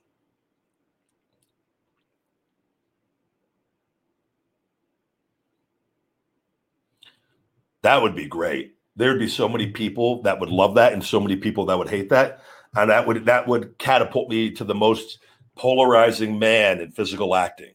That 7.82 8.02
would 8.02 8.16
be 8.16 8.28
great. 8.28 8.76
There'd 8.96 9.20
be 9.20 9.30
so 9.30 9.48
many 9.48 9.68
people 9.68 10.22
that 10.24 10.40
would 10.40 10.50
love 10.50 10.76
that, 10.76 10.94
and 10.94 11.04
so 11.04 11.20
many 11.20 11.36
people 11.36 11.66
that 11.68 11.78
would 11.78 11.90
hate 11.90 12.10
that, 12.10 12.42
and 12.76 12.90
that 12.90 13.08
would 13.08 13.26
that 13.26 13.48
would 13.48 13.78
catapult 13.78 14.30
me 14.30 14.52
to 14.52 14.64
the 14.64 14.76
most 14.76 15.20
polarizing 15.56 16.40
man 16.40 16.82
in 16.82 16.92
physical 16.92 17.36
acting, 17.36 17.74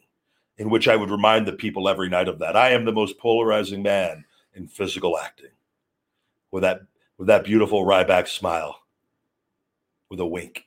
in 0.59 0.69
which 0.69 0.89
I 0.89 0.97
would 0.97 1.11
remind 1.11 1.47
the 1.47 1.53
people 1.53 1.89
every 1.89 2.09
night 2.09 2.29
of 2.29 2.41
that. 2.41 2.57
I 2.57 2.71
am 2.71 2.85
the 2.85 2.93
most 2.93 3.19
polarizing 3.19 3.83
man 3.83 4.25
in 4.55 4.67
physical 4.67 5.17
acting. 5.17 5.53
With 6.51 6.63
that 6.63 6.81
with 7.17 7.29
that 7.29 7.45
beautiful 7.45 7.87
Ryback 7.87 8.29
smile, 8.29 8.82
with 10.13 10.21
a 10.21 10.27
wink. 10.27 10.67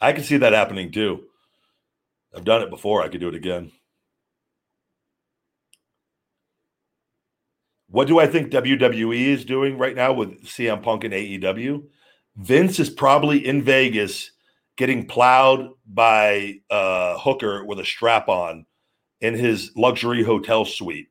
I 0.00 0.12
can 0.12 0.24
see 0.24 0.36
that 0.38 0.52
happening 0.52 0.90
too. 0.90 1.26
I've 2.34 2.44
done 2.44 2.62
it 2.62 2.70
before. 2.70 3.02
I 3.02 3.08
could 3.08 3.20
do 3.20 3.28
it 3.28 3.36
again. 3.36 3.70
What 7.88 8.08
do 8.08 8.18
I 8.18 8.26
think 8.26 8.50
WWE 8.50 9.28
is 9.28 9.44
doing 9.44 9.78
right 9.78 9.94
now 9.94 10.12
with 10.12 10.42
CM 10.42 10.82
Punk 10.82 11.04
and 11.04 11.14
AEW? 11.14 11.84
Vince 12.34 12.80
is 12.80 12.90
probably 12.90 13.46
in 13.46 13.62
Vegas 13.62 14.32
getting 14.76 15.06
plowed 15.06 15.70
by 15.86 16.56
a 16.68 17.16
hooker 17.16 17.64
with 17.64 17.78
a 17.78 17.84
strap 17.84 18.28
on 18.28 18.66
in 19.20 19.34
his 19.34 19.70
luxury 19.76 20.24
hotel 20.24 20.64
suite. 20.64 21.10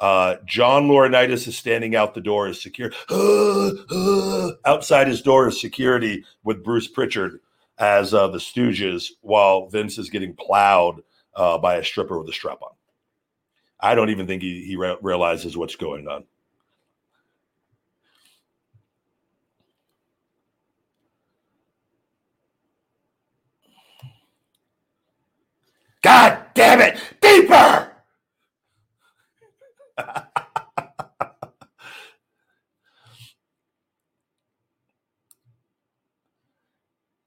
Uh, 0.00 0.36
John 0.44 0.88
Laurinaitis 0.88 1.46
is 1.46 1.56
standing 1.56 1.94
out 1.94 2.14
the 2.14 2.20
door 2.20 2.46
as 2.48 2.60
secure 2.60 2.90
outside 4.66 5.06
his 5.06 5.22
door 5.22 5.48
is 5.48 5.60
security 5.60 6.24
with 6.42 6.64
Bruce 6.64 6.88
Pritchard 6.88 7.40
as 7.78 8.12
uh, 8.14 8.28
the 8.28 8.38
Stooges, 8.38 9.10
while 9.20 9.68
Vince 9.68 9.98
is 9.98 10.10
getting 10.10 10.34
plowed 10.34 11.02
uh, 11.34 11.58
by 11.58 11.76
a 11.76 11.84
stripper 11.84 12.18
with 12.18 12.28
a 12.28 12.32
strap 12.32 12.62
on. 12.62 12.70
I 13.80 13.94
don't 13.94 14.10
even 14.10 14.26
think 14.26 14.42
he, 14.42 14.64
he 14.64 14.76
re- 14.76 14.96
realizes 15.02 15.56
what's 15.56 15.76
going 15.76 16.08
on. 16.08 16.24
God 26.02 26.38
damn 26.54 26.80
it! 26.80 26.98
Deeper! 27.20 27.83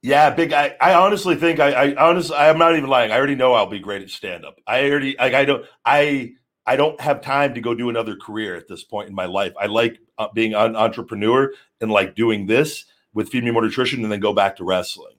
Yeah, 0.02 0.30
big. 0.30 0.54
I, 0.54 0.76
I 0.80 0.94
honestly 0.94 1.36
think 1.36 1.60
I, 1.60 1.72
I 1.72 1.96
honestly 1.96 2.36
I'm 2.38 2.58
not 2.58 2.78
even 2.78 2.90
lying. 2.90 3.12
I 3.12 3.18
already 3.18 3.36
know 3.36 3.54
I'll 3.54 3.66
be 3.70 3.80
great 3.80 4.02
at 4.04 4.10
stand 4.10 4.46
up. 4.46 4.60
I 4.66 4.90
already 4.90 5.16
like 5.20 5.34
I 5.34 5.46
don't 5.46 5.66
I 5.86 6.34
I 6.66 6.78
don't 6.78 7.00
have 7.02 7.22
time 7.22 7.56
to 7.56 7.62
go 7.62 7.76
do 7.76 7.90
another 7.90 8.16
career 8.16 8.56
at 8.56 8.70
this 8.70 8.84
point 8.86 9.10
in 9.10 9.16
my 9.16 9.26
life. 9.26 9.54
I 9.60 9.66
like 9.66 10.00
uh, 10.18 10.30
being 10.34 10.54
an 10.54 10.78
entrepreneur 10.78 11.52
and 11.82 11.92
like 11.92 12.16
doing 12.16 12.46
this 12.46 12.86
with 13.14 13.30
Feed 13.30 13.44
Me 13.44 13.52
More 13.52 13.64
Nutrition 13.64 14.04
and 14.04 14.12
then 14.12 14.22
go 14.22 14.34
back 14.34 14.56
to 14.58 14.64
wrestling. 14.64 15.16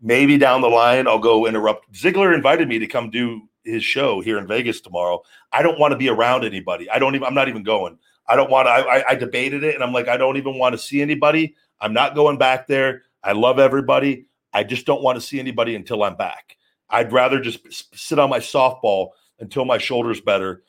Maybe 0.00 0.38
down 0.38 0.62
the 0.62 0.68
line 0.68 1.06
I'll 1.08 1.18
go 1.18 1.46
interrupt. 1.46 1.92
Ziggler 1.92 2.34
invited 2.34 2.68
me 2.68 2.78
to 2.78 2.86
come 2.86 3.10
do 3.10 3.49
his 3.64 3.84
show 3.84 4.20
here 4.20 4.38
in 4.38 4.46
Vegas 4.46 4.80
tomorrow. 4.80 5.22
I 5.52 5.62
don't 5.62 5.78
want 5.78 5.92
to 5.92 5.98
be 5.98 6.08
around 6.08 6.44
anybody. 6.44 6.88
I 6.90 6.98
don't 6.98 7.14
even. 7.14 7.26
I'm 7.26 7.34
not 7.34 7.48
even 7.48 7.62
going. 7.62 7.98
I 8.26 8.36
don't 8.36 8.50
want 8.50 8.66
to. 8.66 8.70
I, 8.70 9.10
I, 9.10 9.14
debated 9.16 9.64
it 9.64 9.74
and 9.74 9.82
I'm 9.82 9.92
like 9.92 10.06
I 10.06 10.16
don't 10.16 10.36
even 10.36 10.56
want 10.58 10.72
to 10.72 10.78
see 10.78 11.02
anybody. 11.02 11.56
I'm 11.80 11.92
not 11.92 12.14
going 12.14 12.38
back 12.38 12.66
there. 12.66 13.02
I 13.24 13.32
love 13.32 13.58
everybody. 13.58 14.26
I 14.52 14.64
just 14.64 14.86
don't 14.86 15.02
want 15.02 15.16
to 15.16 15.20
see 15.20 15.40
anybody 15.40 15.74
until 15.74 16.02
I'm 16.02 16.16
back. 16.16 16.56
I'd 16.88 17.12
rather 17.12 17.40
just 17.40 17.60
sit 17.96 18.18
on 18.18 18.30
my 18.30 18.38
softball 18.40 19.10
until 19.38 19.64
my 19.64 19.78
shoulder's 19.78 20.20
better, 20.20 20.64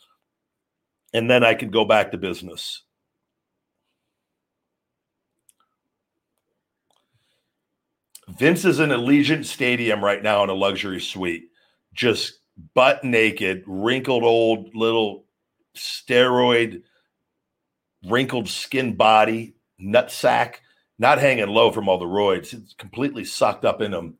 and 1.13 1.29
then 1.29 1.43
I 1.43 1.55
can 1.55 1.71
go 1.71 1.83
back 1.83 2.11
to 2.11 2.17
business. 2.17 2.83
Vince 8.37 8.65
is 8.65 8.79
in 8.79 8.89
Allegiant 8.89 9.45
Stadium 9.45 10.03
right 10.03 10.21
now 10.21 10.43
in 10.43 10.49
a 10.49 10.53
luxury 10.53 11.01
suite, 11.01 11.49
just 11.93 12.39
butt 12.73 13.03
naked, 13.03 13.63
wrinkled 13.65 14.23
old 14.23 14.75
little 14.75 15.25
steroid, 15.75 16.83
wrinkled 18.07 18.49
skin 18.49 18.95
body, 18.95 19.55
nutsack, 19.81 20.55
not 20.99 21.19
hanging 21.19 21.47
low 21.47 21.71
from 21.71 21.89
all 21.89 21.97
the 21.97 22.05
roids. 22.05 22.53
It's 22.53 22.73
completely 22.73 23.25
sucked 23.25 23.65
up 23.65 23.81
in 23.81 23.93
him. 23.93 24.15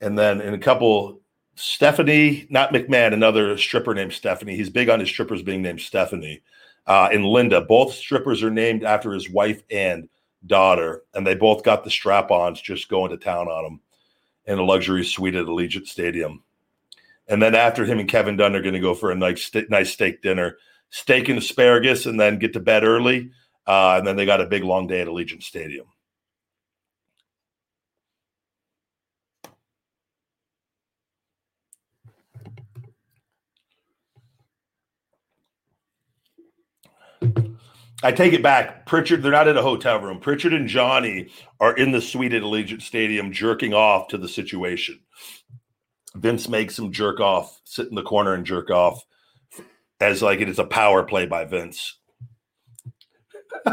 And 0.00 0.18
then 0.18 0.40
in 0.40 0.54
a 0.54 0.58
couple, 0.58 1.20
Stephanie, 1.54 2.46
not 2.50 2.72
McMahon, 2.72 3.12
another 3.12 3.56
stripper 3.56 3.94
named 3.94 4.12
Stephanie. 4.12 4.56
He's 4.56 4.70
big 4.70 4.88
on 4.88 5.00
his 5.00 5.08
strippers 5.08 5.42
being 5.42 5.62
named 5.62 5.80
Stephanie. 5.80 6.42
Uh, 6.86 7.08
and 7.12 7.24
Linda, 7.24 7.60
both 7.60 7.94
strippers 7.94 8.42
are 8.42 8.50
named 8.50 8.84
after 8.84 9.12
his 9.12 9.30
wife 9.30 9.62
and 9.70 10.08
daughter, 10.46 11.02
and 11.14 11.26
they 11.26 11.34
both 11.34 11.62
got 11.62 11.84
the 11.84 11.90
strap-ons 11.90 12.60
just 12.60 12.88
going 12.88 13.10
to 13.10 13.16
town 13.16 13.48
on 13.48 13.64
him 13.64 13.80
in 14.46 14.58
a 14.58 14.62
luxury 14.62 15.04
suite 15.04 15.36
at 15.36 15.46
Allegiant 15.46 15.86
Stadium. 15.86 16.42
And 17.28 17.40
then 17.40 17.54
after 17.54 17.84
him 17.84 17.98
and 17.98 18.08
Kevin 18.08 18.36
Dunn 18.36 18.56
are 18.56 18.62
going 18.62 18.74
to 18.74 18.80
go 18.80 18.94
for 18.94 19.10
a 19.10 19.14
nice, 19.14 19.44
st- 19.44 19.70
nice 19.70 19.92
steak 19.92 20.22
dinner, 20.22 20.56
steak 20.90 21.28
and 21.28 21.38
asparagus, 21.38 22.06
and 22.06 22.18
then 22.18 22.38
get 22.38 22.52
to 22.54 22.60
bed 22.60 22.84
early. 22.84 23.30
Uh, 23.66 23.96
and 23.98 24.06
then 24.06 24.16
they 24.16 24.26
got 24.26 24.40
a 24.40 24.46
big 24.46 24.64
long 24.64 24.86
day 24.86 25.00
at 25.00 25.06
Allegiant 25.06 25.42
Stadium. 25.42 25.86
I 38.04 38.10
take 38.10 38.32
it 38.32 38.42
back. 38.42 38.84
Pritchard, 38.84 39.22
they're 39.22 39.30
not 39.30 39.46
in 39.46 39.56
a 39.56 39.62
hotel 39.62 40.00
room. 40.00 40.18
Pritchard 40.18 40.52
and 40.52 40.66
Johnny 40.66 41.28
are 41.60 41.76
in 41.76 41.92
the 41.92 42.00
suite 42.00 42.34
at 42.34 42.42
Allegiant 42.42 42.82
Stadium 42.82 43.30
jerking 43.30 43.74
off 43.74 44.08
to 44.08 44.18
the 44.18 44.28
situation. 44.28 44.98
Vince 46.14 46.48
makes 46.48 46.78
him 46.78 46.92
jerk 46.92 47.20
off, 47.20 47.60
sit 47.64 47.88
in 47.88 47.94
the 47.94 48.02
corner 48.02 48.34
and 48.34 48.44
jerk 48.44 48.70
off 48.70 49.02
as 50.00 50.20
like 50.22 50.40
it 50.40 50.48
is 50.48 50.58
a 50.58 50.64
power 50.64 51.02
play 51.04 51.26
by 51.26 51.44
Vince. 51.44 51.98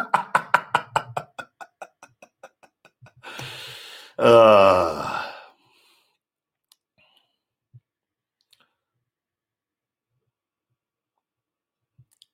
uh, 4.19 5.23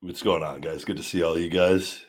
what's 0.01 0.21
going 0.21 0.43
on, 0.43 0.61
guys? 0.61 0.83
Good 0.85 0.97
to 0.97 1.03
see 1.03 1.23
all 1.23 1.39
you 1.39 1.49
guys. 1.49 2.03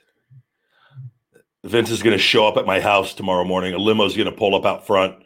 Vince 1.65 1.91
is 1.91 2.03
going 2.03 2.17
to 2.17 2.23
show 2.23 2.47
up 2.47 2.57
at 2.57 2.67
my 2.67 2.81
house 2.81 3.15
tomorrow 3.15 3.45
morning. 3.45 3.75
A 3.75 3.79
limo 3.79 4.05
is 4.05 4.17
going 4.17 4.31
to 4.31 4.37
pull 4.37 4.55
up 4.55 4.65
out 4.65 4.87
front. 4.87 5.17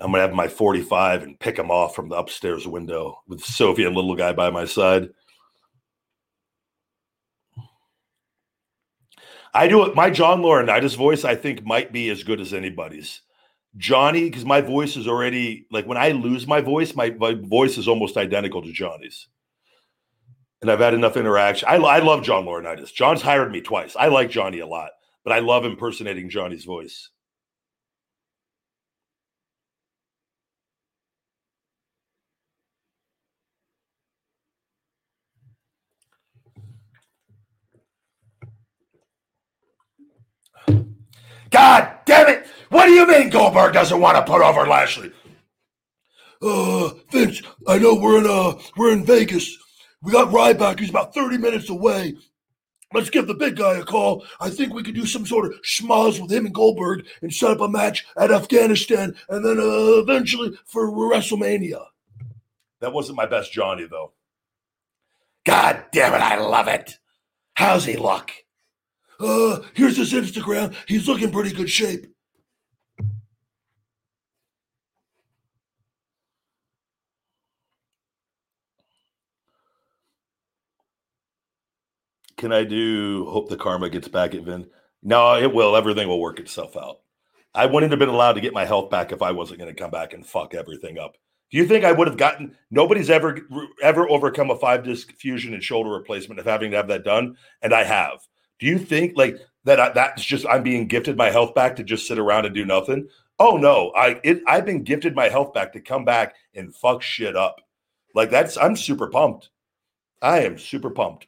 I'm 0.00 0.12
to 0.12 0.20
have 0.20 0.32
my 0.32 0.48
45 0.48 1.24
and 1.24 1.40
pick 1.40 1.58
him 1.58 1.70
off 1.70 1.94
from 1.94 2.08
the 2.08 2.16
upstairs 2.16 2.66
window 2.66 3.20
with 3.26 3.44
Sophie 3.44 3.84
and 3.84 3.96
little 3.96 4.14
guy 4.14 4.32
by 4.32 4.50
my 4.50 4.64
side. 4.64 5.10
I 9.52 9.66
do 9.66 9.84
it. 9.86 9.96
My 9.96 10.10
John 10.10 10.40
Laurinaitis 10.40 10.96
voice, 10.96 11.24
I 11.24 11.34
think, 11.34 11.64
might 11.64 11.92
be 11.92 12.10
as 12.10 12.22
good 12.22 12.40
as 12.40 12.54
anybody's. 12.54 13.22
Johnny, 13.76 14.24
because 14.24 14.44
my 14.44 14.60
voice 14.60 14.96
is 14.96 15.08
already 15.08 15.66
like 15.70 15.86
when 15.86 15.98
I 15.98 16.10
lose 16.10 16.46
my 16.46 16.60
voice, 16.60 16.94
my, 16.94 17.10
my 17.10 17.34
voice 17.34 17.76
is 17.76 17.88
almost 17.88 18.16
identical 18.16 18.62
to 18.62 18.72
Johnny's. 18.72 19.26
And 20.60 20.70
I've 20.70 20.80
had 20.80 20.94
enough 20.94 21.16
interaction. 21.16 21.68
I, 21.68 21.76
I 21.76 21.98
love 22.00 22.22
John 22.22 22.44
Laurinaitis. 22.44 22.92
John's 22.92 23.22
hired 23.22 23.50
me 23.50 23.60
twice. 23.60 23.96
I 23.96 24.08
like 24.08 24.30
Johnny 24.30 24.60
a 24.60 24.66
lot, 24.66 24.90
but 25.24 25.32
I 25.32 25.38
love 25.40 25.64
impersonating 25.64 26.30
Johnny's 26.30 26.64
voice. 26.64 27.10
God 41.50 41.90
damn 42.04 42.28
it! 42.28 42.46
What 42.70 42.86
do 42.86 42.92
you 42.92 43.06
mean 43.06 43.30
Goldberg 43.30 43.72
doesn't 43.72 44.00
want 44.00 44.16
to 44.16 44.30
put 44.30 44.42
over 44.42 44.66
Lashley? 44.66 45.12
Uh, 46.40 46.90
Vince, 47.10 47.42
I 47.66 47.78
know 47.78 47.94
we're 47.94 48.18
in 48.18 48.26
uh 48.26 48.60
we're 48.76 48.92
in 48.92 49.04
Vegas. 49.04 49.56
We 50.02 50.12
got 50.12 50.32
Ryback. 50.32 50.78
He's 50.78 50.90
about 50.90 51.14
thirty 51.14 51.38
minutes 51.38 51.68
away. 51.68 52.16
Let's 52.94 53.10
give 53.10 53.26
the 53.26 53.34
big 53.34 53.56
guy 53.56 53.78
a 53.78 53.84
call. 53.84 54.24
I 54.40 54.48
think 54.48 54.72
we 54.72 54.82
could 54.82 54.94
do 54.94 55.04
some 55.04 55.26
sort 55.26 55.46
of 55.46 55.60
schmoz 55.62 56.20
with 56.20 56.32
him 56.32 56.46
and 56.46 56.54
Goldberg 56.54 57.06
and 57.20 57.32
set 57.32 57.50
up 57.50 57.60
a 57.60 57.68
match 57.68 58.06
at 58.16 58.30
Afghanistan, 58.30 59.14
and 59.28 59.44
then 59.44 59.58
uh, 59.58 60.00
eventually 60.00 60.58
for 60.64 60.90
WrestleMania. 60.90 61.84
That 62.80 62.92
wasn't 62.92 63.16
my 63.16 63.26
best 63.26 63.52
Johnny 63.52 63.86
though. 63.86 64.12
God 65.44 65.84
damn 65.92 66.14
it, 66.14 66.20
I 66.20 66.38
love 66.38 66.68
it. 66.68 66.98
How's 67.54 67.84
he 67.84 67.96
look? 67.96 68.30
Uh, 69.20 69.60
here's 69.74 69.96
his 69.96 70.12
Instagram. 70.12 70.74
He's 70.86 71.08
looking 71.08 71.32
pretty 71.32 71.52
good 71.52 71.70
shape. 71.70 72.06
Can 82.36 82.52
I 82.52 82.62
do 82.62 83.26
hope 83.28 83.48
the 83.48 83.56
karma 83.56 83.90
gets 83.90 84.06
back 84.06 84.32
at 84.32 84.42
Vin? 84.42 84.68
No, 85.02 85.34
it 85.34 85.52
will. 85.52 85.74
Everything 85.74 86.06
will 86.06 86.20
work 86.20 86.38
itself 86.38 86.76
out. 86.76 87.00
I 87.52 87.66
wouldn't 87.66 87.90
have 87.90 87.98
been 87.98 88.08
allowed 88.08 88.34
to 88.34 88.40
get 88.40 88.54
my 88.54 88.64
health 88.64 88.90
back 88.90 89.10
if 89.10 89.22
I 89.22 89.32
wasn't 89.32 89.58
going 89.58 89.74
to 89.74 89.80
come 89.80 89.90
back 89.90 90.12
and 90.12 90.24
fuck 90.24 90.54
everything 90.54 90.98
up. 90.98 91.16
Do 91.50 91.56
you 91.56 91.66
think 91.66 91.84
I 91.84 91.90
would 91.90 92.06
have 92.06 92.16
gotten? 92.16 92.56
Nobody's 92.70 93.10
ever 93.10 93.40
ever 93.82 94.08
overcome 94.08 94.50
a 94.50 94.56
five 94.56 94.84
disc 94.84 95.12
fusion 95.14 95.54
and 95.54 95.62
shoulder 95.62 95.90
replacement 95.90 96.38
of 96.38 96.46
having 96.46 96.70
to 96.70 96.76
have 96.76 96.88
that 96.88 97.04
done, 97.04 97.36
and 97.62 97.74
I 97.74 97.82
have. 97.84 98.20
Do 98.58 98.66
you 98.66 98.78
think 98.78 99.16
like 99.16 99.38
that? 99.64 99.80
I, 99.80 99.90
that's 99.90 100.24
just 100.24 100.46
I'm 100.46 100.62
being 100.62 100.86
gifted 100.86 101.16
my 101.16 101.30
health 101.30 101.54
back 101.54 101.76
to 101.76 101.84
just 101.84 102.06
sit 102.06 102.18
around 102.18 102.46
and 102.46 102.54
do 102.54 102.64
nothing? 102.64 103.08
Oh 103.38 103.56
no, 103.56 103.92
I 103.96 104.20
it, 104.24 104.42
I've 104.46 104.66
been 104.66 104.82
gifted 104.82 105.14
my 105.14 105.28
health 105.28 105.54
back 105.54 105.72
to 105.72 105.80
come 105.80 106.04
back 106.04 106.34
and 106.54 106.74
fuck 106.74 107.02
shit 107.02 107.36
up. 107.36 107.60
Like 108.14 108.30
that's 108.30 108.56
I'm 108.56 108.76
super 108.76 109.08
pumped. 109.08 109.50
I 110.20 110.40
am 110.40 110.58
super 110.58 110.90
pumped. 110.90 111.26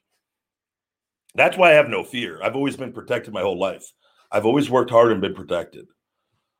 That's 1.34 1.56
why 1.56 1.70
I 1.70 1.74
have 1.74 1.88
no 1.88 2.02
fear. 2.02 2.42
I've 2.42 2.56
always 2.56 2.76
been 2.76 2.92
protected 2.92 3.32
my 3.32 3.42
whole 3.42 3.58
life. 3.58 3.92
I've 4.32 4.46
always 4.46 4.68
worked 4.68 4.90
hard 4.90 5.12
and 5.12 5.20
been 5.20 5.34
protected. 5.34 5.86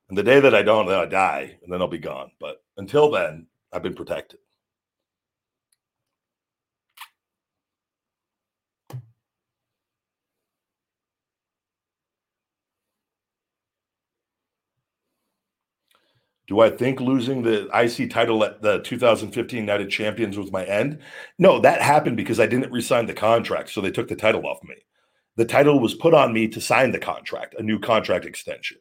And 0.09 0.19
the 0.19 0.23
day 0.23 0.41
that 0.41 0.55
I 0.55 0.63
don't, 0.63 0.87
then 0.87 0.99
I 0.99 1.07
die, 1.07 1.59
and 1.63 1.73
then 1.73 1.81
I'll 1.81 1.89
be 1.89 1.99
gone. 1.99 2.31
But 2.41 2.63
until 2.77 3.11
then, 3.11 3.47
I've 3.73 3.83
been 3.83 3.95
protected. 3.95 4.41
Do 16.51 16.59
I 16.59 16.69
think 16.69 17.01
losing 17.01 17.45
the 17.45 17.69
IC 17.73 18.11
title 18.11 18.43
at 18.43 18.61
the 18.61 18.81
2015 18.81 19.65
Night 19.65 19.83
of 19.83 19.89
Champions 19.89 20.37
was 20.37 20.51
my 20.51 20.65
end? 20.65 20.99
No, 21.39 21.61
that 21.61 21.81
happened 21.81 22.17
because 22.17 22.41
I 22.41 22.47
didn't 22.47 22.73
resign 22.73 23.07
the 23.07 23.15
contract, 23.15 23.71
so 23.71 23.81
they 23.81 23.93
took 23.93 24.09
the 24.09 24.17
title 24.17 24.45
off 24.45 24.59
me. 24.65 24.75
The 25.37 25.45
title 25.45 25.79
was 25.79 25.95
put 25.95 26.13
on 26.13 26.33
me 26.33 26.49
to 26.49 26.61
sign 26.61 26.91
the 26.91 26.99
contract, 26.99 27.55
a 27.57 27.63
new 27.63 27.79
contract 27.79 28.25
extension. 28.25 28.79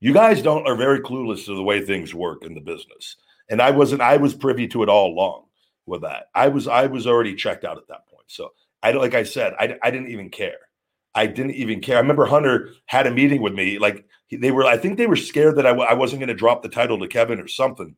You 0.00 0.12
guys 0.12 0.42
don't 0.42 0.66
are 0.66 0.74
very 0.74 0.98
clueless 0.98 1.44
to 1.44 1.54
the 1.54 1.62
way 1.62 1.80
things 1.80 2.12
work 2.12 2.44
in 2.44 2.54
the 2.54 2.60
business, 2.60 3.14
and 3.48 3.62
I 3.62 3.70
wasn't. 3.70 4.02
I 4.02 4.16
was 4.16 4.34
privy 4.34 4.66
to 4.66 4.82
it 4.82 4.88
all 4.88 5.12
along 5.12 5.44
with 5.86 6.02
that. 6.02 6.24
I 6.34 6.48
was. 6.48 6.66
I 6.66 6.86
was 6.86 7.06
already 7.06 7.36
checked 7.36 7.64
out 7.64 7.78
at 7.78 7.86
that 7.86 8.08
point. 8.08 8.26
So 8.26 8.50
I 8.82 8.90
like 8.90 9.14
I 9.14 9.22
said, 9.22 9.54
I, 9.60 9.78
I 9.80 9.92
didn't 9.92 10.10
even 10.10 10.28
care. 10.28 10.58
I 11.14 11.26
didn't 11.26 11.54
even 11.54 11.80
care. 11.82 11.98
I 11.98 12.00
remember 12.00 12.26
Hunter 12.26 12.70
had 12.86 13.06
a 13.06 13.12
meeting 13.12 13.42
with 13.42 13.54
me. 13.54 13.78
Like 13.78 14.08
they 14.36 14.50
were, 14.50 14.64
I 14.64 14.76
think 14.76 14.96
they 14.96 15.06
were 15.06 15.16
scared 15.16 15.56
that 15.56 15.66
I 15.66 15.70
w- 15.70 15.88
I 15.88 15.94
wasn't 15.94 16.20
going 16.20 16.28
to 16.28 16.34
drop 16.34 16.62
the 16.62 16.68
title 16.68 16.98
to 16.98 17.08
Kevin 17.08 17.40
or 17.40 17.48
something. 17.48 17.96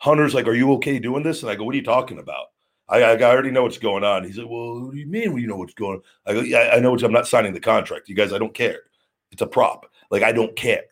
Hunter's 0.00 0.34
like, 0.34 0.46
"Are 0.46 0.54
you 0.54 0.72
okay 0.74 0.98
doing 0.98 1.22
this?" 1.22 1.42
And 1.42 1.50
I 1.50 1.54
go, 1.54 1.64
"What 1.64 1.74
are 1.74 1.78
you 1.78 1.84
talking 1.84 2.18
about?" 2.18 2.46
I, 2.88 3.02
I 3.02 3.22
already 3.22 3.50
know 3.50 3.62
what's 3.62 3.78
going 3.78 4.04
on. 4.04 4.24
He's 4.24 4.38
like, 4.38 4.48
"Well, 4.48 4.86
what 4.86 4.92
do 4.92 4.98
you 4.98 5.06
mean? 5.06 5.36
You 5.36 5.46
know 5.46 5.56
what's 5.56 5.74
going 5.74 5.96
on?" 5.96 6.02
I 6.26 6.32
go, 6.34 6.40
"Yeah, 6.40 6.70
I 6.74 6.80
know. 6.80 6.90
What, 6.90 7.02
I'm 7.02 7.12
not 7.12 7.28
signing 7.28 7.54
the 7.54 7.60
contract. 7.60 8.08
You 8.08 8.14
guys, 8.14 8.32
I 8.32 8.38
don't 8.38 8.54
care. 8.54 8.80
It's 9.30 9.42
a 9.42 9.46
prop. 9.46 9.86
Like 10.10 10.22
I 10.22 10.32
don't 10.32 10.54
care. 10.56 10.82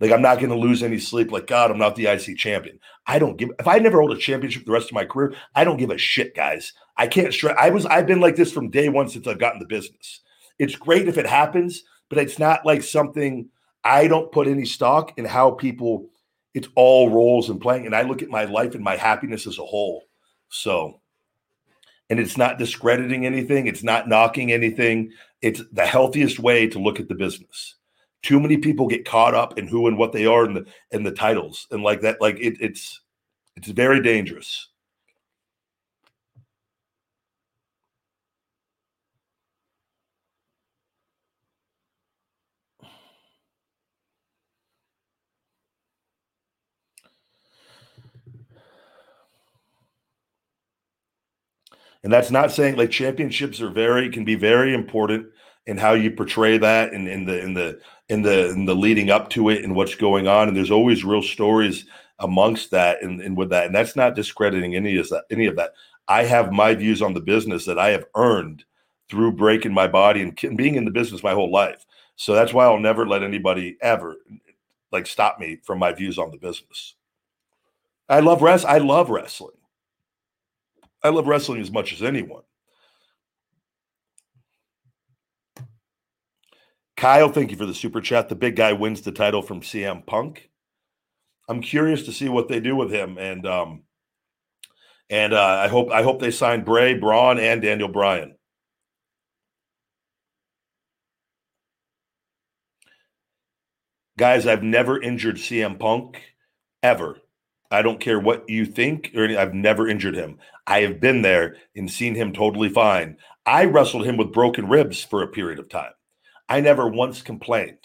Like 0.00 0.12
I'm 0.12 0.22
not 0.22 0.38
going 0.38 0.50
to 0.50 0.56
lose 0.56 0.82
any 0.82 0.98
sleep. 0.98 1.32
Like 1.32 1.46
God, 1.46 1.70
I'm 1.70 1.78
not 1.78 1.96
the 1.96 2.06
IC 2.06 2.36
champion. 2.36 2.78
I 3.06 3.18
don't 3.18 3.36
give. 3.36 3.50
If 3.58 3.66
I 3.66 3.78
never 3.78 3.98
hold 3.98 4.12
a 4.12 4.18
championship 4.18 4.66
the 4.66 4.72
rest 4.72 4.90
of 4.90 4.94
my 4.94 5.04
career, 5.04 5.34
I 5.54 5.64
don't 5.64 5.78
give 5.78 5.90
a 5.90 5.98
shit, 5.98 6.34
guys. 6.34 6.72
I 6.96 7.06
can't 7.06 7.32
stress. 7.32 7.56
I 7.58 7.70
was. 7.70 7.86
I've 7.86 8.06
been 8.06 8.20
like 8.20 8.36
this 8.36 8.52
from 8.52 8.70
day 8.70 8.88
one 8.88 9.08
since 9.08 9.26
I've 9.26 9.38
gotten 9.38 9.60
the 9.60 9.66
business. 9.66 10.20
It's 10.58 10.76
great 10.76 11.08
if 11.08 11.18
it 11.18 11.26
happens, 11.26 11.82
but 12.10 12.18
it's 12.18 12.38
not 12.38 12.66
like 12.66 12.82
something. 12.82 13.48
I 13.86 14.08
don't 14.08 14.32
put 14.32 14.48
any 14.48 14.64
stock 14.64 15.16
in 15.16 15.24
how 15.24 15.52
people. 15.52 16.08
It's 16.54 16.68
all 16.74 17.10
roles 17.10 17.50
and 17.50 17.60
playing, 17.60 17.84
and 17.86 17.94
I 17.94 18.02
look 18.02 18.22
at 18.22 18.30
my 18.30 18.44
life 18.44 18.74
and 18.74 18.82
my 18.82 18.96
happiness 18.96 19.46
as 19.46 19.58
a 19.58 19.64
whole. 19.64 20.04
So, 20.48 21.00
and 22.08 22.18
it's 22.18 22.38
not 22.38 22.58
discrediting 22.58 23.26
anything. 23.26 23.66
It's 23.66 23.82
not 23.82 24.08
knocking 24.08 24.52
anything. 24.52 25.12
It's 25.42 25.62
the 25.72 25.84
healthiest 25.84 26.38
way 26.38 26.66
to 26.68 26.78
look 26.78 26.98
at 26.98 27.08
the 27.08 27.14
business 27.14 27.76
too 28.26 28.40
many 28.40 28.56
people 28.56 28.88
get 28.88 29.04
caught 29.04 29.34
up 29.34 29.56
in 29.56 29.68
who 29.68 29.86
and 29.86 29.96
what 29.96 30.12
they 30.12 30.26
are 30.26 30.44
and 30.44 30.56
the 30.56 30.66
and 30.90 31.06
the 31.06 31.12
titles 31.12 31.68
and 31.70 31.84
like 31.84 32.00
that 32.00 32.20
like 32.20 32.36
it, 32.40 32.56
it's 32.60 33.00
it's 33.54 33.68
very 33.68 34.02
dangerous 34.02 34.68
and 52.06 52.12
that's 52.12 52.30
not 52.30 52.52
saying 52.52 52.76
like 52.76 52.92
championships 52.92 53.60
are 53.60 53.68
very 53.68 54.08
can 54.08 54.24
be 54.24 54.36
very 54.36 54.72
important 54.72 55.26
in 55.66 55.76
how 55.76 55.94
you 55.94 56.12
portray 56.12 56.56
that 56.56 56.92
and 56.92 57.08
in 57.08 57.24
the 57.24 57.42
in 57.42 57.52
the 57.52 57.80
in 58.08 58.22
the 58.22 58.50
in 58.50 58.64
the 58.64 58.76
leading 58.76 59.10
up 59.10 59.28
to 59.30 59.48
it 59.48 59.64
and 59.64 59.74
what's 59.74 59.96
going 59.96 60.28
on. 60.28 60.46
And 60.46 60.56
there's 60.56 60.70
always 60.70 61.04
real 61.04 61.20
stories 61.20 61.84
amongst 62.20 62.70
that 62.70 63.02
and, 63.02 63.20
and 63.20 63.36
with 63.36 63.50
that. 63.50 63.66
And 63.66 63.74
that's 63.74 63.96
not 63.96 64.14
discrediting 64.14 64.76
any 64.76 64.96
of 64.98 65.08
that 65.08 65.24
any 65.32 65.46
of 65.46 65.56
that. 65.56 65.72
I 66.06 66.22
have 66.22 66.52
my 66.52 66.76
views 66.76 67.02
on 67.02 67.12
the 67.12 67.20
business 67.20 67.64
that 67.64 67.76
I 67.76 67.88
have 67.88 68.04
earned 68.14 68.64
through 69.08 69.32
breaking 69.32 69.74
my 69.74 69.88
body 69.88 70.22
and 70.22 70.56
being 70.56 70.76
in 70.76 70.84
the 70.84 70.92
business 70.92 71.24
my 71.24 71.34
whole 71.34 71.50
life. 71.50 71.84
So 72.14 72.34
that's 72.34 72.54
why 72.54 72.66
I'll 72.66 72.78
never 72.78 73.04
let 73.04 73.24
anybody 73.24 73.78
ever 73.80 74.14
like 74.92 75.08
stop 75.08 75.40
me 75.40 75.58
from 75.64 75.80
my 75.80 75.92
views 75.92 76.18
on 76.18 76.30
the 76.30 76.38
business. 76.38 76.94
I 78.08 78.20
love 78.20 78.42
rest. 78.42 78.64
I 78.64 78.78
love 78.78 79.10
wrestling. 79.10 79.56
I 81.06 81.10
love 81.10 81.28
wrestling 81.28 81.60
as 81.60 81.70
much 81.70 81.92
as 81.92 82.02
anyone. 82.02 82.42
Kyle, 86.96 87.30
thank 87.30 87.52
you 87.52 87.56
for 87.56 87.66
the 87.66 87.74
super 87.74 88.00
chat. 88.00 88.28
The 88.28 88.34
big 88.34 88.56
guy 88.56 88.72
wins 88.72 89.02
the 89.02 89.12
title 89.12 89.40
from 89.40 89.60
CM 89.60 90.04
Punk. 90.04 90.50
I'm 91.48 91.62
curious 91.62 92.02
to 92.04 92.12
see 92.12 92.28
what 92.28 92.48
they 92.48 92.58
do 92.58 92.74
with 92.74 92.90
him, 92.90 93.18
and 93.18 93.46
um, 93.46 93.82
and 95.08 95.32
uh, 95.32 95.60
I 95.62 95.68
hope 95.68 95.92
I 95.92 96.02
hope 96.02 96.20
they 96.20 96.32
sign 96.32 96.64
Bray, 96.64 96.94
Braun, 96.94 97.38
and 97.38 97.62
Daniel 97.62 97.88
Bryan. 97.88 98.34
Guys, 104.18 104.44
I've 104.44 104.64
never 104.64 105.00
injured 105.00 105.36
CM 105.36 105.78
Punk 105.78 106.20
ever. 106.82 107.18
I 107.70 107.82
don't 107.82 108.00
care 108.00 108.20
what 108.20 108.48
you 108.48 108.64
think, 108.64 109.10
or 109.14 109.24
any, 109.24 109.36
I've 109.36 109.54
never 109.54 109.88
injured 109.88 110.14
him. 110.14 110.38
I 110.66 110.80
have 110.80 111.00
been 111.00 111.22
there 111.22 111.56
and 111.74 111.90
seen 111.90 112.14
him 112.14 112.32
totally 112.32 112.68
fine. 112.68 113.16
I 113.44 113.64
wrestled 113.64 114.06
him 114.06 114.16
with 114.16 114.32
broken 114.32 114.68
ribs 114.68 115.02
for 115.02 115.22
a 115.22 115.28
period 115.28 115.58
of 115.58 115.68
time. 115.68 115.92
I 116.48 116.60
never 116.60 116.88
once 116.88 117.22
complained. 117.22 117.78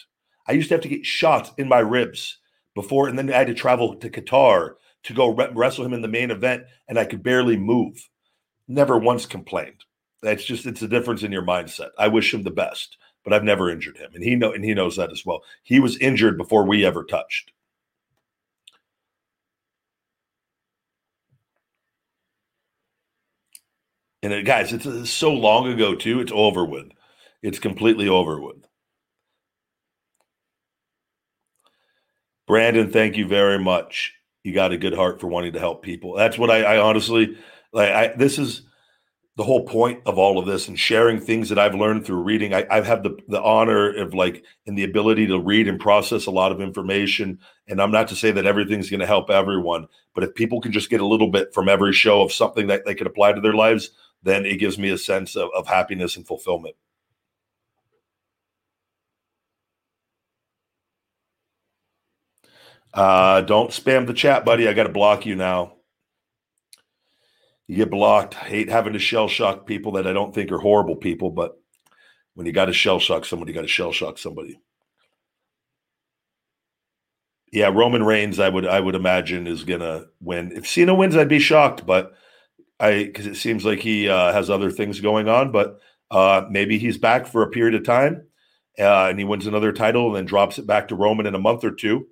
I 0.48 0.54
used 0.54 0.70
to 0.70 0.76
have 0.76 0.82
to 0.82 0.90
get 0.90 1.06
shots 1.06 1.52
in 1.58 1.68
my 1.68 1.80
ribs 1.80 2.38
before, 2.76 3.08
and 3.08 3.18
then 3.18 3.32
I 3.32 3.38
had 3.38 3.48
to 3.48 3.54
travel 3.54 3.96
to 3.96 4.10
Qatar 4.10 4.74
to 5.04 5.14
go 5.14 5.30
re- 5.30 5.50
wrestle 5.54 5.86
him 5.86 5.94
in 5.94 6.02
the 6.02 6.08
main 6.08 6.32
event, 6.32 6.64
and 6.88 6.98
I 7.00 7.06
could 7.06 7.24
barely 7.24 7.58
move. 7.58 8.10
Never 8.68 8.98
once 8.98 9.26
complained. 9.26 9.84
That's 10.22 10.44
just 10.44 10.66
it's 10.66 10.82
a 10.82 10.88
difference 10.88 11.24
in 11.24 11.32
your 11.32 11.46
mindset. 11.46 11.90
I 11.98 12.08
wish 12.08 12.34
him 12.34 12.44
the 12.44 12.52
best, 12.52 12.98
but 13.24 13.34
I've 13.34 13.44
never 13.44 13.70
injured 13.70 13.98
him, 13.98 14.12
and 14.14 14.24
he 14.24 14.36
know 14.36 14.52
and 14.52 14.64
he 14.64 14.74
knows 14.74 14.96
that 14.98 15.12
as 15.12 15.26
well. 15.26 15.42
He 15.64 15.80
was 15.80 15.98
injured 15.98 16.38
before 16.38 16.66
we 16.66 16.86
ever 16.86 17.04
touched. 17.04 17.52
And 24.24 24.34
it, 24.34 24.46
guys, 24.46 24.72
it's, 24.72 24.86
it's 24.86 25.12
so 25.12 25.34
long 25.34 25.68
ago 25.68 25.96
too. 25.96 26.20
It's 26.20 26.32
over 26.34 26.64
with. 26.66 26.92
It's 27.42 27.60
completely 27.60 28.08
over 28.08 28.40
with. 28.40 28.58
Brandon, 32.48 32.92
thank 32.92 33.18
you 33.18 33.28
very 33.28 33.58
much. 33.58 34.14
You 34.44 34.54
got 34.54 34.72
a 34.72 34.78
good 34.78 34.94
heart 34.94 35.22
for 35.22 35.28
wanting 35.28 35.54
to 35.54 35.60
help 35.60 35.84
people. 35.84 36.16
That's 36.16 36.38
what 36.38 36.52
I, 36.52 36.64
I 36.64 36.78
honestly 36.82 37.38
like. 37.72 37.90
I, 37.90 38.08
this 38.16 38.38
is 38.38 38.64
the 39.38 39.44
whole 39.44 39.66
point 39.66 40.02
of 40.06 40.18
all 40.18 40.38
of 40.38 40.46
this 40.46 40.68
and 40.68 40.78
sharing 40.78 41.20
things 41.20 41.50
that 41.50 41.58
I've 41.58 41.76
learned 41.76 42.06
through 42.06 42.24
reading. 42.24 42.54
I, 42.54 42.66
I've 42.70 42.86
had 42.86 43.04
the, 43.04 43.18
the 43.30 43.42
honor 43.42 43.96
of 43.96 44.14
like 44.14 44.44
and 44.68 44.78
the 44.78 44.84
ability 44.84 45.28
to 45.28 45.40
read 45.40 45.68
and 45.68 45.80
process 45.80 46.26
a 46.26 46.32
lot 46.32 46.52
of 46.52 46.60
information. 46.60 47.40
And 47.68 47.82
I'm 47.82 47.92
not 47.92 48.10
to 48.10 48.16
say 48.16 48.32
that 48.32 48.46
everything's 48.46 48.90
going 48.90 49.00
to 49.00 49.08
help 49.08 49.30
everyone, 49.30 49.88
but 50.14 50.24
if 50.24 50.36
people 50.36 50.60
can 50.60 50.74
just 50.74 50.90
get 50.90 51.00
a 51.00 51.08
little 51.08 51.30
bit 51.30 51.54
from 51.54 51.70
every 51.70 51.94
show 51.94 52.22
of 52.22 52.34
something 52.34 52.68
that 52.68 52.86
they 52.86 52.94
can 52.94 53.08
apply 53.08 53.32
to 53.32 53.42
their 53.42 53.54
lives, 53.54 53.92
then 54.24 54.46
it 54.46 54.58
gives 54.58 54.78
me 54.78 54.90
a 54.90 54.98
sense 54.98 55.36
of, 55.36 55.50
of 55.56 55.68
happiness 55.68 56.16
and 56.16 56.28
fulfillment. 56.28 56.76
Uh, 62.94 63.42
don't 63.42 63.72
spam 63.72 64.06
the 64.06 64.14
chat, 64.14 64.44
buddy. 64.44 64.68
I 64.68 64.74
got 64.74 64.84
to 64.84 64.90
block 64.90 65.26
you 65.26 65.36
now. 65.36 65.74
You 67.68 67.78
get 67.78 67.90
blocked. 67.90 68.36
I 68.36 68.48
hate 68.48 68.70
having 68.70 68.94
to 68.94 69.00
shell 69.00 69.30
shock 69.30 69.66
people 69.66 69.94
that 69.94 70.06
I 70.06 70.12
don't 70.12 70.36
think 70.36 70.52
are 70.52 70.58
horrible 70.60 70.98
people, 70.98 71.30
but 71.30 71.54
when 72.34 72.46
you 72.46 72.52
got 72.52 72.66
to 72.66 72.74
shell 72.74 73.00
shock 73.00 73.24
somebody, 73.24 73.52
you 73.52 73.56
got 73.56 73.62
to 73.62 73.68
shell 73.68 73.94
shock 73.94 74.18
somebody. 74.18 74.60
Yeah, 77.52 77.70
Roman 77.74 78.04
Reigns, 78.04 78.40
I 78.40 78.50
would 78.50 78.66
I 78.66 78.80
would 78.80 78.96
imagine 78.96 79.46
is 79.46 79.66
gonna 79.66 80.06
win. 80.22 80.54
If 80.54 80.68
Cena 80.68 80.96
wins, 80.96 81.18
I'd 81.18 81.28
be 81.28 81.40
shocked, 81.40 81.86
but 81.86 82.14
I 82.82 83.04
because 83.06 83.28
it 83.28 83.36
seems 83.36 83.64
like 83.64 83.80
he 83.80 84.10
uh, 84.10 84.34
has 84.34 84.50
other 84.50 84.72
things 84.72 85.00
going 85.00 85.30
on. 85.30 85.52
But 85.52 85.80
uh, 86.10 86.46
maybe 86.50 86.80
he's 86.80 86.98
back 86.98 87.28
for 87.28 87.44
a 87.44 87.50
period 87.50 87.76
of 87.76 87.86
time, 87.86 88.28
uh, 88.80 89.08
and 89.08 89.20
he 89.20 89.26
wins 89.26 89.48
another 89.48 89.72
title 89.72 90.08
and 90.08 90.16
then 90.16 90.26
drops 90.26 90.60
it 90.60 90.68
back 90.68 90.90
to 90.90 90.96
Roman 90.96 91.28
in 91.28 91.36
a 91.36 91.40
month 91.40 91.64
or 91.64 91.72
two. 91.72 92.08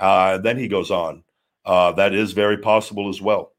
Uh, 0.00 0.38
then 0.38 0.58
he 0.58 0.68
goes 0.68 0.90
on. 0.90 1.22
Uh, 1.64 1.92
that 1.92 2.14
is 2.14 2.32
very 2.32 2.58
possible 2.58 3.08
as 3.08 3.22
well. 3.22 3.53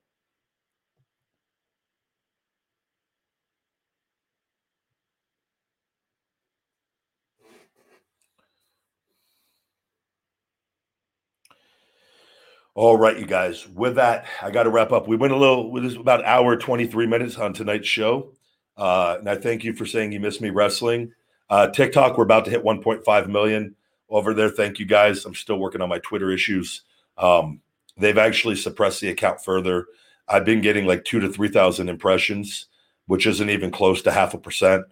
All 12.77 12.97
right, 12.97 13.17
you 13.17 13.25
guys. 13.25 13.65
With 13.69 13.95
that, 13.95 14.25
I 14.41 14.51
got 14.51 14.63
to 14.63 14.69
wrap 14.69 14.91
up. 14.91 15.07
We 15.07 15.15
went 15.15 15.31
a 15.31 15.37
little. 15.37 15.71
This 15.75 15.93
is 15.93 15.97
about 15.97 16.25
hour 16.25 16.57
twenty 16.57 16.85
three 16.85 17.07
minutes 17.07 17.37
on 17.37 17.53
tonight's 17.53 17.87
show, 17.87 18.33
uh, 18.75 19.15
and 19.17 19.29
I 19.29 19.35
thank 19.35 19.63
you 19.63 19.73
for 19.73 19.85
saying 19.85 20.11
you 20.11 20.19
miss 20.19 20.41
me 20.41 20.49
wrestling. 20.49 21.13
Uh, 21.49 21.69
TikTok, 21.69 22.17
we're 22.17 22.25
about 22.25 22.43
to 22.45 22.51
hit 22.51 22.65
one 22.65 22.81
point 22.81 23.05
five 23.05 23.29
million 23.29 23.75
over 24.09 24.33
there. 24.33 24.49
Thank 24.49 24.77
you 24.77 24.85
guys. 24.85 25.23
I'm 25.23 25.35
still 25.35 25.57
working 25.57 25.79
on 25.79 25.87
my 25.87 25.99
Twitter 25.99 26.31
issues. 26.31 26.81
Um, 27.17 27.61
they've 27.95 28.17
actually 28.17 28.57
suppressed 28.57 28.99
the 28.99 29.07
account 29.07 29.41
further. 29.41 29.85
I've 30.27 30.43
been 30.43 30.59
getting 30.59 30.85
like 30.85 31.05
two 31.05 31.21
to 31.21 31.31
three 31.31 31.47
thousand 31.47 31.87
impressions, 31.87 32.65
which 33.05 33.25
isn't 33.25 33.49
even 33.49 33.71
close 33.71 34.01
to 34.01 34.11
half 34.11 34.33
a 34.33 34.37
percent. 34.37 34.83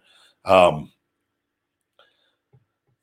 Um, 0.46 0.90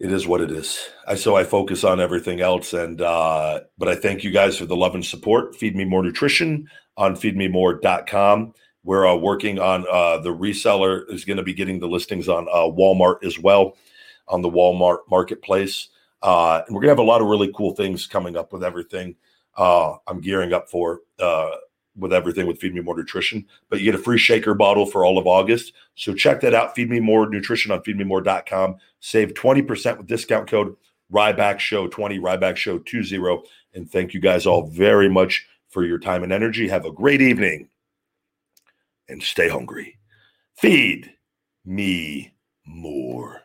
it 0.02 0.12
is 0.12 0.26
what 0.26 0.42
it 0.42 0.50
is. 0.50 0.90
I 1.08 1.14
so 1.14 1.36
I 1.36 1.44
focus 1.44 1.84
on 1.84 2.00
everything 2.00 2.42
else, 2.42 2.74
and 2.74 3.00
uh, 3.02 3.62
but 3.78 3.88
I 3.88 3.96
thank 3.96 4.24
you 4.24 4.32
guys 4.32 4.58
for 4.58 4.66
the 4.66 4.76
love 4.76 4.96
and 4.96 5.06
support. 5.06 5.56
Feed 5.56 5.76
me 5.76 5.86
more 5.86 6.02
nutrition 6.02 6.68
on 6.98 7.16
feedmemore.com. 7.16 8.54
We're 8.84 9.08
uh, 9.08 9.16
working 9.16 9.60
on 9.60 9.86
uh, 9.92 10.18
the 10.18 10.36
reseller 10.36 11.08
is 11.12 11.24
going 11.24 11.38
to 11.38 11.44
be 11.44 11.54
getting 11.54 11.80
the 11.80 11.88
listings 11.88 12.28
on 12.28 12.48
uh, 12.48 12.64
Walmart 12.64 13.24
as 13.24 13.38
well 13.38 13.78
on 14.28 14.42
the 14.42 14.50
Walmart 14.50 15.00
marketplace. 15.10 15.90
Uh, 16.24 16.64
and 16.66 16.76
we're 16.76 16.82
gonna 16.82 16.92
have 16.92 16.98
a 16.98 17.04
lot 17.04 17.22
of 17.22 17.28
really 17.28 17.52
cool 17.56 17.76
things 17.76 18.08
coming 18.08 18.36
up 18.36 18.52
with 18.52 18.64
everything. 18.64 19.16
Uh, 19.56 19.98
I'm 20.08 20.20
gearing 20.20 20.52
up 20.52 20.68
for. 20.68 21.02
Uh, 21.20 21.52
with 21.98 22.14
everything 22.14 22.48
with 22.48 22.60
Feed 22.60 22.74
Me 22.74 22.82
More 22.82 22.96
Nutrition, 22.96 23.46
but 23.70 23.80
you 23.80 23.86
get 23.86 24.00
a 24.00 24.04
free 24.04 24.18
shaker 24.18 24.54
bottle 24.54 24.86
for 24.86 25.06
all 25.06 25.18
of 25.18 25.28
August. 25.28 25.74
So 25.96 26.14
check 26.14 26.42
that 26.42 26.54
out. 26.54 26.76
Feed 26.76 26.90
Me 26.90 27.00
More 27.00 27.30
Nutrition 27.30 27.72
on 27.72 27.82
feedmemore.com. 27.82 28.78
Save 29.00 29.34
20% 29.34 29.98
with 29.98 30.08
discount 30.08 30.50
code 30.50 30.76
Ryback 31.12 31.60
Show 31.60 31.88
20, 31.88 32.20
Ryback 32.20 32.56
Show 32.56 32.80
20. 32.80 33.44
And 33.74 33.90
thank 33.92 34.14
you 34.14 34.20
guys 34.20 34.46
all 34.46 34.68
very 34.68 35.10
much 35.10 35.48
for 35.70 35.86
your 35.86 36.00
time 36.00 36.24
and 36.24 36.32
energy. 36.32 36.68
Have 36.68 36.86
a 36.86 36.92
great 36.92 37.22
evening 37.22 37.70
and 39.10 39.22
stay 39.22 39.50
hungry. 39.50 39.98
Feed 40.56 41.12
me 41.66 42.34
more. 42.66 43.41